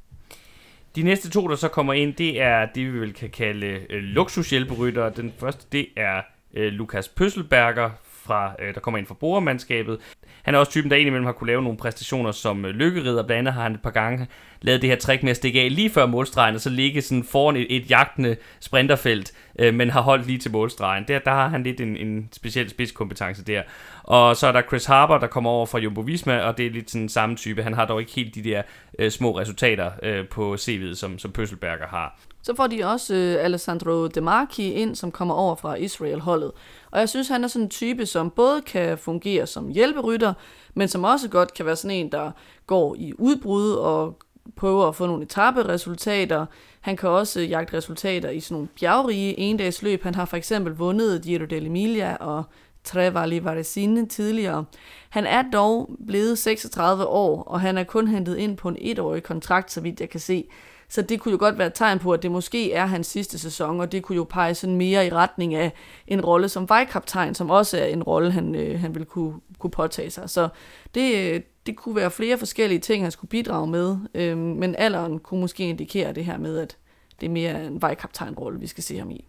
De 0.95 1.03
næste 1.03 1.29
to, 1.29 1.47
der 1.47 1.55
så 1.55 1.67
kommer 1.67 1.93
ind, 1.93 2.13
det 2.13 2.41
er 2.41 2.65
det, 2.75 2.93
vi 2.93 2.99
vil 2.99 3.13
kan 3.13 3.29
kalde 3.29 3.67
øh, 3.67 4.03
luksushjælperytter. 4.03 5.09
Den 5.09 5.33
første, 5.39 5.65
det 5.71 5.87
er 5.97 6.21
øh, 6.53 6.71
Lukas 6.71 7.07
Pøsselberger, 7.07 7.89
fra, 8.29 8.55
øh, 8.59 8.73
der 8.73 8.79
kommer 8.79 8.97
ind 8.97 9.07
fra 9.07 9.15
borgermandskabet. 9.19 9.99
Han 10.43 10.55
er 10.55 10.59
også 10.59 10.71
typen, 10.71 10.91
der 10.91 10.97
indimellem 10.97 11.25
har 11.25 11.31
kunne 11.31 11.47
lave 11.47 11.63
nogle 11.63 11.77
præstationer 11.77 12.31
som 12.31 12.65
øh, 12.65 12.71
lykkerider. 12.71 13.23
Blandt 13.23 13.39
andet 13.39 13.53
har 13.53 13.63
han 13.63 13.73
et 13.73 13.81
par 13.81 13.91
gange 13.91 14.27
lavet 14.61 14.81
det 14.81 14.89
her 14.89 14.97
trick 14.97 15.23
med 15.23 15.31
at 15.31 15.37
stikke 15.37 15.61
af 15.61 15.75
lige 15.75 15.89
før 15.89 16.05
målstregen, 16.05 16.55
og 16.55 16.61
så 16.61 16.69
ligge 16.69 17.01
sådan 17.01 17.23
foran 17.23 17.55
et, 17.55 17.67
et 17.69 17.89
jagtende 17.89 18.35
sprinterfelt, 18.59 19.31
øh, 19.59 19.73
men 19.73 19.89
har 19.89 20.01
holdt 20.01 20.27
lige 20.27 20.39
til 20.39 20.51
målstregen. 20.51 21.05
Der, 21.07 21.19
der 21.19 21.31
har 21.31 21.47
han 21.47 21.63
lidt 21.63 21.81
en, 21.81 21.97
en 21.97 22.29
speciel 22.31 22.69
spidskompetence 22.69 23.45
der. 23.45 23.61
Og 24.09 24.35
så 24.35 24.47
er 24.47 24.51
der 24.51 24.61
Chris 24.61 24.85
Harper, 24.85 25.17
der 25.17 25.27
kommer 25.27 25.49
over 25.49 25.65
fra 25.65 25.79
Jumbo 25.79 26.01
Visma, 26.01 26.39
og 26.39 26.57
det 26.57 26.65
er 26.65 26.71
lidt 26.71 26.91
sådan 26.91 27.09
samme 27.09 27.35
type. 27.35 27.63
Han 27.63 27.73
har 27.73 27.85
dog 27.85 27.99
ikke 27.99 28.11
helt 28.11 28.35
de 28.35 28.43
der 28.43 28.61
øh, 28.99 29.11
små 29.11 29.39
resultater 29.39 29.91
øh, 30.03 30.27
på 30.27 30.53
CV'et, 30.53 30.95
som, 30.95 31.19
som 31.19 31.31
Pøsselberger 31.31 31.87
har. 31.87 32.19
Så 32.41 32.55
får 32.55 32.67
de 32.67 32.83
også 32.83 33.15
øh, 33.15 33.45
Alessandro 33.45 34.07
De 34.07 34.21
Marchi 34.21 34.71
ind, 34.71 34.95
som 34.95 35.11
kommer 35.11 35.33
over 35.33 35.55
fra 35.55 35.75
Israel-holdet. 35.75 36.51
Og 36.91 36.99
jeg 36.99 37.09
synes, 37.09 37.27
han 37.27 37.43
er 37.43 37.47
sådan 37.47 37.65
en 37.65 37.69
type, 37.69 38.05
som 38.05 38.29
både 38.29 38.61
kan 38.61 38.97
fungere 38.97 39.47
som 39.47 39.69
hjælperytter, 39.69 40.33
men 40.73 40.87
som 40.87 41.03
også 41.03 41.29
godt 41.29 41.53
kan 41.53 41.65
være 41.65 41.75
sådan 41.75 41.97
en, 41.97 42.11
der 42.11 42.31
går 42.67 42.95
i 42.99 43.13
udbrud 43.17 43.71
og 43.71 44.17
prøver 44.55 44.87
at 44.87 44.95
få 44.95 45.05
nogle 45.05 45.23
etape-resultater. 45.23 46.45
Han 46.81 46.97
kan 46.97 47.09
også 47.09 47.39
øh, 47.39 47.49
jagte 47.49 47.77
resultater 47.77 48.29
i 48.29 48.39
sådan 48.39 48.55
nogle 48.55 48.67
bjergrige 48.79 49.39
endagsløb. 49.39 50.03
Han 50.03 50.15
har 50.15 50.25
for 50.25 50.37
eksempel 50.37 50.73
vundet 50.73 51.21
Giro 51.21 51.43
dell'Emilia 51.43 52.17
og 52.19 52.43
Trevali 52.83 53.43
Varesine 53.43 54.07
tidligere. 54.07 54.65
Han 55.09 55.25
er 55.25 55.43
dog 55.53 55.89
blevet 56.07 56.37
36 56.37 57.05
år, 57.05 57.43
og 57.43 57.61
han 57.61 57.77
er 57.77 57.83
kun 57.83 58.07
hentet 58.07 58.37
ind 58.37 58.57
på 58.57 58.69
en 58.69 58.77
etårig 58.79 59.23
kontrakt, 59.23 59.71
så 59.71 59.81
vidt 59.81 60.01
jeg 60.01 60.09
kan 60.09 60.19
se. 60.19 60.47
Så 60.89 61.01
det 61.01 61.19
kunne 61.19 61.31
jo 61.31 61.37
godt 61.39 61.57
være 61.57 61.67
et 61.67 61.73
tegn 61.73 61.99
på, 61.99 62.11
at 62.11 62.23
det 62.23 62.31
måske 62.31 62.73
er 62.73 62.85
hans 62.85 63.07
sidste 63.07 63.39
sæson, 63.39 63.79
og 63.79 63.91
det 63.91 64.03
kunne 64.03 64.15
jo 64.15 64.23
pege 64.23 64.55
sådan 64.55 64.75
mere 64.75 65.07
i 65.07 65.09
retning 65.09 65.55
af 65.55 65.71
en 66.07 66.21
rolle 66.21 66.49
som 66.49 66.69
vejkaptajn, 66.69 67.35
som 67.35 67.49
også 67.49 67.77
er 67.77 67.85
en 67.85 68.03
rolle, 68.03 68.31
han, 68.31 68.55
øh, 68.55 68.79
han 68.79 68.95
vil 68.95 69.05
kunne, 69.05 69.33
kunne 69.59 69.71
påtage 69.71 70.09
sig. 70.09 70.29
Så 70.29 70.49
det, 70.95 71.15
øh, 71.15 71.41
det 71.65 71.75
kunne 71.75 71.95
være 71.95 72.11
flere 72.11 72.37
forskellige 72.37 72.79
ting, 72.79 73.03
han 73.03 73.11
skulle 73.11 73.29
bidrage 73.29 73.67
med, 73.67 73.97
øh, 74.13 74.37
men 74.37 74.75
alderen 74.75 75.19
kunne 75.19 75.41
måske 75.41 75.69
indikere 75.69 76.13
det 76.13 76.25
her 76.25 76.37
med, 76.37 76.57
at 76.57 76.77
det 77.21 77.25
er 77.25 77.31
mere 77.31 77.65
en 77.65 77.81
vejkaptajnrolle, 77.81 78.59
vi 78.59 78.67
skal 78.67 78.83
se 78.83 78.97
ham 78.97 79.11
i. 79.11 79.28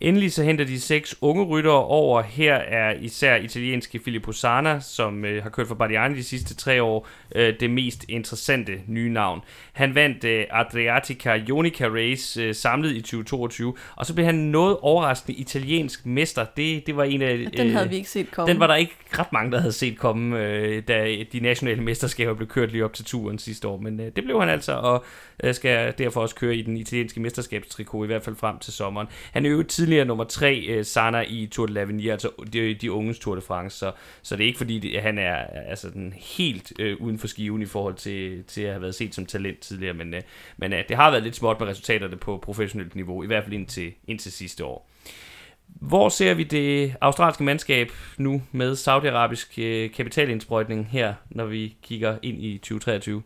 Endelig 0.00 0.32
så 0.32 0.42
henter 0.42 0.64
de 0.64 0.80
seks 0.80 1.16
unge 1.20 1.44
ryttere 1.44 1.84
over. 1.84 2.22
Her 2.22 2.54
er 2.54 2.94
især 3.00 3.36
italienske 3.36 4.00
Filippo 4.04 4.32
Sana, 4.32 4.80
som 4.80 5.24
øh, 5.24 5.42
har 5.42 5.50
kørt 5.50 5.66
for 5.66 5.74
Bardiani 5.74 6.16
de 6.16 6.24
sidste 6.24 6.54
tre 6.54 6.82
år, 6.82 7.08
øh, 7.34 7.54
det 7.60 7.70
mest 7.70 8.04
interessante 8.08 8.72
nye 8.86 9.12
navn. 9.12 9.40
Han 9.72 9.94
vandt 9.94 10.24
øh, 10.24 10.44
Adriatica 10.50 11.34
Ionica 11.34 11.88
Race 11.88 12.42
øh, 12.42 12.54
samlet 12.54 12.96
i 12.96 13.00
2022, 13.00 13.74
og 13.96 14.06
så 14.06 14.14
blev 14.14 14.26
han 14.26 14.34
noget 14.34 14.76
overraskende 14.82 15.38
italiensk 15.38 16.06
mester. 16.06 16.46
Det, 16.56 16.86
det 16.86 16.96
var 16.96 17.04
en 17.04 17.22
af... 17.22 17.32
Øh, 17.32 17.46
den 17.56 17.70
havde 17.70 17.88
vi 17.88 17.96
ikke 17.96 18.10
set 18.10 18.30
komme. 18.30 18.52
Den 18.52 18.60
var 18.60 18.66
der 18.66 18.74
ikke 18.74 18.94
ret 19.18 19.32
mange, 19.32 19.52
der 19.52 19.58
havde 19.58 19.72
set 19.72 19.98
komme, 19.98 20.38
øh, 20.38 20.82
da 20.88 21.16
de 21.32 21.40
nationale 21.40 21.82
mesterskaber 21.82 22.34
blev 22.34 22.48
kørt 22.48 22.72
lige 22.72 22.84
op 22.84 22.94
til 22.94 23.04
turen 23.04 23.38
sidste 23.38 23.68
år. 23.68 23.76
Men 23.76 24.00
øh, 24.00 24.06
det 24.16 24.24
blev 24.24 24.40
han 24.40 24.48
altså, 24.48 24.72
og 24.72 25.04
øh, 25.44 25.54
skal 25.54 25.94
derfor 25.98 26.20
også 26.20 26.34
køre 26.34 26.56
i 26.56 26.62
den 26.62 26.76
italienske 26.76 27.20
mesterskabstrikot, 27.20 28.04
i 28.04 28.06
hvert 28.06 28.22
fald 28.22 28.36
frem 28.36 28.58
til 28.58 28.72
sommeren. 28.72 29.06
Han 29.32 29.46
er 29.46 29.50
jo 29.50 29.62
tidligere 29.90 30.06
nummer 30.06 30.24
tre, 30.24 30.64
øh, 30.68 30.84
Sana 30.84 31.24
i 31.28 31.46
Tour 31.46 31.66
de 31.66 31.82
l'Avenir, 31.82 32.08
altså 32.08 32.30
de, 32.52 32.74
de 32.74 32.92
unges 32.92 33.18
Tour 33.18 33.34
de 33.34 33.40
France, 33.40 33.78
så, 33.78 33.92
så 34.22 34.36
det 34.36 34.42
er 34.42 34.46
ikke 34.46 34.58
fordi, 34.58 34.78
det, 34.78 35.02
han 35.02 35.18
er 35.18 35.34
altså, 35.68 35.90
den 35.90 36.14
helt 36.36 36.72
øh, 36.78 36.96
uden 37.00 37.18
for 37.18 37.26
skiven 37.26 37.62
i 37.62 37.66
forhold 37.66 37.94
til, 37.94 38.44
til 38.44 38.62
at 38.62 38.70
have 38.70 38.82
været 38.82 38.94
set 38.94 39.14
som 39.14 39.26
talent 39.26 39.58
tidligere, 39.58 39.94
men, 39.94 40.14
øh, 40.14 40.22
men 40.56 40.72
øh, 40.72 40.84
det 40.88 40.96
har 40.96 41.10
været 41.10 41.22
lidt 41.22 41.36
småt 41.36 41.60
med 41.60 41.68
resultaterne 41.68 42.16
på 42.16 42.38
professionelt 42.42 42.94
niveau, 42.94 43.22
i 43.22 43.26
hvert 43.26 43.44
fald 43.44 43.54
indtil, 43.54 43.92
indtil 44.06 44.32
sidste 44.32 44.64
år. 44.64 44.90
Hvor 45.66 46.08
ser 46.08 46.34
vi 46.34 46.42
det 46.42 46.94
australske 47.00 47.44
mandskab 47.44 47.92
nu 48.18 48.42
med 48.52 48.76
saudiarabisk 48.76 49.58
øh, 49.58 49.90
kapitalindsprøjtning 49.92 50.88
her, 50.90 51.14
når 51.30 51.44
vi 51.44 51.76
kigger 51.82 52.18
ind 52.22 52.42
i 52.42 52.58
2023? 52.58 53.22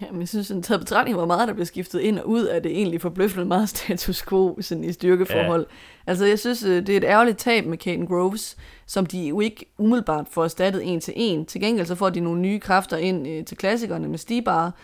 Jamen, 0.00 0.20
jeg 0.20 0.28
synes, 0.28 0.50
at 0.50 0.64
taget 0.64 0.80
betragtning, 0.80 1.16
hvor 1.16 1.26
meget 1.26 1.48
der 1.48 1.54
bliver 1.54 1.66
skiftet 1.66 2.00
ind 2.00 2.18
og 2.18 2.28
ud, 2.28 2.44
af 2.44 2.62
det 2.62 2.72
egentlig 2.72 3.00
forbløffende 3.00 3.44
meget 3.44 3.68
status 3.68 4.22
quo 4.28 4.58
sådan 4.60 4.84
i 4.84 4.92
styrkeforhold. 4.92 5.66
Ja. 5.70 6.10
Altså, 6.10 6.26
jeg 6.26 6.38
synes, 6.38 6.64
øh, 6.64 6.86
det 6.86 6.88
er 6.88 6.96
et 6.96 7.04
ærgerligt 7.04 7.38
tab 7.38 7.66
med 7.66 7.78
Caden 7.78 8.06
Groves, 8.06 8.56
som 8.86 9.06
de 9.06 9.28
jo 9.28 9.40
ikke 9.40 9.66
umiddelbart 9.78 10.26
får 10.30 10.44
erstattet 10.44 10.92
en 10.92 11.00
til 11.00 11.14
en. 11.16 11.46
Til 11.46 11.60
gengæld 11.60 11.86
så 11.86 11.94
får 11.94 12.10
de 12.10 12.20
nogle 12.20 12.40
nye 12.40 12.58
kræfter 12.58 12.96
ind 12.96 13.28
øh, 13.28 13.44
til 13.44 13.56
klassikerne 13.56 14.08
med 14.08 14.18
Stibar, 14.18 14.74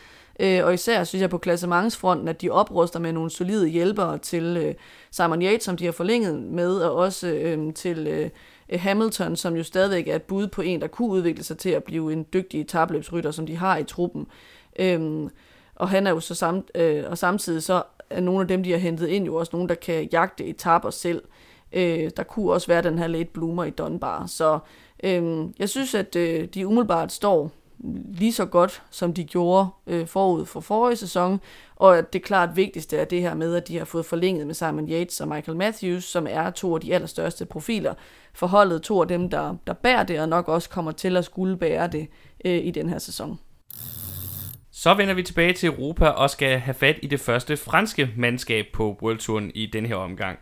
øh, 0.41 0.65
og 0.65 0.75
især 0.75 1.05
synes 1.05 1.21
jeg 1.21 1.31
på 1.31 1.39
klassementsfronten, 1.39 2.29
at 2.29 2.43
de 2.43 2.51
opruster 2.51 2.99
med 2.99 3.13
nogle 3.13 3.31
solide 3.31 3.69
hjælpere 3.69 4.19
til 4.19 4.57
øh, 4.57 4.75
Simon 5.11 5.43
Yates, 5.43 5.65
som 5.65 5.77
de 5.77 5.85
har 5.85 5.93
forlænget 5.93 6.43
med, 6.43 6.77
og 6.77 6.95
også 6.95 7.29
øh, 7.29 7.75
til 7.75 8.07
øh, 8.07 8.31
Hamilton, 8.79 9.37
som 9.37 9.57
jo 9.57 9.63
stadigvæk 9.63 10.09
er 10.09 10.17
et 10.17 10.23
bud 10.23 10.47
på 10.47 10.63
en, 10.63 10.81
der 10.81 10.87
kunne 10.87 11.09
udvikle 11.09 11.45
sig 11.45 11.59
til 11.59 11.71
at 11.71 11.85
blive 11.85 12.13
en 12.13 12.27
dygtig 12.33 12.67
tabløbsrytter, 12.67 13.31
som 13.31 13.47
de 13.47 13.57
har 13.57 13.77
i 13.77 13.85
truppen. 13.85 14.27
Øhm, 14.79 15.31
og 15.75 15.89
han 15.89 16.07
er 16.07 16.11
jo 16.11 16.21
så 16.21 16.35
samt, 16.35 16.71
øh, 16.75 17.05
og 17.09 17.19
samtidig 17.19 17.63
så 17.63 17.83
er 18.11 18.21
nogle 18.21 18.41
af 18.41 18.49
dem, 18.49 18.63
de 18.63 18.71
har 18.71 18.79
hentet 18.79 19.09
ind, 19.09 19.27
jo 19.27 19.35
også 19.35 19.51
nogen, 19.53 19.69
der 19.69 19.75
kan 19.75 20.09
jagte 20.13 20.45
etaper 20.45 20.91
selv. 20.91 21.23
Øh, 21.73 22.11
der 22.17 22.23
kunne 22.23 22.53
også 22.53 22.67
være 22.67 22.83
den 22.83 22.99
her 22.99 23.07
late 23.07 23.31
bloomer 23.35 23.65
i 23.65 23.71
Dunbar. 23.71 24.27
Så 24.27 24.59
øh, 25.05 25.47
jeg 25.59 25.69
synes, 25.69 25.95
at 25.95 26.17
øh, 26.17 26.45
de 26.45 26.67
umiddelbart 26.67 27.13
står 27.13 27.51
lige 28.09 28.33
så 28.33 28.47
godt, 28.47 28.83
som 28.91 29.15
de 29.15 29.25
gjorde 29.25 29.69
øh, 29.87 30.07
forud 30.07 30.47
for 30.47 30.61
forrige 30.61 30.97
sæson, 30.97 31.41
og 31.77 31.99
at 31.99 32.13
det 32.13 32.23
klart 32.23 32.57
vigtigste 32.57 32.97
er 32.97 33.05
det 33.05 33.21
her 33.21 33.35
med, 33.35 33.55
at 33.55 33.69
de 33.69 33.79
har 33.79 33.85
fået 33.85 34.07
forlænget 34.07 34.47
med 34.47 34.55
Simon 34.55 34.91
Yates 34.91 35.21
og 35.21 35.29
Michael 35.29 35.59
Matthews, 35.59 36.05
som 36.05 36.27
er 36.31 36.51
to 36.51 36.75
af 36.75 36.81
de 36.81 36.95
allerstørste 36.95 37.45
profiler 37.45 37.95
for 38.35 38.47
holdet, 38.47 38.83
to 38.83 39.01
af 39.01 39.09
dem, 39.09 39.31
der, 39.31 39.55
der 39.67 39.73
bærer 39.73 40.03
det, 40.03 40.21
og 40.21 40.29
nok 40.29 40.49
også 40.49 40.71
kommer 40.71 40.93
til 40.93 41.17
at 41.17 41.25
skulle 41.25 41.57
bære 41.57 41.89
det 41.89 42.09
øh, 42.45 42.67
i 42.67 42.71
den 42.71 42.89
her 42.89 42.99
sæson. 42.99 43.39
Så 44.79 44.95
vender 44.95 45.15
vi 45.15 45.23
tilbage 45.23 45.53
til 45.53 45.67
Europa 45.67 46.07
og 46.07 46.31
skal 46.31 46.59
have 46.59 46.75
fat 46.75 46.99
i 47.03 47.07
det 47.07 47.21
første 47.21 47.57
franske 47.57 48.11
mandskab 48.17 48.67
på 48.73 48.99
World 49.03 49.19
Touren 49.19 49.51
i 49.55 49.67
den 49.67 49.87
her 49.87 49.95
omgang. 49.95 50.39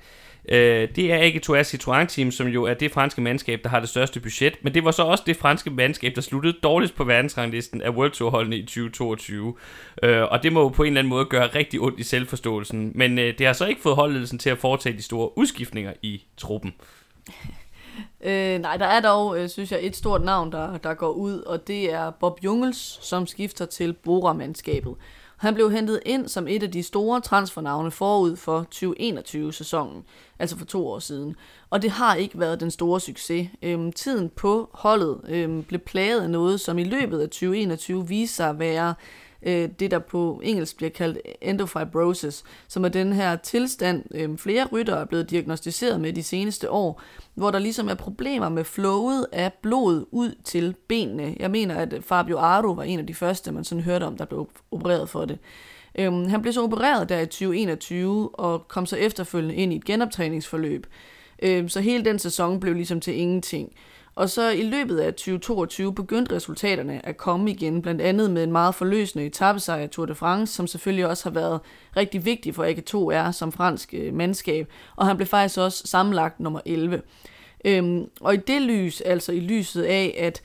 Øh, 0.49 0.89
det 0.97 1.12
er 1.12 1.16
ikke 1.16 1.41
Tour 1.41 1.62
Citroën 1.62 2.07
Team, 2.07 2.30
som 2.30 2.47
jo 2.47 2.64
er 2.64 2.74
det 2.74 2.93
franske 2.93 3.20
mandskab, 3.20 3.61
der 3.62 3.68
har 3.68 3.80
det 3.80 3.89
største 3.89 4.20
budget, 4.20 4.55
men 4.62 4.74
det 4.74 4.84
var 4.84 4.91
så 4.91 5.03
også 5.03 5.24
det 5.26 5.37
franske 5.37 5.70
mandskab, 5.70 6.12
der 6.14 6.20
sluttede 6.20 6.57
dårligst 6.62 6.95
på 6.95 7.05
verdensranglisten 7.05 7.82
af 7.82 7.91
World 7.91 8.11
Tour 8.11 8.30
holdene 8.30 8.57
i 8.57 8.62
2022. 8.62 9.55
Øh, 10.03 10.22
og 10.22 10.43
det 10.43 10.53
må 10.53 10.62
jo 10.62 10.68
på 10.68 10.82
en 10.82 10.87
eller 10.87 11.01
anden 11.01 11.11
måde 11.11 11.24
gøre 11.24 11.47
rigtig 11.47 11.80
ondt 11.80 12.01
i 12.01 12.03
selvforståelsen, 12.03 12.93
men 12.95 13.18
øh, 13.18 13.39
det 13.39 13.47
har 13.47 13.55
så 13.55 13.66
ikke 13.66 13.80
fået 13.80 13.97
holdledelsen 13.97 14.39
til 14.39 14.51
at 14.51 14.59
foretage 14.59 14.97
de 14.97 15.03
store 15.03 15.39
udskiftninger 15.39 15.93
i 16.03 16.22
truppen. 16.37 16.74
Øh, 18.20 18.59
nej, 18.59 18.76
der 18.76 18.86
er 18.86 19.01
dog, 19.01 19.38
øh, 19.38 19.49
synes 19.49 19.72
jeg, 19.72 19.78
et 19.82 19.97
stort 19.97 20.22
navn, 20.22 20.53
der, 20.53 20.78
der 20.78 20.94
går 20.94 21.11
ud, 21.11 21.38
og 21.38 21.66
det 21.66 21.92
er 21.92 22.11
Bob 22.11 22.38
Jungels, 22.44 22.99
som 23.03 23.26
skifter 23.26 23.66
til 23.66 23.92
Bora-mandskabet. 23.92 24.94
Han 25.36 25.55
blev 25.55 25.70
hentet 25.70 26.01
ind 26.07 26.28
som 26.28 26.49
et 26.49 26.62
af 26.62 26.70
de 26.70 26.82
store 26.82 27.20
transfernavne 27.20 27.90
forud 27.90 28.36
for 28.36 28.66
2021-sæsonen, 28.74 30.05
altså 30.38 30.59
for 30.59 30.64
to 30.64 30.88
år 30.88 30.99
siden. 30.99 31.36
Og 31.70 31.82
det 31.82 31.90
har 31.90 32.14
ikke 32.14 32.40
været 32.40 32.61
den 32.61 32.70
store 32.70 33.01
succes. 33.01 33.49
Øhm, 33.62 33.92
tiden 33.92 34.28
på 34.28 34.70
holdet 34.72 35.20
øhm, 35.28 35.62
blev 35.62 35.80
plaget 35.80 36.20
af 36.20 36.30
noget, 36.30 36.61
som 36.61 36.78
i 36.78 36.84
løbet 36.84 37.20
af 37.20 37.28
2021 37.28 38.09
viste 38.09 38.36
sig 38.36 38.49
at 38.49 38.59
være 38.59 38.94
øh, 39.43 39.68
det, 39.80 39.91
der 39.91 39.99
på 39.99 40.41
engelsk 40.45 40.76
bliver 40.76 40.91
kaldt 40.91 41.18
endofibrosis, 41.41 42.45
som 42.68 42.84
er 42.84 42.89
den 42.89 43.12
her 43.12 43.37
tilstand, 43.37 44.05
øh, 44.14 44.39
flere 44.39 44.66
ryttere 44.72 45.01
er 45.01 45.05
blevet 45.05 45.30
diagnostiseret 45.30 46.01
med 46.01 46.12
de 46.12 46.22
seneste 46.22 46.70
år, 46.70 47.03
hvor 47.34 47.51
der 47.51 47.59
ligesom 47.59 47.89
er 47.89 47.95
problemer 47.95 48.49
med 48.49 48.64
flowet 48.64 49.26
af 49.32 49.53
blod 49.62 50.05
ud 50.11 50.34
til 50.45 50.74
benene. 50.89 51.37
Jeg 51.41 51.51
mener, 51.51 51.74
at 51.74 51.95
Fabio 52.01 52.39
Aro 52.39 52.72
var 52.72 52.82
en 52.82 52.99
af 52.99 53.07
de 53.07 53.14
første, 53.14 53.53
man 53.53 53.64
sådan 53.64 53.84
hørte 53.84 54.05
om, 54.05 54.16
der 54.16 54.24
blev 54.24 54.49
opereret 54.70 55.09
for 55.09 55.24
det. 55.24 55.39
Øhm, 55.99 56.28
han 56.28 56.43
blev 56.43 56.53
så 56.53 56.62
opereret 56.62 57.09
der 57.09 57.20
i 57.20 57.26
2021 57.26 58.30
og 58.34 58.68
kom 58.68 58.87
så 58.87 58.97
efterfølgende 58.97 59.55
ind 59.55 59.72
i 59.72 59.76
et 59.76 59.84
genoptræningsforløb. 59.84 60.87
Øhm, 61.43 61.68
så 61.68 61.80
hele 61.80 62.05
den 62.05 62.18
sæson 62.18 62.61
blev 62.61 62.74
ligesom 62.74 63.01
til 63.01 63.20
ingenting. 63.20 63.72
Og 64.16 64.30
så 64.30 64.50
i 64.50 64.62
løbet 64.62 64.98
af 64.98 65.14
2022 65.14 65.94
begyndte 65.94 66.34
resultaterne 66.34 67.06
at 67.06 67.16
komme 67.16 67.50
igen, 67.50 67.82
blandt 67.82 68.00
andet 68.00 68.30
med 68.30 68.44
en 68.44 68.52
meget 68.52 68.74
forløsende 68.74 69.26
etappesejr 69.26 69.86
Tour 69.86 70.06
de 70.06 70.14
France, 70.14 70.54
som 70.54 70.66
selvfølgelig 70.66 71.06
også 71.06 71.24
har 71.24 71.34
været 71.34 71.60
rigtig 71.96 72.24
vigtig 72.24 72.54
for 72.54 72.64
AG2R 72.64 73.32
som 73.32 73.52
fransk 73.52 73.94
øh, 73.94 74.14
mandskab, 74.14 74.68
og 74.96 75.06
han 75.06 75.16
blev 75.16 75.26
faktisk 75.26 75.58
også 75.58 75.86
sammenlagt 75.86 76.40
nummer 76.40 76.60
11. 76.66 77.02
Øhm, 77.64 78.04
og 78.20 78.34
i 78.34 78.36
det 78.36 78.62
lys, 78.62 79.00
altså 79.00 79.32
i 79.32 79.40
lyset 79.40 79.82
af, 79.82 80.16
at 80.18 80.42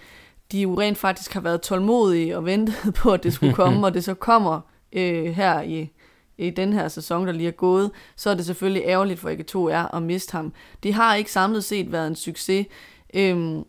de 0.51 0.61
jo 0.61 0.79
rent 0.79 0.97
faktisk 0.97 1.33
har 1.33 1.41
været 1.41 1.61
tålmodige 1.61 2.37
og 2.37 2.45
ventet 2.45 2.75
på, 2.99 3.11
at 3.11 3.23
det 3.23 3.33
skulle 3.33 3.53
komme, 3.53 3.85
og 3.87 3.93
det 3.93 4.03
så 4.03 4.13
kommer 4.13 4.61
øh, 4.93 5.25
her 5.25 5.61
i, 5.61 5.91
i 6.37 6.49
den 6.49 6.73
her 6.73 6.87
sæson, 6.87 7.27
der 7.27 7.33
lige 7.33 7.47
er 7.47 7.51
gået, 7.51 7.91
så 8.15 8.29
er 8.29 8.33
det 8.33 8.45
selvfølgelig 8.45 8.83
ærgerligt 8.85 9.19
for 9.19 9.29
AG2R 9.29 9.95
at 9.95 10.03
miste 10.03 10.31
ham. 10.31 10.53
Det 10.83 10.93
har 10.93 11.15
ikke 11.15 11.31
samlet 11.31 11.63
set 11.63 11.91
været 11.91 12.07
en 12.07 12.15
succes, 12.15 12.67
Øhm, 13.13 13.63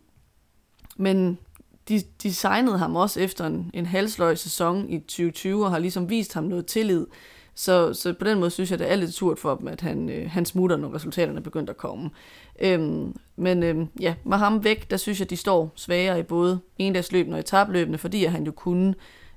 men 0.97 1.37
de 1.89 2.01
designede 2.23 2.77
ham 2.77 2.95
også 2.95 3.19
efter 3.19 3.45
en, 3.45 3.71
en 3.73 3.85
halsløg 3.85 4.37
sæson 4.37 4.89
i 4.89 4.99
2020, 4.99 5.65
og 5.65 5.71
har 5.71 5.79
ligesom 5.79 6.09
vist 6.09 6.33
ham 6.33 6.43
noget 6.43 6.65
tillid. 6.65 7.05
Så, 7.55 7.93
så 7.93 8.13
på 8.13 8.25
den 8.25 8.39
måde 8.39 8.51
synes 8.51 8.71
jeg, 8.71 8.79
det 8.79 8.91
er 8.91 8.95
lidt 8.95 9.13
surt 9.13 9.39
for 9.39 9.55
dem, 9.55 9.67
at 9.67 9.81
han, 9.81 10.09
øh, 10.09 10.31
han 10.31 10.45
smutter, 10.45 10.77
når 10.77 10.95
resultaterne 10.95 11.37
er 11.37 11.43
begyndt 11.43 11.69
at 11.69 11.77
komme. 11.77 12.09
Øhm, 12.61 13.15
men 13.35 13.63
øh, 13.63 13.85
ja, 13.99 14.15
med 14.23 14.37
ham 14.37 14.63
væk, 14.63 14.91
der 14.91 14.97
synes 14.97 15.19
jeg, 15.19 15.29
de 15.29 15.37
står 15.37 15.73
svagere 15.75 16.19
i 16.19 16.23
både 16.23 16.59
endagsløbene 16.77 17.35
og 17.35 17.39
etabløbene, 17.39 17.97
fordi 17.97 18.25
at 18.25 18.31
han 18.31 18.43
jo 18.43 18.51
kunne 18.51 18.95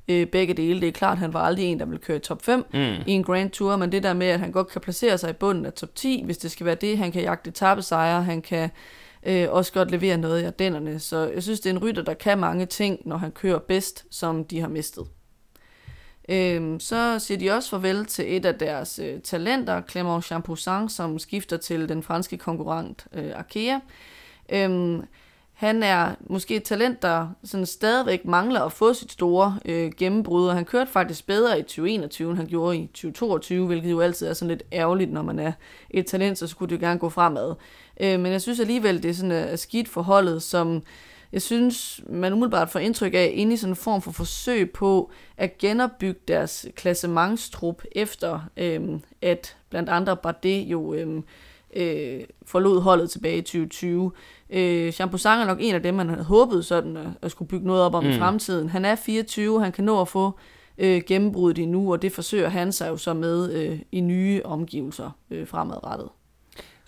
øh, 0.09 0.26
begge 0.26 0.54
dele. 0.54 0.80
Det 0.80 0.88
er 0.88 0.92
klart, 0.92 1.18
han 1.18 1.32
var 1.32 1.40
aldrig 1.40 1.64
en, 1.64 1.78
der 1.80 1.86
ville 1.86 2.00
køre 2.00 2.16
i 2.16 2.20
top 2.20 2.42
5 2.42 2.64
mm. 2.72 2.78
i 2.78 3.12
en 3.12 3.24
Grand 3.24 3.50
Tour, 3.50 3.76
men 3.76 3.92
det 3.92 4.02
der 4.02 4.12
med, 4.12 4.26
at 4.26 4.40
han 4.40 4.52
godt 4.52 4.68
kan 4.68 4.80
placere 4.80 5.18
sig 5.18 5.30
i 5.30 5.32
bunden 5.32 5.66
af 5.66 5.72
top 5.72 5.94
10, 5.94 6.22
hvis 6.24 6.38
det 6.38 6.50
skal 6.50 6.66
være 6.66 6.74
det, 6.74 6.98
han 6.98 7.12
kan 7.12 7.22
jagte 7.22 7.48
etappesejre, 7.48 8.22
han 8.22 8.42
kan 8.42 8.70
øh, 9.26 9.46
også 9.50 9.72
godt 9.72 9.90
levere 9.90 10.16
noget 10.16 10.42
i 10.42 10.44
ardennerne. 10.44 10.98
Så 10.98 11.30
jeg 11.34 11.42
synes, 11.42 11.60
det 11.60 11.70
er 11.70 11.74
en 11.74 11.82
rytter, 11.82 12.02
der 12.02 12.14
kan 12.14 12.38
mange 12.38 12.66
ting, 12.66 13.00
når 13.04 13.16
han 13.16 13.30
kører 13.30 13.58
bedst, 13.58 14.06
som 14.10 14.44
de 14.44 14.60
har 14.60 14.68
mistet. 14.68 15.06
Øh, 16.28 16.80
så 16.80 17.18
siger 17.18 17.38
de 17.38 17.50
også 17.50 17.70
farvel 17.70 18.04
til 18.04 18.36
et 18.36 18.44
af 18.44 18.54
deres 18.54 18.98
øh, 18.98 19.20
talenter, 19.20 19.82
Clément 19.82 20.22
Champoussin, 20.22 20.88
som 20.88 21.18
skifter 21.18 21.56
til 21.56 21.88
den 21.88 22.02
franske 22.02 22.36
konkurrent 22.36 23.06
øh, 23.12 23.32
Arkea. 23.34 23.78
Øh, 24.52 25.02
han 25.56 25.82
er 25.82 26.14
måske 26.20 26.56
et 26.56 26.62
talent, 26.62 27.02
der 27.02 27.28
sådan 27.44 27.66
stadigvæk 27.66 28.24
mangler 28.24 28.60
at 28.60 28.72
få 28.72 28.94
sit 28.94 29.12
store 29.12 29.58
øh, 29.64 29.92
gennembrud, 29.96 30.48
og 30.48 30.54
han 30.54 30.64
kørte 30.64 30.90
faktisk 30.90 31.26
bedre 31.26 31.58
i 31.58 31.62
2021, 31.62 32.30
end 32.30 32.36
han 32.36 32.46
gjorde 32.46 32.76
i 32.76 32.86
2022, 32.86 33.66
hvilket 33.66 33.90
jo 33.90 34.00
altid 34.00 34.26
er 34.26 34.32
sådan 34.32 34.48
lidt 34.48 34.62
ærgerligt, 34.72 35.12
når 35.12 35.22
man 35.22 35.38
er 35.38 35.52
et 35.90 36.06
talent, 36.06 36.38
så 36.38 36.46
skulle 36.46 36.70
det 36.70 36.82
jo 36.82 36.86
gerne 36.86 37.00
gå 37.00 37.08
fremad. 37.08 37.54
Øh, 38.01 38.20
men 38.20 38.32
jeg 38.32 38.42
synes 38.42 38.61
alligevel, 38.61 39.03
det 39.03 39.11
er 39.11 39.14
sådan 39.14 39.32
er 39.32 39.57
skidt 39.57 39.88
forholdet, 39.88 40.42
som 40.42 40.82
jeg 41.32 41.42
synes, 41.42 42.01
man 42.09 42.32
umiddelbart 42.32 42.70
får 42.70 42.78
indtryk 42.78 43.14
af, 43.14 43.32
inde 43.34 43.55
i 43.55 43.57
sådan 43.57 43.72
en 43.72 43.76
form 43.76 44.03
for 44.03 44.11
forsøg 44.11 44.70
på 44.70 45.11
at 45.36 45.59
genopbygge 45.59 46.20
deres 46.28 46.66
klassementstrup 46.76 47.82
efter, 47.92 48.40
øh, 48.57 48.80
at 49.22 49.57
blandt 49.70 49.88
andre 49.88 50.16
Bardet 50.16 50.62
jo 50.62 50.94
øh, 50.94 51.22
øh, 51.76 52.20
forlod 52.47 52.80
holdet 52.80 53.11
tilbage 53.11 53.38
i 53.38 53.42
2020. 53.42 54.12
Øh, 54.51 54.92
Champoussin 54.92 55.30
er 55.30 55.47
nok 55.47 55.59
en 55.61 55.74
af 55.74 55.82
dem, 55.82 55.94
man 55.94 56.09
havde 56.09 56.24
håbet 56.24 56.64
sådan 56.64 56.97
at, 56.97 57.07
at 57.22 57.30
skulle 57.30 57.49
bygge 57.49 57.66
noget 57.66 57.82
op 57.82 57.94
om 57.94 58.05
mm. 58.05 58.11
i 58.11 58.18
fremtiden. 58.18 58.68
Han 58.68 58.84
er 58.84 58.94
24, 58.94 59.62
han 59.62 59.72
kan 59.72 59.84
nå 59.84 60.01
at 60.01 60.09
få 60.09 60.38
øh, 60.78 61.03
gennembruddet 61.07 61.62
endnu, 61.62 61.92
og 61.92 62.03
det 62.03 62.12
forsøger 62.12 62.49
han 62.49 62.72
sig 62.72 62.88
jo 62.88 62.97
så 62.97 63.14
med 63.14 63.53
øh, 63.53 63.78
i 63.92 64.01
nye 64.01 64.40
omgivelser 64.44 65.11
øh, 65.30 65.47
fremadrettet. 65.47 66.09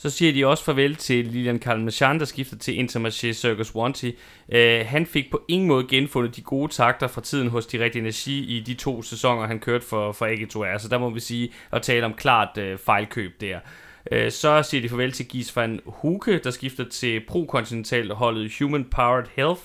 Så 0.01 0.11
siger 0.11 0.33
de 0.33 0.47
også 0.47 0.65
farvel 0.65 0.97
til 0.97 1.25
Lilian 1.27 1.59
Kalmachan, 1.59 2.19
der 2.19 2.25
skifter 2.25 2.57
til 2.57 2.73
Intermarché 2.73 3.33
Circus 3.33 3.75
Wanty. 3.75 4.11
Uh, 4.49 4.87
han 4.87 5.07
fik 5.07 5.31
på 5.31 5.43
ingen 5.49 5.69
måde 5.69 5.87
genfundet 5.89 6.37
de 6.37 6.43
gode 6.43 6.73
takter 6.73 7.07
fra 7.07 7.21
tiden 7.21 7.49
hos 7.49 7.67
Direct 7.67 7.97
Energi 7.97 8.57
i 8.57 8.61
de 8.61 8.75
to 8.75 9.03
sæsoner, 9.03 9.47
han 9.47 9.59
kørte 9.59 9.87
for, 9.87 10.13
for 10.13 10.27
AG2R. 10.27 10.79
Så 10.79 10.89
der 10.89 10.99
må 10.99 11.11
vi 11.11 11.21
sige 11.21 11.53
at 11.73 11.83
tale 11.83 12.07
om 12.07 12.15
klart 12.15 12.59
uh, 12.59 12.79
fejlkøb 12.79 13.41
der. 13.41 13.59
Uh, 14.13 14.31
så 14.31 14.63
siger 14.63 14.81
de 14.81 14.89
farvel 14.89 15.13
til 15.13 15.29
Gies 15.29 15.57
van 15.57 15.81
Huke, 15.87 16.41
der 16.45 16.51
skifter 16.51 16.85
til 16.85 17.21
pro-kontinental 17.29 18.11
holdet 18.11 18.53
Human 18.59 18.85
Powered 18.85 19.27
Health. 19.37 19.63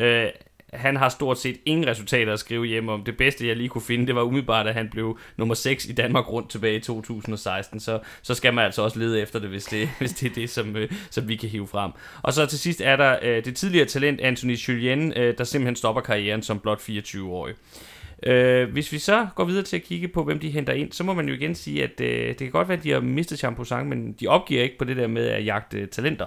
Uh, 0.00 0.45
han 0.72 0.96
har 0.96 1.08
stort 1.08 1.38
set 1.38 1.56
ingen 1.64 1.86
resultater 1.86 2.32
at 2.32 2.40
skrive 2.40 2.66
hjem 2.66 2.88
om. 2.88 3.04
Det 3.04 3.16
bedste, 3.16 3.48
jeg 3.48 3.56
lige 3.56 3.68
kunne 3.68 3.82
finde, 3.82 4.06
det 4.06 4.14
var 4.14 4.22
umiddelbart, 4.22 4.66
at 4.66 4.74
han 4.74 4.88
blev 4.88 5.18
nummer 5.36 5.54
6 5.54 5.86
i 5.86 5.92
Danmark 5.92 6.32
rundt 6.32 6.50
tilbage 6.50 6.76
i 6.76 6.80
2016. 6.80 7.80
Så, 7.80 7.98
så 8.22 8.34
skal 8.34 8.54
man 8.54 8.64
altså 8.64 8.82
også 8.82 8.98
lede 8.98 9.20
efter 9.20 9.38
det, 9.38 9.48
hvis 9.48 9.64
det, 9.64 9.88
hvis 9.98 10.12
det 10.12 10.30
er 10.30 10.34
det, 10.34 10.50
som, 10.50 10.76
øh, 10.76 10.92
som 11.10 11.28
vi 11.28 11.36
kan 11.36 11.48
hive 11.48 11.66
frem. 11.66 11.92
Og 12.22 12.32
så 12.32 12.46
til 12.46 12.58
sidst 12.58 12.80
er 12.80 12.96
der 12.96 13.16
øh, 13.22 13.44
det 13.44 13.56
tidligere 13.56 13.86
talent 13.86 14.20
Anthony 14.20 14.56
Julien, 14.56 15.12
øh, 15.16 15.38
der 15.38 15.44
simpelthen 15.44 15.76
stopper 15.76 16.02
karrieren 16.02 16.42
som 16.42 16.60
blot 16.60 16.88
24-årig. 16.88 17.54
Øh, 18.22 18.72
hvis 18.72 18.92
vi 18.92 18.98
så 18.98 19.26
går 19.34 19.44
videre 19.44 19.64
til 19.64 19.76
at 19.76 19.82
kigge 19.82 20.08
på, 20.08 20.24
hvem 20.24 20.38
de 20.38 20.50
henter 20.50 20.72
ind, 20.72 20.92
så 20.92 21.04
må 21.04 21.14
man 21.14 21.28
jo 21.28 21.34
igen 21.34 21.54
sige, 21.54 21.84
at 21.84 22.00
øh, 22.00 22.28
det 22.28 22.38
kan 22.38 22.50
godt 22.50 22.68
være, 22.68 22.78
at 22.78 22.84
de 22.84 22.90
har 22.90 23.00
mistet 23.00 23.38
Champoussin, 23.38 23.84
men 23.84 24.12
de 24.12 24.26
opgiver 24.26 24.62
ikke 24.62 24.78
på 24.78 24.84
det 24.84 24.96
der 24.96 25.06
med 25.06 25.26
at 25.26 25.44
jagte 25.44 25.86
talenter. 25.86 26.26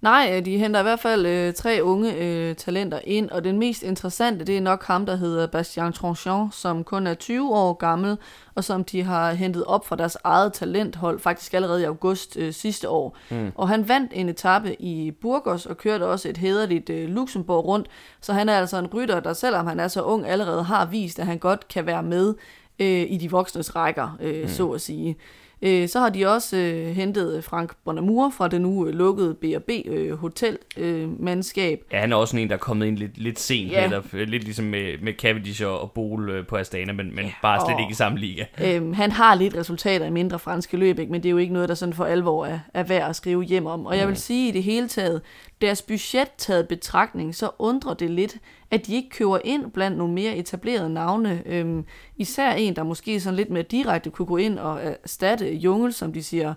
Nej, 0.00 0.32
øh, 0.36 0.44
de 0.44 0.58
henter 0.58 0.80
i 0.80 0.82
hvert 0.82 1.00
fald 1.00 1.26
øh, 1.26 1.54
tre 1.54 1.80
unge 1.82 2.14
øh, 2.14 2.54
talenter 2.54 3.00
ind, 3.04 3.30
og 3.30 3.44
den 3.44 3.58
mest 3.58 3.82
interessante, 3.82 4.44
det 4.44 4.56
er 4.56 4.60
nok 4.60 4.84
ham, 4.84 5.06
der 5.06 5.16
hedder 5.16 5.46
Bastien 5.46 5.92
Tranchant, 5.92 6.54
som 6.54 6.84
kun 6.84 7.06
er 7.06 7.14
20 7.14 7.54
år 7.54 7.72
gammel, 7.72 8.18
og 8.54 8.64
som 8.64 8.84
de 8.84 9.02
har 9.02 9.32
hentet 9.32 9.64
op 9.64 9.86
fra 9.86 9.96
deres 9.96 10.16
eget 10.24 10.52
talenthold, 10.52 11.20
faktisk 11.20 11.54
allerede 11.54 11.82
i 11.82 11.84
august 11.84 12.36
øh, 12.36 12.52
sidste 12.52 12.88
år. 12.88 13.16
Mm. 13.30 13.52
Og 13.54 13.68
han 13.68 13.88
vandt 13.88 14.12
en 14.14 14.28
etape 14.28 14.82
i 14.82 15.10
Burgos, 15.10 15.66
og 15.66 15.78
kørte 15.78 16.06
også 16.06 16.28
et 16.28 16.36
hederligt 16.36 16.90
øh, 16.90 17.08
Luxembourg 17.08 17.64
rundt, 17.64 17.88
så 18.20 18.32
han 18.32 18.48
er 18.48 18.58
altså 18.58 18.78
en 18.78 18.86
rytter, 18.86 19.20
der 19.20 19.32
selvom 19.32 19.66
han 19.66 19.80
er 19.80 19.88
så 19.88 20.02
ung, 20.02 20.26
allerede 20.26 20.62
har 20.62 20.86
vist, 20.86 21.18
at 21.18 21.26
han 21.26 21.38
godt 21.38 21.68
kan 21.68 21.86
være 21.86 22.02
med 22.02 22.34
øh, 22.78 23.06
i 23.10 23.16
de 23.16 23.30
voksnes 23.30 23.76
rækker, 23.76 24.16
øh, 24.20 24.42
mm. 24.42 24.48
så 24.48 24.70
at 24.70 24.80
sige. 24.80 25.16
Øh, 25.62 25.88
så 25.88 26.00
har 26.00 26.08
de 26.08 26.26
også 26.26 26.56
øh, 26.56 26.86
hentet 26.86 27.44
Frank 27.44 27.72
Bonamour 27.84 28.32
fra 28.36 28.48
det 28.48 28.60
nu 28.60 28.86
øh, 28.86 28.94
lukkede 28.94 29.34
B&B 29.34 29.70
øh, 29.86 30.12
hotelmandskab. 30.12 31.78
Øh, 31.78 31.94
ja, 31.94 32.00
han 32.00 32.12
er 32.12 32.16
også 32.16 32.36
en, 32.36 32.48
der 32.48 32.54
er 32.54 32.58
kommet 32.58 32.86
ind 32.86 32.96
lidt, 32.96 33.18
lidt 33.18 33.40
sent, 33.40 33.72
ja. 33.72 33.86
netop, 33.86 34.04
lidt 34.12 34.44
ligesom 34.44 34.64
med, 34.64 34.98
med 35.02 35.12
Cavendish 35.12 35.64
og, 35.64 35.80
og 35.80 35.92
Bol 35.92 36.30
øh, 36.30 36.46
på 36.46 36.56
Astana, 36.56 36.92
men, 36.92 37.14
men 37.14 37.24
ja, 37.24 37.32
bare 37.42 37.60
slet 37.60 37.74
og, 37.74 37.80
ikke 37.80 37.90
i 37.90 37.94
samme 37.94 38.18
liga. 38.18 38.44
Øh, 38.64 38.94
han 38.94 39.12
har 39.12 39.34
lidt 39.34 39.56
resultater 39.56 40.06
i 40.06 40.10
mindre 40.10 40.38
franske 40.38 40.76
løb, 40.76 40.98
ikke? 40.98 41.12
men 41.12 41.22
det 41.22 41.28
er 41.28 41.30
jo 41.30 41.36
ikke 41.36 41.52
noget, 41.52 41.68
der 41.68 41.74
sådan 41.74 41.94
for 41.94 42.04
alvor 42.04 42.46
er, 42.46 42.58
er 42.74 42.82
værd 42.82 43.10
at 43.10 43.16
skrive 43.16 43.42
hjem 43.42 43.66
om. 43.66 43.86
Og 43.86 43.98
jeg 43.98 44.08
vil 44.08 44.16
sige 44.16 44.48
i 44.48 44.52
det 44.52 44.62
hele 44.62 44.88
taget, 44.88 45.22
deres 45.60 45.82
budget 45.82 46.28
taget 46.38 46.68
betragtning, 46.68 47.34
så 47.34 47.50
undrer 47.58 47.94
det 47.94 48.10
lidt, 48.10 48.36
at 48.70 48.86
de 48.86 48.94
ikke 48.94 49.10
køber 49.10 49.38
ind 49.44 49.70
blandt 49.70 49.98
nogle 49.98 50.14
mere 50.14 50.36
etablerede 50.36 50.90
navne. 50.90 51.42
Øhm, 51.46 51.84
især 52.16 52.52
en, 52.52 52.76
der 52.76 52.82
måske 52.82 53.20
sådan 53.20 53.36
lidt 53.36 53.50
mere 53.50 53.62
direkte 53.62 54.10
kunne 54.10 54.26
gå 54.26 54.36
ind 54.36 54.58
og 54.58 54.80
erstatte 54.82 55.54
Jungel, 55.54 55.92
som 55.92 56.12
de 56.12 56.22
siger 56.22 56.54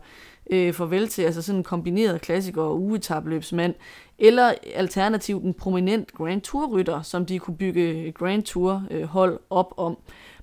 øh, 0.49 0.73
farvel 0.73 1.07
til, 1.07 1.21
altså 1.21 1.41
sådan 1.41 1.59
en 1.59 1.63
kombineret 1.63 2.21
klassiker 2.21 2.61
og 2.61 2.81
ugetabløbsmand, 2.81 3.75
eller 4.19 4.53
alternativt 4.75 5.43
en 5.43 5.53
prominent 5.53 6.11
Grand 6.11 6.41
Tour-rytter, 6.41 7.01
som 7.01 7.25
de 7.25 7.39
kunne 7.39 7.57
bygge 7.57 8.11
Grand 8.11 8.43
Tour-hold 8.43 9.33
øh, 9.33 9.39
op 9.49 9.73
om. 9.77 9.97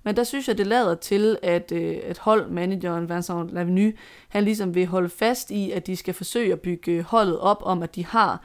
Men 0.04 0.16
der 0.16 0.24
synes 0.24 0.48
jeg, 0.48 0.58
det 0.58 0.66
lader 0.66 0.94
til, 0.94 1.38
at, 1.42 1.72
øh, 1.72 1.96
at 2.04 2.18
holdmanageren 2.18 3.08
Vincent 3.08 3.50
Lavenu, 3.50 3.90
han 4.28 4.44
ligesom 4.44 4.74
vil 4.74 4.86
holde 4.86 5.08
fast 5.08 5.50
i, 5.50 5.70
at 5.70 5.86
de 5.86 5.96
skal 5.96 6.14
forsøge 6.14 6.52
at 6.52 6.60
bygge 6.60 6.92
øh, 6.92 7.04
holdet 7.04 7.38
op 7.38 7.62
om, 7.62 7.82
at 7.82 7.94
de 7.94 8.06
har 8.06 8.42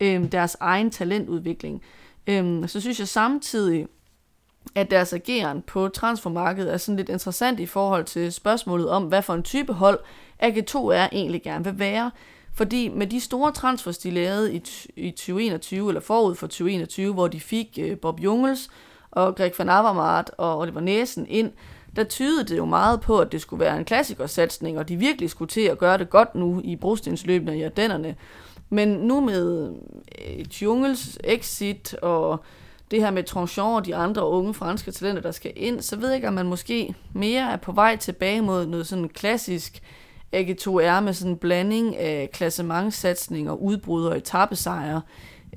øh, 0.00 0.32
deres 0.32 0.56
egen 0.60 0.90
talentudvikling. 0.90 1.82
Øhm, 2.26 2.68
så 2.68 2.80
synes 2.80 2.98
jeg 2.98 3.08
samtidig, 3.08 3.86
at 4.74 4.90
deres 4.90 5.12
ageren 5.12 5.62
på 5.62 5.88
transfermarkedet 5.88 6.72
er 6.72 6.76
sådan 6.76 6.96
lidt 6.96 7.08
interessant 7.08 7.60
i 7.60 7.66
forhold 7.66 8.04
til 8.04 8.32
spørgsmålet 8.32 8.88
om, 8.88 9.04
hvad 9.04 9.22
for 9.22 9.34
en 9.34 9.42
type 9.42 9.72
hold 9.72 9.98
AG2 10.42 10.78
er 10.78 11.08
egentlig 11.12 11.42
gerne 11.42 11.64
vil 11.64 11.78
være. 11.78 12.10
Fordi 12.54 12.88
med 12.88 13.06
de 13.06 13.20
store 13.20 13.52
transfers, 13.52 13.98
de 13.98 14.10
lavede 14.10 14.54
i, 14.54 14.62
i 14.96 15.10
2021, 15.10 15.88
eller 15.88 16.00
forud 16.00 16.34
for 16.34 16.46
2021, 16.46 17.14
hvor 17.14 17.28
de 17.28 17.40
fik 17.40 17.78
øh, 17.80 17.98
Bob 17.98 18.20
Jungels 18.20 18.68
og 19.10 19.36
Greg 19.36 19.52
van 19.58 19.68
Avermaet 19.68 20.30
og 20.38 20.58
Oliver 20.58 20.80
Næsen 20.80 21.26
ind, 21.28 21.52
der 21.96 22.04
tydede 22.04 22.44
det 22.44 22.56
jo 22.56 22.64
meget 22.64 23.00
på, 23.00 23.18
at 23.18 23.32
det 23.32 23.40
skulle 23.40 23.60
være 23.60 23.78
en 23.78 23.84
klassikersatsning, 23.84 24.78
og 24.78 24.88
de 24.88 24.96
virkelig 24.96 25.30
skulle 25.30 25.48
til 25.48 25.60
at 25.60 25.78
gøre 25.78 25.98
det 25.98 26.10
godt 26.10 26.34
nu 26.34 26.60
i 26.64 26.76
brostensløbene 26.76 27.52
og 27.52 27.56
i 27.56 27.62
Ardennerne. 27.62 28.16
Men 28.70 28.88
nu 28.88 29.20
med 29.20 29.72
øh, 30.28 30.62
Jungels 30.62 31.18
exit 31.24 31.94
og 31.94 32.44
det 32.90 33.00
her 33.00 33.10
med 33.10 33.22
Tranchant 33.22 33.76
og 33.76 33.86
de 33.86 33.96
andre 33.96 34.28
unge 34.28 34.54
franske 34.54 34.90
talenter, 34.90 35.22
der 35.22 35.30
skal 35.30 35.52
ind, 35.56 35.80
så 35.80 35.96
ved 35.96 36.08
jeg 36.08 36.16
ikke, 36.16 36.28
om 36.28 36.34
man 36.34 36.46
måske 36.46 36.94
mere 37.12 37.52
er 37.52 37.56
på 37.56 37.72
vej 37.72 37.96
tilbage 37.96 38.42
mod 38.42 38.66
noget 38.66 38.86
sådan 38.86 39.08
klassisk 39.08 39.82
AG2R 40.36 41.00
med 41.00 41.12
sådan 41.12 41.32
en 41.32 41.38
blanding 41.38 41.96
af 41.96 42.30
klassementssatsning 42.32 43.50
og 43.50 43.62
udbrud 43.62 44.04
og 44.04 44.16
etappesejre. 44.16 45.02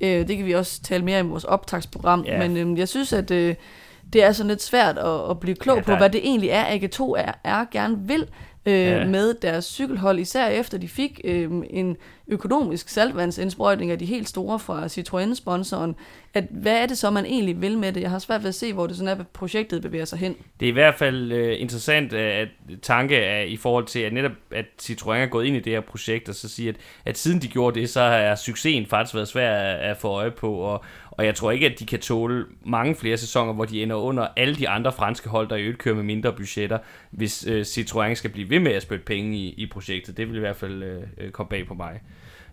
Øh, 0.02 0.28
det 0.28 0.36
kan 0.36 0.46
vi 0.46 0.52
også 0.52 0.82
tale 0.82 1.04
mere 1.04 1.20
om 1.20 1.26
i 1.26 1.30
vores 1.30 1.44
optagsprogram, 1.44 2.24
yeah. 2.28 2.38
men 2.38 2.56
øh, 2.56 2.78
jeg 2.78 2.88
synes, 2.88 3.12
at 3.12 3.30
øh, 3.30 3.54
det 4.12 4.22
er 4.24 4.32
sådan 4.32 4.48
lidt 4.48 4.62
svært 4.62 4.98
at, 4.98 5.30
at 5.30 5.40
blive 5.40 5.56
klog 5.56 5.76
ja, 5.76 5.82
på, 5.82 5.96
hvad 5.96 6.10
det 6.10 6.20
egentlig 6.24 6.50
er, 6.50 6.64
AG2R 6.64 7.38
er, 7.44 7.64
gerne 7.72 7.98
vil 7.98 8.28
øh, 8.70 8.86
ja. 8.86 9.04
med 9.04 9.34
deres 9.34 9.64
cykelhold, 9.64 10.18
især 10.18 10.46
efter 10.46 10.78
de 10.78 10.88
fik 10.88 11.20
øh, 11.24 11.50
en 11.70 11.96
økonomisk 12.28 12.88
saltvandsindsprøjtning 12.88 13.90
af 13.90 13.98
de 13.98 14.04
helt 14.04 14.28
store 14.28 14.58
fra 14.58 14.86
Citroën-sponsoren, 14.86 15.94
at 16.34 16.44
hvad 16.50 16.82
er 16.82 16.86
det 16.86 16.98
så, 16.98 17.10
man 17.10 17.24
egentlig 17.24 17.62
vil 17.62 17.78
med 17.78 17.92
det? 17.92 18.00
Jeg 18.00 18.10
har 18.10 18.18
svært 18.18 18.42
ved 18.42 18.48
at 18.48 18.54
se, 18.54 18.72
hvor 18.72 18.86
det 18.86 18.96
sådan 18.96 19.08
er, 19.08 19.20
at 19.20 19.28
projektet 19.28 19.82
bevæger 19.82 20.04
sig 20.04 20.18
hen. 20.18 20.36
Det 20.60 20.66
er 20.66 20.70
i 20.70 20.72
hvert 20.72 20.94
fald 20.94 21.32
øh, 21.32 21.60
interessant 21.60 22.12
at 22.12 22.48
tanke 22.82 23.16
er, 23.16 23.42
i 23.42 23.56
forhold 23.56 23.86
til, 23.86 23.98
at 24.00 24.12
netop 24.12 24.32
at 24.50 24.64
Citroën 24.82 25.10
er 25.10 25.26
gået 25.26 25.46
ind 25.46 25.56
i 25.56 25.60
det 25.60 25.72
her 25.72 25.80
projekt, 25.80 26.28
og 26.28 26.34
så 26.34 26.48
sige, 26.48 26.68
at, 26.68 26.76
at 27.04 27.18
siden 27.18 27.42
de 27.42 27.48
gjorde 27.48 27.80
det, 27.80 27.90
så 27.90 28.00
har 28.00 28.34
succesen 28.34 28.86
faktisk 28.86 29.14
været 29.14 29.28
svær 29.28 29.52
at, 29.52 29.90
at 29.90 29.96
få 29.96 30.08
øje 30.08 30.30
på, 30.30 30.54
og, 30.54 30.84
og 31.20 31.26
jeg 31.26 31.34
tror 31.34 31.50
ikke, 31.50 31.66
at 31.66 31.78
de 31.78 31.86
kan 31.86 31.98
tåle 31.98 32.46
mange 32.64 32.94
flere 32.94 33.16
sæsoner, 33.16 33.52
hvor 33.52 33.64
de 33.64 33.82
ender 33.82 33.96
under 33.96 34.28
alle 34.36 34.54
de 34.54 34.68
andre 34.68 34.92
franske 34.92 35.28
hold, 35.28 35.48
der 35.48 35.56
i 35.56 35.60
øvrigt 35.60 35.78
kører 35.78 35.94
med 35.94 36.02
mindre 36.02 36.32
budgetter, 36.32 36.78
hvis 37.10 37.46
øh, 37.46 37.60
Citroën 37.60 38.14
skal 38.14 38.30
blive 38.30 38.50
ved 38.50 38.60
med 38.60 38.72
at 38.72 38.82
spytte 38.82 39.04
penge 39.04 39.36
i, 39.36 39.54
i 39.56 39.66
projektet. 39.66 40.16
Det 40.16 40.28
vil 40.28 40.36
i 40.36 40.40
hvert 40.40 40.56
fald 40.56 40.82
øh, 40.82 41.02
øh 41.18 41.30
komme 41.30 41.48
bag 41.48 41.66
på 41.66 41.74
mig. 41.74 42.00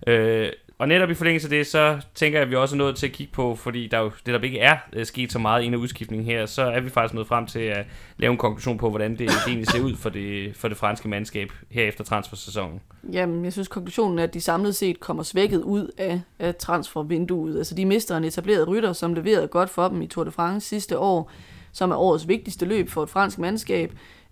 Øh, 0.07 0.49
og 0.80 0.88
netop 0.88 1.10
i 1.10 1.14
forlængelse 1.14 1.46
af 1.46 1.50
det, 1.50 1.68
så 1.68 2.02
tænker 2.16 2.40
jeg, 2.40 2.46
at 2.46 2.50
vi 2.50 2.56
også 2.56 2.76
er 2.76 2.78
nået 2.78 2.96
til 2.96 3.08
at 3.08 3.14
kigge 3.14 3.34
på, 3.34 3.56
fordi 3.56 3.88
der 3.88 4.00
jo 4.00 4.12
det 4.26 4.34
der 4.34 4.40
ikke 4.40 4.60
er 4.60 4.78
øh, 4.94 5.06
sket 5.06 5.32
så 5.32 5.40
meget 5.40 5.64
inden 5.64 5.82
udskiftningen 5.82 6.26
her, 6.26 6.46
så 6.46 6.62
er 6.62 6.80
vi 6.80 6.90
faktisk 6.90 7.14
nået 7.14 7.28
frem 7.28 7.46
til 7.46 7.60
at 7.60 7.86
lave 8.18 8.32
en 8.32 8.38
konklusion 8.38 8.78
på, 8.78 8.90
hvordan 8.90 9.12
det, 9.12 9.20
det 9.20 9.48
egentlig 9.48 9.68
ser 9.68 9.82
ud 9.82 9.96
for 9.96 10.10
det, 10.10 10.56
for 10.56 10.68
det 10.68 10.78
franske 10.78 11.10
mandskab 11.10 11.52
her 11.70 11.84
efter 11.84 12.04
transfersæsonen. 12.04 12.82
Jamen, 13.12 13.46
jeg 13.46 13.54
synes 13.54 13.68
konklusionen 13.68 14.20
er, 14.20 14.24
at 14.24 14.34
de 14.34 14.42
samlet 14.42 14.76
set 14.76 15.00
kommer 15.00 15.24
svækket 15.24 15.62
ud 15.62 15.92
af, 15.98 16.22
af 16.40 16.56
transfervinduet. 16.56 17.58
Altså, 17.58 17.76
de 17.76 17.86
mister 17.86 18.18
en 18.18 18.24
etableret 18.24 18.68
rytter, 18.68 18.94
som 18.94 19.14
leverede 19.14 19.48
godt 19.48 19.70
for 19.70 19.88
dem 19.88 20.02
i 20.02 20.08
Tour 20.08 20.24
de 20.24 20.32
France 20.32 20.68
sidste 20.68 21.00
år, 21.00 21.32
som 21.72 21.92
er 21.92 21.96
årets 21.96 22.28
vigtigste 22.28 22.66
løb 22.66 22.90
for 22.90 23.04
et 23.04 23.10
fransk 23.10 23.40
mandskab. 23.40 23.92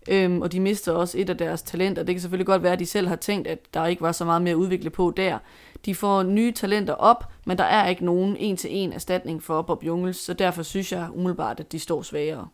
Øhm, 0.10 0.41
og 0.41 0.52
de 0.52 0.60
mister 0.60 0.91
også 0.91 1.18
et 1.18 1.30
af 1.30 1.38
deres 1.38 1.62
talenter. 1.62 2.04
Det 2.04 2.16
kan 2.16 2.22
selvfølgelig 2.22 2.46
godt 2.46 2.64
være, 2.64 2.74
at 2.74 2.80
de 2.80 2.86
selv 2.86 3.08
har 3.08 3.16
tænkt, 3.16 3.48
at 3.48 3.60
der 3.74 3.86
ikke 3.86 4.02
var 4.02 4.12
så 4.12 4.26
meget 4.26 4.41
mere 4.41 4.52
at 4.52 4.58
udvikle 4.58 4.89
på 4.89 5.14
der. 5.18 5.38
De 5.86 5.95
får 5.95 6.23
nye 6.23 6.51
talenter 6.51 6.93
op, 6.93 7.23
men 7.45 7.57
der 7.57 7.63
er 7.63 7.88
ikke 7.88 8.05
nogen 8.05 8.36
en-til-en 8.39 8.93
erstatning 8.93 9.43
for 9.43 9.61
Bob 9.61 9.83
Jungels, 9.83 10.17
så 10.17 10.33
derfor 10.33 10.63
synes 10.63 10.91
jeg 10.91 11.07
umiddelbart, 11.13 11.59
at 11.59 11.71
de 11.71 11.79
står 11.79 12.01
svagere. 12.01 12.47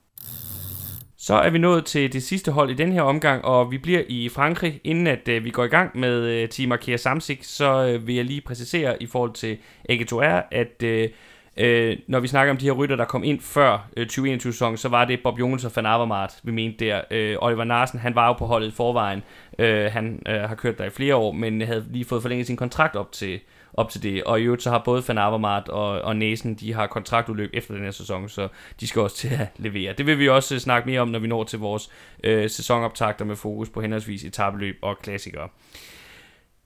Så 1.18 1.34
er 1.34 1.50
vi 1.50 1.58
nået 1.58 1.86
til 1.86 2.14
det 2.14 2.24
sidste 2.24 2.52
hold 2.52 2.70
i 2.70 2.74
den 2.74 2.92
her 2.92 3.02
omgang, 3.02 3.46
og 3.46 3.72
vi 3.72 3.78
bliver 3.78 4.04
i 4.10 4.30
Frankrig. 4.30 4.82
Inden 4.84 5.08
at 5.08 5.28
uh, 5.28 5.44
vi 5.44 5.50
går 5.50 5.64
i 5.64 5.68
gang 5.68 6.00
med 6.00 6.44
uh, 6.44 6.50
Team 6.50 6.72
Arkea 6.72 6.98
Samsik, 6.98 7.44
så 7.44 7.96
uh, 7.96 8.08
vil 8.08 8.16
jeg 8.16 8.26
lige 8.26 8.42
præcisere 8.42 9.04
i 9.04 9.06
forhold 9.06 9.34
til 9.34 9.58
AG2R, 9.92 10.48
at 10.52 10.84
uh, 10.84 11.14
Øh, 11.62 11.98
når 12.08 12.20
vi 12.20 12.28
snakker 12.28 12.52
om 12.52 12.58
de 12.58 12.66
her 12.66 12.72
rytter, 12.72 12.96
der 12.96 13.06
kom 13.06 13.24
ind 13.24 13.42
før 13.42 13.90
øh, 13.98 14.08
2021-sæsonen, 14.12 14.78
så 14.78 14.90
var 14.90 15.06
det 15.06 15.20
Bob 15.24 15.40
Jungels 15.40 15.66
og 15.66 15.72
Van 15.76 15.86
Avermaet, 15.86 16.40
vi 16.44 16.52
mente 16.52 16.86
der. 16.86 17.02
Øh, 17.12 17.38
Oliver 17.40 17.64
Narsen, 17.64 18.00
han 18.00 18.16
var 18.16 18.28
jo 18.28 18.34
på 18.34 18.46
holdet 18.46 18.68
i 18.68 18.72
forvejen. 18.72 19.24
Øh, 19.60 19.92
han 19.92 20.22
øh, 20.28 20.42
har 20.42 20.56
kørt 20.56 20.78
der 20.78 20.86
i 20.86 20.90
flere 20.90 21.16
år, 21.16 21.32
men 21.32 21.62
havde 21.62 21.86
lige 21.90 22.06
fået 22.06 22.22
forlænget 22.22 22.48
sin 22.48 22.56
kontrakt 22.56 22.96
op 22.96 23.12
til, 23.12 23.40
op 23.74 23.90
til 23.90 24.04
det. 24.04 24.24
Og 24.24 24.42
i 24.42 24.44
øvrigt 24.44 24.64
så 24.64 24.70
har 24.70 24.82
både 24.86 25.04
Van 25.08 25.18
Avermaet 25.18 25.70
og, 25.70 26.02
og 26.02 26.16
Næsen, 26.16 26.56
de 26.56 26.74
har 26.74 26.88
kontraktudløb 26.88 27.50
efter 27.54 27.74
den 27.74 27.84
her 27.84 27.92
sæson, 27.92 28.30
så 28.30 28.48
de 28.80 28.88
skal 28.88 29.02
også 29.02 29.16
til 29.16 29.28
at 29.28 29.48
levere. 29.58 29.94
Det 29.94 30.06
vil 30.06 30.20
vi 30.20 30.30
også 30.30 30.56
øh, 30.56 30.62
snakke 30.62 30.90
mere 30.90 31.02
om, 31.02 31.08
når 31.08 31.20
vi 31.20 31.28
når 31.28 31.44
til 31.44 31.60
vores 31.60 31.90
øh, 32.24 32.50
sæsonoptagter 32.50 33.26
med 33.26 33.36
fokus 33.36 33.70
på 33.70 33.82
henholdsvis 33.82 34.24
etabeløb 34.24 34.78
og 34.82 34.98
klassikere. 35.00 35.48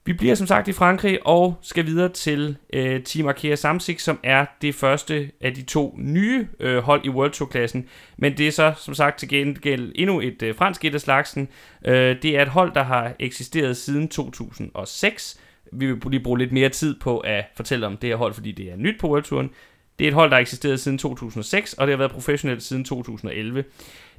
Vi 0.06 0.12
bliver 0.12 0.34
som 0.34 0.46
sagt 0.46 0.68
i 0.68 0.72
Frankrig 0.72 1.26
og 1.26 1.58
skal 1.62 1.86
videre 1.86 2.08
til 2.08 2.56
øh, 2.72 3.02
Team 3.02 3.28
Arkea 3.28 3.54
Samsic, 3.54 4.02
som 4.02 4.18
er 4.22 4.46
det 4.62 4.74
første 4.74 5.30
af 5.40 5.54
de 5.54 5.62
to 5.62 5.94
nye 5.98 6.48
øh, 6.60 6.78
hold 6.78 7.04
i 7.04 7.08
World 7.08 7.30
Tour-klassen. 7.30 7.88
Men 8.16 8.38
det 8.38 8.48
er 8.48 8.52
så 8.52 8.72
som 8.76 8.94
sagt 8.94 9.18
til 9.18 9.28
gengæld 9.28 9.92
endnu 9.94 10.20
et 10.20 10.42
øh, 10.42 10.54
fransk 10.54 10.84
et 10.84 10.94
af 10.94 11.00
slagsen. 11.00 11.48
Øh, 11.84 12.16
det 12.22 12.36
er 12.36 12.42
et 12.42 12.48
hold, 12.48 12.74
der 12.74 12.82
har 12.82 13.12
eksisteret 13.18 13.76
siden 13.76 14.08
2006. 14.08 15.40
Vi 15.72 15.86
vil 15.86 16.02
lige 16.10 16.22
bruge 16.22 16.38
lidt 16.38 16.52
mere 16.52 16.68
tid 16.68 16.94
på 17.00 17.18
at 17.18 17.44
fortælle 17.56 17.86
om 17.86 17.96
det 17.96 18.10
her 18.10 18.16
hold, 18.16 18.34
fordi 18.34 18.52
det 18.52 18.72
er 18.72 18.76
nyt 18.76 19.00
på 19.00 19.08
World 19.08 19.22
Touren. 19.22 19.50
Det 19.98 20.04
er 20.04 20.08
et 20.08 20.14
hold, 20.14 20.30
der 20.30 20.36
har 20.36 20.40
eksisteret 20.40 20.80
siden 20.80 20.98
2006, 20.98 21.72
og 21.72 21.86
det 21.86 21.92
har 21.92 21.98
været 21.98 22.12
professionelt 22.12 22.62
siden 22.62 22.84
2011. 22.84 23.64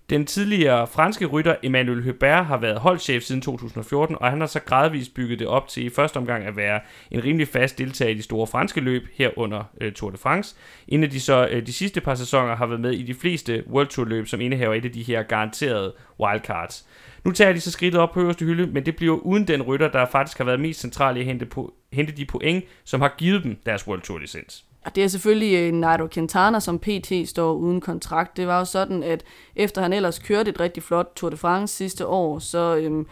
Den 0.09 0.25
tidligere 0.25 0.87
franske 0.87 1.25
rytter 1.25 1.55
Emmanuel 1.63 2.03
Hubert 2.03 2.45
har 2.45 2.57
været 2.57 2.79
holdchef 2.79 3.23
siden 3.23 3.41
2014, 3.41 4.15
og 4.19 4.29
han 4.29 4.39
har 4.39 4.47
så 4.47 4.59
gradvist 4.59 5.13
bygget 5.13 5.39
det 5.39 5.47
op 5.47 5.67
til 5.67 5.85
i 5.85 5.89
første 5.89 6.17
omgang 6.17 6.45
at 6.45 6.55
være 6.55 6.79
en 7.11 7.23
rimelig 7.23 7.47
fast 7.47 7.77
deltager 7.77 8.11
i 8.11 8.13
de 8.13 8.21
store 8.21 8.47
franske 8.47 8.81
løb 8.81 9.07
herunder 9.13 9.63
øh, 9.81 9.93
Tour 9.93 10.11
de 10.11 10.17
France, 10.17 10.55
inden 10.87 11.11
de 11.11 11.19
så 11.19 11.47
øh, 11.51 11.67
de 11.67 11.73
sidste 11.73 12.01
par 12.01 12.15
sæsoner 12.15 12.55
har 12.55 12.65
været 12.65 12.81
med 12.81 12.91
i 12.91 13.03
de 13.03 13.13
fleste 13.13 13.63
World 13.69 13.87
Tour 13.87 14.05
løb, 14.05 14.27
som 14.27 14.41
indehaver 14.41 14.73
et 14.73 14.85
af 14.85 14.91
de 14.91 15.03
her 15.03 15.23
garanterede 15.23 15.93
wildcards. 16.19 16.87
Nu 17.23 17.31
tager 17.31 17.53
de 17.53 17.59
så 17.59 17.71
skridtet 17.71 18.01
op 18.01 18.11
på 18.11 18.21
øverste 18.21 18.45
hylde, 18.45 18.67
men 18.67 18.85
det 18.85 18.95
bliver 18.95 19.17
uden 19.17 19.47
den 19.47 19.61
rytter, 19.61 19.91
der 19.91 20.05
faktisk 20.05 20.37
har 20.37 20.45
været 20.45 20.59
mest 20.59 20.79
central 20.79 21.17
i 21.17 21.19
at 21.19 21.25
hente, 21.25 21.45
på, 21.45 21.73
hente 21.93 22.13
de 22.13 22.25
point, 22.25 22.65
som 22.83 23.01
har 23.01 23.15
givet 23.17 23.43
dem 23.43 23.57
deres 23.65 23.87
World 23.87 24.01
Tour 24.01 24.19
licens. 24.19 24.66
Og 24.87 24.95
det 24.95 25.03
er 25.03 25.07
selvfølgelig 25.07 25.55
øh, 25.55 25.73
Nairo 25.73 26.07
Quintana, 26.07 26.59
som 26.59 26.79
PT 26.79 27.11
står 27.25 27.53
uden 27.53 27.81
kontrakt. 27.81 28.37
Det 28.37 28.47
var 28.47 28.59
jo 28.59 28.65
sådan, 28.65 29.03
at 29.03 29.23
efter 29.55 29.81
han 29.81 29.93
ellers 29.93 30.19
kørte 30.19 30.49
et 30.49 30.59
rigtig 30.59 30.83
flot 30.83 31.11
Tour 31.15 31.29
de 31.29 31.37
France 31.37 31.75
sidste 31.75 32.07
år, 32.07 32.39
så 32.39 32.75
øhm, 32.75 33.07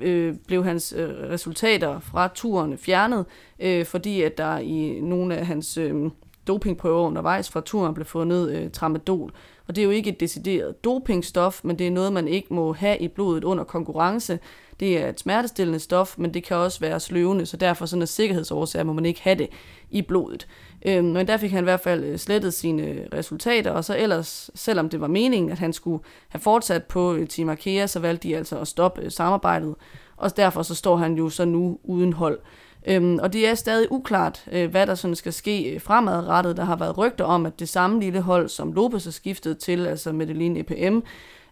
øh, 0.00 0.34
blev 0.46 0.64
hans 0.64 0.94
øh, 0.96 1.08
resultater 1.08 2.00
fra 2.00 2.28
turen 2.34 2.78
fjernet, 2.78 3.26
øh, 3.58 3.84
fordi 3.84 4.22
at 4.22 4.38
der 4.38 4.58
i 4.58 5.00
nogle 5.00 5.36
af 5.36 5.46
hans 5.46 5.78
øh, 5.78 6.10
dopingprøver 6.46 7.06
undervejs 7.06 7.50
fra 7.50 7.60
turen 7.60 7.94
blev 7.94 8.06
fundet 8.06 8.50
øh, 8.50 8.70
tramadol. 8.70 9.32
Og 9.66 9.76
det 9.76 9.82
er 9.82 9.84
jo 9.84 9.90
ikke 9.90 10.10
et 10.10 10.20
decideret 10.20 10.84
dopingstof, 10.84 11.60
men 11.64 11.78
det 11.78 11.86
er 11.86 11.90
noget, 11.90 12.12
man 12.12 12.28
ikke 12.28 12.54
må 12.54 12.72
have 12.72 12.98
i 12.98 13.08
blodet 13.08 13.44
under 13.44 13.64
konkurrence. 13.64 14.38
Det 14.80 14.98
er 14.98 15.08
et 15.08 15.20
smertestillende 15.20 15.78
stof, 15.78 16.14
men 16.18 16.34
det 16.34 16.44
kan 16.44 16.56
også 16.56 16.80
være 16.80 17.00
sløvende, 17.00 17.46
så 17.46 17.56
derfor 17.56 17.86
sådan 17.86 18.02
en 18.02 18.06
sikkerhedsårsager 18.06 18.84
må 18.84 18.92
man 18.92 19.06
ikke 19.06 19.22
have 19.22 19.38
det 19.38 19.48
i 19.94 20.02
blodet. 20.02 20.46
Øhm, 20.86 21.04
men 21.04 21.26
der 21.26 21.36
fik 21.36 21.50
han 21.50 21.62
i 21.62 21.64
hvert 21.64 21.80
fald 21.80 22.04
øh, 22.04 22.18
slettet 22.18 22.54
sine 22.54 22.82
øh, 22.82 23.06
resultater, 23.14 23.70
og 23.70 23.84
så 23.84 23.96
ellers, 23.96 24.50
selvom 24.54 24.88
det 24.88 25.00
var 25.00 25.06
meningen, 25.06 25.52
at 25.52 25.58
han 25.58 25.72
skulle 25.72 26.04
have 26.28 26.40
fortsat 26.40 26.84
på 26.84 27.14
øh, 27.14 27.28
Team 27.28 27.48
Arkea, 27.48 27.86
så 27.86 28.00
valgte 28.00 28.28
de 28.28 28.36
altså 28.36 28.58
at 28.58 28.68
stoppe 28.68 29.10
samarbejdet, 29.10 29.74
og 30.16 30.36
derfor 30.36 30.62
så 30.62 30.74
står 30.74 30.96
han 30.96 31.14
jo 31.14 31.28
så 31.28 31.44
nu 31.44 31.78
uden 31.84 32.12
hold. 32.12 32.38
Øhm, 32.86 33.18
og 33.22 33.32
det 33.32 33.48
er 33.48 33.54
stadig 33.54 33.92
uklart, 33.92 34.44
øh, 34.52 34.70
hvad 34.70 34.86
der 34.86 34.94
sådan 34.94 35.14
skal 35.14 35.32
ske 35.32 35.80
fremadrettet. 35.80 36.56
Der 36.56 36.64
har 36.64 36.76
været 36.76 36.98
rygter 36.98 37.24
om, 37.24 37.46
at 37.46 37.60
det 37.60 37.68
samme 37.68 38.00
lille 38.00 38.20
hold, 38.20 38.48
som 38.48 38.72
Lopez 38.72 39.06
er 39.06 39.10
skiftet 39.10 39.58
til, 39.58 39.86
altså 39.86 40.12
Medellin 40.12 40.56
EPM, 40.56 40.98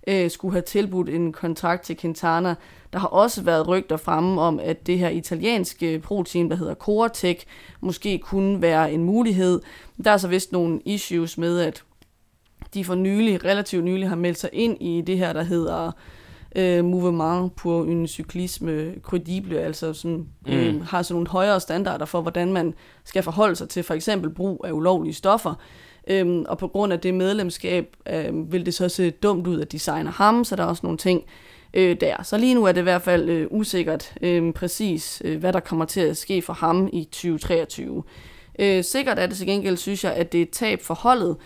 øh, 0.06 0.30
skulle 0.30 0.52
have 0.52 0.62
tilbudt 0.62 1.08
en 1.08 1.32
kontrakt 1.32 1.82
til 1.82 1.96
Quintana. 1.96 2.54
Der 2.92 2.98
har 2.98 3.08
også 3.08 3.42
været 3.42 3.68
rygter 3.68 3.96
fremme 3.96 4.40
om, 4.40 4.60
at 4.62 4.86
det 4.86 4.98
her 4.98 5.08
italienske 5.08 5.98
pro-team, 5.98 6.48
der 6.48 6.56
hedder 6.56 6.74
Coretech, 6.74 7.46
måske 7.80 8.18
kunne 8.18 8.62
være 8.62 8.92
en 8.92 9.04
mulighed. 9.04 9.60
Der 10.04 10.10
er 10.10 10.16
så 10.16 10.28
vist 10.28 10.52
nogle 10.52 10.80
issues 10.84 11.38
med, 11.38 11.60
at 11.60 11.84
de 12.74 12.84
for 12.84 12.94
nylig, 12.94 13.44
relativt 13.44 13.84
nylig, 13.84 14.08
har 14.08 14.16
meldt 14.16 14.38
sig 14.38 14.50
ind 14.52 14.76
i 14.80 15.00
det 15.00 15.18
her, 15.18 15.32
der 15.32 15.42
hedder 15.42 15.92
øh, 16.56 16.84
Mouvement 16.84 17.56
pour 17.56 17.82
une 17.82 18.06
cyclisme 18.06 19.00
credible, 19.02 19.60
altså 19.60 19.92
sådan, 19.92 20.26
øh, 20.48 20.74
mm. 20.74 20.80
har 20.80 21.02
sådan 21.02 21.14
nogle 21.14 21.28
højere 21.28 21.60
standarder 21.60 22.04
for, 22.04 22.20
hvordan 22.20 22.52
man 22.52 22.74
skal 23.04 23.22
forholde 23.22 23.56
sig 23.56 23.68
til 23.68 23.82
for 23.82 23.94
eksempel 23.94 24.30
brug 24.30 24.64
af 24.64 24.72
ulovlige 24.72 25.14
stoffer. 25.14 25.54
Øhm, 26.06 26.44
og 26.48 26.58
på 26.58 26.68
grund 26.68 26.92
af 26.92 27.00
det 27.00 27.14
medlemskab 27.14 27.96
øh, 28.12 28.52
vil 28.52 28.66
det 28.66 28.74
så 28.74 28.88
se 28.88 29.10
dumt 29.10 29.46
ud, 29.46 29.60
at 29.60 29.72
de 29.72 29.78
signer 29.78 30.10
ham, 30.10 30.44
så 30.44 30.56
der 30.56 30.62
er 30.62 30.66
også 30.66 30.80
nogle 30.82 30.98
ting 30.98 31.22
øh, 31.74 31.96
der. 32.00 32.22
Så 32.22 32.38
lige 32.38 32.54
nu 32.54 32.64
er 32.64 32.72
det 32.72 32.80
i 32.80 32.82
hvert 32.82 33.02
fald 33.02 33.28
øh, 33.28 33.46
usikkert 33.50 34.14
øh, 34.20 34.52
præcis, 34.52 35.22
øh, 35.24 35.40
hvad 35.40 35.52
der 35.52 35.60
kommer 35.60 35.84
til 35.84 36.00
at 36.00 36.16
ske 36.16 36.42
for 36.42 36.52
ham 36.52 36.88
i 36.92 37.04
2023. 37.04 38.02
Øh, 38.58 38.84
sikkert 38.84 39.18
er 39.18 39.26
det 39.26 39.36
til 39.36 39.46
gengæld, 39.46 39.76
synes 39.76 40.04
jeg, 40.04 40.12
at 40.12 40.32
det 40.32 40.38
er 40.38 40.42
et 40.42 40.50
tab 40.50 40.82
for 40.82 40.94
holdet, 40.94 41.36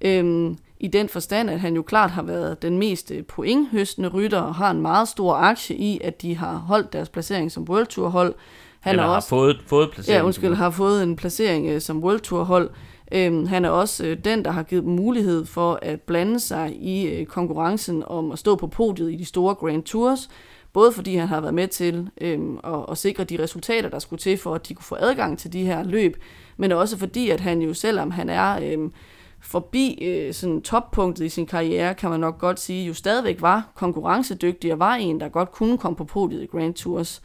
øh, 0.00 0.54
i 0.80 0.88
den 0.88 1.08
forstand, 1.08 1.50
at 1.50 1.60
han 1.60 1.74
jo 1.74 1.82
klart 1.82 2.10
har 2.10 2.22
været 2.22 2.62
den 2.62 2.78
mest 2.78 3.10
øh, 3.10 3.24
pointhøstende 3.24 4.08
rytter, 4.08 4.40
og 4.40 4.54
har 4.54 4.70
en 4.70 4.82
meget 4.82 5.08
stor 5.08 5.34
aktie 5.34 5.76
i, 5.76 6.00
at 6.04 6.22
de 6.22 6.36
har 6.36 6.56
holdt 6.56 6.92
deres 6.92 7.08
placering 7.08 7.52
som 7.52 7.62
World 7.62 7.86
Tour 7.86 8.08
hold. 8.08 8.34
Han 8.80 8.90
Eller 8.90 9.02
har 9.02 9.14
også, 9.14 9.28
fået, 9.28 9.60
fået 9.66 9.90
placering. 9.90 10.18
Ja, 10.18 10.24
undskyld, 10.24 10.54
har 10.54 10.70
fået 10.70 11.02
en 11.02 11.16
placering 11.16 11.68
øh, 11.68 11.80
som 11.80 12.04
World 12.04 12.20
Tour 12.20 12.44
hold. 12.44 12.70
Øhm, 13.12 13.46
han 13.46 13.64
er 13.64 13.70
også 13.70 14.06
øh, 14.06 14.18
den, 14.24 14.44
der 14.44 14.50
har 14.50 14.62
givet 14.62 14.84
dem 14.84 14.92
mulighed 14.92 15.46
for 15.46 15.78
at 15.82 16.00
blande 16.00 16.40
sig 16.40 16.76
i 16.80 17.06
øh, 17.06 17.26
konkurrencen 17.26 18.02
om 18.06 18.32
at 18.32 18.38
stå 18.38 18.56
på 18.56 18.66
podiet 18.66 19.12
i 19.12 19.16
de 19.16 19.24
store 19.24 19.54
Grand 19.54 19.82
Tours, 19.82 20.28
både 20.72 20.92
fordi 20.92 21.16
han 21.16 21.28
har 21.28 21.40
været 21.40 21.54
med 21.54 21.68
til 21.68 22.10
øhm, 22.20 22.58
at, 22.64 22.84
at 22.90 22.98
sikre 22.98 23.24
de 23.24 23.42
resultater, 23.42 23.88
der 23.88 23.98
skulle 23.98 24.20
til 24.20 24.38
for, 24.38 24.54
at 24.54 24.68
de 24.68 24.74
kunne 24.74 24.84
få 24.84 24.96
adgang 25.00 25.38
til 25.38 25.52
de 25.52 25.64
her 25.64 25.82
løb, 25.84 26.16
men 26.56 26.72
også 26.72 26.98
fordi, 26.98 27.30
at 27.30 27.40
han 27.40 27.62
jo 27.62 27.74
selvom 27.74 28.10
han 28.10 28.28
er 28.28 28.58
øhm, 28.62 28.92
forbi 29.40 29.98
øh, 30.04 30.34
sådan 30.34 30.62
toppunktet 30.62 31.24
i 31.24 31.28
sin 31.28 31.46
karriere, 31.46 31.94
kan 31.94 32.10
man 32.10 32.20
nok 32.20 32.38
godt 32.38 32.60
sige, 32.60 32.86
jo 32.86 32.94
stadigvæk 32.94 33.42
var 33.42 33.68
konkurrencedygtig 33.74 34.72
og 34.72 34.78
var 34.78 34.94
en, 34.94 35.20
der 35.20 35.28
godt 35.28 35.52
kunne 35.52 35.78
komme 35.78 35.96
på 35.96 36.04
podiet 36.04 36.42
i 36.42 36.46
Grand 36.46 36.74
Tours. 36.74 37.22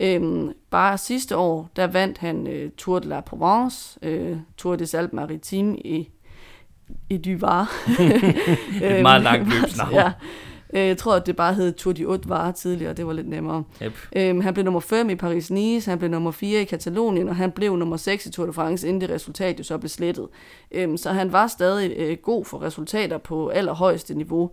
Øhm, 0.00 0.52
bare 0.70 0.98
sidste 0.98 1.36
år, 1.36 1.70
der 1.76 1.86
vandt 1.86 2.18
han 2.18 2.46
øh, 2.46 2.70
Tour 2.70 2.98
de 2.98 3.08
la 3.08 3.20
Provence, 3.20 3.98
øh, 4.02 4.36
Tour 4.56 4.76
des 4.76 4.94
Alpes 4.94 5.12
Maritimes 5.12 5.78
i, 5.84 6.08
i 7.10 7.16
Dyvar. 7.16 7.72
Et 8.82 9.02
meget 9.02 9.22
langt 9.22 9.54
løbsnavn. 9.54 9.94
ja. 10.02 10.12
Øh, 10.74 10.86
jeg 10.86 10.98
tror, 10.98 11.14
at 11.14 11.26
det 11.26 11.36
bare 11.36 11.54
hed 11.54 11.72
Tour 11.72 11.92
de 11.92 12.04
Haute 12.04 12.28
Var 12.28 12.52
tidligere, 12.52 12.92
det 12.92 13.06
var 13.06 13.12
lidt 13.12 13.28
nemmere. 13.28 13.64
Yep. 13.82 13.92
Øhm, 14.16 14.40
han 14.40 14.54
blev 14.54 14.64
nummer 14.64 14.80
5 14.80 15.10
i 15.10 15.14
Paris-Nice, 15.14 15.90
han 15.90 15.98
blev 15.98 16.10
nummer 16.10 16.30
4 16.30 16.60
i 16.60 16.64
Katalonien, 16.64 17.28
og 17.28 17.36
han 17.36 17.50
blev 17.50 17.76
nummer 17.76 17.96
6 17.96 18.26
i 18.26 18.30
Tour 18.30 18.46
de 18.46 18.52
France, 18.52 18.88
inden 18.88 19.00
det 19.00 19.10
resultat 19.10 19.58
jo 19.58 19.64
så 19.64 19.78
blev 19.78 19.88
slettet. 19.88 20.28
Øhm, 20.72 20.96
så 20.96 21.12
han 21.12 21.32
var 21.32 21.46
stadig 21.46 21.92
øh, 21.96 22.16
god 22.22 22.44
for 22.44 22.62
resultater 22.62 23.18
på 23.18 23.48
allerhøjeste 23.48 24.14
niveau. 24.14 24.50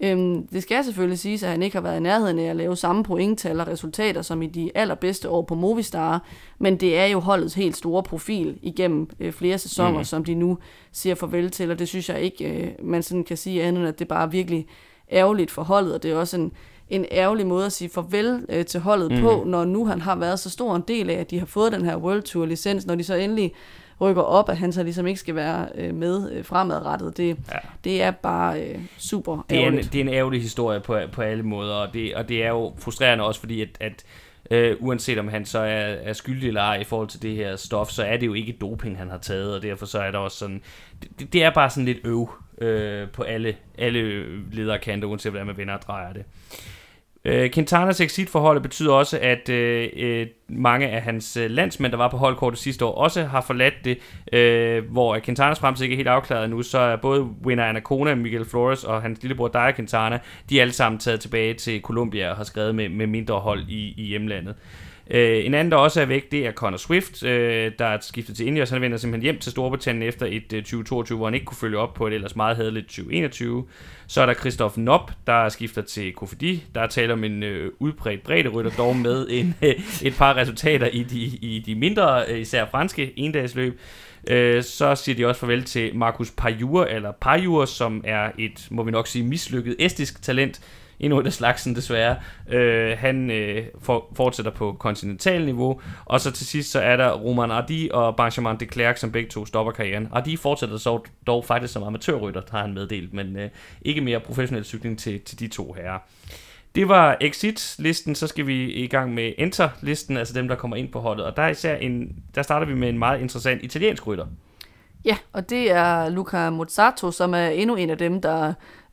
Øhm, 0.00 0.46
det 0.46 0.62
skal 0.62 0.84
selvfølgelig 0.84 1.18
siges, 1.18 1.42
at 1.42 1.50
han 1.50 1.62
ikke 1.62 1.76
har 1.76 1.82
været 1.82 1.96
i 1.96 2.02
nærheden 2.02 2.38
af 2.38 2.44
at 2.44 2.56
lave 2.56 2.76
samme 2.76 3.04
pointtal 3.04 3.60
og 3.60 3.66
resultater 3.66 4.22
som 4.22 4.42
i 4.42 4.46
de 4.46 4.70
allerbedste 4.74 5.28
år 5.28 5.42
på 5.42 5.54
Movistar, 5.54 6.24
men 6.58 6.76
det 6.76 6.98
er 6.98 7.06
jo 7.06 7.20
holdets 7.20 7.54
helt 7.54 7.76
store 7.76 8.02
profil 8.02 8.58
igennem 8.62 9.08
øh, 9.20 9.32
flere 9.32 9.58
sæsoner, 9.58 9.98
mm. 9.98 10.04
som 10.04 10.24
de 10.24 10.34
nu 10.34 10.58
siger 10.92 11.14
farvel 11.14 11.50
til, 11.50 11.70
og 11.70 11.78
det 11.78 11.88
synes 11.88 12.08
jeg 12.08 12.20
ikke, 12.20 12.44
øh, 12.44 12.70
man 12.82 13.02
sådan 13.02 13.24
kan 13.24 13.36
sige 13.36 13.62
andet 13.62 13.80
end, 13.80 13.88
at 13.88 13.98
det 13.98 14.08
bare 14.08 14.22
er 14.22 14.30
virkelig 14.30 14.66
ærgerligt 15.12 15.50
for 15.50 15.62
holdet, 15.62 15.94
og 15.94 16.02
det 16.02 16.10
er 16.10 16.16
også 16.16 16.36
en, 16.36 16.52
en 16.90 17.06
ærgerlig 17.10 17.46
måde 17.46 17.66
at 17.66 17.72
sige 17.72 17.88
farvel 17.88 18.46
øh, 18.48 18.64
til 18.64 18.80
holdet 18.80 19.12
mm. 19.12 19.20
på, 19.20 19.44
når 19.46 19.64
nu 19.64 19.86
han 19.86 20.00
har 20.00 20.16
været 20.16 20.38
så 20.38 20.50
stor 20.50 20.76
en 20.76 20.82
del 20.88 21.10
af, 21.10 21.14
at 21.14 21.30
de 21.30 21.38
har 21.38 21.46
fået 21.46 21.72
den 21.72 21.84
her 21.84 21.96
World 21.96 22.22
Tour 22.22 22.46
licens, 22.46 22.86
når 22.86 22.94
de 22.94 23.04
så 23.04 23.14
endelig 23.14 23.52
rykker 24.02 24.22
op, 24.22 24.48
at 24.48 24.56
han 24.56 24.72
så 24.72 24.82
ligesom 24.82 25.06
ikke 25.06 25.20
skal 25.20 25.34
være 25.34 25.68
øh, 25.74 25.94
med 25.94 26.32
øh, 26.32 26.44
fremadrettet. 26.44 27.16
Det, 27.16 27.28
ja. 27.28 27.58
det 27.84 28.02
er 28.02 28.10
bare 28.10 28.62
øh, 28.62 28.78
super 28.98 29.46
det 29.50 29.64
er, 29.64 29.68
en, 29.68 29.78
det 29.78 29.94
er 29.94 30.00
en 30.00 30.08
ærgerlig 30.08 30.42
historie 30.42 30.80
på, 30.80 30.98
på 31.12 31.22
alle 31.22 31.42
måder, 31.42 31.74
og 31.74 31.94
det, 31.94 32.14
og 32.14 32.28
det 32.28 32.44
er 32.44 32.48
jo 32.48 32.72
frustrerende 32.78 33.24
også, 33.24 33.40
fordi 33.40 33.62
at, 33.62 33.68
at 33.80 34.04
øh, 34.50 34.76
uanset 34.80 35.18
om 35.18 35.28
han 35.28 35.44
så 35.44 35.58
er, 35.58 35.94
er 36.02 36.12
skyldig 36.12 36.48
eller 36.48 36.60
ej 36.60 36.76
i 36.76 36.84
forhold 36.84 37.08
til 37.08 37.22
det 37.22 37.36
her 37.36 37.56
stof, 37.56 37.90
så 37.90 38.04
er 38.04 38.16
det 38.16 38.26
jo 38.26 38.34
ikke 38.34 38.56
doping, 38.60 38.98
han 38.98 39.10
har 39.10 39.18
taget, 39.18 39.54
og 39.54 39.62
derfor 39.62 39.86
så 39.86 39.98
er 39.98 40.10
der 40.10 40.18
også 40.18 40.38
sådan, 40.38 40.62
det, 41.18 41.32
det 41.32 41.44
er 41.44 41.50
bare 41.50 41.70
sådan 41.70 41.84
lidt 41.84 41.98
øv 42.04 42.30
øh, 42.58 43.08
på 43.08 43.22
alle, 43.22 43.56
alle 43.78 44.24
lederkanter, 44.50 45.08
uanset 45.08 45.32
hvordan 45.32 45.46
man 45.46 45.56
vender 45.56 45.74
og 45.74 45.82
drejer 45.82 46.12
det. 46.12 46.24
Øh, 47.24 47.50
Quintanas 47.50 48.00
exit-forhold 48.00 48.60
betyder 48.60 48.92
også, 48.92 49.18
at 49.22 49.48
øh, 49.48 49.88
øh, 49.96 50.26
mange 50.48 50.88
af 50.88 51.02
hans 51.02 51.36
øh, 51.36 51.50
landsmænd, 51.50 51.92
der 51.92 51.98
var 51.98 52.08
på 52.08 52.16
holdkortet 52.16 52.58
sidste 52.60 52.84
år, 52.84 52.94
også 52.94 53.24
har 53.24 53.40
forladt 53.40 53.74
det, 53.84 53.98
øh, 54.32 54.90
hvor 54.90 55.18
Quintanas 55.24 55.58
fremtid 55.58 55.84
ikke 55.84 55.94
er 55.94 55.96
helt 55.96 56.08
afklaret 56.08 56.50
nu, 56.50 56.62
så 56.62 56.78
er 56.78 56.96
både 56.96 57.22
Winner 57.22 57.64
Anacona, 57.64 58.14
Miguel 58.14 58.44
Flores 58.44 58.84
og 58.84 59.02
hans 59.02 59.22
lillebror 59.22 59.48
Daya 59.48 59.72
Quintana, 59.72 60.18
de 60.50 60.58
er 60.58 60.62
alle 60.62 60.72
sammen 60.72 60.98
taget 60.98 61.20
tilbage 61.20 61.54
til 61.54 61.80
Colombia 61.80 62.30
og 62.30 62.36
har 62.36 62.44
skrevet 62.44 62.74
med, 62.74 62.88
med 62.88 63.06
mindre 63.06 63.40
hold 63.40 63.68
i, 63.68 63.94
i 63.96 64.02
hjemlandet. 64.02 64.54
Øh, 64.54 64.91
Øh, 65.14 65.46
en 65.46 65.54
anden, 65.54 65.72
der 65.72 65.76
også 65.76 66.00
er 66.00 66.04
væk, 66.04 66.30
det 66.30 66.46
er 66.46 66.52
Connor 66.52 66.78
Swift, 66.78 67.22
øh, 67.22 67.72
der 67.78 67.86
er 67.86 67.98
skiftet 68.00 68.36
til 68.36 68.46
Indios. 68.46 68.70
Han 68.70 68.80
vender 68.80 68.96
simpelthen 68.98 69.22
hjem 69.22 69.38
til 69.38 69.52
Storbritannien 69.52 70.08
efter 70.08 70.26
et 70.26 70.52
øh, 70.52 70.62
2022, 70.62 71.16
hvor 71.18 71.26
han 71.26 71.34
ikke 71.34 71.46
kunne 71.46 71.56
følge 71.56 71.78
op 71.78 71.94
på 71.94 72.06
et 72.06 72.12
ellers 72.12 72.36
meget 72.36 72.56
hadeligt 72.56 72.86
2021. 72.86 73.64
Så 74.06 74.22
er 74.22 74.26
der 74.26 74.34
Christoph 74.34 74.78
Nopp, 74.78 75.12
der 75.26 75.48
skifter 75.48 75.82
til 75.82 76.12
Kofidi. 76.12 76.64
Der 76.74 76.80
er 76.80 76.86
tale 76.86 77.12
om 77.12 77.24
en 77.24 77.42
øh, 77.42 77.72
udbredt 77.78 78.22
bredderytter, 78.22 78.70
dog 78.70 78.96
med 78.96 79.26
en, 79.30 79.54
øh, 79.62 79.74
et 80.02 80.14
par 80.18 80.36
resultater 80.36 80.86
i 80.86 81.02
de, 81.02 81.20
i 81.20 81.62
de 81.66 81.74
mindre, 81.74 82.24
øh, 82.28 82.40
især 82.40 82.66
franske 82.70 83.12
endagsløb. 83.16 83.80
Øh, 84.28 84.62
så 84.62 84.94
siger 84.94 85.16
de 85.16 85.26
også 85.26 85.40
farvel 85.40 85.64
til 85.64 85.96
Markus 85.96 86.30
Pajur, 86.30 86.84
eller 86.84 87.12
Pajur, 87.12 87.64
som 87.64 88.04
er 88.04 88.30
et, 88.38 88.66
må 88.70 88.82
vi 88.82 88.90
nok 88.90 89.06
sige, 89.06 89.24
mislykket 89.24 89.76
estisk 89.78 90.22
talent, 90.22 90.60
endnu 91.02 91.20
et 91.20 91.26
af 91.26 91.32
slagsen 91.32 91.76
desværre. 91.76 92.16
Øh, 92.48 92.98
han 92.98 93.30
øh, 93.30 93.64
for, 93.82 94.12
fortsætter 94.16 94.52
på 94.52 94.76
kontinental 94.78 95.44
niveau, 95.44 95.80
og 96.04 96.20
så 96.20 96.30
til 96.30 96.46
sidst 96.46 96.70
så 96.70 96.80
er 96.80 96.96
der 96.96 97.12
Roman 97.12 97.50
Ardi 97.50 97.90
og 97.92 98.16
Benjamin 98.16 98.60
de 98.60 98.66
Klerk, 98.66 98.96
som 98.96 99.12
begge 99.12 99.30
to 99.30 99.46
stopper 99.46 99.72
karrieren. 99.72 100.08
Ardi 100.12 100.36
fortsætter 100.36 100.76
så 100.76 101.00
dog 101.26 101.44
faktisk 101.44 101.72
som 101.72 101.82
amatørrytter, 101.82 102.42
har 102.50 102.60
han 102.60 102.74
meddelt, 102.74 103.14
men 103.14 103.36
øh, 103.36 103.50
ikke 103.82 104.00
mere 104.00 104.20
professionel 104.20 104.64
cykling 104.64 104.98
til, 104.98 105.20
til 105.20 105.40
de 105.40 105.48
to 105.48 105.72
herrer. 105.72 105.98
Det 106.74 106.88
var 106.88 107.16
exit-listen, 107.20 108.14
så 108.14 108.26
skal 108.26 108.46
vi 108.46 108.72
i 108.72 108.86
gang 108.86 109.14
med 109.14 109.32
enter-listen, 109.38 110.16
altså 110.16 110.34
dem, 110.34 110.48
der 110.48 110.54
kommer 110.54 110.76
ind 110.76 110.88
på 110.92 111.00
holdet. 111.00 111.24
Og 111.24 111.36
der, 111.36 111.42
er 111.42 111.48
især 111.48 111.76
en, 111.76 112.16
der 112.34 112.42
starter 112.42 112.66
vi 112.66 112.74
med 112.74 112.88
en 112.88 112.98
meget 112.98 113.20
interessant 113.20 113.62
italiensk 113.62 114.06
rytter. 114.06 114.26
Ja, 115.04 115.16
og 115.32 115.50
det 115.50 115.70
er 115.70 116.08
Luca 116.08 116.50
Mozzato, 116.50 117.10
som 117.10 117.34
er 117.34 117.46
endnu 117.46 117.76
en 117.76 117.90
af 117.90 117.98
dem, 117.98 118.20
der 118.20 118.52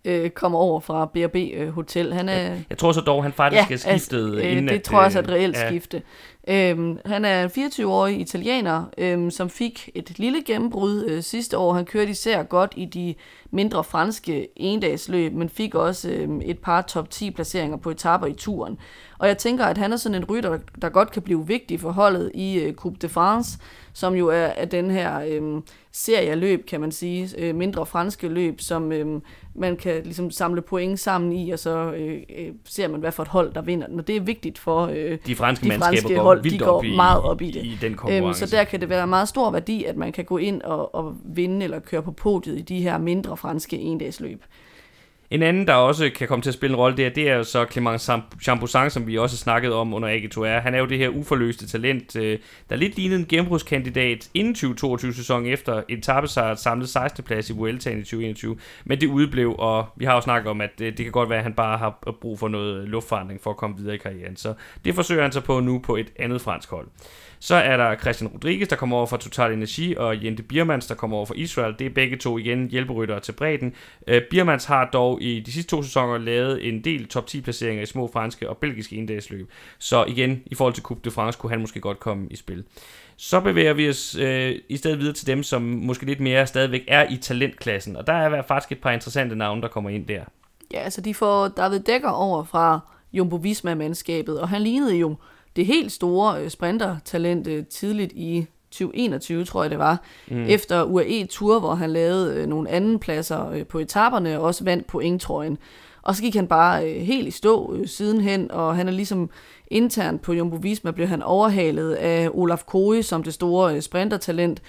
øh, 0.10 0.30
kommer 0.30 0.60
over 0.60 0.80
fra 0.80 1.06
B&B 1.06 1.36
øh, 1.36 1.70
Hotel. 1.70 2.14
Han 2.14 2.30
er, 2.30 2.56
jeg, 2.70 2.78
tror 2.78 2.92
så 2.92 3.02
dog, 3.02 3.24
han 3.24 3.34
faktisk 3.34 3.70
ja, 3.70 3.74
er 3.74 3.78
skiftet 3.78 4.26
altså, 4.26 4.42
øh, 4.42 4.52
inden 4.52 4.68
Det 4.68 4.74
at, 4.74 4.84
tror 4.84 4.98
jeg 4.98 5.06
også 5.06 5.20
er 5.20 5.24
et 5.24 5.30
reelt 5.30 5.56
ja. 5.56 5.68
skifte. 5.68 6.02
Øhm, 6.48 6.98
han 7.06 7.26
er 7.26 7.44
en 7.44 7.50
24-årig 7.50 8.20
italiener, 8.20 8.84
øhm, 8.98 9.32
som 9.32 9.50
fik 9.50 9.90
et 9.96 10.20
lille 10.20 10.44
gennembrud 10.44 11.06
øh, 11.08 11.24
sidste 11.24 11.58
år. 11.58 11.74
Han 11.74 11.86
kørte 11.86 12.12
især 12.12 12.44
godt 12.44 12.74
i 12.76 12.86
de 12.86 13.16
mindre 13.52 13.84
franske 13.84 14.48
endagsløb, 14.56 15.34
men 15.34 15.50
fik 15.50 15.76
også 15.76 16.10
øh, 16.10 16.30
et 16.42 16.60
par 16.60 16.82
top 16.82 17.10
10 17.10 17.32
placeringer 17.32 17.78
på 17.78 17.90
etaper 17.90 18.28
i 18.28 18.34
turen. 18.34 18.78
Og 19.20 19.28
jeg 19.28 19.38
tænker, 19.38 19.66
at 19.66 19.78
han 19.78 19.94
er 19.94 19.98
sådan 19.98 20.16
en 20.16 20.26
rytter, 20.26 20.58
der 20.82 20.90
godt 20.90 21.12
kan 21.12 21.22
blive 21.22 21.48
vigtig 21.48 21.80
for 21.80 21.92
holdet 21.92 22.32
i 22.34 22.60
øh, 22.60 22.74
Coupe 22.74 22.98
de 23.02 23.10
France, 23.10 23.60
som 24.00 24.14
jo 24.16 24.28
er, 24.28 24.34
er 24.36 24.66
den 24.66 24.92
her 24.92 25.22
øh, 25.28 25.62
serieløb, 25.92 26.66
kan 26.66 26.82
man 26.82 26.92
sige, 26.92 27.30
øh, 27.38 27.56
mindre 27.56 27.86
franske 27.86 28.28
løb, 28.28 28.62
som 28.62 28.92
øh, 28.92 29.22
man 29.56 29.78
kan 29.78 30.04
ligesom 30.04 30.32
samle 30.32 30.62
point 30.62 31.00
sammen 31.00 31.34
i, 31.34 31.52
og 31.52 31.60
så 31.60 31.92
øh, 31.92 32.22
øh, 32.38 32.48
ser 32.66 32.88
man, 32.88 33.00
hvad 33.00 33.12
for 33.12 33.24
et 33.24 33.30
hold, 33.30 33.54
der 33.54 33.62
vinder 33.62 33.88
Når 33.90 34.04
det 34.04 34.16
er 34.16 34.22
vigtigt 34.22 34.60
for 34.60 34.86
øh, 34.86 35.18
de 35.26 35.36
franske, 35.36 35.70
de 35.70 35.78
franske 35.78 36.16
går 36.16 36.22
hold, 36.22 36.44
de 36.44 36.58
går 36.58 36.66
op 36.66 36.86
i, 36.86 36.96
meget 36.96 37.22
op 37.22 37.42
i 37.42 37.52
det. 37.52 37.66
I 37.66 37.78
den 37.82 37.98
øhm, 38.10 38.34
så 38.34 38.46
der 38.46 38.64
kan 38.64 38.82
det 38.82 38.90
være 38.90 39.08
meget 39.08 39.28
stor 39.28 39.52
værdi, 39.52 39.84
at 39.84 39.98
man 39.98 40.12
kan 40.12 40.26
gå 40.26 40.38
ind 40.38 40.62
og, 40.62 40.96
og 40.96 41.16
vinde 41.26 41.64
eller 41.64 41.80
køre 41.80 42.04
på 42.04 42.12
podiet 42.12 42.60
i 42.60 42.62
de 42.62 42.82
her 42.82 42.98
mindre 42.98 43.38
franske 43.38 43.78
endagsløb. 43.78 44.44
En 45.32 45.44
anden, 45.44 45.68
der 45.68 45.74
også 45.74 46.10
kan 46.16 46.28
komme 46.28 46.44
til 46.44 46.50
at 46.50 46.54
spille 46.54 46.74
en 46.74 46.80
rolle 46.80 46.98
der, 46.98 47.10
det 47.10 47.30
er 47.30 47.36
jo 47.36 47.44
så 47.44 47.66
Clement 47.72 48.02
Champoussin, 48.42 48.90
som 48.90 49.08
vi 49.08 49.18
også 49.18 49.38
snakkede 49.38 49.76
om 49.76 49.94
under 49.94 50.10
AG2R. 50.10 50.62
Han 50.62 50.76
er 50.76 50.80
jo 50.80 50.86
det 50.86 50.98
her 50.98 51.10
uforløste 51.10 51.68
talent, 51.68 52.16
øh, 52.16 52.40
der 52.70 52.76
lidt 52.76 52.96
lignede 52.96 53.20
en 53.20 53.26
gennembrudskandidat 53.26 54.30
inden 54.34 54.56
2022-sæsonen 54.56 55.48
efter 55.48 55.84
en 55.90 56.02
tabesejr 56.02 56.56
samlet 56.56 56.90
16. 56.90 57.24
plads 57.24 57.50
i 57.50 57.54
Vueltaen 57.54 58.00
i 58.00 58.04
2021. 58.04 58.58
Men 58.86 59.02
det 59.02 59.08
udeblev, 59.08 59.56
og 59.60 59.86
vi 59.96 60.06
har 60.06 60.16
jo 60.16 60.22
snakket 60.22 60.50
om, 60.50 60.62
at 60.62 60.70
det, 60.80 60.98
det 60.98 61.06
kan 61.06 61.12
godt 61.12 61.30
være, 61.30 61.38
at 61.38 61.44
han 61.44 61.54
bare 61.54 61.78
har 61.78 62.14
brug 62.22 62.40
for 62.40 62.48
noget 62.48 62.82
øh, 62.82 62.84
luftforandring 62.84 63.42
for 63.42 63.50
at 63.50 63.58
komme 63.58 63.78
videre 63.78 63.96
i 63.96 63.98
karrieren. 63.98 64.36
Så 64.36 64.54
det 64.86 64.96
forsøger 64.96 65.22
han 65.22 65.32
sig 65.32 65.44
på 65.44 65.60
nu 65.60 65.80
på 65.80 65.96
et 65.96 66.12
andet 66.20 66.42
fransk 66.42 66.70
hold. 66.70 66.88
Så 67.40 67.56
er 67.56 67.78
der 67.78 67.96
Christian 67.96 68.32
Rodriguez, 68.32 68.68
der 68.68 68.76
kommer 68.76 68.98
over 68.98 69.06
fra 69.06 69.18
Total 69.18 69.54
Energi, 69.54 69.96
og 69.96 70.26
Jente 70.26 70.44
Biermans, 70.44 70.88
der 70.88 70.96
kommer 70.96 71.18
over 71.18 71.26
fra 71.26 71.34
Israel. 71.38 71.76
Det 71.80 71.88
er 71.88 71.90
begge 71.90 72.18
to 72.18 72.38
igen 72.38 72.68
hjælperyttere 72.68 73.20
til 73.20 73.32
bredden. 73.32 73.74
Øh, 74.08 74.22
Biermans 74.30 74.66
har 74.66 74.90
dog 74.94 75.22
i 75.22 75.40
de 75.40 75.52
sidste 75.52 75.70
to 75.70 75.84
sæsoner 75.84 76.18
lavet 76.18 76.68
en 76.68 76.84
del 76.84 77.08
top 77.08 77.28
10 77.28 77.42
placeringer 77.42 77.84
i 77.84 77.86
små 77.86 78.10
franske 78.14 78.50
og 78.50 78.58
belgiske 78.58 78.96
endagsløb. 78.96 79.52
Så 79.78 80.06
igen, 80.06 80.44
i 80.46 80.56
forhold 80.56 80.74
til 80.74 80.84
Coupe 80.84 81.02
de 81.04 81.12
France, 81.12 81.40
kunne 81.40 81.50
han 81.50 81.62
måske 81.62 81.80
godt 81.80 82.00
komme 82.00 82.28
i 82.32 82.36
spil. 82.36 82.64
Så 83.18 83.40
bevæger 83.40 83.74
vi 83.74 83.90
os 83.90 84.16
øh, 84.16 84.56
i 84.70 84.78
stedet 84.78 85.00
videre 85.00 85.14
til 85.14 85.28
dem, 85.28 85.44
som 85.44 85.62
måske 85.62 86.06
lidt 86.06 86.20
mere 86.20 86.48
stadigvæk 86.48 86.84
er 86.88 87.10
i 87.10 87.18
talentklassen. 87.18 87.96
Og 87.96 88.08
der 88.08 88.14
er 88.14 88.42
faktisk 88.42 88.72
et 88.72 88.82
par 88.82 88.92
interessante 88.92 89.36
navne, 89.36 89.62
der 89.62 89.68
kommer 89.68 89.90
ind 89.90 90.06
der. 90.06 90.24
Ja, 90.74 90.80
altså 90.80 91.02
de 91.02 91.14
får 91.14 91.48
David 91.48 91.80
Dækker 91.80 92.10
over 92.10 92.44
fra 92.44 92.80
Jumbo 93.14 93.36
Visma-mandskabet, 93.36 94.42
og 94.42 94.50
han 94.50 94.62
lignede 94.62 94.96
jo 94.96 95.16
det 95.56 95.66
helt 95.66 95.92
store 95.92 96.44
øh, 96.44 96.50
sprintertalent 96.50 97.48
øh, 97.48 97.66
tidligt 97.66 98.12
i 98.12 98.46
2021, 98.72 99.46
tror 99.46 99.64
jeg 99.64 99.70
det 99.70 99.80
var, 99.80 100.04
mm. 100.28 100.44
efter 100.44 100.84
UAE 100.84 101.26
Tour, 101.26 101.60
hvor 101.60 101.76
han 101.76 101.90
lavede 101.90 102.36
øh, 102.36 102.48
nogle 102.48 102.70
anden 102.70 103.00
pladser 103.00 103.50
øh, 103.50 103.66
på 103.66 103.80
etaperne 103.80 104.40
og 104.40 104.46
også 104.46 104.64
vandt 104.64 104.88
pointtrøjen. 104.88 105.58
Og 106.02 106.16
så 106.16 106.22
gik 106.22 106.36
han 106.36 106.48
bare 106.48 106.90
øh, 106.90 107.02
helt 107.02 107.28
i 107.28 107.32
stå 107.32 107.76
øh, 107.76 107.88
sidenhen, 107.88 108.52
og 108.52 108.76
han 108.76 108.88
er 108.88 108.92
ligesom 108.92 109.30
internt 109.68 110.22
på 110.22 110.34
Jumbo 110.34 110.56
Visma, 110.56 110.92
blev 110.92 111.08
han 111.08 111.24
overhalet 111.24 111.94
af 111.94 112.30
Olaf 112.34 112.64
Koe 112.66 113.04
som 113.04 113.24
det 113.24 113.34
store 113.34 113.76
øh, 113.76 113.82
sprintertalent. 113.82 114.62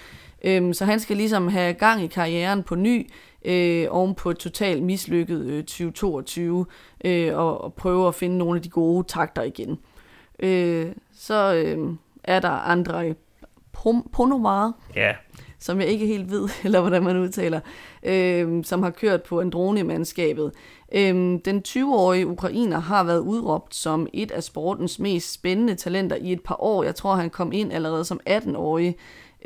Øhm, 0.43 0.73
så 0.73 0.85
han 0.85 0.99
skal 0.99 1.17
ligesom 1.17 1.47
have 1.47 1.73
gang 1.73 2.03
i 2.03 2.07
karrieren 2.07 2.63
på 2.63 2.75
ny, 2.75 3.09
øh, 3.45 3.87
oven 3.89 4.15
på 4.15 4.29
et 4.29 4.37
totalt 4.37 4.83
mislykket 4.83 5.45
øh, 5.45 5.63
2022, 5.63 6.65
øh, 7.05 7.37
og, 7.37 7.63
og 7.63 7.73
prøve 7.73 8.07
at 8.07 8.15
finde 8.15 8.37
nogle 8.37 8.55
af 8.55 8.61
de 8.61 8.69
gode 8.69 9.07
takter 9.07 9.41
igen. 9.41 9.79
Øh, 10.41 10.91
så 11.13 11.53
øh, 11.53 11.95
er 12.23 12.39
der 12.39 12.49
andre 12.49 13.15
Ponomare, 14.11 14.73
ja. 14.95 15.11
som 15.59 15.79
jeg 15.79 15.87
ikke 15.87 16.05
helt 16.05 16.31
ved, 16.31 16.49
eller 16.65 16.81
hvordan 16.81 17.03
man 17.03 17.17
udtaler, 17.17 17.59
øh, 18.03 18.63
som 18.63 18.83
har 18.83 18.89
kørt 18.89 19.23
på 19.23 19.41
Androni-mandskabet. 19.41 20.51
Øh, 20.95 21.39
den 21.45 21.63
20-årige 21.67 22.27
ukrainer 22.27 22.79
har 22.79 23.03
været 23.03 23.19
udråbt 23.19 23.75
som 23.75 24.07
et 24.13 24.31
af 24.31 24.43
sportens 24.43 24.99
mest 24.99 25.33
spændende 25.33 25.75
talenter 25.75 26.15
i 26.15 26.31
et 26.31 26.41
par 26.41 26.55
år. 26.59 26.83
Jeg 26.83 26.95
tror, 26.95 27.15
han 27.15 27.29
kom 27.29 27.51
ind 27.51 27.73
allerede 27.73 28.05
som 28.05 28.19
18-årig 28.29 28.95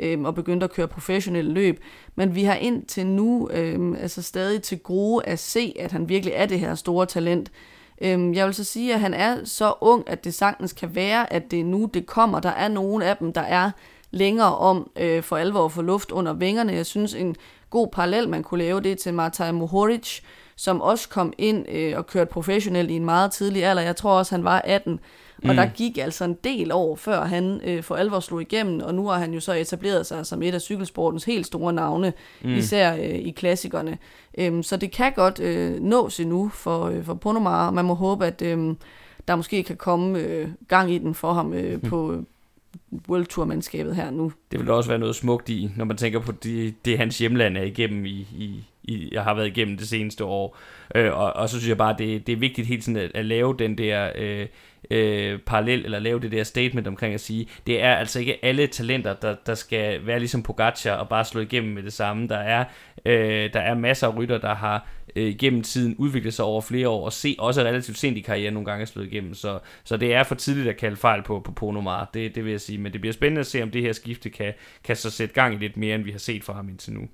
øh, 0.00 0.20
og 0.20 0.34
begyndte 0.34 0.64
at 0.64 0.72
køre 0.72 0.88
professionelle 0.88 1.52
løb. 1.52 1.80
Men 2.14 2.34
vi 2.34 2.44
har 2.44 2.54
indtil 2.54 3.06
nu 3.06 3.50
øh, 3.52 3.96
altså 4.00 4.22
stadig 4.22 4.62
til 4.62 4.78
gode 4.78 5.26
at 5.26 5.38
se, 5.38 5.74
at 5.78 5.92
han 5.92 6.08
virkelig 6.08 6.32
er 6.36 6.46
det 6.46 6.60
her 6.60 6.74
store 6.74 7.06
talent. 7.06 7.50
Øhm, 8.00 8.34
jeg 8.34 8.46
vil 8.46 8.54
så 8.54 8.64
sige, 8.64 8.94
at 8.94 9.00
han 9.00 9.14
er 9.14 9.44
så 9.44 9.74
ung, 9.80 10.08
at 10.08 10.24
det 10.24 10.34
sagtens 10.34 10.72
kan 10.72 10.94
være, 10.94 11.32
at 11.32 11.50
det 11.50 11.60
er 11.60 11.64
nu, 11.64 11.90
det 11.94 12.06
kommer. 12.06 12.40
Der 12.40 12.50
er 12.50 12.68
nogle 12.68 13.04
af 13.04 13.16
dem, 13.16 13.32
der 13.32 13.40
er 13.40 13.70
længere 14.10 14.56
om 14.56 14.90
øh, 14.96 15.22
for 15.22 15.36
alvor 15.36 15.64
at 15.64 15.72
få 15.72 15.82
luft 15.82 16.10
under 16.10 16.32
vingerne. 16.32 16.72
Jeg 16.72 16.86
synes, 16.86 17.14
en 17.14 17.36
god 17.70 17.88
parallel, 17.88 18.28
man 18.28 18.42
kunne 18.42 18.64
lave, 18.64 18.80
det 18.80 18.98
til 18.98 19.14
Martaj 19.14 19.52
Mohoric, 19.52 20.20
som 20.56 20.80
også 20.80 21.08
kom 21.08 21.32
ind 21.38 21.68
øh, 21.68 21.96
og 21.96 22.06
kørte 22.06 22.30
professionelt 22.32 22.90
i 22.90 22.96
en 22.96 23.04
meget 23.04 23.32
tidlig 23.32 23.64
alder. 23.64 23.82
Jeg 23.82 23.96
tror 23.96 24.18
også, 24.18 24.34
han 24.34 24.44
var 24.44 24.60
18. 24.64 25.00
Og 25.48 25.54
mm. 25.54 25.56
der 25.56 25.66
gik 25.66 25.98
altså 25.98 26.24
en 26.24 26.36
del 26.44 26.72
år, 26.72 26.96
før 26.96 27.24
han 27.24 27.60
øh, 27.64 27.82
for 27.82 27.94
alvor 27.94 28.20
slog 28.20 28.42
igennem, 28.42 28.80
og 28.80 28.94
nu 28.94 29.06
har 29.06 29.18
han 29.18 29.34
jo 29.34 29.40
så 29.40 29.52
etableret 29.52 30.06
sig 30.06 30.26
som 30.26 30.42
et 30.42 30.54
af 30.54 30.60
cykelsportens 30.60 31.24
helt 31.24 31.46
store 31.46 31.72
navne, 31.72 32.12
mm. 32.42 32.54
især 32.54 32.94
øh, 32.94 33.00
i 33.02 33.30
klassikerne. 33.30 33.98
Øhm, 34.38 34.62
så 34.62 34.76
det 34.76 34.90
kan 34.90 35.12
godt 35.12 35.40
øh, 35.40 35.80
nås 35.80 36.20
endnu 36.20 36.48
for, 36.48 36.84
øh, 36.84 37.04
for 37.04 37.14
Ponomar, 37.14 37.66
og 37.66 37.74
man 37.74 37.84
må 37.84 37.94
håbe, 37.94 38.26
at 38.26 38.42
øh, 38.42 38.74
der 39.28 39.36
måske 39.36 39.62
kan 39.62 39.76
komme 39.76 40.18
øh, 40.18 40.48
gang 40.68 40.92
i 40.92 40.98
den 40.98 41.14
for 41.14 41.32
ham 41.32 41.52
øh, 41.52 41.82
mm. 41.82 41.88
på 41.88 42.24
World 43.08 43.26
Tour-mandskabet 43.26 43.96
her 43.96 44.10
nu. 44.10 44.32
Det 44.50 44.60
vil 44.60 44.70
også 44.70 44.90
være 44.90 44.98
noget 44.98 45.16
smukt 45.16 45.48
i, 45.48 45.70
når 45.76 45.84
man 45.84 45.96
tænker 45.96 46.20
på 46.20 46.32
det, 46.32 46.74
det 46.84 46.98
hans 46.98 47.18
hjemland 47.18 47.56
er 47.56 47.62
igennem 47.62 48.04
i, 48.04 48.26
i, 48.38 48.64
i, 48.84 49.08
jeg 49.12 49.22
har 49.22 49.34
været 49.34 49.46
igennem 49.46 49.76
det 49.76 49.88
seneste 49.88 50.24
år. 50.24 50.56
Øh, 50.94 51.18
og, 51.18 51.32
og 51.32 51.48
så 51.48 51.58
synes 51.58 51.68
jeg 51.68 51.78
bare, 51.78 51.94
det, 51.98 52.26
det 52.26 52.32
er 52.32 52.36
vigtigt 52.36 52.66
helt 52.66 52.84
sådan 52.84 52.96
at, 52.96 53.10
at 53.14 53.24
lave 53.24 53.56
den 53.58 53.78
der 53.78 54.10
øh, 54.18 54.46
øh, 54.90 55.38
parallel, 55.38 55.84
eller 55.84 55.98
lave 55.98 56.20
det 56.20 56.32
der 56.32 56.44
statement 56.44 56.86
omkring 56.86 57.14
at 57.14 57.20
sige, 57.20 57.48
det 57.66 57.82
er 57.82 57.94
altså 57.94 58.20
ikke 58.20 58.44
alle 58.44 58.66
talenter, 58.66 59.14
der, 59.14 59.34
der 59.46 59.54
skal 59.54 60.06
være 60.06 60.18
ligesom 60.18 60.42
Pogacar 60.42 60.92
og 60.92 61.08
bare 61.08 61.24
slå 61.24 61.40
igennem 61.40 61.72
med 61.74 61.82
det 61.82 61.92
samme. 61.92 62.28
Der 62.28 62.38
er, 62.38 62.64
øh, 63.06 63.52
der 63.52 63.60
er 63.60 63.74
masser 63.74 64.06
af 64.08 64.16
rytter, 64.16 64.38
der 64.38 64.54
har 64.54 64.88
øh, 65.16 65.34
gennem 65.38 65.62
tiden 65.62 65.94
udviklet 65.98 66.34
sig 66.34 66.44
over 66.44 66.60
flere 66.60 66.88
år, 66.88 67.04
og 67.04 67.12
se 67.12 67.36
også 67.38 67.60
relativt 67.60 67.98
sent 67.98 68.16
i 68.16 68.20
karrieren 68.20 68.54
nogle 68.54 68.70
gange 68.70 68.86
slået 68.86 69.06
igennem. 69.06 69.34
Så, 69.34 69.58
så 69.84 69.96
det 69.96 70.14
er 70.14 70.22
for 70.22 70.34
tidligt 70.34 70.68
at 70.68 70.76
kalde 70.76 70.96
fejl 70.96 71.22
på, 71.22 71.40
på 71.40 71.52
Ponomar, 71.52 72.10
det, 72.14 72.34
det 72.34 72.44
vil 72.44 72.50
jeg 72.50 72.60
sige. 72.60 72.78
Men 72.78 72.92
det 72.92 73.00
bliver 73.00 73.14
spændende 73.14 73.40
at 73.40 73.46
se, 73.46 73.62
om 73.62 73.70
det 73.70 73.82
her 73.82 73.92
skifte 73.92 74.30
kan, 74.30 74.52
kan 74.84 74.96
så 74.96 75.10
sætte 75.10 75.34
gang 75.34 75.54
i 75.54 75.58
lidt 75.58 75.76
mere, 75.76 75.94
end 75.94 76.04
vi 76.04 76.10
har 76.10 76.18
set 76.18 76.44
fra 76.44 76.52
ham 76.52 76.68
indtil 76.68 76.92
nu. 76.92 77.08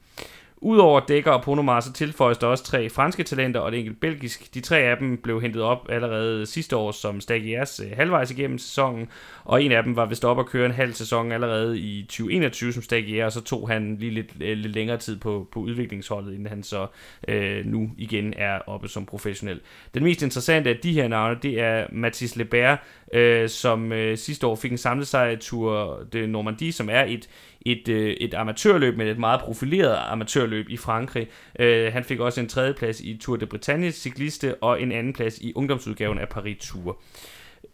Udover 0.64 1.00
Dækker 1.00 1.30
og 1.30 1.42
Ponomar, 1.42 1.80
så 1.80 1.92
tilføjes 1.92 2.38
der 2.38 2.46
også 2.46 2.64
tre 2.64 2.90
franske 2.90 3.22
talenter 3.22 3.60
og 3.60 3.68
et 3.68 3.78
enkelt 3.78 4.00
belgisk. 4.00 4.54
De 4.54 4.60
tre 4.60 4.78
af 4.78 4.96
dem 4.96 5.16
blev 5.16 5.40
hentet 5.40 5.62
op 5.62 5.86
allerede 5.90 6.46
sidste 6.46 6.76
år 6.76 6.90
som 6.90 7.20
stagiaires 7.20 7.80
øh, 7.84 7.96
halvvejs 7.96 8.30
igennem 8.30 8.58
sæsonen, 8.58 9.08
og 9.44 9.62
en 9.62 9.72
af 9.72 9.82
dem 9.82 9.96
var 9.96 10.06
vist 10.06 10.24
op 10.24 10.38
at 10.38 10.46
køre 10.46 10.66
en 10.66 10.72
halv 10.72 10.92
sæson 10.92 11.32
allerede 11.32 11.78
i 11.78 12.02
2021 12.02 12.72
som 12.72 12.82
stagiaire, 12.82 13.24
og 13.26 13.32
så 13.32 13.40
tog 13.40 13.68
han 13.68 13.96
lige 14.00 14.12
lidt, 14.12 14.32
øh, 14.40 14.56
lidt 14.56 14.72
længere 14.72 14.96
tid 14.96 15.16
på, 15.16 15.48
på 15.52 15.60
udviklingsholdet, 15.60 16.32
inden 16.32 16.46
han 16.46 16.62
så 16.62 16.86
øh, 17.28 17.66
nu 17.66 17.90
igen 17.98 18.34
er 18.36 18.58
oppe 18.66 18.88
som 18.88 19.06
professionel. 19.06 19.60
Den 19.94 20.04
mest 20.04 20.22
interessante 20.22 20.70
af 20.70 20.76
de 20.76 20.92
her 20.92 21.08
navne, 21.08 21.38
det 21.42 21.60
er 21.60 21.86
Mathis 21.92 22.36
Lebert, 22.36 22.78
øh, 23.12 23.48
som 23.48 23.92
øh, 23.92 24.18
sidste 24.18 24.46
år 24.46 24.54
fik 24.54 24.72
en 24.72 24.78
samlet 24.78 25.06
sejr 25.06 25.36
Tour 25.36 25.98
de 26.12 26.26
Normandie, 26.26 26.72
som 26.72 26.88
er 26.90 27.04
et, 27.04 27.28
et, 27.66 27.88
øh, 27.88 28.10
et 28.10 28.34
amatørløb, 28.34 28.96
men 28.96 29.06
et 29.06 29.18
meget 29.18 29.40
profileret 29.40 29.98
amatørløb 30.08 30.68
i 30.68 30.76
Frankrig. 30.76 31.28
Øh, 31.58 31.92
han 31.92 32.04
fik 32.04 32.20
også 32.20 32.40
en 32.40 32.48
tredjeplads 32.48 33.00
i 33.00 33.16
Tour 33.16 33.36
de 33.36 33.46
Bretagne 33.46 33.92
cykliste 33.92 34.54
og 34.54 34.82
en 34.82 34.92
anden 34.92 35.12
plads 35.12 35.38
i 35.38 35.52
ungdomsudgaven 35.54 36.18
af 36.18 36.28
Paris 36.28 36.56
Tour. 36.60 37.00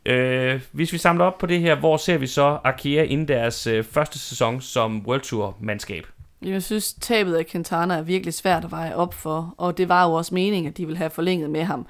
Øh, 0.06 0.60
hvis 0.72 0.92
vi 0.92 0.98
samler 0.98 1.24
op 1.24 1.38
på 1.38 1.46
det 1.46 1.60
her, 1.60 1.74
hvor 1.74 1.96
ser 1.96 2.18
vi 2.18 2.26
så 2.26 2.58
Arkea 2.64 3.02
inden 3.02 3.28
deres 3.28 3.66
øh, 3.66 3.84
første 3.84 4.18
sæson 4.18 4.60
som 4.60 5.06
World 5.06 5.20
Tour 5.20 5.56
mandskab? 5.60 6.06
Jeg 6.42 6.62
synes, 6.62 6.92
tabet 6.92 7.34
af 7.34 7.46
Quintana 7.46 7.94
er 7.94 8.02
virkelig 8.02 8.34
svært 8.34 8.64
at 8.64 8.70
veje 8.70 8.94
op 8.94 9.14
for, 9.14 9.54
og 9.56 9.78
det 9.78 9.88
var 9.88 10.06
jo 10.06 10.12
også 10.12 10.34
meningen, 10.34 10.70
at 10.70 10.76
de 10.76 10.86
ville 10.86 10.98
have 10.98 11.10
forlænget 11.10 11.50
med 11.50 11.64
ham. 11.64 11.86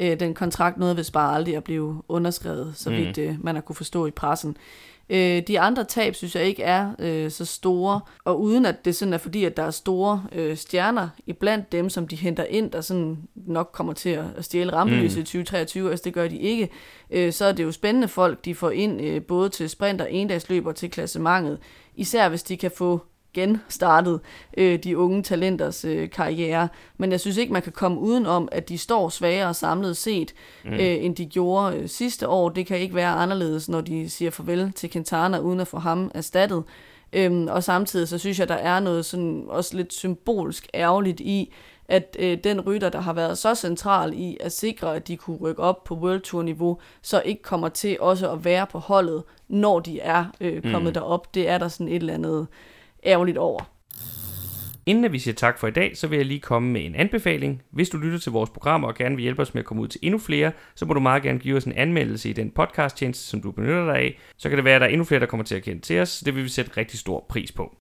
Øh, 0.00 0.20
den 0.20 0.34
kontrakt 0.34 0.76
nåede 0.76 0.96
vist 0.96 1.12
bare 1.12 1.34
aldrig 1.34 1.56
at 1.56 1.64
blive 1.64 2.02
underskrevet, 2.08 2.72
så 2.76 2.90
vidt 2.90 3.18
mm. 3.18 3.40
man 3.44 3.54
har 3.54 3.62
kunne 3.62 3.76
forstå 3.76 4.06
i 4.06 4.10
pressen. 4.10 4.56
Øh, 5.10 5.42
de 5.46 5.60
andre 5.60 5.84
tab 5.84 6.14
synes 6.14 6.34
jeg 6.36 6.44
ikke 6.44 6.62
er 6.62 6.90
øh, 6.98 7.30
så 7.30 7.44
store, 7.44 8.00
og 8.24 8.40
uden 8.40 8.66
at 8.66 8.84
det 8.84 8.96
sådan 8.96 9.14
er 9.14 9.18
fordi, 9.18 9.44
at 9.44 9.56
der 9.56 9.62
er 9.62 9.70
store 9.70 10.24
øh, 10.32 10.56
stjerner 10.56 11.08
iblandt 11.26 11.72
dem, 11.72 11.90
som 11.90 12.08
de 12.08 12.16
henter 12.16 12.44
ind, 12.44 12.70
der 12.70 12.80
sådan 12.80 13.18
nok 13.34 13.70
kommer 13.72 13.92
til 13.92 14.10
at, 14.10 14.24
at 14.36 14.44
stjæle 14.44 14.72
rampelyset 14.72 15.18
mm. 15.18 15.22
i 15.22 15.24
2023, 15.24 15.90
altså 15.90 16.04
det 16.04 16.14
gør 16.14 16.28
de 16.28 16.38
ikke, 16.38 16.68
øh, 17.10 17.32
så 17.32 17.44
er 17.44 17.52
det 17.52 17.64
jo 17.64 17.72
spændende 17.72 18.08
folk, 18.08 18.44
de 18.44 18.54
får 18.54 18.70
ind 18.70 19.00
øh, 19.00 19.22
både 19.22 19.48
til 19.48 19.70
sprint 19.70 20.00
og 20.00 20.12
endagsløb 20.12 20.66
og 20.66 20.76
til 20.76 20.90
klassementet, 20.90 21.58
især 21.94 22.28
hvis 22.28 22.42
de 22.42 22.56
kan 22.56 22.70
få 22.70 23.00
genstartet 23.34 24.20
øh, 24.56 24.78
de 24.78 24.98
unge 24.98 25.22
talenters 25.22 25.84
øh, 25.84 26.10
karriere. 26.10 26.68
Men 26.96 27.12
jeg 27.12 27.20
synes 27.20 27.36
ikke, 27.36 27.52
man 27.52 27.62
kan 27.62 27.72
komme 27.72 28.00
uden 28.00 28.26
om, 28.26 28.48
at 28.52 28.68
de 28.68 28.78
står 28.78 29.08
svagere 29.08 29.54
samlet 29.54 29.96
set, 29.96 30.34
mm. 30.64 30.72
øh, 30.72 31.04
end 31.04 31.16
de 31.16 31.26
gjorde 31.26 31.76
øh, 31.76 31.88
sidste 31.88 32.28
år. 32.28 32.48
Det 32.48 32.66
kan 32.66 32.78
ikke 32.78 32.94
være 32.94 33.12
anderledes, 33.12 33.68
når 33.68 33.80
de 33.80 34.10
siger 34.10 34.30
farvel 34.30 34.72
til 34.72 34.90
Quintana, 34.90 35.38
uden 35.38 35.60
at 35.60 35.68
få 35.68 35.78
ham 35.78 36.10
erstattet. 36.14 36.62
Øhm, 37.12 37.46
og 37.46 37.64
samtidig 37.64 38.08
så 38.08 38.18
synes 38.18 38.38
jeg, 38.38 38.48
der 38.48 38.54
er 38.54 38.80
noget 38.80 39.04
sådan 39.04 39.44
også 39.48 39.76
lidt 39.76 39.92
symbolsk 39.92 40.68
ærgerligt 40.74 41.20
i, 41.20 41.52
at 41.88 42.16
øh, 42.18 42.38
den 42.44 42.60
rytter, 42.60 42.88
der 42.88 43.00
har 43.00 43.12
været 43.12 43.38
så 43.38 43.54
central 43.54 44.12
i 44.16 44.36
at 44.40 44.52
sikre, 44.52 44.96
at 44.96 45.08
de 45.08 45.16
kunne 45.16 45.36
rykke 45.36 45.62
op 45.62 45.84
på 45.84 45.94
World 45.94 46.20
Tour 46.20 46.42
niveau, 46.42 46.78
så 47.02 47.22
ikke 47.24 47.42
kommer 47.42 47.68
til 47.68 47.96
også 48.00 48.32
at 48.32 48.44
være 48.44 48.66
på 48.66 48.78
holdet, 48.78 49.22
når 49.48 49.80
de 49.80 50.00
er 50.00 50.24
øh, 50.40 50.62
kommet 50.62 50.90
mm. 50.90 50.94
derop. 50.94 51.34
Det 51.34 51.48
er 51.48 51.58
der 51.58 51.68
sådan 51.68 51.88
et 51.88 51.96
eller 51.96 52.14
andet 52.14 52.46
ærgerligt 53.04 53.38
over. 53.38 53.78
Inden 54.86 55.12
vi 55.12 55.18
siger 55.18 55.34
tak 55.34 55.58
for 55.58 55.66
i 55.66 55.70
dag, 55.70 55.96
så 55.96 56.06
vil 56.06 56.16
jeg 56.16 56.26
lige 56.26 56.40
komme 56.40 56.70
med 56.72 56.84
en 56.84 56.94
anbefaling. 56.94 57.62
Hvis 57.70 57.88
du 57.88 57.98
lytter 57.98 58.18
til 58.18 58.32
vores 58.32 58.50
program 58.50 58.84
og 58.84 58.94
gerne 58.94 59.16
vil 59.16 59.22
hjælpe 59.22 59.42
os 59.42 59.54
med 59.54 59.62
at 59.62 59.66
komme 59.66 59.82
ud 59.82 59.88
til 59.88 60.00
endnu 60.02 60.18
flere, 60.18 60.52
så 60.74 60.86
må 60.86 60.94
du 60.94 61.00
meget 61.00 61.22
gerne 61.22 61.38
give 61.38 61.56
os 61.56 61.64
en 61.64 61.72
anmeldelse 61.72 62.30
i 62.30 62.32
den 62.32 62.50
podcasttjeneste, 62.50 63.24
som 63.24 63.42
du 63.42 63.50
benytter 63.50 63.84
dig 63.84 63.96
af. 63.96 64.18
Så 64.36 64.48
kan 64.48 64.58
det 64.58 64.64
være, 64.64 64.74
at 64.74 64.80
der 64.80 64.86
er 64.86 64.90
endnu 64.90 65.04
flere, 65.04 65.20
der 65.20 65.26
kommer 65.26 65.44
til 65.44 65.54
at 65.54 65.62
kende 65.62 65.80
til 65.80 66.00
os. 66.00 66.20
Det 66.20 66.34
vil 66.34 66.44
vi 66.44 66.48
sætte 66.48 66.70
rigtig 66.76 66.98
stor 66.98 67.26
pris 67.28 67.52
på. 67.52 67.76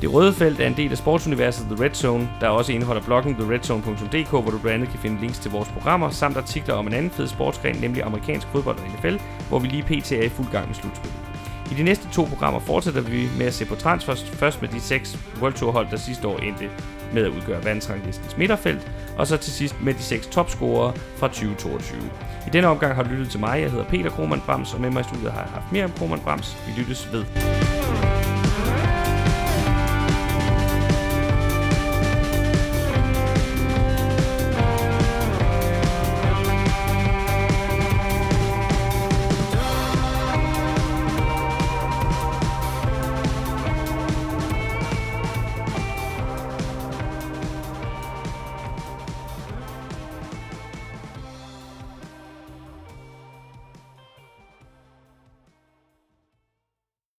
Det 0.00 0.12
røde 0.12 0.32
felt 0.32 0.60
er 0.60 0.66
en 0.66 0.76
del 0.76 0.90
af 0.90 0.98
sportsuniverset 0.98 1.66
The 1.70 1.84
Red 1.84 1.94
Zone, 1.94 2.28
der 2.40 2.48
også 2.48 2.72
indeholder 2.72 3.02
bloggen 3.02 3.34
theredzone.dk, 3.34 4.30
hvor 4.30 4.50
du 4.50 4.58
blandt 4.58 4.68
andet 4.68 4.88
kan 4.88 4.98
finde 4.98 5.20
links 5.20 5.38
til 5.38 5.50
vores 5.50 5.68
programmer, 5.68 6.10
samt 6.10 6.36
artikler 6.36 6.74
om 6.74 6.86
en 6.86 6.92
anden 6.92 7.10
fed 7.10 7.28
sportsgren, 7.28 7.76
nemlig 7.76 8.02
amerikansk 8.02 8.46
fodbold 8.46 8.78
og 8.78 8.84
NFL, 8.84 9.16
hvor 9.48 9.58
vi 9.58 9.68
lige 9.68 9.82
pt. 9.82 10.12
er 10.12 10.22
i 10.22 10.28
fuld 10.28 10.50
gang 10.52 10.66
med 10.66 10.74
slutspillet. 10.74 11.33
I 11.74 11.76
de 11.76 11.82
næste 11.82 12.08
to 12.12 12.24
programmer 12.24 12.60
fortsætter 12.60 13.00
vi 13.00 13.28
med 13.38 13.46
at 13.46 13.54
se 13.54 13.64
på 13.64 13.74
transfers, 13.74 14.24
først 14.24 14.62
med 14.62 14.68
de 14.68 14.80
seks 14.80 15.18
World 15.40 15.54
Tour 15.54 15.72
hold, 15.72 15.86
der 15.90 15.96
sidste 15.96 16.28
år 16.28 16.38
endte 16.38 16.70
med 17.12 17.24
at 17.24 17.30
udgøre 17.30 17.64
vandsranglistens 17.64 18.36
midterfelt, 18.36 18.92
og 19.16 19.26
så 19.26 19.36
til 19.36 19.52
sidst 19.52 19.82
med 19.82 19.94
de 19.94 20.02
seks 20.02 20.26
topscorere 20.26 20.92
fra 21.16 21.28
2022. 21.28 22.00
I 22.46 22.50
denne 22.52 22.68
omgang 22.68 22.94
har 22.94 23.02
du 23.02 23.08
lyttet 23.08 23.30
til 23.30 23.40
mig, 23.40 23.60
jeg 23.60 23.70
hedder 23.70 23.84
Peter 23.84 24.10
Krohmann 24.10 24.42
Brams, 24.46 24.74
og 24.74 24.80
med 24.80 24.90
mig 24.90 25.00
i 25.00 25.04
studiet 25.04 25.32
har 25.32 25.40
jeg 25.40 25.50
haft 25.50 25.84
om 25.84 25.98
Krohmann 25.98 26.22
Brams. 26.22 26.56
Vi 26.66 26.80
lyttes 26.80 27.12
ved. 27.12 27.24